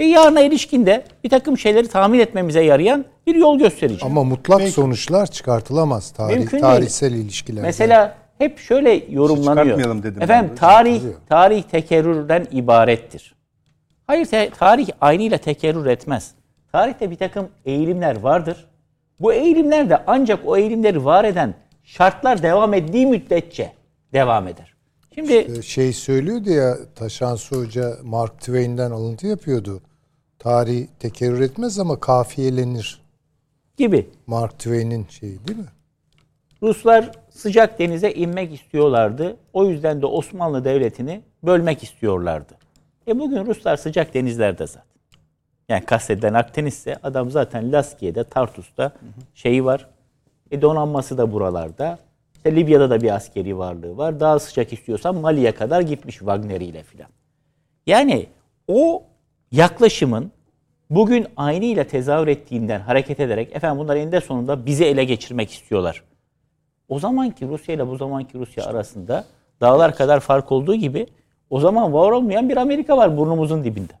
ve 0.00 0.04
yarına 0.04 0.40
ilişkin 0.40 0.86
de 0.86 1.04
bir 1.24 1.30
takım 1.30 1.58
şeyleri 1.58 1.88
tahmin 1.88 2.18
etmemize 2.18 2.64
yarayan 2.64 3.04
bir 3.26 3.34
yol 3.34 3.58
gösterici. 3.58 4.04
Ama 4.04 4.24
mutlak 4.24 4.62
sonuçlar 4.62 5.26
çıkartılamaz 5.26 6.10
tarih, 6.10 6.36
Mümkün 6.36 6.52
değil. 6.52 6.62
tarihsel 6.62 7.12
ilişkilerden. 7.12 7.66
Mesela 7.66 8.16
hep 8.38 8.58
şöyle 8.58 9.04
yorumlanıyor. 9.10 9.64
çıkartmayalım 9.64 10.02
dedim 10.02 10.22
Efendim 10.22 10.54
tarih 10.56 11.02
tarih 11.28 11.62
tekerrürden 11.62 12.46
ibarettir. 12.52 13.34
Hayır 14.06 14.28
tarih 14.58 14.88
aynıyla 15.00 15.38
tekerrür 15.38 15.86
etmez. 15.86 16.34
Tarihte 16.74 17.10
bir 17.10 17.16
takım 17.16 17.48
eğilimler 17.64 18.20
vardır. 18.20 18.66
Bu 19.20 19.32
eğilimler 19.32 19.90
de 19.90 20.02
ancak 20.06 20.40
o 20.46 20.56
eğilimleri 20.56 21.04
var 21.04 21.24
eden 21.24 21.54
şartlar 21.84 22.42
devam 22.42 22.74
ettiği 22.74 23.06
müddetçe 23.06 23.72
devam 24.12 24.48
eder. 24.48 24.74
Şimdi 25.14 25.32
Ee, 25.32 25.62
şey 25.62 25.92
söylüyordu 25.92 26.50
ya 26.50 26.76
Taşansı 26.94 27.56
Hoca 27.56 27.96
Mark 28.02 28.40
Twain'den 28.40 28.90
alıntı 28.90 29.26
yapıyordu. 29.26 29.82
Tarih 30.38 30.86
tekerrür 30.98 31.40
etmez 31.40 31.78
ama 31.78 32.00
kafiyelenir. 32.00 33.00
gibi 33.76 34.10
Mark 34.26 34.58
Twain'in 34.58 35.06
şeyi 35.10 35.46
değil 35.48 35.58
mi? 35.58 35.72
Ruslar 36.62 37.10
sıcak 37.30 37.78
denize 37.78 38.12
inmek 38.12 38.54
istiyorlardı. 38.54 39.36
O 39.52 39.66
yüzden 39.66 40.02
de 40.02 40.06
Osmanlı 40.06 40.64
Devleti'ni 40.64 41.22
bölmek 41.42 41.82
istiyorlardı. 41.82 42.54
E 43.08 43.18
bugün 43.18 43.46
Ruslar 43.46 43.76
sıcak 43.76 44.14
denizlerde 44.14 44.66
zaten. 44.66 44.93
Yani 45.68 45.84
kastedilen 45.84 46.34
Akdeniz'se 46.34 46.96
adam 47.02 47.30
zaten 47.30 47.72
Laskiye'de, 47.72 48.24
Tartus'ta 48.24 48.92
şeyi 49.34 49.64
var. 49.64 49.88
E 50.50 50.62
donanması 50.62 51.18
da 51.18 51.32
buralarda. 51.32 51.98
İşte 52.34 52.56
Libya'da 52.56 52.90
da 52.90 53.00
bir 53.00 53.14
askeri 53.14 53.58
varlığı 53.58 53.96
var. 53.96 54.20
Daha 54.20 54.38
sıcak 54.38 54.72
istiyorsan 54.72 55.14
Mali'ye 55.14 55.52
kadar 55.52 55.80
gitmiş 55.80 56.18
Wagner 56.18 56.60
ile 56.60 56.82
filan. 56.82 57.08
Yani 57.86 58.26
o 58.68 59.02
yaklaşımın 59.52 60.32
bugün 60.90 61.26
aynıyla 61.36 61.84
tezahür 61.84 62.28
ettiğinden 62.28 62.80
hareket 62.80 63.20
ederek 63.20 63.56
efendim 63.56 63.78
bunlar 63.78 63.96
eninde 63.96 64.20
sonunda 64.20 64.66
bizi 64.66 64.84
ele 64.84 65.04
geçirmek 65.04 65.50
istiyorlar. 65.50 66.02
O 66.88 66.98
zamanki 66.98 67.48
Rusya 67.48 67.74
ile 67.74 67.88
bu 67.88 67.96
zamanki 67.96 68.38
Rusya 68.38 68.64
arasında 68.64 69.24
dağlar 69.60 69.94
kadar 69.94 70.20
fark 70.20 70.52
olduğu 70.52 70.74
gibi 70.74 71.06
o 71.50 71.60
zaman 71.60 71.92
var 71.92 72.10
olmayan 72.10 72.48
bir 72.48 72.56
Amerika 72.56 72.96
var 72.96 73.16
burnumuzun 73.16 73.64
dibinde. 73.64 73.92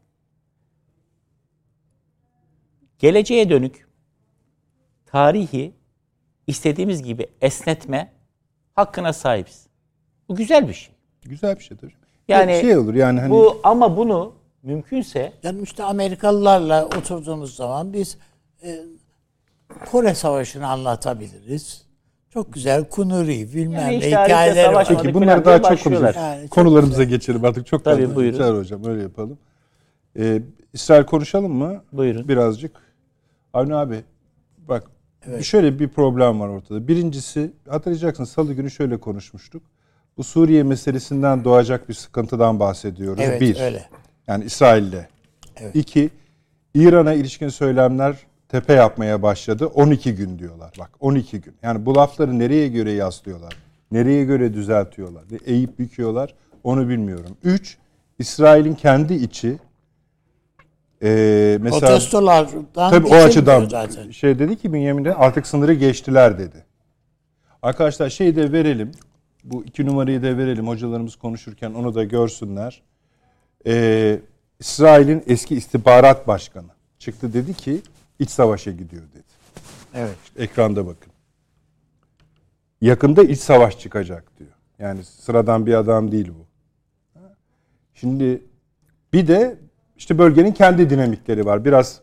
Geleceğe 3.04 3.50
dönük 3.50 3.86
tarihi 5.06 5.74
istediğimiz 6.46 7.02
gibi 7.02 7.26
esnetme 7.40 8.12
hakkına 8.74 9.12
sahibiz. 9.12 9.66
Bu 10.28 10.34
güzel 10.34 10.68
bir 10.68 10.72
şey. 10.72 10.94
Güzel 11.22 11.56
bir 11.56 11.62
şey 11.62 11.76
tabii. 11.76 11.92
Yani 12.28 12.52
Bir 12.52 12.60
şey 12.60 12.76
olur 12.76 12.94
yani 12.94 13.20
hani 13.20 13.30
bu 13.30 13.60
ama 13.64 13.96
bunu 13.96 14.32
mümkünse 14.62 15.32
Yani 15.42 15.62
işte 15.62 15.84
Amerikalılarla 15.84 16.84
oturduğumuz 16.84 17.56
zaman 17.56 17.92
biz 17.92 18.18
e, 18.62 18.80
Kore 19.90 20.14
Savaşı'nı 20.14 20.68
anlatabiliriz. 20.68 21.86
Çok 22.30 22.52
güzel 22.52 22.88
Kunuri 22.88 23.54
bilmem 23.54 23.80
Yani 23.80 23.92
ne 23.92 23.96
işte 23.96 24.10
tarihte 24.10 24.34
hikayeleri 24.34 24.74
var. 24.74 24.86
Peki 24.88 25.14
bunları 25.14 25.44
daha 25.44 25.62
çok 25.62 25.66
konuşuruz. 25.66 26.16
Yani 26.16 26.42
çok 26.42 26.50
Konularımıza 26.50 27.04
geçelim 27.04 27.44
artık 27.44 27.66
çok 27.66 27.84
Tabii, 27.84 28.02
fazla. 28.02 28.16
buyurun. 28.16 28.38
Çağrı 28.38 28.58
hocam 28.58 28.84
öyle 28.84 29.02
yapalım. 29.02 29.38
Ee, 30.18 30.42
İsrail 30.72 31.04
konuşalım 31.04 31.52
mı? 31.52 31.84
Buyurun. 31.92 32.28
Birazcık. 32.28 32.83
Avni 33.54 33.74
abi 33.74 34.04
bak 34.68 34.90
şöyle 35.42 35.78
bir 35.78 35.88
problem 35.88 36.40
var 36.40 36.48
ortada. 36.48 36.88
Birincisi 36.88 37.52
hatırlayacaksın 37.68 38.24
salı 38.24 38.52
günü 38.52 38.70
şöyle 38.70 38.96
konuşmuştuk. 38.96 39.62
Bu 40.16 40.24
Suriye 40.24 40.62
meselesinden 40.62 41.44
doğacak 41.44 41.88
bir 41.88 41.94
sıkıntıdan 41.94 42.60
bahsediyoruz. 42.60 43.22
Evet 43.22 43.40
bir. 43.40 43.60
öyle. 43.60 43.88
Yani 44.26 44.44
İsrail'le. 44.44 45.08
İki, 45.74 46.10
İran'a 46.74 47.12
ilişkin 47.12 47.48
söylemler 47.48 48.16
tepe 48.48 48.72
yapmaya 48.72 49.22
başladı. 49.22 49.66
12 49.66 50.14
gün 50.14 50.38
diyorlar. 50.38 50.72
Bak 50.78 50.90
12 51.00 51.40
gün. 51.40 51.54
Yani 51.62 51.86
bu 51.86 51.94
lafları 51.94 52.38
nereye 52.38 52.68
göre 52.68 52.92
yaslıyorlar? 52.92 53.56
Nereye 53.90 54.24
göre 54.24 54.54
düzeltiyorlar? 54.54 55.24
Eğip 55.46 55.78
büküyorlar? 55.78 56.34
Onu 56.64 56.88
bilmiyorum. 56.88 57.36
Üç, 57.44 57.78
İsrail'in 58.18 58.74
kendi 58.74 59.14
içi 59.14 59.58
ee, 61.04 61.58
mesela 61.60 61.80
Protestolardan 61.80 62.66
tabii 62.74 63.06
o 63.06 63.14
açıdan 63.14 63.68
zaten. 63.68 64.10
şey 64.10 64.38
dedi 64.38 64.56
ki 64.56 64.72
Bünyamin'de 64.72 65.14
artık 65.14 65.46
sınırı 65.46 65.74
geçtiler 65.74 66.38
dedi. 66.38 66.64
Arkadaşlar 67.62 68.10
şeyi 68.10 68.36
de 68.36 68.52
verelim. 68.52 68.92
Bu 69.44 69.64
iki 69.64 69.86
numarayı 69.86 70.22
da 70.22 70.38
verelim. 70.38 70.68
Hocalarımız 70.68 71.16
konuşurken 71.16 71.74
onu 71.74 71.94
da 71.94 72.04
görsünler. 72.04 72.82
Ee, 73.66 74.20
İsrail'in 74.60 75.24
eski 75.26 75.56
istihbarat 75.56 76.28
başkanı 76.28 76.68
çıktı 76.98 77.32
dedi 77.32 77.54
ki 77.54 77.80
iç 78.18 78.30
savaşa 78.30 78.70
gidiyor 78.70 79.02
dedi. 79.02 79.22
Evet. 79.94 80.16
İşte 80.24 80.42
ekranda 80.42 80.86
bakın. 80.86 81.12
Yakında 82.80 83.22
iç 83.22 83.40
savaş 83.40 83.78
çıkacak 83.78 84.38
diyor. 84.38 84.50
Yani 84.78 85.04
sıradan 85.04 85.66
bir 85.66 85.74
adam 85.74 86.12
değil 86.12 86.28
bu. 86.28 86.46
Şimdi 87.94 88.42
bir 89.12 89.28
de 89.28 89.58
işte 89.96 90.18
bölgenin 90.18 90.52
kendi 90.52 90.90
dinamikleri 90.90 91.46
var. 91.46 91.64
Biraz 91.64 92.00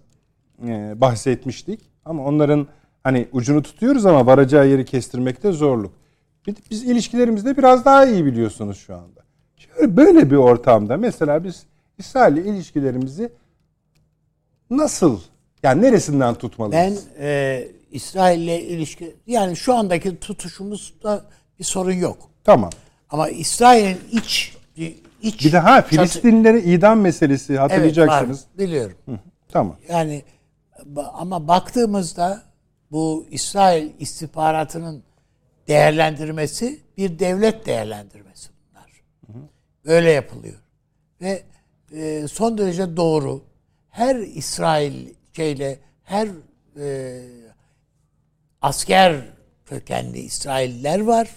e, 0.67 1.01
bahsetmiştik 1.01 1.79
ama 2.05 2.25
onların 2.25 2.67
hani 3.03 3.27
ucunu 3.31 3.63
tutuyoruz 3.63 4.05
ama 4.05 4.25
varacağı 4.25 4.67
yeri 4.67 4.85
kestirmekte 4.85 5.51
zorluk. 5.51 5.93
Biz 6.71 6.83
ilişkilerimizde 6.83 7.57
biraz 7.57 7.85
daha 7.85 8.05
iyi 8.05 8.25
biliyorsunuz 8.25 8.77
şu 8.77 8.95
anda. 8.95 9.21
Şöyle 9.57 9.97
böyle 9.97 10.31
bir 10.31 10.35
ortamda 10.35 10.97
mesela 10.97 11.43
biz 11.43 11.65
İsrail 11.97 12.37
ile 12.37 12.49
ilişkilerimizi 12.49 13.29
nasıl 14.69 15.19
yani 15.63 15.81
neresinden 15.81 16.35
tutmalıyız? 16.35 17.05
Ben 17.19 17.25
e, 17.25 17.67
İsrail'le 17.91 18.61
ilişki 18.61 19.15
yani 19.27 19.55
şu 19.55 19.73
andaki 19.73 20.19
tutuşumuzda 20.19 21.25
bir 21.59 21.63
sorun 21.63 21.93
yok. 21.93 22.17
Tamam. 22.43 22.69
Ama 23.09 23.29
İsrail'in 23.29 23.97
iç 24.11 24.57
iç 25.21 25.45
Bir 25.45 25.51
de 25.51 25.59
ha 25.59 25.81
Filistinlilere 25.81 26.61
idam 26.61 26.99
meselesi 26.99 27.53
Evet, 27.53 27.61
hatırlayacaksınız. 27.61 28.41
var, 28.41 28.57
biliyorum. 28.57 28.97
Tamam. 29.49 29.77
Yani 29.89 30.23
ama 31.13 31.47
baktığımızda 31.47 32.43
bu 32.91 33.27
İsrail 33.31 33.91
istihbaratının 33.99 35.03
değerlendirmesi 35.67 36.79
bir 36.97 37.19
devlet 37.19 37.65
değerlendirmesi 37.65 38.49
bunlar. 38.69 38.91
Böyle 39.85 40.11
yapılıyor. 40.11 40.59
Ve 41.21 41.43
e, 41.93 42.27
son 42.27 42.57
derece 42.57 42.97
doğru. 42.97 43.43
Her 43.89 44.15
İsrail 44.15 45.13
şeyle 45.33 45.79
her 46.03 46.27
e, 46.79 47.21
asker 48.61 49.15
kökenli 49.65 50.19
İsrailler 50.19 50.99
var. 50.99 51.29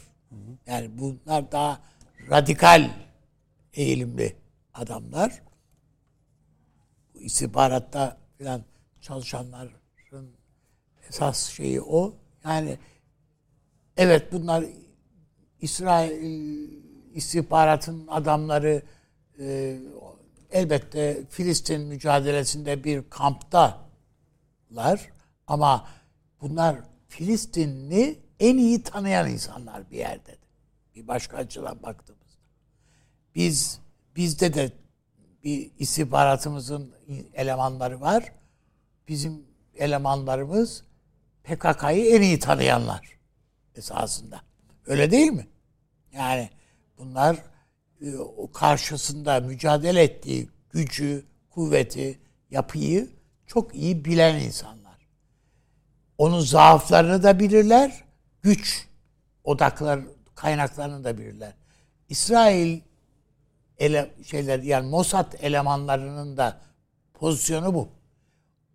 Yani 0.67 0.91
bunlar 0.99 1.53
daha 1.53 1.81
radikal 2.31 2.91
eğilimli 3.75 4.37
adamlar 4.75 5.43
bu 7.15 7.21
istihbaratta 7.21 8.17
falan 8.39 8.65
çalışanların 9.01 9.85
esas 11.09 11.49
şeyi 11.49 11.81
o. 11.81 12.15
Yani 12.45 12.79
evet 13.97 14.33
bunlar 14.33 14.65
İsrail 15.61 16.71
istihbaratın 17.15 18.07
adamları 18.07 18.83
e, 19.39 19.79
elbette 20.51 21.25
Filistin 21.31 21.81
mücadelesinde 21.81 22.85
bir 22.85 23.11
kamptalar 23.11 23.81
ama 25.47 25.89
bunlar 26.41 26.77
Filistinli 27.09 28.19
en 28.41 28.59
iyi 28.59 28.83
tanıyan 28.83 29.31
insanlar 29.31 29.91
bir 29.91 29.97
yerde. 29.97 30.37
Bir 30.95 31.09
başka 31.09 31.37
açıdan 31.37 31.83
baktığımızda. 31.83 32.24
Biz 33.35 33.79
bizde 34.17 34.55
de 34.55 34.73
bir 35.45 35.71
istihbaratımızın 35.79 36.95
elemanları 37.35 38.01
var. 38.01 38.33
Bizim 39.09 39.47
elemanlarımız 39.77 40.85
PKK'yı 41.45 42.17
en 42.17 42.23
iyi 42.23 42.39
tanıyanlar 42.39 43.19
esasında. 43.75 44.41
Öyle 44.87 45.11
değil 45.11 45.31
mi? 45.31 45.47
Yani 46.13 46.51
bunlar 46.99 47.37
e, 48.01 48.07
karşısında 48.55 49.41
mücadele 49.41 50.03
ettiği 50.03 50.49
gücü, 50.71 51.25
kuvveti, 51.51 52.19
yapıyı 52.51 53.11
çok 53.47 53.75
iyi 53.75 54.05
bilen 54.05 54.41
insanlar. 54.41 55.09
Onun 56.19 56.41
zaaflarını 56.41 57.23
da 57.23 57.41
bilirler, 57.41 58.05
güç 58.43 58.89
odaklar 59.45 60.01
kaynaklarını 60.35 61.05
da 61.05 61.19
bilirler. 61.19 61.53
İsrail 62.09 62.81
ele, 63.79 64.11
şeyler 64.27 64.59
yani 64.59 64.89
Mossad 64.89 65.33
elemanlarının 65.41 66.37
da 66.37 66.61
pozisyonu 67.15 67.75
bu. 67.75 67.89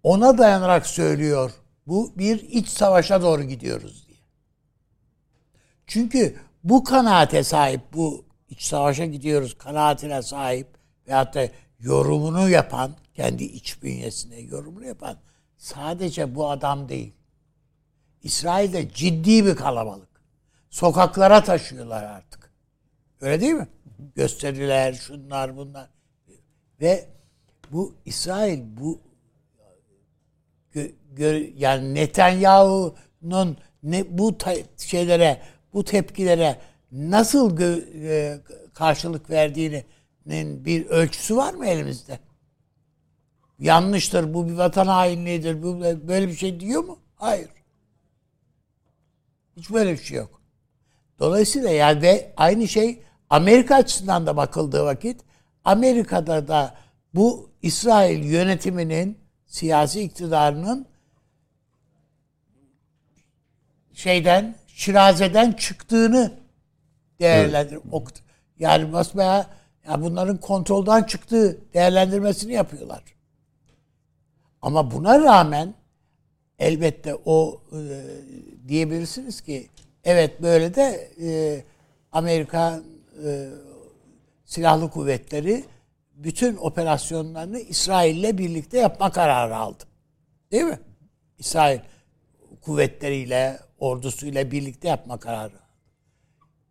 Ona 0.03 0.37
dayanarak 0.37 0.87
söylüyor. 0.87 1.51
Bu 1.87 2.13
bir 2.17 2.39
iç 2.39 2.67
savaşa 2.67 3.21
doğru 3.21 3.43
gidiyoruz 3.43 4.07
diye. 4.07 4.17
Çünkü 5.87 6.39
bu 6.63 6.83
kanaate 6.83 7.43
sahip, 7.43 7.81
bu 7.93 8.25
iç 8.49 8.61
savaşa 8.61 9.05
gidiyoruz 9.05 9.57
kanaatine 9.57 10.21
sahip 10.21 10.67
veyahut 11.07 11.33
da 11.33 11.47
yorumunu 11.79 12.49
yapan, 12.49 12.95
kendi 13.15 13.43
iç 13.43 13.83
bünyesine 13.83 14.39
yorumunu 14.39 14.85
yapan 14.85 15.17
sadece 15.57 16.35
bu 16.35 16.49
adam 16.49 16.89
değil. 16.89 17.13
İsrail'de 18.23 18.93
ciddi 18.93 19.45
bir 19.45 19.55
kalabalık. 19.55 20.09
Sokaklara 20.69 21.43
taşıyorlar 21.43 22.03
artık. 22.03 22.51
Öyle 23.21 23.41
değil 23.41 23.53
mi? 23.53 23.67
Gösteriler, 24.15 24.93
şunlar 24.93 25.57
bunlar. 25.57 25.89
Ve 26.81 27.09
bu 27.71 27.95
İsrail 28.05 28.77
bu 28.77 29.01
gö, 30.71 30.91
gö, 31.11 31.47
yani 31.55 31.95
Netanyahu'nun 31.95 33.57
ne 33.83 34.17
bu 34.17 34.37
şeylere, 34.77 35.41
bu 35.73 35.83
tepkilere 35.83 36.59
nasıl 36.91 37.55
gö, 37.55 37.77
e, 37.93 38.39
karşılık 38.73 39.29
verdiğinin 39.29 40.65
bir 40.65 40.85
ölçüsü 40.85 41.35
var 41.35 41.53
mı 41.53 41.67
elimizde? 41.67 42.19
Yanlıştır, 43.59 44.33
bu 44.33 44.47
bir 44.49 44.53
vatan 44.53 44.87
hainliğidir, 44.87 45.63
bu 45.63 45.81
böyle 45.81 46.27
bir 46.27 46.35
şey 46.35 46.59
diyor 46.59 46.83
mu? 46.83 46.99
Hayır. 47.15 47.49
Hiç 49.57 49.71
böyle 49.71 49.91
bir 49.91 50.03
şey 50.03 50.17
yok. 50.17 50.41
Dolayısıyla 51.19 51.69
yani 51.69 52.01
ve 52.01 52.33
aynı 52.37 52.67
şey 52.67 53.03
Amerika 53.29 53.75
açısından 53.75 54.27
da 54.27 54.37
bakıldığı 54.37 54.83
vakit 54.83 55.21
Amerika'da 55.65 56.47
da 56.47 56.75
bu 57.13 57.49
İsrail 57.61 58.23
yönetiminin 58.23 59.17
siyasi 59.45 60.01
iktidarının 60.01 60.85
şeyden 63.93 64.55
şirazeden 64.67 65.51
çıktığını 65.51 66.31
değerlendir. 67.19 67.79
Evet. 67.93 68.23
Yani 68.59 68.93
basmaya 68.93 69.47
ya 69.87 70.01
bunların 70.01 70.37
kontrolden 70.37 71.03
çıktığı 71.03 71.73
değerlendirmesini 71.73 72.53
yapıyorlar. 72.53 73.03
Ama 74.61 74.91
buna 74.91 75.19
rağmen 75.21 75.73
elbette 76.59 77.15
o 77.25 77.61
e, 77.71 77.79
diyebilirsiniz 78.67 79.41
ki 79.41 79.69
evet 80.03 80.41
böyle 80.41 80.75
de 80.75 81.11
e, 81.21 81.63
Amerika 82.11 82.81
e, 83.25 83.49
silahlı 84.45 84.89
kuvvetleri 84.89 85.65
bütün 86.15 86.57
operasyonlarını 86.57 87.59
İsrail'le 87.59 88.37
birlikte 88.37 88.77
yapma 88.77 89.11
kararı 89.11 89.57
aldı. 89.57 89.83
Değil 90.51 90.63
mi? 90.63 90.79
İsrail 91.37 91.79
kuvvetleriyle, 92.61 93.59
ordusuyla 93.79 94.51
birlikte 94.51 94.87
yapma 94.87 95.19
kararı. 95.19 95.59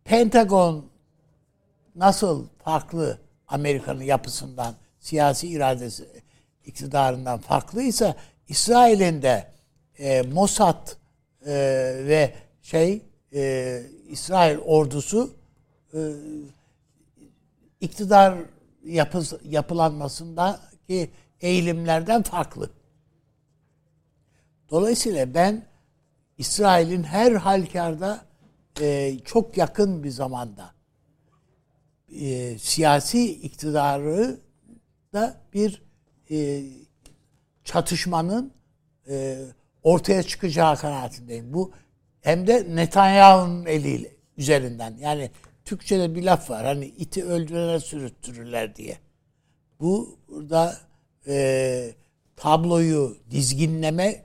Pentagon 0.03 0.85
nasıl 1.95 2.47
farklı 2.63 3.19
Amerika'nın 3.47 4.03
yapısından, 4.03 4.75
siyasi 4.99 5.47
iradesi, 5.47 6.07
iktidarından 6.65 7.39
farklıysa 7.39 8.15
İsrail'in 8.47 9.21
de 9.21 9.51
e, 9.99 10.21
Mossad 10.21 10.87
e, 11.45 11.51
ve 12.07 12.33
şey 12.61 13.01
e, 13.33 13.81
İsrail 14.07 14.57
ordusu 14.57 15.38
e, 15.93 15.99
iktidar 17.81 18.37
yapı, 18.85 19.23
yapılanmasındaki 19.43 21.11
eğilimlerden 21.41 22.23
farklı. 22.23 22.69
Dolayısıyla 24.71 25.33
ben 25.33 25.65
İsrail'in 26.37 27.03
her 27.03 27.31
halükarda 27.31 28.25
e, 28.81 29.17
çok 29.25 29.57
yakın 29.57 30.03
bir 30.03 30.09
zamanda 30.09 30.71
e, 32.19 32.57
siyasi 32.57 33.31
iktidarı 33.31 34.39
da 35.13 35.41
bir 35.53 35.81
e, 36.31 36.63
çatışmanın 37.63 38.53
ortaya 39.83 40.23
çıkacağı 40.23 40.77
kanaatindeyim. 40.77 41.53
Bu 41.53 41.71
hem 42.21 42.47
de 42.47 42.75
Netanyahu'nun 42.75 43.65
eliyle 43.65 44.15
üzerinden. 44.37 44.97
Yani 44.99 45.31
Türkçe'de 45.69 46.15
bir 46.15 46.23
laf 46.23 46.49
var. 46.49 46.65
Hani 46.65 46.85
iti 46.85 47.25
öldürene 47.25 47.79
sürüttürürler 47.79 48.75
diye. 48.75 48.97
Bu 49.79 50.17
burada 50.27 50.77
e, 51.27 51.91
tabloyu 52.35 53.17
dizginlemeyi 53.31 54.21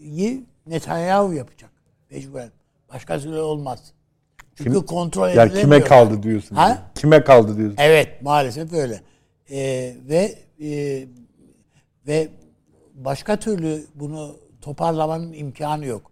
yi 0.00 0.44
Netanyahu 0.66 1.32
yapacak. 1.32 1.70
Mecburen. 2.10 2.50
Başka 2.92 3.18
türlü 3.18 3.38
olmaz. 3.38 3.92
Çünkü 4.54 4.72
Kim, 4.72 4.82
kontrol 4.82 5.28
edilemiyor. 5.28 5.56
Ya 5.56 5.62
kime 5.62 5.80
kaldı 5.80 6.22
diyorsun? 6.22 6.56
Ha? 6.56 6.90
Kime 6.94 7.24
kaldı 7.24 7.56
diyorsun? 7.56 7.76
Evet 7.80 8.22
maalesef 8.22 8.72
öyle. 8.72 9.00
Ee, 9.50 9.96
ve 10.08 10.38
e, 10.60 11.04
ve 12.06 12.28
başka 12.94 13.38
türlü 13.38 13.86
bunu 13.94 14.36
toparlamanın 14.60 15.32
imkanı 15.32 15.86
yok. 15.86 16.10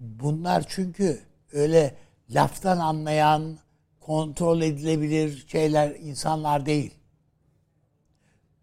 Bunlar 0.00 0.64
çünkü 0.68 1.20
öyle 1.52 1.94
laftan 2.30 2.78
anlayan, 2.78 3.58
kontrol 4.00 4.60
edilebilir 4.60 5.46
şeyler 5.48 5.90
insanlar 5.90 6.66
değil. 6.66 6.94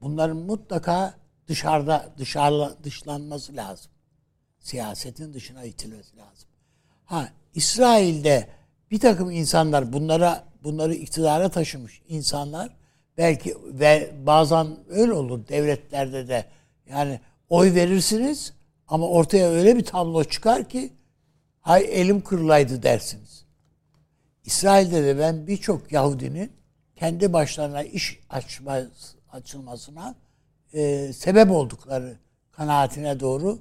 Bunların 0.02 0.38
mutlaka 0.38 1.14
dışarıda 1.48 2.10
dışarı 2.18 2.84
dışlanması 2.84 3.56
lazım. 3.56 3.92
Siyasetin 4.60 5.34
dışına 5.34 5.64
itilmesi 5.64 6.18
lazım. 6.18 6.50
Ha 7.06 7.30
İsrail'de 7.54 8.50
bir 8.92 9.00
takım 9.00 9.32
insanlar 9.32 9.94
bunlara 9.94 10.44
bunları 10.64 10.94
iktidara 10.94 11.50
taşımış 11.50 12.02
insanlar 12.08 12.70
belki 13.18 13.58
ve 13.66 14.12
bazen 14.26 14.68
öyle 14.90 15.14
olur 15.14 15.48
devletlerde 15.48 16.28
de 16.28 16.46
yani 16.90 17.20
oy 17.50 17.74
verirsiniz 17.74 18.54
ama 18.88 19.08
ortaya 19.08 19.50
öyle 19.50 19.78
bir 19.78 19.86
tablo 19.86 20.24
çıkar 20.24 20.70
ki 20.70 20.94
hay 21.62 21.86
elim 21.92 22.22
kırılaydı 22.22 22.84
dersiniz. 22.84 23.46
İsrail'de 24.46 25.04
de 25.04 25.20
ben 25.20 25.48
birçok 25.48 25.92
Yahudinin 25.92 26.52
kendi 26.96 27.34
başlarına 27.34 27.84
iş 27.84 28.20
açma, 28.30 28.78
açılmasına 29.32 30.16
e, 30.74 31.14
sebep 31.14 31.52
oldukları 31.52 32.18
kanaatine 32.52 33.20
doğru 33.20 33.60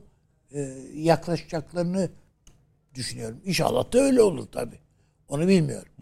e, 0.53 0.61
yaklaşacaklarını 0.95 2.11
düşünüyorum. 2.95 3.41
İnşallah 3.45 3.93
da 3.93 3.99
öyle 3.99 4.23
olur 4.23 4.47
tabi. 4.47 4.79
Onu 5.29 5.49
bilmiyorum. 5.49 5.93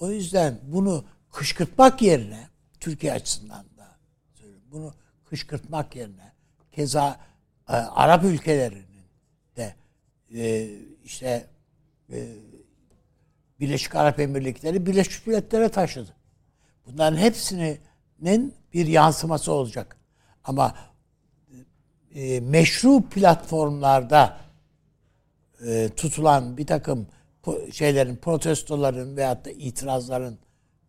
O 0.00 0.10
yüzden 0.10 0.58
bunu 0.62 1.04
kışkırtmak 1.32 2.02
yerine 2.02 2.48
Türkiye 2.80 3.12
açısından 3.12 3.64
da. 3.76 3.96
Bunu 4.70 4.94
kışkırtmak 5.24 5.96
yerine 5.96 6.32
keza 6.72 7.20
e, 7.68 7.72
Arap 7.72 8.24
ülkelerinin 8.24 9.06
de 9.56 9.74
e, 10.34 10.70
işte 11.04 11.46
e, 12.12 12.28
Birleşik 13.62 13.94
Arap 13.94 14.20
Emirlikleri 14.20 14.86
Birleşik 14.86 15.26
Milletler'e 15.26 15.68
taşıdı. 15.68 16.14
Bunların 16.86 17.16
hepsinin 17.16 18.54
bir 18.74 18.86
yansıması 18.86 19.52
olacak. 19.52 19.96
Ama 20.44 20.74
e, 22.14 22.40
meşru 22.40 23.02
platformlarda 23.02 24.36
e, 25.66 25.88
tutulan 25.96 26.56
bir 26.56 26.66
takım 26.66 27.06
şeylerin, 27.72 28.16
protestoların 28.16 29.16
veyahut 29.16 29.44
da 29.44 29.50
itirazların 29.50 30.38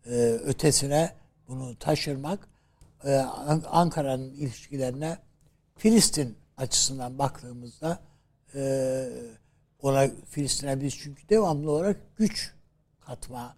e, 0.06 0.12
ötesine 0.22 1.14
bunu 1.48 1.76
taşırmak 1.80 2.48
e, 3.04 3.16
Ankara'nın 3.70 4.34
ilişkilerine 4.34 5.18
Filistin 5.78 6.38
açısından 6.58 7.20
baktığımızda 7.20 8.00
e, 8.56 9.06
ona 9.82 10.08
Filistin'e 10.30 10.82
biz 10.82 10.98
çünkü 10.98 11.30
devamlı 11.30 11.72
olarak 11.72 11.98
güç 12.18 12.53
katma, 13.06 13.56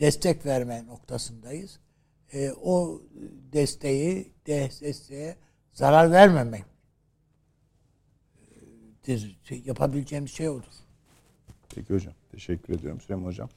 destek 0.00 0.46
verme 0.46 0.86
noktasındayız. 0.86 1.78
E, 2.32 2.52
o 2.52 3.02
desteği, 3.52 4.32
desteğe 4.46 5.36
zarar 5.72 6.12
vermemek 6.12 6.64
yapabileceğimiz 9.64 10.30
şey 10.30 10.48
odur. 10.48 10.72
Peki 11.74 11.94
hocam. 11.94 12.14
Teşekkür 12.32 12.74
ediyorum 12.74 13.00
Süleyman 13.00 13.26
Hocam. 13.26 13.48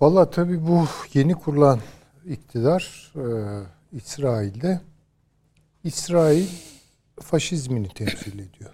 Valla 0.00 0.30
tabii 0.30 0.66
bu 0.66 0.86
yeni 1.14 1.34
kurulan 1.34 1.80
iktidar 2.26 3.12
e, 3.16 3.26
İsrail'de 3.92 4.80
İsrail 5.84 6.48
faşizmini 7.20 7.88
temsil 7.88 8.38
ediyor. 8.38 8.70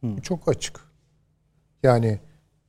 Hı. 0.00 0.20
Çok 0.22 0.48
açık. 0.48 0.80
Yani 1.82 2.20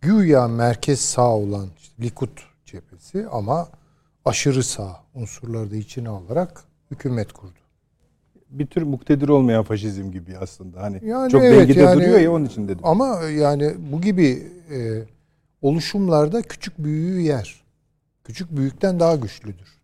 güya 0.08 0.48
merkez 0.48 1.00
sağ 1.00 1.36
olan 1.36 1.68
işte 1.80 2.04
Likud 2.04 2.38
cephesi 2.66 3.28
ama 3.32 3.68
aşırı 4.26 4.64
sağ 4.64 5.04
unsurları 5.16 5.72
da 5.72 5.76
içine 5.76 6.10
alarak 6.10 6.64
hükümet 6.92 7.32
kurdu. 7.32 7.54
Bir 8.50 8.68
tür 8.68 8.82
muktedir 8.82 9.30
olmayan 9.30 9.64
faşizm 9.64 10.12
gibi 10.12 10.38
aslında. 10.38 10.82
Hani 10.82 11.06
yani 11.06 11.32
çok 11.32 11.44
evet, 11.44 11.60
dengede 11.60 11.80
yani, 11.80 12.02
duruyor 12.02 12.20
ya 12.20 12.32
onun 12.32 12.46
için 12.46 12.68
dedim. 12.68 12.80
Ama 12.84 13.20
yani 13.22 13.76
bu 13.92 14.02
gibi 14.02 14.52
e, 14.72 15.04
oluşumlarda 15.62 16.42
küçük 16.42 16.78
büyüğü 16.78 17.22
yer. 17.22 17.64
Küçük 18.24 18.58
büyükten 18.58 19.00
daha 19.00 19.16
güçlüdür. 19.16 19.78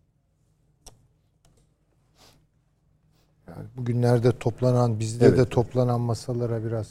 Yani 3.48 3.66
bugünlerde 3.76 4.38
toplanan, 4.38 5.00
bizde 5.00 5.26
evet. 5.26 5.38
de 5.38 5.44
toplanan 5.44 6.00
masalara 6.00 6.64
biraz 6.64 6.88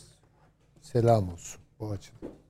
selam 0.81 1.29
olsun 1.33 1.61
bu 1.79 1.89
açıdan. 1.89 2.42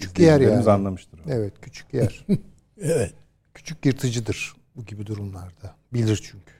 Küçük 0.00 0.18
yer 0.18 0.40
yani. 0.40 0.70
anlamıştır. 0.70 1.18
O. 1.18 1.22
Evet, 1.30 1.52
küçük 1.62 1.94
yer. 1.94 2.26
evet. 2.80 3.14
Küçük 3.54 3.86
yırtıcıdır 3.86 4.54
bu 4.76 4.84
gibi 4.84 5.06
durumlarda. 5.06 5.74
Bilir 5.92 6.16
çünkü. 6.22 6.52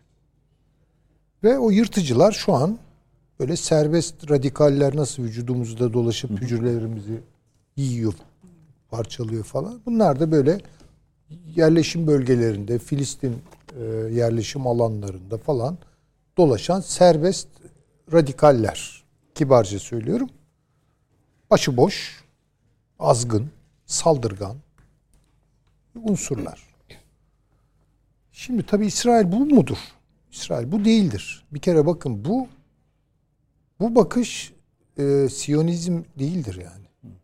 Ve 1.45 1.59
o 1.59 1.71
yırtıcılar 1.71 2.33
şu 2.33 2.53
an 2.53 2.79
böyle 3.41 3.57
serbest 3.57 4.31
radikaller 4.31 4.97
nasıl 4.97 5.23
vücudumuzda 5.23 5.93
dolaşıp 5.93 6.31
hücrelerimizi 6.31 7.21
yiyor, 7.77 8.15
parçalıyor 8.91 9.45
falan. 9.45 9.81
Bunlar 9.87 10.21
da 10.21 10.33
böyle 10.33 10.61
yerleşim 11.57 12.07
bölgelerinde, 12.07 12.79
Filistin 12.79 13.37
e, 13.81 13.85
yerleşim 14.15 14.67
alanlarında 14.67 15.39
falan 15.39 15.79
dolaşan 16.37 16.81
serbest 16.81 17.49
radikaller. 18.13 19.05
Kibarca 19.35 19.79
söylüyorum. 19.79 20.29
Başıboş, 21.51 22.24
azgın, 22.99 23.51
saldırgan 23.87 24.57
unsurlar. 25.95 26.75
Şimdi 28.33 28.67
tabi 28.67 28.87
İsrail 28.87 29.33
bu 29.33 29.47
mudur? 29.47 29.79
İsrail 30.33 30.73
bu 30.73 30.85
değildir. 30.85 31.45
Bir 31.53 31.59
kere 31.59 31.87
bakın 31.87 32.25
bu 32.25 32.49
bu 33.81 33.95
bakış 33.95 34.53
e, 34.99 35.29
Siyonizm 35.29 36.03
değildir 36.19 36.55
yani. 36.65 37.15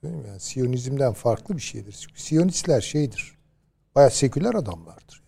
Söyleyeyim 0.00 0.24
yani 0.28 0.40
Siyonizmden 0.40 1.12
farklı 1.12 1.56
bir 1.56 1.62
şeydir. 1.62 1.92
Çünkü 1.92 2.20
Siyonistler 2.20 2.80
şeydir. 2.80 3.38
Bayağı 3.94 4.10
seküler 4.10 4.54
adamlardır. 4.54 5.22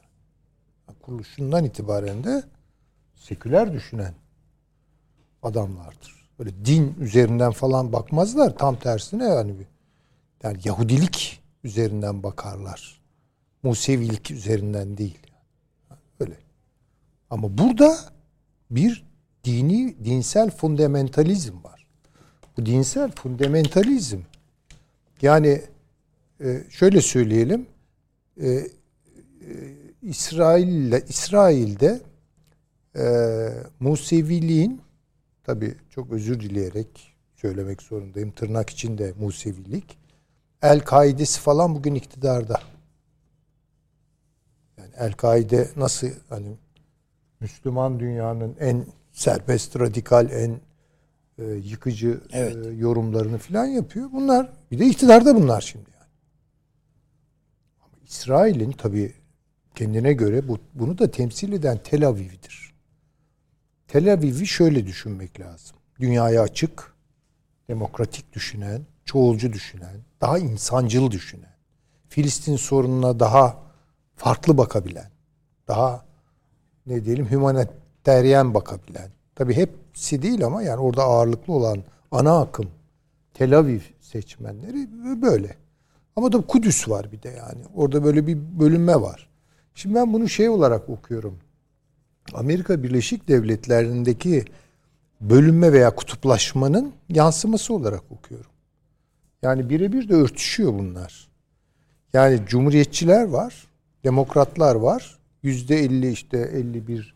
Yani. 0.89 0.98
Kuruluşundan 0.98 1.64
itibaren 1.64 2.24
de 2.24 2.44
seküler 3.14 3.73
düşünen 3.73 4.14
adamlardır. 5.43 6.31
Böyle 6.39 6.64
din 6.64 6.94
üzerinden 7.01 7.52
falan 7.52 7.93
bakmazlar. 7.93 8.56
Tam 8.56 8.77
tersine 8.77 9.24
yani 9.24 9.59
bir 9.59 9.66
yani 10.43 10.59
Yahudilik 10.64 11.43
üzerinden 11.64 12.23
bakarlar. 12.23 13.01
Musevilik 13.62 14.31
üzerinden 14.31 14.97
değil. 14.97 15.19
Öyle. 16.20 16.36
Ama 17.31 17.59
burada 17.59 17.98
bir 18.70 19.05
dini, 19.44 20.05
dinsel 20.05 20.51
fundamentalizm 20.51 21.64
var. 21.64 21.86
Bu 22.56 22.66
dinsel 22.66 23.10
fundamentalizm 23.10 24.19
yani 25.23 25.62
e, 26.40 26.62
şöyle 26.70 27.01
söyleyelim 27.01 27.66
e, 28.40 28.48
e, 28.48 28.66
İsrail'le 30.02 31.09
İsrail'de 31.09 32.01
e, 32.97 33.05
Museviliğin 33.81 34.81
tabi 35.44 35.74
çok 35.90 36.12
özür 36.12 36.40
dileyerek 36.40 37.14
söylemek 37.35 37.82
zorundayım 37.82 38.31
tırnak 38.31 38.70
içinde 38.70 39.12
Musevilik 39.20 40.02
El-Kaide'si 40.62 41.40
falan 41.40 41.74
bugün 41.74 41.94
iktidarda. 41.94 42.60
Yani 44.78 44.90
El-Kaide 44.97 45.68
nasıl 45.76 46.09
hani 46.28 46.56
Müslüman 47.40 48.01
dünyanın 48.01 48.56
en 48.60 48.86
serbest, 49.12 49.80
radikal, 49.80 50.30
en 50.30 50.60
e, 51.39 51.44
yıkıcı 51.44 52.20
evet. 52.32 52.66
e, 52.66 52.70
yorumlarını 52.70 53.39
falan 53.39 53.64
yapıyor. 53.64 54.12
Bunlar 54.12 54.52
bir 54.70 54.78
de 54.78 54.86
iktidarda 54.86 55.36
bunlar 55.36 55.60
şimdi 55.60 55.90
yani. 55.90 56.10
Ama 57.80 57.94
İsrail'in 58.05 58.72
tabii 58.72 59.12
kendine 59.74 60.12
göre 60.12 60.48
bu, 60.48 60.59
bunu 60.74 60.98
da 60.98 61.10
temsil 61.10 61.52
eden 61.52 61.78
Tel 61.84 62.09
Aviv'dir. 62.09 62.74
Tel 63.89 64.12
Aviv'i 64.12 64.47
şöyle 64.47 64.86
düşünmek 64.86 65.40
lazım. 65.40 65.76
Dünyaya 66.01 66.43
açık, 66.43 66.94
demokratik 67.68 68.32
düşünen, 68.32 68.82
çoğulcu 69.05 69.52
düşünen, 69.52 69.97
daha 70.23 70.39
insancıl 70.39 71.11
düşünen, 71.11 71.53
Filistin 72.09 72.57
sorununa 72.57 73.20
daha 73.20 73.57
farklı 74.16 74.59
bakabilen, 74.59 75.11
daha 75.69 76.05
ne 76.86 77.05
diyelim 77.05 77.27
humanitarian 77.32 78.55
bakabilen. 78.55 79.11
Tabii 79.35 79.55
hepsi 79.55 80.23
değil 80.23 80.44
ama 80.44 80.62
yani 80.62 80.81
orada 80.81 81.03
ağırlıklı 81.03 81.53
olan 81.53 81.78
ana 82.11 82.40
akım 82.40 82.70
Tel 83.35 83.59
Aviv 83.59 83.81
seçmenleri 84.01 84.89
böyle. 85.23 85.57
Ama 86.16 86.32
da 86.32 86.40
Kudüs 86.40 86.89
var 86.89 87.12
bir 87.12 87.23
de 87.23 87.28
yani. 87.28 87.65
Orada 87.74 88.05
böyle 88.05 88.27
bir 88.27 88.39
bölünme 88.61 89.01
var. 89.01 89.28
Şimdi 89.74 89.94
ben 89.94 90.12
bunu 90.12 90.28
şey 90.28 90.49
olarak 90.49 90.89
okuyorum. 90.89 91.39
Amerika 92.35 92.82
Birleşik 92.82 93.28
Devletleri'ndeki 93.28 94.44
bölünme 95.20 95.73
veya 95.73 95.94
kutuplaşmanın 95.94 96.93
yansıması 97.09 97.74
olarak 97.74 98.03
okuyorum. 98.11 98.52
Yani 99.43 99.70
birebir 99.70 100.09
de 100.09 100.14
örtüşüyor 100.14 100.73
bunlar. 100.74 101.28
Yani 102.12 102.40
cumhuriyetçiler 102.47 103.28
var, 103.28 103.66
demokratlar 104.05 104.74
var. 104.74 105.19
Yüzde 105.43 105.77
50 105.78 106.10
işte 106.10 106.39
51, 106.39 107.14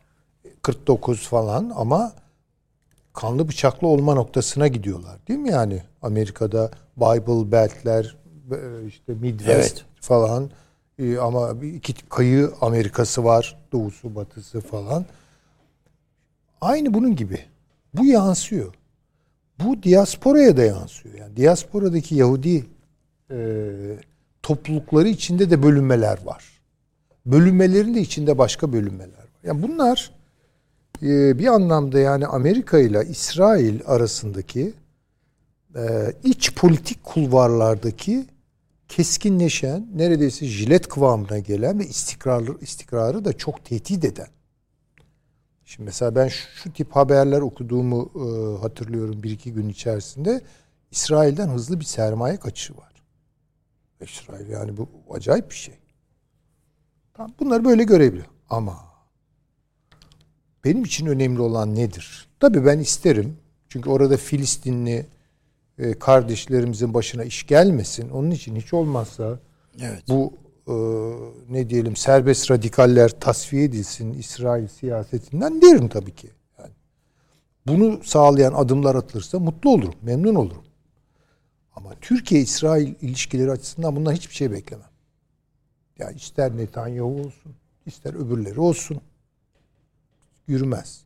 49 0.62 1.28
falan 1.28 1.73
ama 1.77 2.12
kanlı 3.12 3.48
bıçaklı 3.48 3.89
olma 3.89 4.15
noktasına 4.15 4.69
gidiyorlar. 4.69 5.19
Değil 5.28 5.40
mi 5.40 5.51
yani? 5.51 5.82
Amerika'da 6.03 6.70
Bible 6.97 7.53
Belt'ler 7.53 8.16
işte 8.86 9.15
Midwest 9.15 9.77
evet. 9.77 9.85
falan 10.01 10.51
ee, 10.98 11.19
ama 11.19 11.51
iki 11.62 11.94
kayı 12.09 12.53
Amerika'sı 12.61 13.24
var. 13.24 13.59
Doğusu, 13.73 14.15
batısı 14.15 14.61
falan. 14.61 15.05
Aynı 16.61 16.94
bunun 16.94 17.16
gibi. 17.16 17.44
Bu 17.94 18.05
yansıyor. 18.05 18.74
Bu 19.65 19.83
diasporaya 19.83 20.57
da 20.57 20.62
yansıyor. 20.62 21.15
Yani 21.15 21.37
diasporadaki 21.37 22.15
Yahudi 22.15 22.65
e, 23.31 23.37
toplulukları 24.43 25.09
içinde 25.09 25.51
de 25.51 25.62
bölünmeler 25.62 26.19
var. 26.24 26.45
Bölünmelerin 27.27 27.95
de 27.95 28.01
içinde 28.01 28.39
başka 28.39 28.73
bölünmeler 28.73 29.19
var. 29.19 29.28
Yani 29.45 29.62
bunlar 29.62 30.11
e, 31.03 31.39
bir 31.39 31.47
anlamda 31.47 31.99
yani 31.99 32.27
Amerika 32.27 32.78
ile 32.78 33.05
İsrail 33.11 33.81
arasındaki 33.87 34.74
e, 35.77 36.12
iç 36.24 36.55
politik 36.55 37.05
kulvarlardaki 37.05 38.27
keskinleşen, 38.89 39.87
neredeyse 39.95 40.47
jilet 40.47 40.89
kıvamına 40.89 41.39
gelen 41.39 41.78
ve 41.78 41.87
istikrarlı 41.87 42.61
istikrarı 42.61 43.24
da 43.24 43.33
çok 43.33 43.65
tehdit 43.65 44.05
eden. 44.05 44.28
Şimdi 45.67 45.87
mesela 45.87 46.15
ben 46.15 46.29
şu 46.29 46.73
tip 46.73 46.97
haberler 46.97 47.41
okuduğumu 47.41 48.11
e, 48.15 48.61
hatırlıyorum 48.63 49.23
bir 49.23 49.31
iki 49.31 49.53
gün 49.53 49.69
içerisinde. 49.69 50.41
İsrail'den 50.91 51.49
hızlı 51.49 51.81
bir 51.81 51.85
sermaye 51.85 52.37
kaçışı 52.37 52.77
var. 52.77 52.93
İsrail 54.01 54.49
yani 54.49 54.77
bu 54.77 54.89
acayip 55.11 55.51
bir 55.51 55.55
şey. 55.55 55.75
Tamam, 57.15 57.33
bunları 57.41 57.65
böyle 57.65 57.85
görebiliyor. 57.85 58.27
Ama 58.51 58.85
benim 60.65 60.85
için 60.85 61.07
önemli 61.07 61.41
olan 61.41 61.75
nedir? 61.75 62.29
Tabii 62.41 62.67
ben 62.67 62.79
isterim. 62.79 63.37
Çünkü 63.69 63.91
orada 63.91 64.17
Filistinli 64.17 65.07
e, 65.79 65.99
kardeşlerimizin 65.99 66.95
başına 66.95 67.25
iş 67.25 67.47
gelmesin. 67.47 68.11
Onun 68.11 68.31
için 68.31 68.57
hiç 68.57 68.75
olmazsa 68.75 69.39
evet. 69.81 70.03
bu 70.09 70.33
e, 70.69 70.73
ne 71.49 71.71
diyelim 71.71 71.97
serbest 71.97 72.51
radikaller 72.51 73.21
tasfiye 73.21 73.65
edilsin 73.65 74.13
İsrail 74.13 74.69
siyasetinden 74.69 75.63
derim 75.63 75.89
tabii 75.89 76.15
ki. 76.15 76.31
Yani 76.59 76.73
bunu 77.67 78.05
sağlayan 78.05 78.53
adımlar 78.53 78.95
atılırsa 78.95 79.39
mutlu 79.39 79.71
olurum, 79.71 79.95
memnun 80.03 80.35
olurum. 80.35 80.65
Ama 81.77 81.95
Türkiye-İsrail 82.01 82.95
ilişkileri 83.01 83.51
açısından 83.51 83.97
bundan 83.97 84.13
hiçbir 84.13 84.35
şey 84.35 84.51
beklemem. 84.51 84.91
Ya 85.99 86.11
ister 86.11 86.57
Netanyahu 86.57 87.21
olsun, 87.21 87.53
ister 87.87 88.15
öbürleri 88.15 88.61
olsun. 88.61 89.01
Yürümez. 90.49 91.05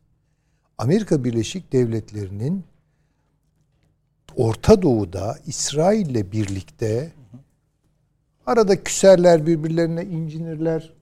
Amerika 0.77 1.23
Birleşik 1.23 1.73
Devletleri'nin 1.73 2.63
Orta 4.35 4.81
Doğu'da 4.81 5.37
İsrail'le 5.47 6.31
birlikte 6.31 7.11
arada 8.51 8.83
küserler 8.83 9.45
birbirlerine 9.47 10.05
incinirler. 10.05 10.93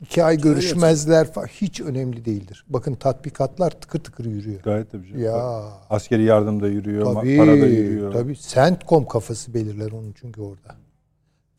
iki 0.00 0.24
ay 0.24 0.40
görüşmezler 0.40 1.32
falan. 1.32 1.46
Hiç 1.46 1.80
önemli 1.80 2.24
değildir. 2.24 2.64
Bakın 2.68 2.94
tatbikatlar 2.94 3.70
tıkır 3.70 3.98
tıkır 3.98 4.24
yürüyor. 4.24 4.60
Gayet 4.62 4.92
tabii. 4.92 5.08
canım. 5.08 5.22
Ya 5.24 5.62
Askeri 5.90 6.22
yardım 6.22 6.62
da 6.62 6.68
yürüyor, 6.68 7.14
tabii, 7.14 7.36
para 7.36 7.50
da 7.50 7.66
yürüyor. 7.66 8.12
tabii. 8.12 8.36
CENTCOM 8.36 9.06
kafası 9.06 9.54
belirler 9.54 9.92
onun 9.92 10.14
çünkü 10.20 10.40
orada. 10.40 10.74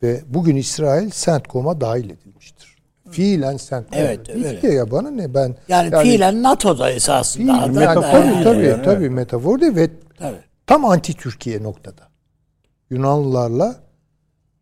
Ve 0.02 0.20
bugün 0.28 0.56
İsrail 0.56 1.10
CENTCOM'a 1.10 1.80
dahil 1.80 2.10
edilmiştir. 2.10 2.76
Fiilen 3.10 3.56
CENTCOM. 3.56 3.98
Evet, 3.98 4.30
öyle. 4.30 4.74
ya 4.74 4.90
bana 4.90 5.10
ne 5.10 5.34
ben. 5.34 5.56
Yani, 5.68 6.02
fiilen 6.02 6.42
NATO'da 6.42 6.90
esasında. 6.90 7.52
Fiilen, 7.52 7.74
metafor 7.74 8.02
tabii, 8.02 8.34
gibi 8.34 8.44
tabii, 8.44 8.66
yani, 8.66 8.82
tabii, 8.82 9.04
evet. 9.04 9.12
metafor 9.12 9.60
değil 9.60 9.76
ve 9.76 9.90
Tabii. 10.18 10.36
tam 10.66 10.84
anti 10.84 11.14
Türkiye 11.14 11.62
noktada. 11.62 12.02
Yunanlılarla 12.90 13.76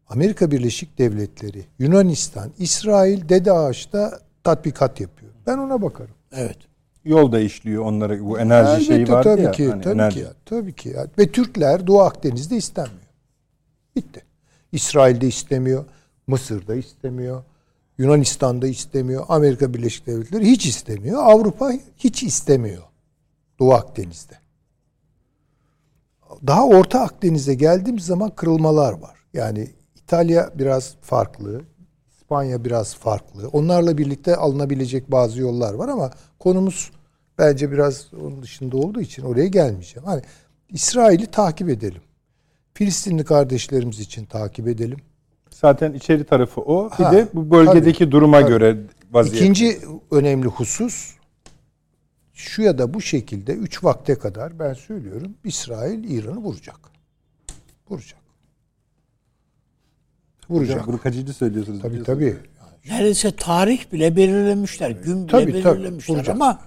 Amerika 0.09 0.51
Birleşik 0.51 0.99
Devletleri, 0.99 1.65
Yunanistan, 1.79 2.51
İsrail 2.59 3.29
Dede 3.29 3.53
Ağaç'ta 3.53 4.21
tatbikat 4.45 5.01
yapıyor. 5.01 5.33
Ben 5.47 5.59
ona 5.59 5.83
bakarım. 5.83 6.15
Evet. 6.33 6.57
Yol 7.05 7.33
da 7.33 7.41
işliyor 7.41 7.85
onlara 7.85 8.21
bu 8.25 8.39
enerji 8.39 8.71
Elbette, 8.71 8.85
şeyi 8.85 9.09
var 9.09 9.23
tabii 9.23 9.43
ya. 9.43 9.51
ki, 9.51 9.69
hani 9.71 9.83
tabii 9.83 9.95
enerji. 9.95 10.17
ki, 10.17 10.25
ya, 10.25 10.33
tabii 10.45 10.73
ki. 10.73 10.89
ya. 10.89 11.07
Ve 11.19 11.33
Türkler 11.33 11.87
Doğu 11.87 12.01
Akdeniz'de 12.01 12.57
istemiyor. 12.57 13.09
Bitti. 13.97 14.25
İsrail'de 14.73 15.27
istemiyor, 15.27 15.85
Mısır'da 16.27 16.75
istemiyor, 16.75 17.43
Yunanistan'da 17.99 18.67
istemiyor, 18.67 19.25
Amerika 19.29 19.75
Birleşik 19.75 20.07
Devletleri 20.07 20.47
hiç 20.47 20.67
istemiyor, 20.67 21.23
Avrupa 21.25 21.73
hiç 21.97 22.23
istemiyor 22.23 22.83
Doğu 23.59 23.73
Akdeniz'de. 23.73 24.35
Daha 26.47 26.67
Orta 26.67 27.01
Akdeniz'e 27.01 27.55
geldiğimiz 27.55 28.05
zaman 28.05 28.31
kırılmalar 28.31 28.93
var. 28.93 29.19
Yani 29.35 29.71
İtalya 30.13 30.51
biraz 30.55 30.95
farklı, 31.01 31.61
İspanya 32.17 32.65
biraz 32.65 32.95
farklı. 32.95 33.49
Onlarla 33.49 33.99
birlikte 33.99 34.37
alınabilecek 34.37 35.11
bazı 35.11 35.41
yollar 35.41 35.75
var 35.75 35.89
ama 35.89 36.11
konumuz 36.39 36.91
bence 37.39 37.73
biraz 37.73 38.15
onun 38.15 38.43
dışında 38.43 38.77
olduğu 38.77 39.01
için 39.01 39.23
oraya 39.23 39.47
gelmeyeceğim. 39.47 40.07
Hani 40.09 40.23
İsrail'i 40.69 41.27
takip 41.27 41.69
edelim. 41.69 42.01
Filistinli 42.75 43.25
kardeşlerimiz 43.25 44.01
için 44.01 44.25
takip 44.25 44.69
edelim. 44.69 44.99
Zaten 45.51 45.93
içeri 45.93 46.25
tarafı 46.25 46.61
o. 46.61 46.91
Bir 46.99 47.05
Ha, 47.05 47.13
de 47.13 47.29
bu 47.35 47.51
bölgedeki 47.51 48.11
duruma 48.11 48.41
tabii. 48.41 48.49
göre 48.51 48.77
vaziyet. 49.13 49.37
İkinci 49.41 49.79
önemli 50.11 50.47
husus 50.49 51.15
şu 52.33 52.63
ya 52.63 52.79
da 52.79 52.95
bu 52.95 53.01
şekilde 53.01 53.53
üç 53.53 53.85
vakte 53.85 54.15
kadar 54.15 54.59
ben 54.59 54.75
söylüyorum 54.75 55.35
İsrail 55.45 56.05
İran'ı 56.11 56.39
vuracak. 56.39 56.81
Vuracak. 57.91 58.18
Vuracak. 60.51 60.77
Hocam 60.77 60.87
bunu 60.93 61.01
kaçıncı 61.01 61.33
söylüyorsunuz? 61.33 61.83
Tabii 61.83 62.03
tabii. 62.03 62.37
Neredeyse 62.91 63.37
tarih 63.37 63.93
bile 63.93 64.17
belirlemişler. 64.17 64.91
Gün 64.91 65.17
bile 65.23 65.27
Tabii, 65.27 65.63
tabii. 65.63 65.77
belirlemişler 65.79 66.15
Vuracak. 66.15 66.35
ama 66.37 66.59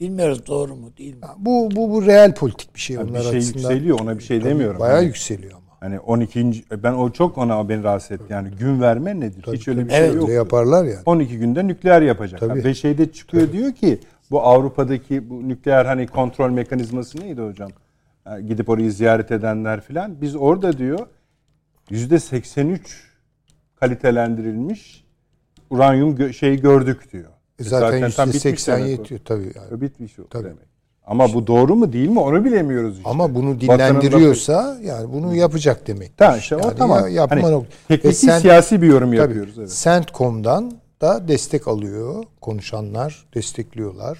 bilmiyoruz 0.00 0.46
doğru 0.46 0.76
mu 0.76 0.90
değil 0.98 1.14
mi? 1.14 1.20
Bu 1.38 1.68
bu 1.76 1.90
bu 1.90 2.06
real 2.06 2.34
politik 2.34 2.74
bir 2.74 2.80
şey 2.80 2.96
Yani 2.96 3.10
onlar 3.10 3.20
bir 3.20 3.28
şey 3.28 3.38
açısından. 3.38 3.70
yükseliyor 3.70 4.00
ona 4.00 4.18
bir 4.18 4.22
şey 4.24 4.40
Tabii, 4.40 4.50
demiyorum. 4.50 4.80
Bayağı 4.80 4.96
Hani- 4.96 5.06
yükseliyor 5.06 5.52
ama. 5.52 5.60
Hani 5.80 6.00
12. 6.00 6.64
ben 6.82 6.92
o 6.92 7.10
çok 7.10 7.38
ona 7.38 7.68
beni 7.68 7.82
rahatsız 7.82 8.10
etti. 8.12 8.24
Yani 8.28 8.50
gün 8.50 8.80
verme 8.80 9.20
nedir? 9.20 9.44
Hiç 9.52 9.68
öyle 9.68 9.86
bir 9.88 9.92
Evet. 9.92 10.10
şey 10.12 10.20
yok. 10.20 10.28
Yaparlar 10.28 10.84
yani. 10.84 10.98
12 11.06 11.38
günde 11.38 11.66
nükleer 11.66 12.02
yapacak. 12.02 12.40
Tabii. 12.40 12.64
Ve 12.64 12.74
şeyde 12.74 13.12
çıkıyor 13.12 13.52
diyor 13.52 13.72
ki 13.72 13.98
bu 14.30 14.42
Avrupa'daki 14.42 15.30
bu 15.30 15.48
nükleer 15.48 15.84
hani 15.84 16.06
kontrol 16.06 16.50
mekanizması 16.50 17.20
neydi 17.20 17.40
hocam? 17.40 17.70
Ha, 18.24 18.40
gidip 18.40 18.68
orayı 18.68 18.92
ziyaret 18.92 19.30
edenler 19.32 19.80
filan. 19.80 20.20
Biz 20.22 20.36
orada 20.36 20.78
diyor 20.78 20.98
%83 21.90 23.09
kalitelendirilmiş 23.80 25.04
uranyum 25.70 26.16
gö- 26.16 26.32
şeyi 26.32 26.60
gördük 26.60 27.12
diyor. 27.12 27.30
E 27.58 27.64
zaten, 27.64 28.10
tam 28.10 28.28
bitmiş 28.32 28.44
%80 28.44 28.66
demek 28.76 28.84
o. 28.86 28.88
yetiyor 29.02 29.20
tabii. 29.24 29.52
Yani. 29.70 29.80
Bitmiş 29.80 30.18
o 30.18 30.26
Tabii. 30.28 30.44
demek. 30.44 30.70
Ama 31.06 31.34
bu 31.34 31.46
doğru 31.46 31.76
mu 31.76 31.92
değil 31.92 32.08
mi 32.08 32.20
onu 32.20 32.44
bilemiyoruz 32.44 32.96
işte. 32.96 33.10
Ama 33.10 33.34
bunu 33.34 33.60
dinlendiriyorsa 33.60 34.78
yani 34.82 35.12
bunu 35.12 35.34
yapacak 35.34 35.86
demek. 35.86 36.16
Tamam 36.16 36.38
işte 36.38 36.56
o 36.56 36.60
yani 36.66 36.76
tamam. 36.78 37.00
ya- 37.00 37.08
yapma 37.08 37.36
Hani 37.36 37.54
nok- 37.54 37.64
tekniki 37.88 38.08
Ve 38.08 38.12
sen- 38.12 38.38
siyasi 38.38 38.82
bir 38.82 38.86
yorum 38.86 39.08
Tabii, 39.08 39.16
yapıyoruz. 39.16 39.58
Evet. 39.58 39.80
CENTCOM'dan 39.84 40.72
da 41.00 41.28
destek 41.28 41.68
alıyor. 41.68 42.24
Konuşanlar 42.40 43.26
destekliyorlar. 43.34 44.18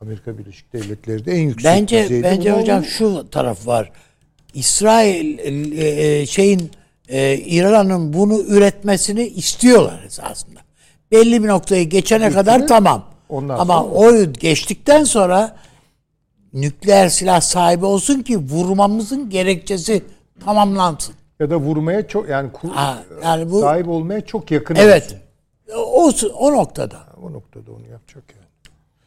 Amerika 0.00 0.38
Birleşik 0.38 0.72
Devletleri 0.72 1.24
de 1.24 1.32
en 1.32 1.40
yüksek 1.40 1.64
Bence 1.64 2.04
düzeyde 2.04 2.22
bence 2.24 2.50
hocam 2.52 2.78
alıyor. 2.78 2.92
şu 2.92 3.30
taraf 3.30 3.66
var. 3.66 3.92
İsrail 4.54 5.38
e, 5.38 5.84
e, 6.20 6.26
şeyin 6.26 6.70
e, 7.08 7.36
İran'ın 7.36 8.12
bunu 8.12 8.40
üretmesini 8.42 9.26
istiyorlar 9.26 10.02
esasında. 10.06 10.60
Belli 11.12 11.42
bir 11.42 11.48
noktayı 11.48 11.88
geçene 11.88 12.30
kadar 12.30 12.66
tamam. 12.66 13.04
Ondan 13.28 13.58
Ama 13.58 13.74
sonra- 13.82 13.94
o 13.94 14.32
geçtikten 14.32 15.04
sonra 15.04 15.56
nükleer 16.52 17.08
silah 17.08 17.40
sahibi 17.40 17.84
olsun 17.84 18.22
ki 18.22 18.38
vurmamızın 18.38 19.30
gerekçesi 19.30 20.02
tamamlansın. 20.44 21.14
ya 21.40 21.50
da 21.50 21.56
vurmaya 21.56 22.08
çok 22.08 22.28
yani 22.28 22.50
Ha, 22.72 23.02
yani 23.24 23.50
bu 23.50 23.60
sahip 23.60 23.88
olmaya 23.88 24.20
çok 24.20 24.50
yakın. 24.50 24.74
evet. 24.74 25.16
O, 25.76 26.10
o 26.38 26.52
noktada. 26.52 26.96
olsun. 26.96 27.22
O 27.22 27.32
noktada 27.32 27.72
onu 27.72 27.86
yapacak 27.92 28.24
yani. 28.36 28.46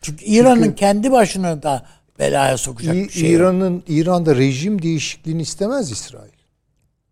Çünkü 0.01 0.25
İran'ın 0.25 0.71
kendi 0.71 1.11
başına 1.11 1.63
da 1.63 1.85
belaya 2.19 2.57
sokacak 2.57 2.95
İ- 2.95 3.03
bir 3.03 3.09
şey. 3.09 3.31
İran'ın 3.33 3.83
İran'da 3.87 4.35
rejim 4.35 4.81
değişikliğini 4.81 5.41
istemez 5.41 5.91
İsrail. 5.91 6.31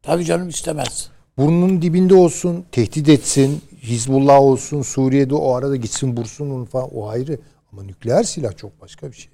Tabii 0.09 0.25
canım 0.25 0.49
istemez. 0.49 1.09
Burnunun 1.37 1.81
dibinde 1.81 2.15
olsun, 2.15 2.65
tehdit 2.71 3.09
etsin, 3.09 3.61
Hizbullah 3.81 4.41
olsun, 4.41 4.81
Suriye'de 4.81 5.35
o 5.35 5.53
arada 5.53 5.75
gitsin 5.75 6.17
vursun 6.17 6.49
onu 6.49 6.65
falan 6.65 6.89
o 6.93 7.07
ayrı. 7.09 7.39
Ama 7.71 7.83
nükleer 7.83 8.23
silah 8.23 8.57
çok 8.57 8.81
başka 8.81 9.07
bir 9.11 9.15
şey. 9.15 9.31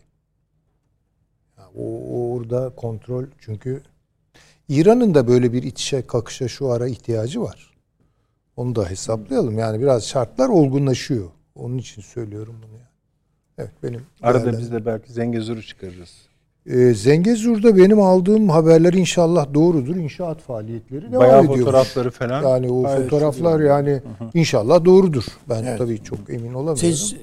Ya 1.57 1.63
o, 1.75 1.83
o 1.83 2.33
orada 2.35 2.69
kontrol 2.75 3.23
çünkü 3.39 3.83
İran'ın 4.69 5.13
da 5.13 5.27
böyle 5.27 5.53
bir 5.53 5.63
itişe 5.63 6.07
kakışa 6.07 6.47
şu 6.47 6.71
ara 6.71 6.87
ihtiyacı 6.87 7.41
var. 7.41 7.73
Onu 8.57 8.75
da 8.75 8.89
hesaplayalım. 8.89 9.57
Yani 9.57 9.81
biraz 9.81 10.07
şartlar 10.07 10.49
olgunlaşıyor. 10.49 11.29
Onun 11.55 11.77
için 11.77 12.01
söylüyorum 12.01 12.55
bunu. 12.63 12.71
Yani. 12.71 12.89
Evet 13.57 13.71
benim. 13.83 14.05
Arada 14.21 14.45
değerlendim- 14.45 14.59
biz 14.61 14.71
de 14.71 14.85
belki 14.85 15.13
Zengezur'u 15.13 15.63
çıkarırız. 15.63 16.11
Ee, 16.69 16.93
Zengezur'da 16.93 17.77
benim 17.77 18.01
aldığım 18.01 18.49
haberler 18.49 18.93
inşallah 18.93 19.53
doğrudur. 19.53 19.95
İnşaat 19.95 20.41
faaliyetleri 20.41 21.01
devam 21.11 21.19
Bayağı 21.23 21.39
ediyormuş. 21.39 21.59
fotoğrafları 21.59 22.11
falan. 22.11 22.43
Yani 22.43 22.71
o 22.71 22.83
Gayet 22.83 23.03
fotoğraflar 23.03 23.57
güzel. 23.59 23.69
yani 23.69 24.01
inşallah 24.33 24.85
doğrudur. 24.85 25.23
Ben 25.49 25.63
Evet. 25.63 25.77
tabii 25.77 26.03
çok 26.03 26.19
emin 26.29 26.53
olamıyorum. 26.53 26.77
Siz 26.77 27.15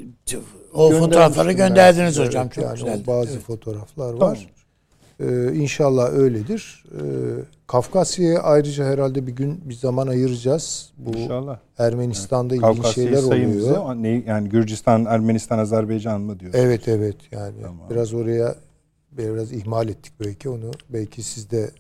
o 0.75 0.91
fotoğrafları 0.91 1.49
ben 1.49 1.57
gönderdiniz 1.57 2.15
size. 2.15 2.27
hocam. 2.27 2.43
Evet, 2.45 2.55
Çok 2.55 2.65
yani 2.65 2.75
güzel. 2.79 3.03
o 3.05 3.07
bazı 3.07 3.33
Evet. 3.33 3.43
fotoğraflar 3.43 4.13
Tamam. 4.13 4.21
var. 4.31 4.47
Ee, 5.21 5.53
inşallah 5.55 6.13
öyledir. 6.13 6.85
Ee, 6.95 6.99
Kafkasya'ya 7.67 8.39
ayrıca 8.43 8.85
herhalde 8.85 9.27
bir 9.27 9.33
gün 9.33 9.61
bir 9.65 9.75
zaman 9.75 10.07
ayıracağız. 10.07 10.93
Bu 10.99 11.19
İnşallah. 11.19 11.59
Ermenistan'da 11.79 12.55
ilginç 12.55 12.67
Kavkasya'yı 12.77 13.09
şeyler 13.09 13.23
oluyor. 13.23 13.95
Ne- 13.95 14.23
Yani 14.27 14.49
Gürcistan, 14.49 15.05
Ermenistan, 15.05 15.59
Azerbaycan 15.59 16.21
mı 16.21 16.41
diyor? 16.41 16.53
Evet 16.57 16.89
evet 16.89 17.17
yani 17.33 17.55
Tamam. 17.63 17.87
biraz 17.91 18.15
oraya 18.15 18.55
biraz 19.19 19.53
ihmal 19.53 19.89
ettik 19.89 20.13
belki 20.21 20.49
onu 20.49 20.71
belki 20.89 21.23
siz 21.23 21.51
de 21.51 21.71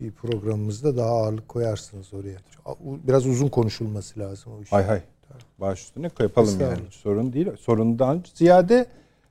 bir 0.00 0.10
programımızda 0.12 0.96
daha 0.96 1.08
ağırlık 1.10 1.48
koyarsınız 1.48 2.14
oraya. 2.14 2.36
Biraz 2.80 3.26
uzun 3.26 3.48
konuşulması 3.48 4.20
lazım 4.20 4.52
o 4.58 4.62
iş. 4.62 4.72
Hay 4.72 4.84
hay. 4.84 5.00
Baş 5.58 5.80
üstüne 5.82 6.10
yapalım 6.20 6.60
yani. 6.60 6.78
Sorun 6.90 7.32
değil. 7.32 7.48
Sorundan 7.60 8.24
ziyade 8.34 8.86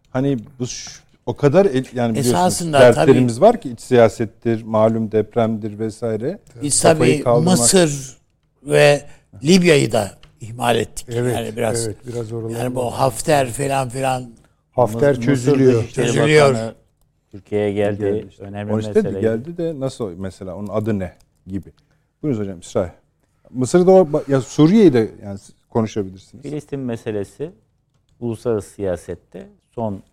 hani 0.10 0.38
bu 0.60 0.64
o 1.26 1.36
kadar 1.36 1.66
el- 1.66 1.86
yani 1.94 2.10
biliyorsunuz 2.12 2.36
Esasında 2.36 2.80
dertlerimiz 2.80 3.42
var 3.42 3.62
ki 3.62 3.70
iç 3.70 3.82
siyasettir, 3.82 4.64
malum 4.64 5.12
depremdir 5.12 5.80
vesaire. 5.80 6.40
Biz 6.62 6.82
tabii 6.82 7.24
kaldırmak- 7.24 7.46
Mısır 7.60 8.18
ve 8.64 9.06
Libya'yı 9.44 9.92
da 9.92 10.12
ihmal 10.42 10.76
ettik. 10.76 11.08
Evet, 11.12 11.36
yani 11.36 11.56
biraz 11.56 11.88
evet 11.88 11.98
biraz 12.08 12.32
oralar. 12.34 12.60
yani 12.60 12.76
bu 12.76 12.92
Hafter 12.92 13.50
falan 13.52 13.90
filan 13.90 14.32
Hafter 14.72 15.22
çözülüyor. 15.22 15.88
Çözülüyor. 15.90 16.74
Türkiye'ye 17.34 17.74
geldi. 17.74 18.00
Geldi 18.00 18.28
işte. 18.30 18.44
Önemli 18.44 18.74
mesele. 18.74 19.22
geldi 19.22 19.58
de 19.58 19.80
nasıl 19.80 20.18
mesela 20.18 20.56
onun 20.56 20.68
adı 20.68 21.00
ne 21.00 21.14
gibi. 21.48 21.74
Buyurun 22.24 22.40
hocam 22.40 22.60
İsrail. 22.60 22.90
Mısır'da 23.50 23.92
o, 23.92 24.08
ya 24.28 24.42
Suriye'yi 24.42 24.94
de 24.94 25.12
yani 25.24 25.40
konuşabilirsiniz. 25.70 26.44
Filistin 26.44 26.80
meselesi 26.80 27.52
uluslararası 28.20 28.70
siyasette 28.70 29.50
son 29.72 30.04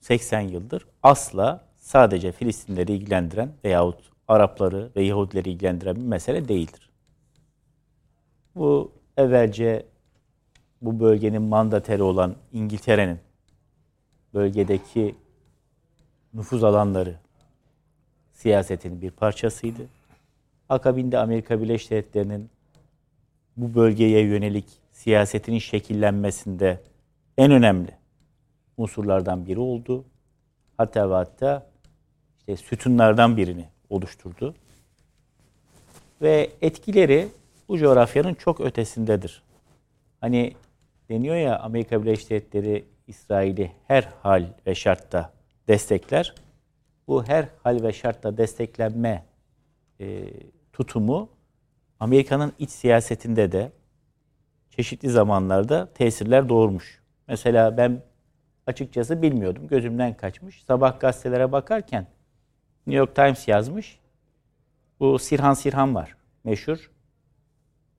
80 0.00 0.40
yıldır 0.40 0.86
asla 1.02 1.64
sadece 1.76 2.32
Filistinleri 2.32 2.92
ilgilendiren 2.92 3.52
veyahut 3.64 3.98
Arapları 4.28 4.90
ve 4.96 5.02
Yahudileri 5.02 5.50
ilgilendiren 5.50 5.96
bir 5.96 6.00
mesele 6.00 6.48
değildir. 6.48 6.90
Bu 8.54 8.92
evvelce 9.16 9.86
bu 10.82 11.00
bölgenin 11.00 11.42
mandateri 11.42 12.02
olan 12.02 12.34
İngiltere'nin 12.52 13.18
bölgedeki 14.34 15.14
nüfuz 16.36 16.64
alanları 16.64 17.14
siyasetinin 18.32 19.02
bir 19.02 19.10
parçasıydı. 19.10 19.82
Akabinde 20.68 21.18
Amerika 21.18 21.62
Birleşik 21.62 21.90
Devletleri'nin 21.90 22.50
bu 23.56 23.74
bölgeye 23.74 24.20
yönelik 24.20 24.64
siyasetinin 24.92 25.58
şekillenmesinde 25.58 26.80
en 27.38 27.50
önemli 27.50 27.90
unsurlardan 28.76 29.46
biri 29.46 29.58
oldu. 29.58 30.04
Hatta 30.76 31.10
ve 31.10 31.14
hatta 31.14 31.66
işte 32.38 32.56
sütunlardan 32.56 33.36
birini 33.36 33.68
oluşturdu. 33.90 34.54
Ve 36.22 36.50
etkileri 36.62 37.28
bu 37.68 37.78
coğrafyanın 37.78 38.34
çok 38.34 38.60
ötesindedir. 38.60 39.42
Hani 40.20 40.54
deniyor 41.08 41.36
ya 41.36 41.58
Amerika 41.58 42.02
Birleşik 42.02 42.30
Devletleri 42.30 42.84
İsrail'i 43.06 43.72
her 43.86 44.08
hal 44.22 44.46
ve 44.66 44.74
şartta 44.74 45.35
destekler. 45.68 46.34
Bu 47.08 47.24
her 47.24 47.48
hal 47.62 47.82
ve 47.82 47.92
şartta 47.92 48.36
desteklenme 48.36 49.24
e, 50.00 50.24
tutumu 50.72 51.28
Amerika'nın 52.00 52.52
iç 52.58 52.70
siyasetinde 52.70 53.52
de 53.52 53.72
çeşitli 54.70 55.10
zamanlarda 55.10 55.92
tesirler 55.92 56.48
doğurmuş. 56.48 57.02
Mesela 57.28 57.76
ben 57.76 58.02
açıkçası 58.66 59.22
bilmiyordum. 59.22 59.68
Gözümden 59.68 60.16
kaçmış. 60.16 60.64
Sabah 60.64 61.00
gazetelere 61.00 61.52
bakarken 61.52 62.06
New 62.86 62.98
York 62.98 63.14
Times 63.14 63.48
yazmış. 63.48 63.98
Bu 65.00 65.18
Sirhan 65.18 65.54
Sirhan 65.54 65.94
var. 65.94 66.16
Meşhur. 66.44 66.90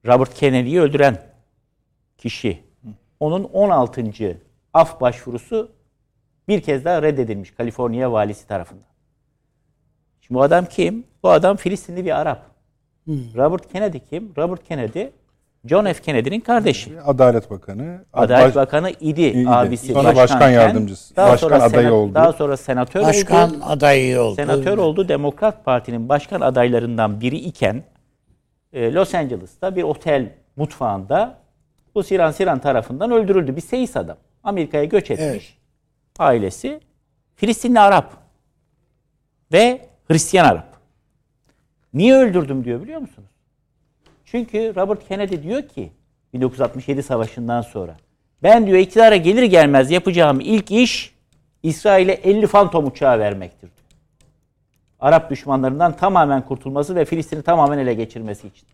Robert 0.06 0.34
Kennedy'yi 0.34 0.82
öldüren 0.82 1.24
kişi. 2.18 2.64
Onun 3.20 3.44
16. 3.44 4.42
af 4.74 5.02
başvurusu 5.02 5.72
bir 6.48 6.62
kez 6.62 6.86
daha 6.86 7.02
reddedilmiş 7.02 7.52
Kaliforniya 7.52 8.12
valisi 8.12 8.48
tarafından. 8.48 8.84
Şimdi 10.22 10.40
bu 10.40 10.44
adam 10.44 10.66
kim? 10.66 11.04
Bu 11.24 11.30
adam 11.30 11.56
Filistinli 11.58 12.06
bir 12.06 12.20
Arap. 12.20 12.42
Robert 13.08 13.72
Kennedy 13.74 13.98
kim? 14.10 14.34
Robert 14.38 14.64
Kennedy 14.68 15.04
John 15.66 15.86
F. 15.94 16.02
Kennedy'nin 16.02 16.40
kardeşi. 16.40 17.02
Adalet 17.06 17.52
Bakanı. 17.52 18.06
Adalet 18.14 18.56
Bakanı 18.56 18.90
idi, 19.00 19.22
İyiydi. 19.22 19.50
abisi. 19.50 19.94
Sonra 19.94 20.16
başkan 20.16 20.50
yardımcısı. 20.50 21.16
Daha 21.16 21.32
Başkan 21.32 21.48
sonra 21.48 21.64
adayı 21.64 21.82
senat- 21.88 21.92
oldu. 21.94 22.14
Daha 22.16 22.34
sonra 22.34 22.58
senatör 22.58 23.02
Başkan 23.04 23.50
oldu. 23.56 23.64
adayı 23.66 24.22
oldu. 24.22 24.36
Senatör 24.36 24.78
oldu. 24.78 25.08
Demokrat 25.08 25.66
Parti'nin 25.66 26.10
başkan 26.10 26.42
adaylarından 26.42 27.22
biri 27.22 27.38
iken 27.38 27.84
e, 28.74 28.94
Los 28.94 29.16
Angeles'ta 29.16 29.76
bir 29.76 29.84
otel 29.84 30.30
mutfağında 30.56 31.38
bu 31.96 32.04
Siran 32.04 32.32
Siran 32.32 32.60
tarafından 32.60 33.12
öldürüldü. 33.12 33.56
Bir 33.56 33.62
seyis 33.62 33.98
adam. 33.98 34.18
Amerika'ya 34.44 34.84
göç 34.84 35.12
etmiş. 35.12 35.28
Evet. 35.28 35.57
Ailesi 36.20 36.80
Filistinli 37.36 37.80
Arap 37.80 38.14
ve 39.52 39.88
Hristiyan 40.08 40.46
Arap. 40.46 40.78
Niye 41.94 42.16
öldürdüm 42.16 42.64
diyor 42.64 42.82
biliyor 42.82 43.02
musunuz? 43.02 43.30
Çünkü 44.26 44.74
Robert 44.76 45.08
Kennedy 45.08 45.44
diyor 45.44 45.68
ki 45.68 45.92
1967 46.34 47.04
savaşından 47.04 47.62
sonra 47.62 47.98
ben 48.44 48.68
diyor 48.68 48.78
iktidara 48.78 49.16
gelir 49.16 49.44
gelmez 49.44 49.92
yapacağım 49.92 50.40
ilk 50.42 50.72
iş 50.72 51.14
İsrail'e 51.64 52.14
50 52.14 52.48
Phantom 52.48 52.88
uçağı 52.88 53.20
vermektir. 53.20 53.62
diyor. 53.62 53.72
Arap 55.00 55.30
düşmanlarından 55.30 55.98
tamamen 55.98 56.46
kurtulması 56.46 56.96
ve 56.96 57.06
Filistin'i 57.06 57.42
tamamen 57.42 57.78
ele 57.78 57.94
geçirmesi 57.94 58.48
için. 58.48 58.68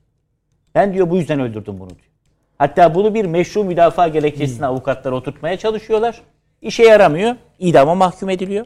Ben 0.76 0.94
diyor 0.94 1.10
bu 1.10 1.18
yüzden 1.18 1.40
öldürdüm 1.40 1.80
bunu 1.80 1.90
diyor. 1.90 2.12
Hatta 2.58 2.96
bunu 2.96 3.14
bir 3.14 3.26
meşru 3.26 3.64
müdafaa 3.64 4.08
gerekçesine 4.08 4.66
avukatlar 4.66 5.12
oturtmaya 5.12 5.58
çalışıyorlar. 5.58 6.22
İşe 6.64 6.84
yaramıyor. 6.84 7.36
İdama 7.60 7.96
mahkum 7.96 8.30
ediliyor. 8.30 8.66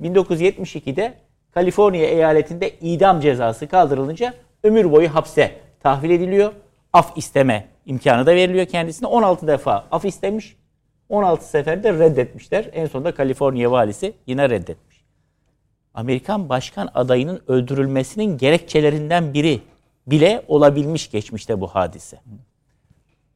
1972'de 0.00 1.14
Kaliforniya 1.50 2.06
eyaletinde 2.06 2.70
idam 2.70 3.20
cezası 3.20 3.68
kaldırılınca 3.68 4.34
ömür 4.62 4.92
boyu 4.92 5.14
hapse 5.14 5.52
tahvil 5.80 6.10
ediliyor. 6.10 6.52
Af 6.92 7.16
isteme 7.16 7.68
imkanı 7.86 8.26
da 8.26 8.34
veriliyor 8.34 8.66
kendisine. 8.66 9.08
16 9.08 9.46
defa 9.46 9.86
af 9.90 10.04
istemiş. 10.04 10.56
16 11.08 11.48
seferde 11.48 11.92
reddetmişler. 11.92 12.70
En 12.72 12.86
sonunda 12.86 13.14
Kaliforniya 13.14 13.70
valisi 13.70 14.12
yine 14.26 14.50
reddetmiş. 14.50 15.04
Amerikan 15.94 16.48
başkan 16.48 16.90
adayının 16.94 17.42
öldürülmesinin 17.48 18.38
gerekçelerinden 18.38 19.34
biri 19.34 19.60
bile 20.06 20.42
olabilmiş 20.48 21.10
geçmişte 21.10 21.60
bu 21.60 21.66
hadise. 21.66 22.20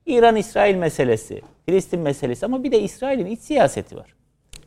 İran-İsrail 0.07 0.75
meselesi, 0.77 1.43
Filistin 1.67 2.01
meselesi 2.01 2.47
ama 2.47 2.63
bir 2.65 2.73
de 2.73 2.81
İsrail'in 2.81 3.27
iç 3.27 3.41
siyaseti 3.41 3.97
var. 3.97 4.15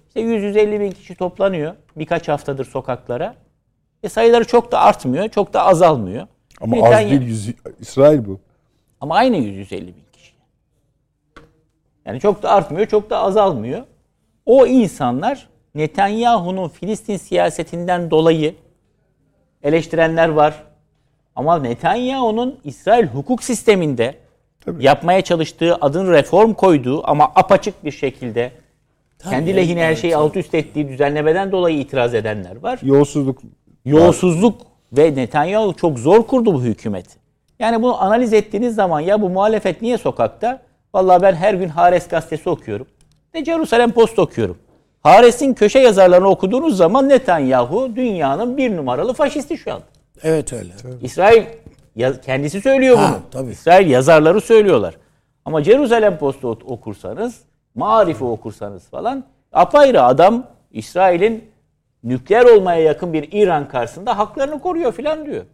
İşte 0.07 0.21
100-150 0.21 0.79
bin 0.79 0.91
kişi 0.91 1.15
toplanıyor 1.15 1.75
birkaç 1.95 2.27
haftadır 2.27 2.65
sokaklara. 2.65 3.35
E 4.03 4.09
sayıları 4.09 4.45
çok 4.47 4.71
da 4.71 4.79
artmıyor, 4.79 5.29
çok 5.29 5.53
da 5.53 5.65
azalmıyor. 5.65 6.27
Ama 6.61 6.75
Netanyahu- 6.75 7.05
az 7.05 7.09
değil. 7.11 7.21
yüz- 7.21 7.53
İsrail 7.79 8.25
bu. 8.25 8.39
Ama 9.01 9.15
aynı 9.15 9.37
100-150 9.37 9.87
bin 9.87 10.05
kişi. 10.13 10.33
Yani 12.05 12.19
çok 12.19 12.43
da 12.43 12.51
artmıyor, 12.51 12.87
çok 12.87 13.09
da 13.09 13.19
azalmıyor. 13.19 13.81
O 14.45 14.65
insanlar 14.65 15.49
Netanyahu'nun 15.75 16.67
Filistin 16.69 17.17
siyasetinden 17.17 18.11
dolayı 18.11 18.55
eleştirenler 19.63 20.29
var. 20.29 20.63
Ama 21.35 21.57
Netanyahu'nun 21.59 22.59
İsrail 22.63 23.07
hukuk 23.07 23.43
sisteminde 23.43 24.15
Tabii. 24.65 24.85
yapmaya 24.85 25.21
çalıştığı, 25.21 25.75
adın 25.75 26.11
reform 26.11 26.53
koyduğu 26.53 27.09
ama 27.09 27.31
apaçık 27.35 27.85
bir 27.85 27.91
şekilde 27.91 28.51
kendi 29.29 29.55
lehine 29.55 29.83
her 29.83 29.95
şeyi 29.95 30.15
alt 30.15 30.37
üst 30.37 30.55
ettiği 30.55 30.87
düzenlemeden 30.89 31.51
dolayı 31.51 31.77
itiraz 31.79 32.13
edenler 32.13 32.55
var. 32.55 32.79
Yolsuzluk. 32.83 33.41
Yolsuzluk 33.85 34.61
ve 34.93 35.15
Netanyahu 35.15 35.73
çok 35.73 35.99
zor 35.99 36.27
kurdu 36.27 36.53
bu 36.53 36.63
hükümeti. 36.63 37.15
Yani 37.59 37.81
bunu 37.81 38.03
analiz 38.03 38.33
ettiğiniz 38.33 38.75
zaman 38.75 38.99
ya 38.99 39.21
bu 39.21 39.29
muhalefet 39.29 39.81
niye 39.81 39.97
sokakta? 39.97 40.61
Vallahi 40.93 41.21
ben 41.21 41.33
her 41.33 41.53
gün 41.53 41.69
Hares 41.69 42.07
gazetesi 42.07 42.49
okuyorum. 42.49 42.87
De 43.33 43.45
Jerusalem 43.45 43.91
Post 43.91 44.19
okuyorum. 44.19 44.57
Hares'in 45.03 45.53
köşe 45.53 45.79
yazarlarını 45.79 46.27
okuduğunuz 46.29 46.77
zaman 46.77 47.09
Netanyahu 47.09 47.95
dünyanın 47.95 48.57
bir 48.57 48.77
numaralı 48.77 49.13
faşisti 49.13 49.57
şu 49.57 49.73
anda. 49.73 49.83
Evet 50.23 50.53
öyle. 50.53 50.69
İsrail 51.01 51.43
ya- 51.95 52.21
kendisi 52.21 52.61
söylüyor 52.61 52.97
Ha, 52.97 53.09
bunu. 53.11 53.21
tabii. 53.31 53.51
İsrail 53.51 53.89
yazarları 53.89 54.41
söylüyorlar. 54.41 54.97
Ama 55.45 55.63
Jerusalem 55.63 56.17
Post'u 56.17 56.47
ok- 56.49 56.65
okursanız, 56.71 57.41
Marif'i 57.75 58.23
okursanız 58.23 58.87
falan 58.89 59.23
apayrı 59.53 60.03
adam 60.03 60.47
İsrail'in 60.71 61.43
nükleer 62.03 62.45
olmaya 62.45 62.81
yakın 62.81 63.13
bir 63.13 63.29
İran 63.31 63.67
karşısında 63.67 64.17
haklarını 64.17 64.61
koruyor 64.61 64.91
falan 64.91 65.25
diyor. 65.25 65.45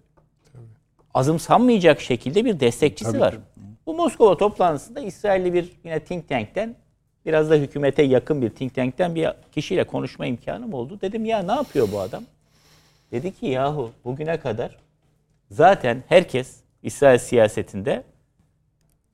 Azımsanmayacak 1.14 2.02
şekilde 2.02 2.46
bir 2.46 2.60
destekçisi 2.60 3.20
var. 3.20 3.36
Bu 3.86 3.94
Moskova 3.94 4.38
toplantısında 4.38 5.00
İsrailli 5.00 5.54
bir 5.54 5.72
yine 5.84 6.00
think 6.00 6.30
tank'ten 6.30 6.76
biraz 7.26 7.50
da 7.50 7.56
hükümete 7.56 8.04
yakın 8.04 8.42
bir 8.42 8.50
think 8.50 8.76
tank'ten 8.76 9.16
bir 9.16 9.30
kişiyle 9.52 9.84
konuşma 9.84 10.26
imkanım 10.26 10.74
oldu. 10.74 11.00
Dedim 11.02 11.26
ya 11.26 11.44
ne 11.44 11.52
yapıyor 11.52 11.88
bu 11.94 12.00
adam? 12.00 12.24
Dedi 13.12 13.32
ki 13.32 13.46
yahu 13.46 13.92
bugüne 14.06 14.40
kadar 14.40 14.78
zaten 15.52 16.04
herkes 16.08 16.56
İsrail 16.84 17.18
siyasetinde 17.18 18.04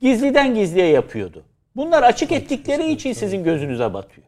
gizliden 0.01 0.55
gizliye 0.55 0.88
yapıyordu. 0.88 1.43
Bunlar 1.76 2.03
açık 2.03 2.31
ettikleri 2.31 2.91
için 2.91 3.14
sizin 3.14 3.43
gözünüze 3.43 3.93
batıyor. 3.93 4.27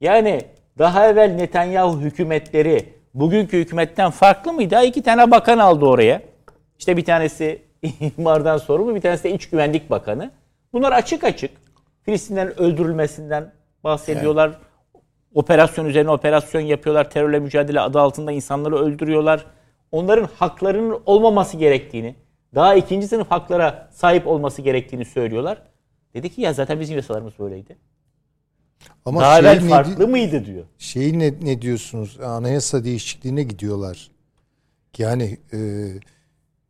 Yani 0.00 0.40
daha 0.78 1.08
evvel 1.08 1.30
Netanyahu 1.30 2.00
hükümetleri 2.00 2.94
bugünkü 3.14 3.58
hükümetten 3.58 4.10
farklı 4.10 4.52
mıydı? 4.52 4.74
Ha, 4.74 4.82
İki 4.82 5.02
tane 5.02 5.30
bakan 5.30 5.58
aldı 5.58 5.84
oraya. 5.84 6.22
İşte 6.78 6.96
bir 6.96 7.04
tanesi 7.04 7.62
imardan 8.18 8.58
sorumlu, 8.58 8.94
bir 8.94 9.00
tanesi 9.00 9.24
de 9.24 9.34
iç 9.34 9.50
güvenlik 9.50 9.90
bakanı. 9.90 10.30
Bunlar 10.72 10.92
açık 10.92 11.24
açık 11.24 11.50
Filistinlerin 12.02 12.60
öldürülmesinden 12.60 13.52
bahsediyorlar. 13.84 14.50
Operasyon 15.34 15.86
üzerine 15.86 16.10
operasyon 16.10 16.60
yapıyorlar. 16.60 17.10
Terörle 17.10 17.38
mücadele 17.38 17.80
adı 17.80 18.00
altında 18.00 18.32
insanları 18.32 18.76
öldürüyorlar. 18.78 19.46
Onların 19.92 20.28
haklarının 20.38 21.02
olmaması 21.06 21.56
gerektiğini, 21.56 22.14
daha 22.54 22.74
ikinci 22.74 23.08
sınıf 23.08 23.30
haklara 23.30 23.90
sahip 23.92 24.26
olması 24.26 24.62
gerektiğini 24.62 25.04
söylüyorlar. 25.04 25.62
Dedi 26.14 26.30
ki 26.30 26.40
ya 26.40 26.52
zaten 26.52 26.80
bizim 26.80 26.96
yasalarımız 26.96 27.38
böyleydi. 27.38 27.76
Ama 29.04 29.20
Daha 29.20 29.40
şey 29.40 29.50
evvel 29.50 29.62
ne- 29.62 29.68
farklı 29.68 30.08
mıydı 30.08 30.44
diyor. 30.44 30.64
Şeyi 30.78 31.18
ne, 31.18 31.32
ne 31.42 31.62
diyorsunuz? 31.62 32.20
Anayasa 32.20 32.84
değişikliğine 32.84 33.42
gidiyorlar. 33.42 34.10
Yani 34.98 35.38
e, 35.52 35.58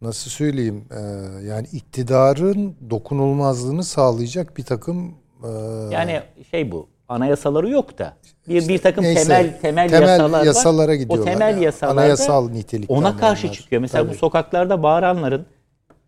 nasıl 0.03 0.31
söyleyeyim 0.31 0.85
e, 0.91 1.01
yani 1.47 1.67
iktidarın 1.73 2.77
dokunulmazlığını 2.91 3.85
sağlayacak 3.85 4.57
bir 4.57 4.65
takım 4.65 5.15
e, 5.45 5.49
Yani 5.91 6.23
şey 6.51 6.73
bu 6.73 6.89
anayasaları 7.13 7.71
yok 7.71 7.99
da 7.99 8.17
bir 8.49 8.69
bir 8.69 8.79
takım 8.79 9.05
neyse, 9.05 9.23
temel 9.29 9.61
temel, 9.61 9.89
temel 9.89 10.11
yasalar 10.11 10.45
yasalara 10.45 10.93
var. 10.93 11.19
O 11.19 11.25
temel 11.25 11.57
ya. 11.57 11.63
yasalarda 11.63 12.01
Anayasal 12.01 12.51
nitelikte 12.51 12.95
ona 12.95 13.17
karşı 13.17 13.53
çıkıyor. 13.53 13.83
Mesela 13.83 14.05
bu 14.05 14.09
Tabii. 14.09 14.19
sokaklarda 14.19 14.83
bağıranların 14.83 15.47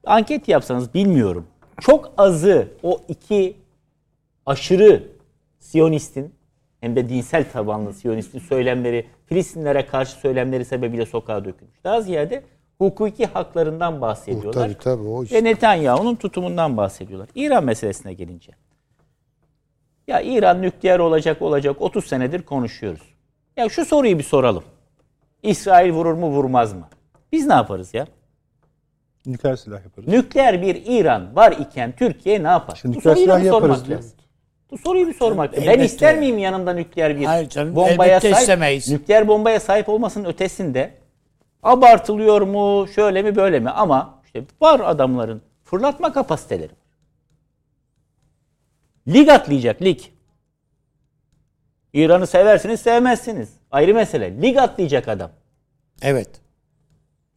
anket 0.06 0.48
yapsanız 0.48 0.94
bilmiyorum. 0.94 1.46
Çok 1.80 2.12
azı 2.18 2.68
o 2.82 3.00
iki 3.08 3.56
aşırı 4.46 5.02
Siyonistin 5.58 6.34
hem 6.80 6.96
de 6.96 7.08
dinsel 7.08 7.50
tabanlı 7.50 7.94
Siyonistin 7.94 8.38
söylemleri, 8.38 9.06
Filistinlere 9.26 9.86
karşı 9.86 10.12
söylemleri 10.12 10.64
sebebiyle 10.64 11.06
sokağa 11.06 11.44
dökülmüş. 11.44 11.84
Daha 11.84 12.00
ziyade 12.00 12.42
hukuki 12.78 13.26
haklarından 13.26 14.00
bahsediyorlar. 14.00 14.68
tabii 14.68 14.78
tabii 14.78 15.08
o 15.08 15.24
işte. 15.24 15.36
Ve 15.36 15.44
Netanyahu'nun 15.44 16.14
tutumundan 16.14 16.76
bahsediyorlar. 16.76 17.28
İran 17.34 17.64
meselesine 17.64 18.14
gelince. 18.14 18.52
Ya 20.08 20.20
İran 20.20 20.62
nükleer 20.62 20.98
olacak 20.98 21.42
olacak 21.42 21.76
30 21.82 22.04
senedir 22.06 22.42
konuşuyoruz. 22.42 23.02
Ya 23.56 23.68
şu 23.68 23.84
soruyu 23.84 24.18
bir 24.18 24.22
soralım. 24.24 24.64
İsrail 25.42 25.92
vurur 25.92 26.14
mu 26.14 26.26
vurmaz 26.28 26.72
mı? 26.72 26.88
Biz 27.32 27.46
ne 27.46 27.52
yaparız 27.54 27.94
ya? 27.94 28.06
Nükleer 29.26 29.56
silah 29.56 29.84
yaparız. 29.84 30.08
Nükleer 30.08 30.62
bir 30.62 30.82
İran 30.86 31.36
var 31.36 31.52
iken 31.52 31.92
Türkiye 31.96 32.42
ne 32.42 32.48
yapar? 32.48 32.78
Şimdi 32.82 32.94
Bu 32.94 32.98
nükleer 32.98 33.14
soruyu 33.14 33.24
silah 33.26 33.40
bir 33.40 33.44
yaparız 33.44 33.62
sormak 33.76 33.86
diyor. 33.88 33.98
lazım. 33.98 34.12
Bu 34.70 34.78
soruyu 34.78 35.06
bir 35.08 35.14
sormak 35.14 35.52
lazım. 35.52 35.64
Ben 35.66 35.70
Elbette. 35.72 35.84
ister 35.84 36.18
miyim 36.18 36.38
yanımda 36.38 36.72
nükleer 36.72 37.16
bir 37.20 37.24
Hayır 37.24 37.48
canım, 37.48 37.76
bombaya 37.76 38.20
sahip? 38.20 38.36
istemeyiz. 38.36 38.90
Nükleer 38.90 39.28
bombaya 39.28 39.60
sahip 39.60 39.88
olmasının 39.88 40.24
ötesinde 40.28 40.90
abartılıyor 41.62 42.40
mu, 42.42 42.86
şöyle 42.94 43.22
mi 43.22 43.36
böyle 43.36 43.60
mi? 43.60 43.70
Ama 43.70 44.14
işte 44.24 44.42
var 44.60 44.80
adamların 44.84 45.42
fırlatma 45.64 46.12
kapasiteleri. 46.12 46.72
Lig 49.08 49.28
atlayacak 49.28 49.82
lig. 49.82 50.00
İran'ı 51.92 52.26
seversiniz 52.26 52.80
sevmezsiniz. 52.80 53.52
Ayrı 53.70 53.94
mesele. 53.94 54.42
Lig 54.42 54.56
atlayacak 54.56 55.08
adam. 55.08 55.30
Evet. 56.02 56.28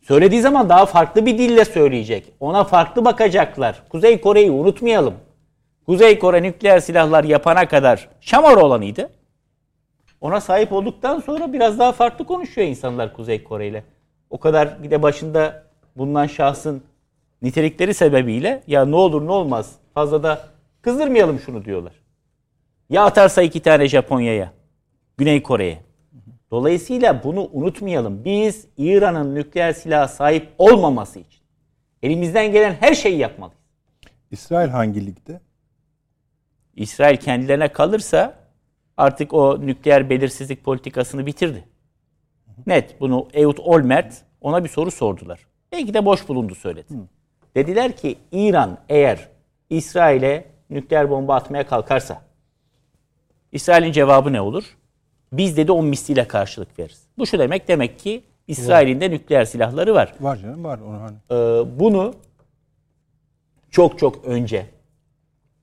Söylediği 0.02 0.42
zaman 0.42 0.70
daha 0.70 0.86
farklı 0.86 1.26
bir 1.26 1.38
dille 1.38 1.66
söyleyecek. 1.66 2.34
Ona 2.40 2.64
farklı 2.64 3.06
bakacaklar. 3.06 3.84
Kuzey 3.90 4.22
Kore'yi 4.22 4.52
unutmayalım. 4.52 5.14
Kuzey 5.86 6.20
Kore 6.20 6.44
nükleer 6.44 6.80
silahlar 6.80 7.24
yapana 7.24 7.68
kadar 7.68 8.10
şamar 8.22 8.58
olanıydı. 8.58 9.10
Ona 10.22 10.42
sahip 10.42 10.74
olduktan 10.74 11.20
sonra 11.20 11.54
biraz 11.54 11.80
daha 11.80 11.92
farklı 11.92 12.26
konuşuyor 12.26 12.68
insanlar 12.68 13.14
Kuzey 13.14 13.44
Kore 13.44 13.68
ile. 13.68 13.84
O 14.30 14.40
kadar 14.40 14.84
bir 14.84 14.92
de 14.92 15.02
başında 15.02 15.64
bulunan 15.98 16.28
şahsın 16.28 16.84
nitelikleri 17.42 17.94
sebebiyle 17.94 18.64
ya 18.68 18.86
ne 18.86 18.96
olur 18.96 19.26
ne 19.26 19.32
olmaz 19.32 19.76
fazla 19.94 20.24
da 20.24 20.42
kızdırmayalım 20.88 21.40
şunu 21.40 21.66
diyorlar. 21.66 21.94
Ya 22.90 23.06
atarsa 23.06 23.42
iki 23.42 23.60
tane 23.60 23.88
Japonya'ya, 23.88 24.54
Güney 25.18 25.44
Kore'ye. 25.44 25.84
Dolayısıyla 26.52 27.24
bunu 27.24 27.50
unutmayalım. 27.52 28.26
Biz 28.26 28.68
İran'ın 28.78 29.36
nükleer 29.36 29.74
silaha 29.74 30.08
sahip 30.08 30.50
olmaması 30.58 31.20
için 31.20 31.42
elimizden 32.04 32.52
gelen 32.52 32.74
her 32.80 32.94
şeyi 32.94 33.18
yapmalıyız. 33.18 33.62
İsrail 34.32 34.70
hangi 34.70 35.06
ligde? 35.06 35.42
İsrail 36.76 37.18
kendilerine 37.18 37.68
kalırsa 37.68 38.40
artık 38.98 39.34
o 39.34 39.68
nükleer 39.68 40.10
belirsizlik 40.10 40.64
politikasını 40.64 41.26
bitirdi. 41.26 41.64
Net 42.68 43.02
bunu 43.02 43.28
Ehud 43.34 43.58
Olmert 43.58 44.22
ona 44.42 44.64
bir 44.64 44.70
soru 44.70 44.92
sordular. 44.92 45.48
Belki 45.72 45.94
de 45.94 46.06
boş 46.06 46.28
bulundu 46.28 46.56
söyledi. 46.56 46.94
Dediler 47.56 47.98
ki 47.98 48.18
İran 48.32 48.78
eğer 48.90 49.30
İsrail'e 49.70 50.57
nükleer 50.70 51.10
bomba 51.10 51.36
atmaya 51.36 51.68
kalkarsa 51.68 52.22
İsrail'in 53.52 53.92
cevabı 53.92 54.34
ne 54.34 54.42
olur? 54.42 54.78
Biz 55.32 55.58
dedi 55.58 55.72
on 55.72 55.86
misliyle 55.86 56.28
karşılık 56.28 56.80
veririz. 56.80 57.04
Bu 57.18 57.26
şu 57.26 57.40
demek 57.40 57.68
demek 57.68 58.00
ki 58.00 58.24
İsrail'in 58.48 59.02
de 59.02 59.12
nükleer 59.12 59.46
silahları 59.46 59.94
var. 59.96 60.14
Var 60.20 60.38
canım 60.38 60.64
var. 60.64 60.80
Onu 60.80 61.02
hani. 61.02 61.18
Ee, 61.32 61.80
bunu 61.80 62.14
çok 63.72 64.00
çok 64.00 64.26
önce 64.26 64.66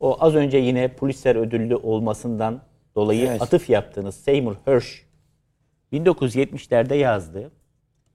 o 0.01 0.17
az 0.21 0.35
önce 0.35 0.59
yine 0.59 0.89
Pulitzer 0.89 1.37
ödüllü 1.37 1.77
olmasından 1.77 2.61
dolayı 2.95 3.27
Evet. 3.27 3.43
atıf 3.43 3.71
yaptığınız 3.71 4.15
Seymour 4.15 4.55
Hersh 4.65 5.05
1970'lerde 5.93 6.95
yazdığı 6.95 7.51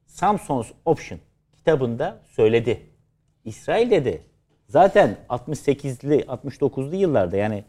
Samson's 0.05 0.71
Option 0.85 1.19
kitabında 1.55 2.19
söyledi. 2.31 2.81
İsrail 3.45 3.91
dedi. 3.91 4.23
Zaten 4.69 5.17
68'li 5.29 6.19
69'lu 6.19 6.95
yıllarda 6.95 7.37
yani 7.37 7.63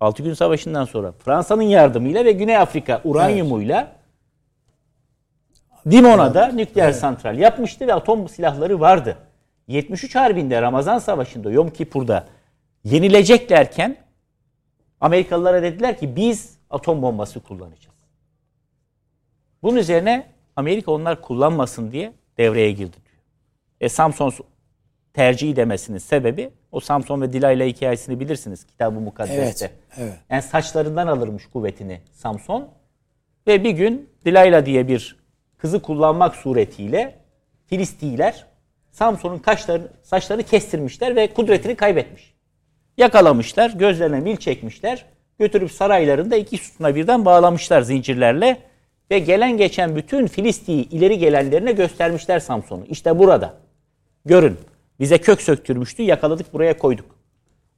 6 0.00 0.22
gün 0.22 0.34
savaşından 0.34 0.84
sonra 0.84 1.12
Fransa'nın 1.12 1.62
yardımıyla 1.62 2.24
ve 2.24 2.32
Güney 2.32 2.56
Afrika 2.56 3.00
uranyumuyla 3.04 3.92
Dimona'da 5.90 6.46
nükleer 6.46 6.92
santral 6.92 7.38
yapmıştı 7.38 7.86
ve 7.86 7.94
atom 7.94 8.28
silahları 8.28 8.80
vardı. 8.80 9.16
73 9.68 10.14
Harbi'nde 10.16 10.62
Ramazan 10.62 10.98
Savaşı'nda 10.98 11.50
Yom 11.50 11.70
Kipur'da 11.70 12.26
yenileceklerken 12.84 13.96
Amerikalılara 15.00 15.62
dediler 15.62 15.98
ki 15.98 16.16
biz 16.16 16.58
atom 16.70 17.02
bombası 17.02 17.40
kullanacağız. 17.40 17.96
Bunun 19.62 19.76
üzerine 19.76 20.26
Amerika 20.56 20.92
onlar 20.92 21.22
kullanmasın 21.22 21.92
diye 21.92 22.12
devreye 22.38 22.72
girdi 22.72 22.96
diyor. 22.96 23.22
E 23.80 23.88
Samson 23.88 24.32
tercihi 25.14 25.56
demesinin 25.56 25.98
sebebi 25.98 26.50
o 26.72 26.80
Samson 26.80 27.22
ve 27.22 27.32
Delilah 27.32 27.66
hikayesini 27.66 28.20
bilirsiniz 28.20 28.64
kitabı 28.64 29.00
mukaddeste. 29.00 29.64
Evet, 29.64 29.72
evet. 29.98 30.14
Yani 30.30 30.42
saçlarından 30.42 31.06
alırmış 31.06 31.46
kuvvetini 31.46 32.00
Samson. 32.12 32.68
Ve 33.46 33.64
bir 33.64 33.70
gün 33.70 34.08
Delilah 34.24 34.66
diye 34.66 34.88
bir 34.88 35.16
kızı 35.58 35.82
kullanmak 35.82 36.34
suretiyle 36.34 37.14
Filistiler 37.66 38.46
Samson'un 38.90 39.38
kaşlarını, 39.38 39.88
saçlarını 40.02 40.42
kestirmişler 40.42 41.16
ve 41.16 41.34
kudretini 41.34 41.74
kaybetmiş. 41.74 42.34
Yakalamışlar, 42.96 43.70
gözlerine 43.70 44.20
mil 44.20 44.36
çekmişler, 44.36 45.04
götürüp 45.38 45.72
saraylarında 45.72 46.36
iki 46.36 46.56
sütuna 46.56 46.94
birden 46.94 47.24
bağlamışlar 47.24 47.82
zincirlerle 47.82 48.56
ve 49.10 49.18
gelen 49.18 49.56
geçen 49.56 49.96
bütün 49.96 50.26
Filisti'yi 50.26 50.88
ileri 50.88 51.18
gelenlerine 51.18 51.72
göstermişler 51.72 52.38
Samson'u. 52.38 52.84
İşte 52.84 53.18
burada. 53.18 53.54
Görün. 54.24 54.58
Bize 55.00 55.18
kök 55.18 55.42
söktürmüştü, 55.42 56.02
yakaladık 56.02 56.52
buraya 56.52 56.78
koyduk. 56.78 57.06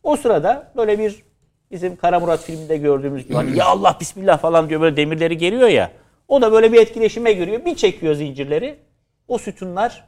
O 0.02 0.16
sırada 0.16 0.72
böyle 0.76 0.98
bir 0.98 1.22
bizim 1.70 1.96
Kara 1.96 2.20
Murat 2.20 2.40
filminde 2.40 2.76
gördüğümüz 2.76 3.24
gibi 3.24 3.34
hani 3.34 3.58
ya 3.58 3.66
Allah 3.66 3.96
bismillah 4.00 4.38
falan 4.38 4.68
diyor 4.68 4.80
böyle 4.80 4.96
demirleri 4.96 5.38
geliyor 5.38 5.68
ya. 5.68 5.90
O 6.28 6.42
da 6.42 6.52
böyle 6.52 6.72
bir 6.72 6.80
etkileşime 6.80 7.32
giriyor. 7.32 7.64
Bir 7.64 7.74
çekiyor 7.74 8.14
zincirleri. 8.14 8.78
O 9.28 9.38
sütunlar 9.38 10.04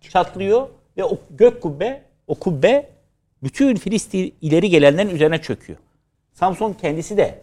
çatlıyor 0.00 0.68
ve 0.96 1.04
o 1.04 1.18
gök 1.30 1.62
kubbe, 1.62 2.02
o 2.26 2.34
kubbe 2.34 2.90
bütün 3.42 3.76
Filistin 3.76 4.34
ileri 4.40 4.70
gelenlerin 4.70 5.10
üzerine 5.10 5.42
çöküyor. 5.42 5.78
Samson 6.32 6.72
kendisi 6.72 7.16
de 7.16 7.42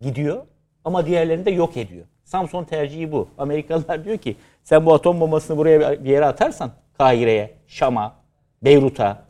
gidiyor 0.00 0.46
ama 0.84 1.06
diğerlerini 1.06 1.44
de 1.44 1.50
yok 1.50 1.76
ediyor. 1.76 2.04
Samson 2.24 2.64
tercihi 2.64 3.12
bu. 3.12 3.28
Amerikalılar 3.38 4.04
diyor 4.04 4.18
ki 4.18 4.36
sen 4.64 4.86
bu 4.86 4.94
atom 4.94 5.20
bombasını 5.20 5.56
buraya 5.56 6.04
bir 6.04 6.10
yere 6.10 6.26
atarsan 6.26 6.70
Kahire'ye, 6.98 7.54
Şam'a, 7.66 8.19
Beyrut'a 8.62 9.24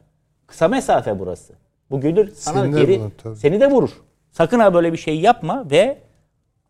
kısa 0.47 0.69
mesafe 0.69 1.19
burası. 1.19 1.55
Bu 1.90 2.01
gelir 2.01 2.32
sana 2.35 2.62
Seni 2.62 2.74
de 2.77 2.81
geri 2.81 3.01
vurur 3.01 3.11
tabii. 3.23 3.36
seni 3.36 3.61
de 3.61 3.70
vurur. 3.70 3.90
Sakın 4.31 4.59
ha 4.61 4.74
böyle 4.74 4.93
bir 4.93 4.98
şey 4.98 5.20
yapma 5.20 5.70
ve 5.70 5.98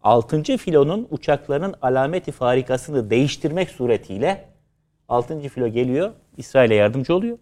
6. 0.02 0.42
filonun 0.42 1.08
uçaklarının 1.10 1.74
alameti 1.82 2.32
farikasını 2.32 3.10
değiştirmek 3.10 3.70
suretiyle 3.70 4.48
6. 5.08 5.48
filo 5.48 5.68
geliyor. 5.68 6.12
İsrail'e 6.36 6.74
yardımcı 6.74 7.14
oluyor. 7.14 7.38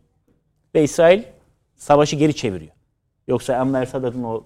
Ve 0.75 0.83
İsrail 0.83 1.23
savaşı 1.77 2.17
geri 2.17 2.37
çeviriyor. 2.37 2.73
Yoksa 3.29 3.55
Enver 3.63 3.87
Sadat'ın 3.87 4.23
o 4.25 4.45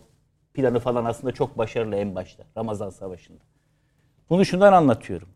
planı 0.55 0.81
falan 0.81 1.05
aslında 1.05 1.33
çok 1.33 1.59
başarılı 1.59 1.97
en 1.97 2.15
başta. 2.15 2.45
Ramazan 2.57 2.91
Savaşı'nda. 2.91 3.41
Bunu 4.31 4.45
şundan 4.45 4.73
anlatıyorum. 4.73 5.29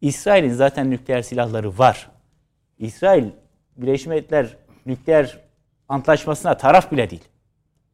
İsrail'in 0.00 0.52
zaten 0.52 0.90
nükleer 0.90 1.22
silahları 1.22 1.78
var. 1.78 2.10
İsrail 2.78 3.24
Birleşmiş 3.76 4.06
Milletler 4.06 4.56
nükleer 4.86 5.38
antlaşmasına 5.88 6.56
taraf 6.56 6.92
bile 6.92 7.10
değil. 7.10 7.24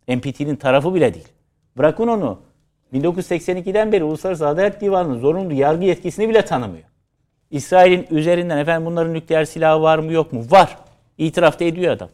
NPT'nin 0.09 0.57
tarafı 0.57 0.95
bile 0.95 1.15
değil. 1.15 1.29
Bırakın 1.79 2.09
onu. 2.09 2.41
1982'den 2.95 3.93
beri 3.93 4.05
Uluslararası 4.05 4.49
Adalet 4.49 4.81
Divanı'nın 4.81 5.19
zorunlu 5.19 5.53
yargı 5.53 5.85
yetkisini 5.85 6.29
bile 6.29 6.43
tanımıyor. 6.43 6.85
İsrail'in 7.51 8.07
üzerinden 8.11 8.59
efendim 8.59 8.87
bunların 8.87 9.15
nükleer 9.15 9.45
silahı 9.45 9.83
var 9.83 9.99
mı 9.99 10.13
yok 10.13 10.33
mu? 10.33 10.45
Var. 10.51 10.79
İtiraf 11.19 11.61
da 11.61 11.65
ediyor 11.65 11.93
adam. 11.93 12.09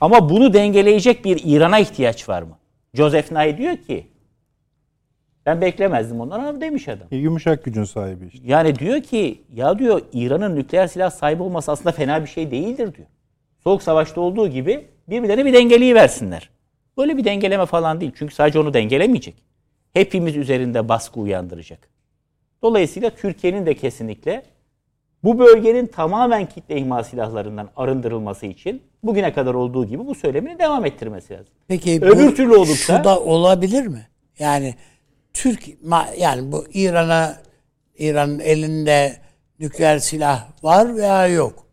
Ama 0.00 0.30
bunu 0.30 0.52
dengeleyecek 0.52 1.24
bir 1.24 1.40
İran'a 1.44 1.78
ihtiyaç 1.78 2.28
var 2.28 2.42
mı? 2.42 2.58
Joseph 2.94 3.32
Nye 3.32 3.58
diyor 3.58 3.76
ki 3.76 4.06
Ben 5.48 5.60
beklemezdim 5.60 6.20
ondan 6.20 6.40
ama 6.40 6.60
demiş 6.60 6.88
adam. 6.88 7.06
E, 7.10 7.16
Yumuşak 7.16 7.64
gücün 7.64 7.84
sahibi 7.84 8.26
işte. 8.26 8.38
Yani 8.46 8.78
diyor 8.78 9.00
ki 9.02 9.42
ya 9.54 9.78
diyor 9.78 10.00
İran'ın 10.12 10.56
nükleer 10.56 10.86
silah 10.86 11.10
sahibi 11.10 11.42
olması 11.42 11.72
aslında 11.72 11.92
fena 11.92 12.22
bir 12.22 12.26
şey 12.28 12.50
değildir 12.50 12.94
diyor. 12.94 13.08
Soğuk 13.64 13.82
savaşta 13.82 14.20
olduğu 14.20 14.48
gibi 14.48 14.86
birbirlerine 15.08 15.44
bir 15.44 15.52
dengeliği 15.52 15.94
versinler. 15.94 16.50
Böyle 16.98 17.16
bir 17.16 17.24
dengeleme 17.24 17.66
falan 17.66 18.00
değil. 18.00 18.12
Çünkü 18.18 18.34
sadece 18.34 18.58
onu 18.58 18.74
dengelemeyecek. 18.74 19.34
Hepimiz 19.92 20.36
üzerinde 20.36 20.88
baskı 20.88 21.20
uyandıracak. 21.20 21.88
Dolayısıyla 22.62 23.10
Türkiye'nin 23.10 23.66
de 23.66 23.74
kesinlikle 23.74 24.42
bu 25.24 25.38
bölgenin 25.38 25.86
tamamen 25.86 26.46
kitle 26.46 26.76
ihmal 26.76 27.02
silahlarından 27.02 27.68
arındırılması 27.76 28.46
için 28.46 28.82
bugüne 29.02 29.32
kadar 29.32 29.54
olduğu 29.54 29.86
gibi 29.86 30.06
bu 30.06 30.14
söylemini 30.14 30.58
devam 30.58 30.84
ettirmesi 30.86 31.32
lazım. 31.34 31.54
Peki 31.68 31.98
Öbür 32.02 32.36
türlü 32.36 32.54
olursa- 32.56 32.98
şu 32.98 33.04
da 33.04 33.20
olabilir 33.20 33.86
mi? 33.86 34.06
Yani 34.38 34.74
Türk 35.38 35.68
yani 36.18 36.52
bu 36.52 36.66
İran'a 36.74 37.38
İran'ın 37.98 38.38
elinde 38.38 39.16
nükleer 39.60 39.98
silah 39.98 40.48
var 40.62 40.96
veya 40.96 41.26
yok. 41.26 41.66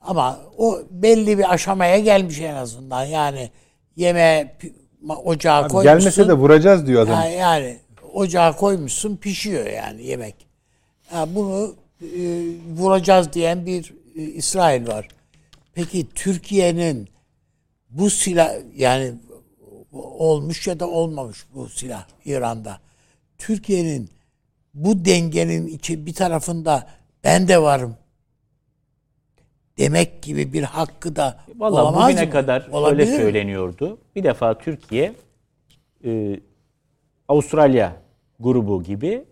Ama 0.00 0.40
o 0.58 0.80
belli 0.90 1.38
bir 1.38 1.52
aşamaya 1.52 1.98
gelmiş 1.98 2.40
en 2.40 2.54
azından. 2.54 3.04
Yani 3.04 3.50
yeme 3.96 4.56
ocağa 5.24 5.54
Abi 5.54 5.68
koymuşsun. 5.68 5.98
gelmese 5.98 6.28
de 6.28 6.32
vuracağız 6.32 6.86
diyor 6.86 7.02
adam. 7.02 7.14
Ha, 7.14 7.24
yani 7.24 7.78
ocağa 8.12 8.56
koymuşsun 8.56 9.16
pişiyor 9.16 9.66
yani 9.66 10.06
yemek. 10.06 10.34
Ha, 11.10 11.26
bunu 11.34 11.74
e, 12.02 12.06
vuracağız 12.76 13.32
diyen 13.32 13.66
bir 13.66 13.94
e, 14.16 14.22
İsrail 14.22 14.88
var. 14.88 15.08
Peki 15.74 16.06
Türkiye'nin 16.14 17.08
bu 17.90 18.10
silah 18.10 18.54
yani 18.76 19.12
olmuş 19.92 20.66
ya 20.66 20.80
da 20.80 20.88
olmamış 20.88 21.46
bu 21.54 21.68
silah 21.68 22.06
İran'da. 22.24 22.87
Türkiye'nin 23.38 24.10
bu 24.74 25.04
dengenin 25.04 25.66
iki 25.66 26.06
bir 26.06 26.14
tarafında 26.14 26.86
ben 27.24 27.48
de 27.48 27.62
varım 27.62 27.96
demek 29.78 30.22
gibi 30.22 30.52
bir 30.52 30.62
hakkı 30.62 31.16
da 31.16 31.40
Vallahi 31.56 31.82
olamaz 31.82 32.04
bugüne 32.12 32.24
mı? 32.24 32.30
kadar 32.30 32.68
Olabilir 32.72 33.02
öyle 33.02 33.10
mi? 33.10 33.16
söyleniyordu. 33.16 33.98
Bir 34.16 34.24
defa 34.24 34.58
Türkiye 34.58 35.12
e, 36.04 36.40
Avustralya 37.28 37.92
grubu 38.40 38.82
gibi 38.82 39.24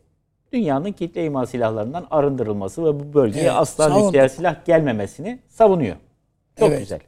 dünyanın 0.52 0.92
kitle 0.92 1.24
imha 1.24 1.46
silahlarından 1.46 2.06
arındırılması 2.10 2.84
ve 2.84 3.00
bu 3.00 3.14
bölgeye 3.14 3.44
Evet, 3.44 3.52
asla 3.56 3.84
savunduk. 3.88 4.06
nükleer 4.06 4.28
silah 4.28 4.64
gelmemesini 4.64 5.38
savunuyor. 5.48 5.96
Çok 6.58 6.68
Evet. 6.68 6.78
güzel. 6.78 7.00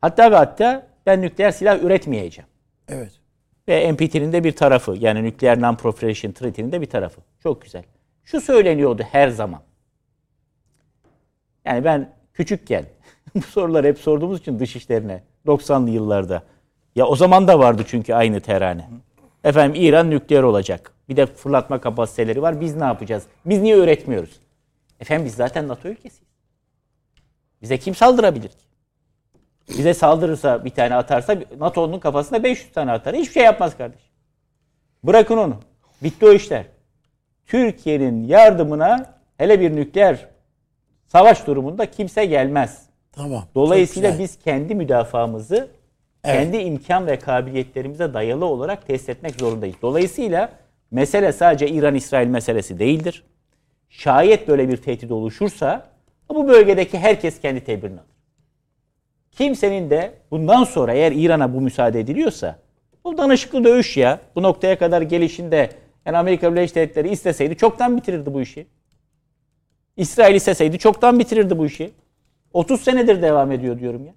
Hatta 0.00 0.30
ve 0.30 0.36
hatta 0.36 0.86
ben 1.06 1.22
nükleer 1.22 1.50
silah 1.50 1.82
üretmeyeceğim. 1.82 2.48
Evet. 2.88 3.12
Ve 3.68 3.92
NPT'nin 3.92 4.32
de 4.32 4.44
bir 4.44 4.52
tarafı 4.52 4.96
yani 5.00 5.24
Nuclear 5.24 5.56
Non-Proliferation 5.56 6.32
Treaty'nin 6.32 6.72
de 6.72 6.80
bir 6.80 6.86
tarafı. 6.86 7.20
Çok 7.42 7.62
güzel. 7.62 7.82
Şu 8.24 8.40
söyleniyordu 8.40 9.02
her 9.12 9.28
zaman. 9.28 9.60
Yani 11.64 11.84
ben 11.84 12.14
küçükken 12.34 12.84
bu 13.34 13.42
soruları 13.42 13.86
hep 13.86 13.98
sorduğumuz 13.98 14.40
için 14.40 14.58
dışişlerine 14.58 15.22
90'lı 15.46 15.90
yıllarda. 15.90 16.42
Ya 16.96 17.06
o 17.06 17.16
zaman 17.16 17.48
da 17.48 17.58
vardı 17.58 17.82
çünkü 17.86 18.14
aynı 18.14 18.40
terane. 18.40 18.88
Efendim 19.44 19.82
İran 19.82 20.10
nükleer 20.10 20.42
olacak. 20.42 20.92
Bir 21.08 21.16
de 21.16 21.26
fırlatma 21.26 21.80
kapasiteleri 21.80 22.42
var. 22.42 22.60
Biz 22.60 22.76
ne 22.76 22.84
yapacağız? 22.84 23.22
Biz 23.46 23.60
niye 23.60 23.76
üretmiyoruz? 23.76 24.40
Efendim 25.00 25.26
biz 25.26 25.34
zaten 25.34 25.68
NATO 25.68 25.88
ülkesiyiz. 25.88 26.28
Bize 27.62 27.78
kim 27.78 27.94
saldırabilir 27.94 28.48
ki? 28.48 28.67
Bize 29.68 29.94
saldırırsa 29.94 30.64
bir 30.64 30.70
tane 30.70 30.94
atarsa 30.94 31.36
NATO'nun 31.58 31.98
kafasına 31.98 32.44
500 32.44 32.72
tane 32.72 32.92
atar. 32.92 33.14
Hiçbir 33.16 33.32
şey 33.32 33.44
yapmaz 33.44 33.76
kardeş. 33.76 34.00
Bırakın 35.04 35.36
onu. 35.36 35.56
Bitti 36.02 36.26
o 36.26 36.32
işler. 36.32 36.64
Türkiye'nin 37.46 38.26
yardımına 38.26 39.14
hele 39.38 39.60
bir 39.60 39.76
nükleer 39.76 40.28
savaş 41.06 41.46
durumunda 41.46 41.90
kimse 41.90 42.24
gelmez. 42.24 42.82
Tamam. 43.12 43.44
Dolayısıyla 43.54 44.18
biz 44.18 44.38
kendi 44.38 44.74
müdafaamızı 44.74 45.68
Evet. 46.24 46.36
kendi 46.40 46.56
imkan 46.56 47.06
ve 47.06 47.18
kabiliyetlerimize 47.18 48.14
dayalı 48.14 48.44
olarak 48.44 48.86
test 48.86 49.08
etmek 49.08 49.34
zorundayız. 49.34 49.76
Dolayısıyla 49.82 50.52
mesele 50.90 51.32
sadece 51.32 51.68
İran-İsrail 51.68 52.28
meselesi 52.28 52.78
değildir. 52.78 53.24
Şayet 53.88 54.48
böyle 54.48 54.68
bir 54.68 54.76
tehdit 54.76 55.10
oluşursa 55.10 55.86
bu 56.28 56.48
bölgedeki 56.48 56.98
herkes 56.98 57.40
kendi 57.40 57.64
tedbirini 57.64 58.00
alır. 58.00 58.08
Kimsenin 59.32 59.90
de 59.90 60.14
bundan 60.30 60.64
sonra 60.64 60.92
eğer 60.92 61.12
İran'a 61.12 61.54
bu 61.54 61.60
müsaade 61.60 62.00
ediliyorsa 62.00 62.58
bu 63.04 63.18
danışıklı 63.18 63.64
dövüş 63.64 63.96
ya 63.96 64.20
bu 64.36 64.42
noktaya 64.42 64.78
kadar 64.78 65.02
gelişinde 65.02 65.70
yani 66.06 66.18
Amerika 66.18 66.52
Birleşik 66.52 66.76
Devletleri 66.76 67.10
isteseydi 67.10 67.56
çoktan 67.56 67.96
bitirirdi 67.96 68.34
bu 68.34 68.40
işi. 68.40 68.66
İsrail 69.96 70.34
isteseydi 70.34 70.78
çoktan 70.78 71.18
bitirirdi 71.18 71.58
bu 71.58 71.66
işi. 71.66 71.90
30 72.52 72.80
senedir 72.80 73.22
devam 73.22 73.52
ediyor 73.52 73.78
diyorum 73.78 74.06
ya. 74.06 74.14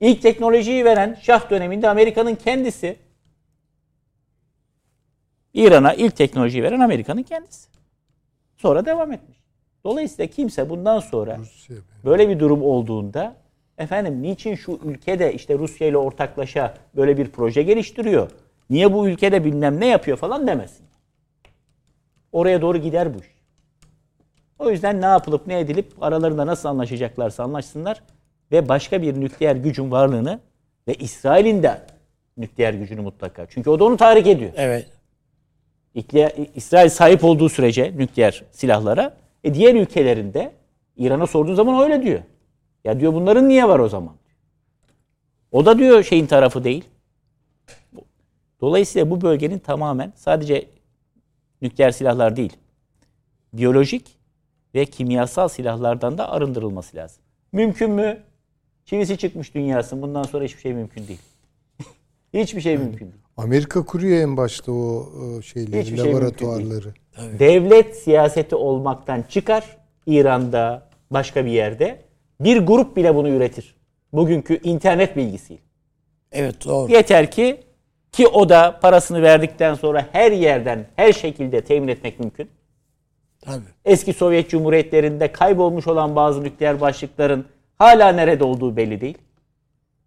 İlk 0.00 0.22
teknolojiyi 0.22 0.84
veren 0.84 1.18
Şah 1.22 1.50
döneminde 1.50 1.88
Amerika'nın 1.88 2.34
kendisi. 2.34 2.96
İran'a 5.54 5.94
ilk 5.94 6.16
teknolojiyi 6.16 6.62
veren 6.62 6.80
Amerika'nın 6.80 7.22
kendisi. 7.22 7.68
Sonra 8.56 8.86
devam 8.86 9.12
etmiş. 9.12 9.38
Dolayısıyla 9.84 10.26
kimse 10.30 10.70
bundan 10.70 11.00
sonra 11.00 11.38
böyle 12.04 12.28
bir 12.28 12.40
durum 12.40 12.62
olduğunda 12.62 13.36
efendim 13.78 14.22
niçin 14.22 14.54
şu 14.54 14.78
ülkede 14.84 15.34
işte 15.34 15.58
Rusya 15.58 15.88
ile 15.88 15.96
ortaklaşa 15.96 16.74
böyle 16.96 17.16
bir 17.16 17.28
proje 17.28 17.62
geliştiriyor? 17.62 18.30
Niye 18.70 18.92
bu 18.92 19.08
ülkede 19.08 19.44
bilmem 19.44 19.80
ne 19.80 19.86
yapıyor 19.86 20.16
falan 20.16 20.46
demesin. 20.46 20.86
Oraya 22.32 22.62
doğru 22.62 22.78
gider 22.78 23.14
bu 23.14 23.18
iş. 23.18 23.34
O 24.58 24.70
yüzden 24.70 25.00
ne 25.00 25.06
yapılıp 25.06 25.46
ne 25.46 25.60
edilip 25.60 25.92
aralarında 26.00 26.46
nasıl 26.46 26.68
anlaşacaklarsa 26.68 27.44
anlaşsınlar 27.44 28.02
ve 28.52 28.68
başka 28.68 29.02
bir 29.02 29.20
nükleer 29.20 29.56
gücün 29.56 29.90
varlığını 29.90 30.40
ve 30.88 30.94
İsrail'in 30.94 31.62
de 31.62 31.80
nükleer 32.36 32.74
gücünü 32.74 33.00
mutlaka. 33.00 33.46
Çünkü 33.46 33.70
o 33.70 33.80
da 33.80 33.84
onu 33.84 33.96
tahrik 33.96 34.26
ediyor. 34.26 34.50
Evet. 34.56 34.86
İsrail 36.54 36.88
sahip 36.88 37.24
olduğu 37.24 37.48
sürece 37.48 37.92
nükleer 37.96 38.44
silahlara 38.50 39.16
e 39.44 39.54
diğer 39.54 39.74
ülkelerinde 39.74 40.52
İran'a 40.96 41.26
sorduğu 41.26 41.54
zaman 41.54 41.82
öyle 41.82 42.02
diyor. 42.02 42.20
Ya 42.84 43.00
diyor 43.00 43.14
bunların 43.14 43.48
niye 43.48 43.68
var 43.68 43.78
o 43.78 43.88
zaman? 43.88 44.14
O 45.52 45.66
da 45.66 45.78
diyor 45.78 46.02
şeyin 46.02 46.26
tarafı 46.26 46.64
değil. 46.64 46.84
Dolayısıyla 48.60 49.10
bu 49.10 49.20
bölgenin 49.20 49.58
tamamen 49.58 50.12
sadece 50.16 50.66
nükleer 51.62 51.90
silahlar 51.90 52.36
değil, 52.36 52.56
biyolojik 53.52 54.18
ve 54.74 54.86
kimyasal 54.86 55.48
silahlardan 55.48 56.18
da 56.18 56.30
arındırılması 56.30 56.96
lazım. 56.96 57.22
Mümkün 57.52 57.90
mü? 57.90 58.22
Çivisi 58.84 59.16
çıkmış 59.18 59.54
dünyasın. 59.54 60.02
Bundan 60.02 60.22
sonra 60.22 60.44
hiçbir 60.44 60.60
şey 60.60 60.72
mümkün 60.72 61.08
değil. 61.08 61.20
hiçbir 62.34 62.60
şey 62.60 62.78
mümkün 62.78 63.06
değil. 63.06 63.22
Amerika 63.36 63.84
kuruyor 63.84 64.18
en 64.22 64.36
başta 64.36 64.72
o 64.72 65.08
e, 65.38 65.42
şeyleri, 65.42 65.80
Hiçbir 65.80 65.96
şey 65.96 66.12
laboratuvarları. 66.12 66.94
devlet 67.38 67.96
siyaseti 67.96 68.54
olmaktan 68.54 69.22
çıkar 69.22 69.76
İran'da 70.06 70.88
başka 71.10 71.44
bir 71.44 71.50
yerde 71.50 72.02
bir 72.40 72.58
grup 72.58 72.96
bile 72.96 73.14
bunu 73.14 73.28
üretir. 73.28 73.74
Bugünkü 74.12 74.60
internet 74.62 75.16
bilgisiyle. 75.16 75.60
Evet 76.32 76.64
doğru. 76.64 76.92
Yeter 76.92 77.30
ki 77.30 77.60
ki 78.12 78.26
o 78.26 78.48
da 78.48 78.78
parasını 78.82 79.22
verdikten 79.22 79.74
sonra 79.74 80.06
her 80.12 80.32
yerden 80.32 80.86
her 80.96 81.12
şekilde 81.12 81.60
temin 81.60 81.88
etmek 81.88 82.20
mümkün. 82.20 82.50
Tabii. 83.44 83.64
Eski 83.84 84.12
Sovyet 84.12 84.50
Cumhuriyetlerinde 84.50 85.32
kaybolmuş 85.32 85.86
olan 85.86 86.16
bazı 86.16 86.44
nükleer 86.44 86.80
başlıkların 86.80 87.44
hala 87.78 88.12
nerede 88.12 88.44
olduğu 88.44 88.76
belli 88.76 89.00
değil. 89.00 89.18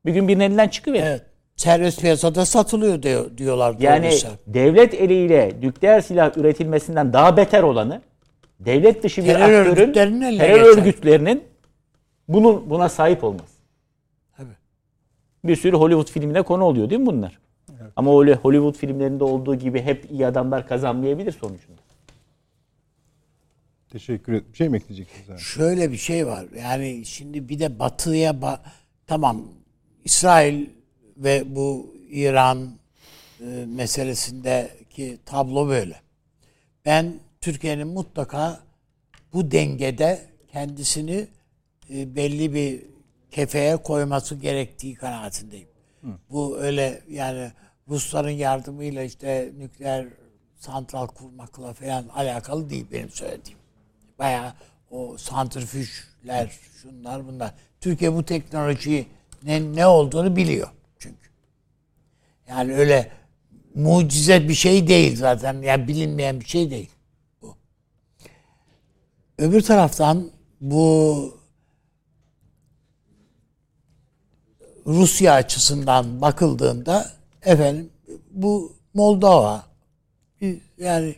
Bir 0.06 0.14
gün 0.14 0.28
birinin 0.28 0.44
elinden 0.44 0.68
çıkıverir. 0.68 1.04
Evet. 1.04 1.22
Serbest 1.56 2.02
piyasada 2.02 2.45
satılıyor 2.45 3.04
diyor, 3.04 3.38
diyorlar. 3.38 3.76
Yani 3.80 4.12
devlet 4.48 4.94
eliyle 4.94 5.54
nükleer 5.62 6.02
silah 6.02 6.38
üretilmesinden 6.38 7.14
daha 7.14 7.38
beter 7.38 7.64
olanı 7.64 8.02
devlet 8.60 9.04
dışı 9.04 9.24
bir 9.24 9.28
Terör 9.28 9.60
aktörün 9.60 9.82
örgütlerinin 9.82 10.38
terör 10.38 10.60
geçer. 10.60 10.82
örgütlerinin 10.82 11.44
bunun 12.28 12.70
buna 12.70 12.90
sahip. 12.90 13.22
Tabii. 14.38 14.56
Bir 15.44 15.56
sürü 15.56 15.78
Hollywood 15.78 16.08
filmine 16.12 16.41
konu 16.41 16.64
oluyor 16.64 16.90
değil 16.90 17.02
mi 17.02 17.08
bunlar? 17.08 17.40
Ama 17.95 18.20
öyle 18.20 18.36
Hollywood 18.36 18.76
filmlerinde 18.76 19.24
olduğu 19.24 19.56
gibi 19.56 19.82
hep 19.82 20.12
iyi 20.12 20.28
adamlar 20.28 20.68
kazanmayabilir 20.68 21.32
sonucunda. 21.32 21.82
Teşekkür 23.90 24.34
ederim. 24.34 24.48
Bir 24.52 24.58
şey 24.58 24.70
mi 24.70 24.78
ekleyeceksiniz? 24.78 25.30
abi? 25.30 25.40
Şöyle 25.40 25.91
bir 25.91 25.98
şey 25.98 26.28
var. 26.28 26.45
Yani 26.62 27.06
şimdi 27.06 27.49
bir 27.49 27.60
de 27.60 27.80
batıya 27.80 28.32
ba- 28.32 28.60
tamam 29.08 29.44
İsrail 30.04 30.66
ve 31.18 31.56
bu 31.56 31.95
İran 32.10 32.70
e, 33.41 33.45
meselesindeki 33.68 35.18
tablo 35.26 35.68
böyle. 35.68 35.95
Ben 36.86 37.14
Türkiye'nin 37.41 37.88
mutlaka 37.88 38.60
bu 39.34 39.52
dengede 39.52 40.22
kendisini 40.52 41.28
belli 41.89 42.53
bir 42.53 42.81
kefeye 43.31 43.77
koyması 43.77 44.35
gerektiği 44.35 44.95
kanaatindeyim. 44.95 45.68
Bu 46.30 46.57
öyle 46.59 47.01
yani 47.09 47.51
Rusların 47.89 48.30
yardımıyla 48.30 49.03
işte 49.03 49.51
nükleer 49.57 50.07
santral 50.55 51.07
kurmakla 51.07 51.73
falan 51.73 52.07
alakalı 52.07 52.69
değil 52.69 52.85
benim 52.91 53.09
söylediğim. 53.09 53.59
Bayağı 54.19 54.53
o 54.91 55.18
santrifüjler, 55.18 56.51
şunlar 56.81 57.27
bunlar. 57.27 57.53
Türkiye 57.81 58.14
bu 58.14 58.26
teknolojiyi 58.26 59.07
ne, 59.43 59.76
ne 59.76 59.88
olduğunu 59.88 60.35
biliyor 60.35 60.68
çünkü. 60.99 61.30
Yani 62.49 62.76
öyle 62.76 63.11
mucize 63.76 64.47
bir 64.47 64.53
şey 64.53 64.88
değil 64.88 65.15
zaten. 65.15 65.61
Yani 65.61 65.88
bilinmeyen 65.88 66.39
bir 66.39 66.45
şey 66.45 66.72
değil 66.72 66.89
bu. 67.41 67.55
Öbür 69.38 69.61
taraftan 69.61 70.31
bu 70.61 71.36
Rusya 74.88 75.34
açısından 75.34 76.22
bakıldığında 76.22 77.11
efendim 77.41 77.89
bu 78.31 78.76
Moldova 78.93 79.64
yani 80.77 81.15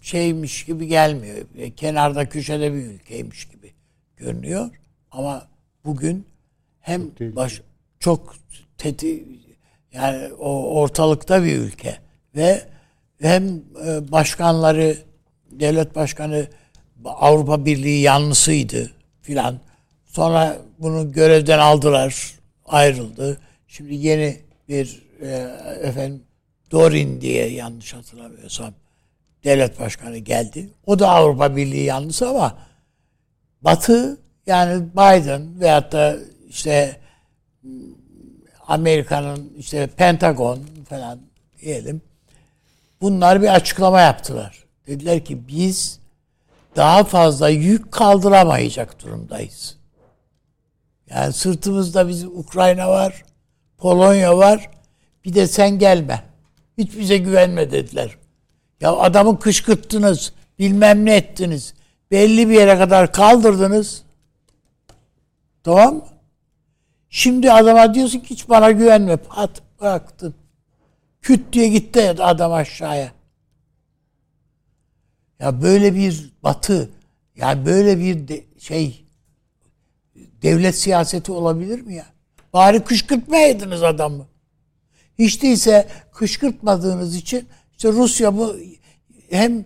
şeymiş 0.00 0.64
gibi 0.64 0.86
gelmiyor. 0.86 1.36
Kenarda 1.76 2.28
köşede 2.28 2.74
bir 2.74 2.78
ülkeymiş 2.78 3.48
gibi 3.48 3.72
görünüyor. 4.16 4.70
Ama 5.10 5.46
bugün 5.84 6.26
hem 6.80 7.14
çok 7.14 7.36
baş 7.36 7.62
çok 8.00 8.36
teti 8.78 9.24
yani 9.92 10.32
o 10.32 10.80
ortalıkta 10.80 11.44
bir 11.44 11.58
ülke 11.58 11.98
ve 12.36 12.62
hem 13.20 13.62
e, 13.86 14.12
başkanları 14.12 14.96
devlet 15.50 15.94
başkanı 15.94 16.46
Avrupa 17.04 17.64
Birliği 17.64 18.00
yanlısıydı 18.00 18.90
filan. 19.22 19.60
Sonra 20.06 20.56
bunu 20.78 21.12
görevden 21.12 21.58
aldılar, 21.58 22.33
ayrıldı. 22.64 23.38
Şimdi 23.68 23.94
yeni 23.94 24.40
bir 24.68 25.02
e, 25.20 25.26
efendim 25.82 26.22
Dorin 26.70 27.20
diye 27.20 27.48
yanlış 27.48 27.94
hatırlamıyorsam 27.94 28.74
devlet 29.44 29.80
başkanı 29.80 30.18
geldi. 30.18 30.70
O 30.86 30.98
da 30.98 31.08
Avrupa 31.08 31.56
Birliği 31.56 31.84
yanlısı 31.84 32.28
ama 32.28 32.58
Batı 33.62 34.20
yani 34.46 34.82
Biden 34.92 35.60
veyahut 35.60 35.92
da 35.92 36.16
işte 36.48 37.00
Amerika'nın 38.66 39.52
işte 39.58 39.86
Pentagon 39.86 40.60
falan 40.88 41.20
diyelim. 41.60 42.02
Bunlar 43.00 43.42
bir 43.42 43.54
açıklama 43.54 44.00
yaptılar. 44.00 44.64
Dediler 44.86 45.24
ki 45.24 45.48
biz 45.48 46.00
daha 46.76 47.04
fazla 47.04 47.48
yük 47.48 47.92
kaldıramayacak 47.92 49.04
durumdayız. 49.04 49.76
Yani 51.14 51.32
sırtımızda 51.32 52.08
bizim 52.08 52.38
Ukrayna 52.38 52.88
var, 52.88 53.24
Polonya 53.78 54.38
var. 54.38 54.70
Bir 55.24 55.34
de 55.34 55.46
sen 55.46 55.78
gelme. 55.78 56.22
Hiç 56.78 56.96
bize 56.98 57.16
güvenme 57.16 57.70
dediler. 57.70 58.18
Ya 58.80 58.92
adamı 58.92 59.38
kışkırttınız, 59.38 60.32
bilmem 60.58 61.04
ne 61.04 61.16
ettiniz. 61.16 61.74
Belli 62.10 62.48
bir 62.48 62.54
yere 62.54 62.78
kadar 62.78 63.12
kaldırdınız. 63.12 64.02
Tamam 65.64 65.94
mı? 65.94 66.04
Şimdi 67.10 67.52
adama 67.52 67.94
diyorsun 67.94 68.20
ki 68.20 68.30
hiç 68.30 68.48
bana 68.48 68.70
güvenme. 68.70 69.16
Pat 69.16 69.62
bıraktın. 69.80 70.34
Küt 71.22 71.52
diye 71.52 71.68
gitti 71.68 72.10
adam 72.10 72.52
aşağıya. 72.52 73.12
Ya 75.40 75.62
böyle 75.62 75.94
bir 75.94 76.32
batı, 76.42 76.90
ya 77.36 77.66
böyle 77.66 77.98
bir 77.98 78.28
de, 78.28 78.44
şey 78.58 79.03
devlet 80.44 80.78
siyaseti 80.78 81.32
olabilir 81.32 81.80
mi 81.80 81.94
ya? 81.94 82.06
Bari 82.52 82.84
kışkırtmayaydınız 82.84 83.82
adamı. 83.82 84.26
Hiç 85.18 85.42
değilse 85.42 85.88
kışkırtmadığınız 86.12 87.16
için 87.16 87.48
işte 87.72 87.88
Rusya 87.88 88.36
bu 88.36 88.56
hem 89.30 89.64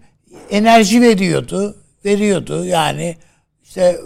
enerji 0.50 1.02
veriyordu, 1.02 1.76
veriyordu 2.04 2.64
yani 2.64 3.16
işte 3.62 4.00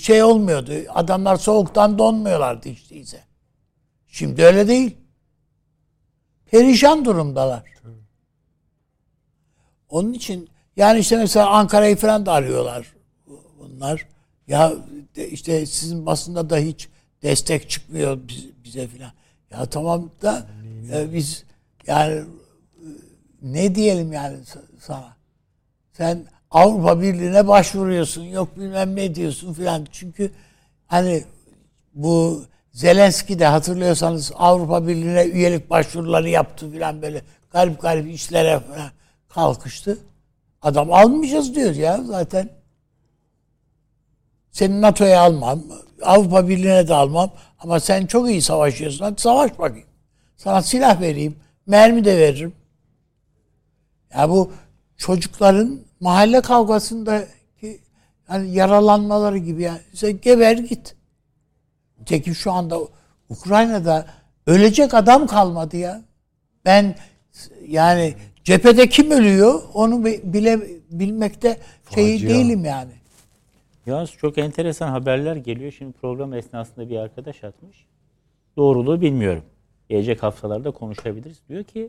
şey 0.00 0.22
olmuyordu. 0.22 0.72
Adamlar 0.88 1.36
soğuktan 1.36 1.98
donmuyorlardı 1.98 2.68
hiç 2.68 2.90
değilse. 2.90 3.20
Şimdi 4.08 4.44
öyle 4.44 4.68
değil. 4.68 4.96
Perişan 6.50 7.04
durumdalar. 7.04 7.62
Onun 9.88 10.12
için 10.12 10.48
yani 10.76 10.98
işte 10.98 11.16
mesela 11.16 11.50
Ankara'yı 11.50 11.96
falan 11.96 12.26
da 12.26 12.32
arıyorlar 12.32 12.94
bunlar. 13.58 14.06
Ya 14.48 14.72
işte 15.30 15.66
sizin 15.66 16.06
basında 16.06 16.50
da 16.50 16.58
hiç 16.58 16.88
destek 17.22 17.70
çıkmıyor 17.70 18.18
bize 18.64 18.88
falan. 18.88 19.12
Ya 19.50 19.66
tamam 19.66 20.10
da 20.22 20.46
e, 20.92 21.12
biz 21.12 21.44
yani 21.86 22.22
ne 23.42 23.74
diyelim 23.74 24.12
yani 24.12 24.36
sana? 24.80 25.16
Sen 25.92 26.26
Avrupa 26.50 27.00
Birliği'ne 27.00 27.48
başvuruyorsun. 27.48 28.22
Yok 28.22 28.56
bilmem 28.58 28.96
ne 28.96 29.14
diyorsun 29.14 29.52
filan. 29.52 29.86
Çünkü 29.92 30.30
hani 30.86 31.24
bu 31.94 32.44
Zelenski 32.76 33.38
de 33.38 33.46
hatırlıyorsanız 33.46 34.32
Avrupa 34.34 34.86
Birliği'ne 34.86 35.24
üyelik 35.24 35.70
başvuruları 35.70 36.28
yaptı 36.28 36.70
filan 36.70 37.02
böyle 37.02 37.22
garip 37.50 37.80
garip 37.80 38.14
işlere 38.14 38.60
falan 38.60 38.90
kalkıştı. 39.28 39.98
Adam 40.62 40.92
almayacağız 40.92 41.54
diyor 41.54 41.74
ya 41.74 42.02
zaten. 42.02 42.48
Seni 44.56 44.80
NATO'ya 44.80 45.20
almam, 45.20 45.62
Avrupa 46.02 46.48
Birliği'ne 46.48 46.88
de 46.88 46.94
almam 46.94 47.30
ama 47.58 47.80
sen 47.80 48.06
çok 48.06 48.30
iyi 48.30 48.42
savaşıyorsun. 48.42 49.04
Hadi 49.04 49.20
savaş 49.20 49.58
bakayım. 49.58 49.86
Sana 50.36 50.62
silah 50.62 51.00
vereyim, 51.00 51.36
mermi 51.66 52.04
de 52.04 52.18
veririm. 52.18 52.52
Ya 54.14 54.30
bu 54.30 54.52
çocukların 54.96 55.80
mahalle 56.00 56.40
kavgasındaki 56.40 57.80
yani 58.30 58.54
yaralanmaları 58.54 59.38
gibi 59.38 59.62
yani. 59.62 59.80
Sen 59.94 60.20
geber 60.20 60.58
git. 60.58 60.96
Tekim 62.06 62.34
şu 62.34 62.52
anda 62.52 62.78
Ukrayna'da 63.28 64.06
ölecek 64.46 64.94
adam 64.94 65.26
kalmadı 65.26 65.76
ya. 65.76 66.02
Ben 66.64 66.94
yani 67.68 68.14
cephede 68.44 68.88
kim 68.88 69.10
ölüyor 69.10 69.62
onu 69.74 70.04
bile 70.04 70.60
bilmekte 70.90 71.60
şey 71.94 72.22
değilim 72.22 72.64
yani. 72.64 72.92
Yalnız 73.86 74.10
çok 74.10 74.38
enteresan 74.38 74.88
haberler 74.88 75.36
geliyor. 75.36 75.72
Şimdi 75.72 75.92
program 75.92 76.34
esnasında 76.34 76.90
bir 76.90 76.96
arkadaş 76.96 77.44
atmış. 77.44 77.86
Doğruluğu 78.56 79.00
bilmiyorum. 79.00 79.42
Gelecek 79.88 80.22
haftalarda 80.22 80.70
konuşabiliriz. 80.70 81.42
Diyor 81.48 81.64
ki 81.64 81.88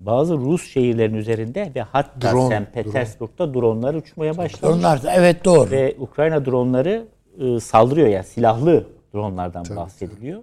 bazı 0.00 0.36
Rus 0.36 0.70
şehirlerin 0.70 1.14
üzerinde 1.14 1.72
ve 1.74 1.82
hatta 1.82 2.32
Drone, 2.32 2.60
St. 2.60 2.74
Petersburg'da 2.74 3.54
drone. 3.54 3.60
dronlar 3.60 3.94
uçmaya 3.94 4.36
başlamış. 4.36 4.76
Onlar 4.78 5.02
da 5.02 5.12
evet 5.12 5.44
doğru. 5.44 5.70
Ve 5.70 5.96
Ukrayna 5.98 6.44
dronları 6.44 7.06
e, 7.38 7.60
saldırıyor 7.60 8.08
yani 8.08 8.24
silahlı 8.24 8.86
dronlardan 9.14 9.64
Tabii. 9.64 9.76
bahsediliyor. 9.76 10.42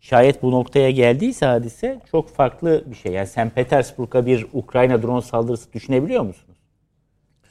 Şayet 0.00 0.42
bu 0.42 0.50
noktaya 0.50 0.90
geldiyse 0.90 1.46
hadise 1.46 2.00
çok 2.10 2.28
farklı 2.28 2.84
bir 2.86 2.96
şey. 2.96 3.12
Yani 3.12 3.26
St. 3.26 3.54
Petersburg'a 3.54 4.26
bir 4.26 4.46
Ukrayna 4.52 5.02
drone 5.02 5.22
saldırısı 5.22 5.72
düşünebiliyor 5.72 6.22
musunuz? 6.22 6.47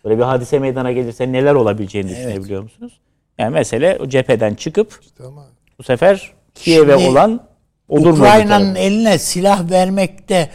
Böyle 0.07 0.19
bir 0.19 0.23
hadise 0.23 0.59
meydana 0.59 0.91
gelirse 0.91 1.31
neler 1.31 1.53
olabileceğini 1.53 2.11
evet. 2.11 2.27
düşünebiliyor 2.27 2.63
musunuz? 2.63 2.99
Yani 3.37 3.53
mesele 3.53 3.97
o 4.01 4.09
cepheden 4.09 4.55
çıkıp 4.55 4.99
işte 5.01 5.23
ama... 5.23 5.45
bu 5.79 5.83
sefer 5.83 6.33
Kiev'e 6.55 6.95
olan 6.95 7.47
olur 7.89 8.09
mu? 8.09 8.13
Ukrayna'nın 8.13 8.75
eline 8.75 9.19
silah 9.19 9.71
vermekte 9.71 10.49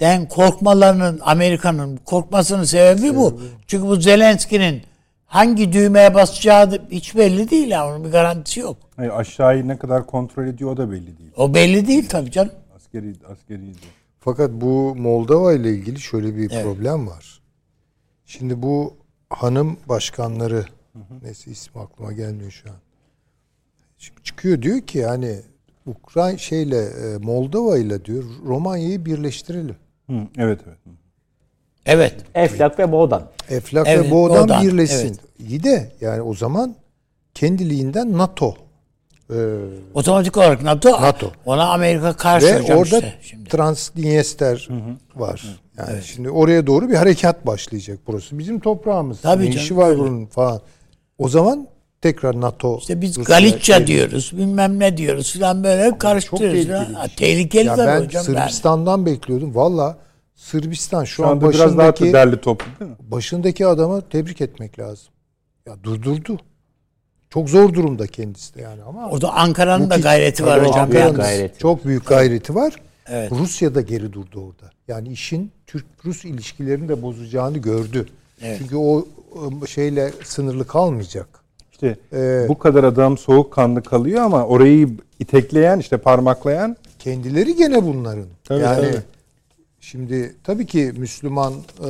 den 0.00 0.28
korkmalarının 0.28 1.20
Amerika'nın 1.22 1.96
korkmasının 1.96 2.64
sebebi, 2.64 2.98
sebebi 2.98 3.16
bu. 3.16 3.40
Çünkü 3.66 3.86
bu 3.86 3.96
Zelenski'nin 3.96 4.82
hangi 5.26 5.72
düğmeye 5.72 6.14
basacağı 6.14 6.70
hiç 6.90 7.16
belli 7.16 7.50
değil 7.50 7.68
ya. 7.68 7.88
Onun 7.88 8.04
bir 8.04 8.10
garantisi 8.10 8.60
yok. 8.60 8.76
Hayır, 8.96 9.12
aşağıyı 9.16 9.68
ne 9.68 9.78
kadar 9.78 10.06
kontrol 10.06 10.46
ediyor 10.46 10.70
o 10.70 10.76
da 10.76 10.90
belli 10.90 11.18
değil. 11.18 11.30
O 11.36 11.54
belli 11.54 11.86
değil 11.86 12.08
tabii 12.08 12.30
canım. 12.30 12.52
Askeri 12.76 13.12
askeri. 13.32 13.60
Fakat 14.20 14.50
bu 14.50 14.94
Moldova 14.94 15.52
ile 15.52 15.70
ilgili 15.70 16.00
şöyle 16.00 16.36
bir 16.36 16.50
evet. 16.50 16.64
problem 16.64 17.08
var. 17.08 17.43
Şimdi 18.38 18.62
bu 18.62 18.96
hanım 19.30 19.76
başkanları 19.88 20.64
hı 20.92 20.98
hı. 20.98 21.14
neyse 21.22 21.50
ismi 21.50 21.82
aklıma 21.82 22.12
gelmiyor 22.12 22.50
şu 22.50 22.70
an. 22.70 22.76
Çıkıyor 24.24 24.62
diyor 24.62 24.80
ki 24.80 25.04
hani 25.04 25.40
Ukrayna 25.86 26.38
şeyle 26.38 26.84
e, 26.84 27.16
Moldova 27.18 27.78
ile 27.78 28.04
diyor 28.04 28.24
Romanya'yı 28.46 29.04
birleştirelim. 29.04 29.76
Hı, 30.10 30.26
evet 30.38 30.60
evet. 30.66 30.78
Evet. 31.86 32.24
Eflak 32.34 32.78
ve 32.78 32.92
Boğdan. 32.92 33.30
Eflak 33.48 33.86
evet, 33.88 34.06
ve 34.06 34.10
Boğdan, 34.10 34.44
Boğdan 34.44 34.62
birleşsin. 34.62 35.08
Evet. 35.08 35.48
İyi 35.48 35.64
de 35.64 35.92
yani 36.00 36.22
o 36.22 36.34
zaman 36.34 36.74
kendiliğinden 37.34 38.18
NATO 38.18 38.56
e, 39.30 39.36
Otomatik 39.94 40.36
olarak 40.36 40.62
NATO, 40.62 41.02
NATO. 41.02 41.32
ona 41.44 41.72
Amerika 41.72 42.12
karşı 42.12 42.46
Ve 42.46 42.60
hocam 42.60 42.78
orada 42.78 42.98
işte 42.98 43.14
şimdi. 43.22 43.48
Transnistria 43.48 44.56
var. 45.16 45.60
Yani 45.78 45.88
evet. 45.92 46.04
şimdi 46.04 46.30
oraya 46.30 46.66
doğru 46.66 46.88
bir 46.88 46.94
harekat 46.94 47.46
başlayacak 47.46 47.98
burası. 48.06 48.38
Bizim 48.38 48.60
toprağımız. 48.60 49.20
Tabii 49.20 49.42
ne 49.42 49.46
canım, 49.46 49.64
işi 49.64 49.76
var 49.76 49.88
öyle. 49.88 49.98
bunun 49.98 50.26
falan. 50.26 50.60
O 51.18 51.28
zaman 51.28 51.68
tekrar 52.00 52.40
NATO. 52.40 52.78
İşte 52.78 53.00
biz 53.00 53.18
Rusya, 53.18 53.38
Galicia 53.38 53.76
şey, 53.76 53.86
diyoruz, 53.86 54.32
bilmem 54.36 54.78
ne 54.78 54.96
diyoruz 54.96 55.38
falan 55.38 55.64
böyle 55.64 55.98
karıştırıyoruz. 55.98 56.66
Çok 56.66 56.70
tehlikeli. 56.70 56.96
Ha, 56.96 57.06
tehlikeli 57.16 57.66
ya 57.66 57.78
ben 57.78 58.04
hocam. 58.04 58.24
Sırbistan'dan 58.24 58.98
yani. 58.98 59.06
bekliyordum. 59.06 59.54
Valla 59.54 59.96
Sırbistan 60.34 61.04
şu, 61.04 61.14
Şu 61.14 61.26
an 61.26 61.30
anda 61.30 61.50
biraz 61.50 61.78
daha 61.78 61.92
başındaki 61.92 62.12
derli 62.12 62.40
toplu 62.40 62.66
değil 62.80 62.90
mi? 62.90 62.96
başındaki 63.00 63.66
adamı 63.66 64.08
tebrik 64.08 64.40
etmek 64.40 64.78
lazım. 64.78 65.08
Ya 65.66 65.74
durdurdu. 65.82 66.38
Çok 67.30 67.48
zor 67.50 67.74
durumda 67.74 68.06
kendisi 68.06 68.54
de 68.54 68.62
yani 68.62 68.82
ama 68.82 69.08
Orada 69.10 69.32
Ankara'nın 69.32 69.90
da 69.90 69.96
gayreti 69.96 70.46
var 70.46 70.60
hocam. 70.60 70.80
Ankara'nın 70.80 71.50
Çok 71.58 71.84
büyük 71.84 72.06
gayreti 72.06 72.54
var. 72.54 72.74
Evet. 73.06 73.32
Rusya 73.32 73.74
da 73.74 73.80
geri 73.80 74.12
durdu 74.12 74.40
orada. 74.40 74.72
Yani 74.88 75.08
işin 75.08 75.52
Türk-Rus 75.66 76.24
ilişkilerini 76.24 76.88
de 76.88 77.02
bozacağını 77.02 77.58
gördü. 77.58 78.06
Evet. 78.42 78.58
Çünkü 78.58 78.76
o 78.76 79.06
şeyle 79.66 80.12
sınırlı 80.24 80.66
kalmayacak. 80.66 81.28
İşte 81.72 81.96
Ee, 82.12 82.46
bu 82.48 82.58
kadar 82.58 82.84
adam 82.84 83.18
soğukkanlı 83.18 83.82
kalıyor 83.82 84.22
ama 84.22 84.46
orayı 84.46 84.88
itekleyen 85.18 85.78
işte 85.78 85.96
parmaklayan 85.96 86.76
kendileri 86.98 87.56
gene 87.56 87.84
bunların. 87.84 88.26
Tabii, 88.44 88.62
yani 88.62 88.90
tabii. 88.90 89.02
şimdi 89.80 90.36
tabii 90.44 90.66
ki 90.66 90.92
Müslüman 90.96 91.52
e, 91.52 91.88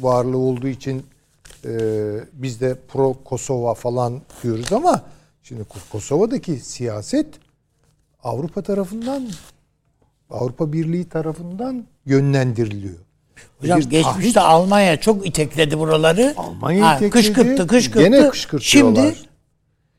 varlığı 0.00 0.38
olduğu 0.38 0.68
için 0.68 1.02
e, 1.64 1.70
biz 2.32 2.60
de 2.60 2.76
pro 2.88 3.16
Kosova 3.24 3.74
falan 3.74 4.20
diyoruz 4.42 4.72
ama 4.72 5.02
şimdi 5.42 5.64
Kosova'daki 5.92 6.56
siyaset 6.56 7.26
Avrupa 8.22 8.62
tarafından 8.62 9.28
Avrupa 10.32 10.72
Birliği 10.72 11.08
tarafından 11.08 11.84
yönlendiriliyor. 12.06 12.94
Hocam 13.60 13.80
Bir 13.80 13.90
geçmişte 13.90 14.40
Almanya 14.40 15.00
çok 15.00 15.26
itekledi 15.26 15.78
buraları. 15.78 16.34
Almanya 16.36 16.88
Ha, 16.88 16.96
itekledi. 16.96 17.10
Kışkırttı, 17.10 17.66
kışkırttı. 17.66 18.02
Gene 18.02 18.28
kışkırtıyorlar. 18.28 19.02
Şimdi, 19.14 19.28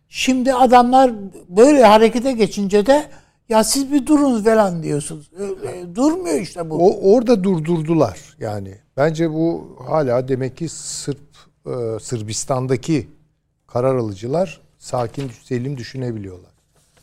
şimdi 0.09 0.53
adamlar 0.53 1.11
böyle 1.49 1.83
harekete 1.83 2.31
geçince 2.31 2.85
de 2.85 3.05
ya 3.49 3.63
siz 3.63 3.91
bir 3.91 4.05
durun 4.05 4.43
falan 4.43 4.83
diyorsunuz. 4.83 5.29
Öyle 5.37 5.95
durmuyor 5.95 6.39
işte 6.39 6.69
bu. 6.69 6.75
O 6.87 7.13
orada 7.13 7.43
durdurdular. 7.43 8.19
Yani 8.39 8.75
bence 8.97 9.31
bu 9.31 9.77
hala 9.87 10.27
demek 10.27 10.57
ki 10.57 10.69
Sırp 10.69 11.19
e, 11.65 11.99
Sırbistan'daki 12.01 13.07
karar 13.67 13.95
alıcılar 13.95 14.61
sakin 14.77 15.31
selim 15.43 15.77
düşünebiliyorlar. 15.77 16.51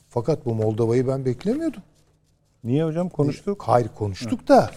Fakat 0.09 0.47
bu 0.47 0.55
Moldova'yı 0.55 1.09
ben 1.09 1.25
beklemiyordum. 1.25 1.83
Niye 2.65 2.85
hocam 2.85 3.09
konuştuk? 3.09 3.63
Hayır 3.67 3.89
konuştuk 3.99 4.49
da 4.49 4.71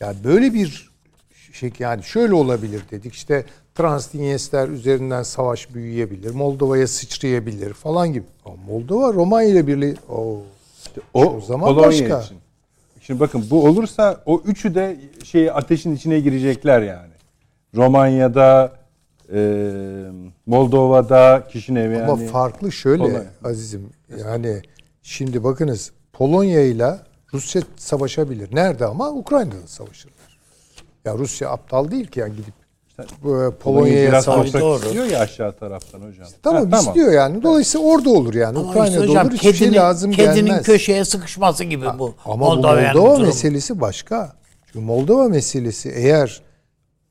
yani 0.00 0.16
böyle 0.24 0.54
bir 0.54 0.92
şey 1.52 1.72
yani 1.78 2.02
şöyle 2.02 2.34
olabilir 2.34 2.82
dedik. 2.90 3.14
İşte 3.14 3.44
Transdinyester 3.74 4.68
üzerinden 4.68 5.22
savaş 5.22 5.74
büyüyebilir. 5.74 6.30
Moldova'ya 6.30 6.86
sıçrayabilir 6.88 7.72
falan 7.72 8.12
gibi. 8.12 8.26
Ama 8.44 8.56
Moldova 8.68 9.12
Romanya 9.12 9.48
ile 9.48 9.66
birliği 9.66 9.94
Oo. 10.08 10.38
O, 11.14 11.24
o 11.24 11.40
zaman 11.40 11.68
Polonya 11.74 11.88
başka. 11.88 12.20
için. 12.22 12.36
Şimdi 13.00 13.20
bakın 13.20 13.46
bu 13.50 13.64
olursa 13.64 14.22
o 14.26 14.42
üçü 14.44 14.74
de 14.74 14.96
şey 15.24 15.50
ateşin 15.50 15.94
içine 15.96 16.20
girecekler 16.20 16.82
yani. 16.82 17.12
Romanya'da, 17.76 18.72
e, 19.32 19.40
Moldova'da, 20.46 21.46
Kişinev'e 21.50 21.94
yani. 21.94 22.10
Ama 22.12 22.16
farklı 22.26 22.72
şöyle 22.72 23.02
Polonya. 23.02 23.24
azizim. 23.44 23.90
Yani 24.18 24.62
şimdi 25.02 25.44
bakınız 25.44 25.92
Polonya 26.12 26.60
ile 26.60 26.96
Rusya 27.34 27.62
savaşabilir. 27.76 28.54
Nerede 28.54 28.86
ama? 28.86 29.10
Ukrayna'da 29.10 29.66
savaşırlar. 29.66 30.38
Ya 31.04 31.18
Rusya 31.18 31.50
aptal 31.50 31.90
değil 31.90 32.06
ki 32.06 32.20
yani 32.20 32.32
gidip 32.36 32.54
bu, 33.22 33.42
e, 33.42 33.50
Polonya 33.50 33.50
Polonya'ya 33.50 34.22
savaş. 34.22 34.46
istiyor 34.46 35.04
ya 35.06 35.20
aşağı 35.20 35.52
taraftan 35.52 36.00
hocam. 36.00 36.26
Tamam, 36.42 36.70
Ha, 36.70 36.78
istiyor 36.78 37.12
yani. 37.12 37.42
Dolayısıyla 37.42 37.86
orada 37.86 38.10
olur 38.10 38.34
yani. 38.34 38.58
Ama 38.58 38.68
Ukrayna'da 38.70 38.90
işte 39.00 39.10
hocam 39.10 39.26
olur. 39.26 39.34
Hiçbir 39.34 39.52
şey 39.52 39.52
kedinin, 39.52 39.76
lazım 39.76 40.12
kedinin 40.12 40.46
gelmez. 40.46 40.66
köşeye 40.66 41.04
sıkışması 41.04 41.64
gibi 41.64 41.86
bu. 41.98 42.14
Ama 42.24 42.36
Moldova'nın 42.36 42.94
bu 42.94 42.98
Moldova 42.98 43.14
durumu. 43.14 43.26
meselesi 43.26 43.80
başka. 43.80 44.32
Çünkü 44.66 44.84
Moldova 44.84 45.28
meselesi 45.28 45.90
eğer 45.90 46.42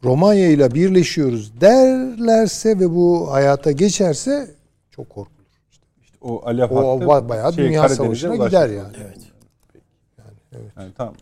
Romanya 0.04 0.48
ile 0.50 0.72
birleşiyoruz 0.72 1.62
derlerse 1.62 2.80
ve 2.80 2.96
bu 2.96 3.32
hayata 3.32 3.72
geçerse 3.72 4.52
çok 4.92 5.10
korkulur. 5.10 5.46
İşte 5.72 6.18
o 6.22 6.42
alev 6.46 6.70
O 6.70 7.30
bayağı 7.30 7.54
şey, 7.54 7.66
dünya 7.66 7.82
Karadeniz'e 7.82 8.04
savaşına 8.04 8.46
gider 8.48 8.70
yani. 8.70 8.94
Yani 10.78 10.92
tamam. 10.98 11.16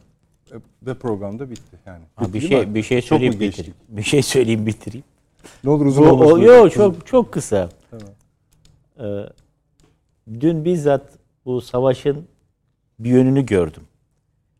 E, 0.51 0.55
Ve 0.85 0.93
program 0.93 1.39
da 1.39 1.51
bitti 1.51 1.77
yani. 1.85 2.03
Ha, 2.15 2.33
bir 2.33 2.41
şey 2.41 2.65
mi? 2.65 2.75
bir 2.75 2.83
şey 2.83 3.01
Çok 3.01 3.07
söyleyeyim 3.09 3.39
geçtik? 3.39 3.65
bitireyim. 3.65 3.75
Bir 3.97 4.03
şey 4.03 4.21
söyleyeyim 4.21 4.65
bitireyim. 4.65 5.05
Ne 5.63 5.69
olur 5.69 5.85
uzun 5.85 6.03
olmasın. 6.05 6.31
o, 6.31 6.35
hocam. 6.35 6.45
yo, 6.55 6.69
çok 6.69 7.07
çok 7.07 7.31
kısa. 7.33 7.69
Ee, 8.99 9.03
dün 10.39 10.65
bizzat 10.65 11.11
bu 11.45 11.61
savaşın 11.61 12.27
bir 12.99 13.09
yönünü 13.09 13.45
gördüm. 13.45 13.83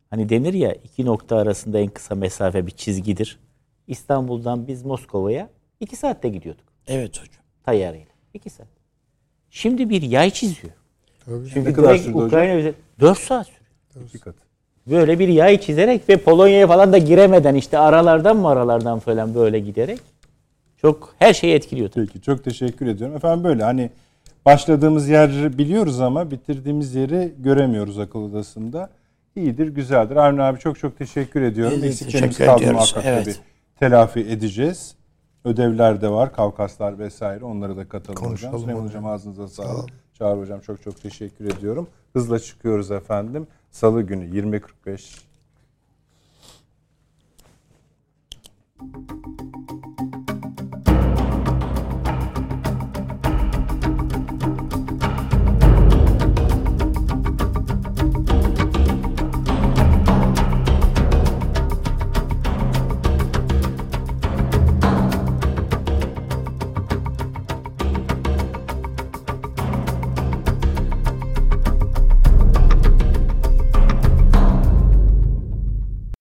Hani 0.10 0.30
denir 0.30 0.54
ya 0.54 0.74
iki 0.74 1.06
nokta 1.06 1.38
arasında 1.38 1.80
en 1.80 1.88
kısa 1.88 2.16
mesafe 2.16 2.66
bir 2.68 2.72
çizgidir. 2.72 3.40
İstanbul'dan 3.88 4.68
biz 4.68 4.86
Moskova'ya 4.86 5.50
iki 5.80 5.96
saatte 5.96 6.30
gidiyorduk 6.30 6.64
Evet 6.88 7.20
hocam. 7.22 7.44
tayyarıyla. 7.64 8.06
İki 8.34 8.50
saat. 8.50 8.68
Şimdi 9.50 9.90
bir 9.90 10.02
yay 10.02 10.30
çiziyor. 10.32 10.74
Tabii. 11.26 11.50
Çünkü 11.54 11.70
Ne 11.70 11.74
kadar 11.74 11.98
sürdü 11.98 12.14
hocam? 12.14 12.28
Ukrayna 12.28 12.54
üzeri 12.56 12.74
4 13.00 13.18
saat 13.20 13.48
sürüyor. 13.48 14.10
İki 14.10 14.20
katı. 14.20 14.40
Böyle 14.88 15.20
bir 15.20 15.28
yay 15.28 15.62
çizerek 15.62 16.10
ve 16.10 16.18
Polonya'ya 16.18 16.68
falan 16.68 16.94
da 16.94 16.98
giremeden 16.98 17.56
işte 17.56 17.78
aralardan 17.78 18.38
mı 18.38 18.48
aralardan 18.50 19.00
falan 19.00 19.36
böyle 19.36 19.60
giderek 19.60 20.00
çok 20.78 21.14
her 21.20 21.34
şeyi 21.34 21.54
etkiliyor 21.56 21.90
tabii. 21.90 22.06
Peki 22.08 22.22
çok 22.22 22.44
teşekkür 22.44 22.88
ediyorum. 22.88 23.16
Efendim 23.16 23.44
böyle 23.44 23.64
hani 23.64 23.90
başladığımız 24.46 25.10
yer 25.10 25.58
biliyoruz 25.58 26.02
ama 26.02 26.32
bitirdiğimiz 26.32 26.96
yeri 26.96 27.34
göremiyoruz 27.40 28.00
akıl 28.00 28.20
odasında. 28.20 28.90
İyidir, 29.36 29.68
güzeldir. 29.68 30.16
Avni 30.16 30.42
abi 30.42 30.60
çok 30.60 30.80
çok 30.80 30.98
teşekkür 30.98 31.42
ediyorum. 31.42 31.82
De 31.82 31.88
Eksiklerimiz 31.88 32.38
kaldı 32.38 32.74
muhakkak 32.74 33.04
Evet. 33.06 33.26
tabii. 33.26 33.36
Telafi 33.80 34.20
edeceğiz. 34.20 34.96
Ödevler 35.46 36.02
de 36.02 36.10
var, 36.10 36.34
Kavkaslar 36.34 37.00
vesaire. 37.00 37.46
Onlara 37.46 37.78
da 37.78 37.90
katalım 37.90 38.16
hocam. 38.16 38.28
Konuşalım 38.30 38.60
Süleyman 38.60 38.82
hocam. 38.82 38.90
hocam 39.02 39.06
ağzınıza 39.14 39.48
sağlık. 39.48 39.90
Çağrı 40.14 40.40
hocam 40.40 40.60
çok 40.60 40.82
çok 40.84 41.02
teşekkür 41.02 41.46
ediyorum. 41.46 41.88
Hızla 42.14 42.40
çıkıyoruz 42.40 42.92
efendim. 42.92 43.48
Salı 43.72 44.02
günü 44.02 44.26
20.45 44.26 45.22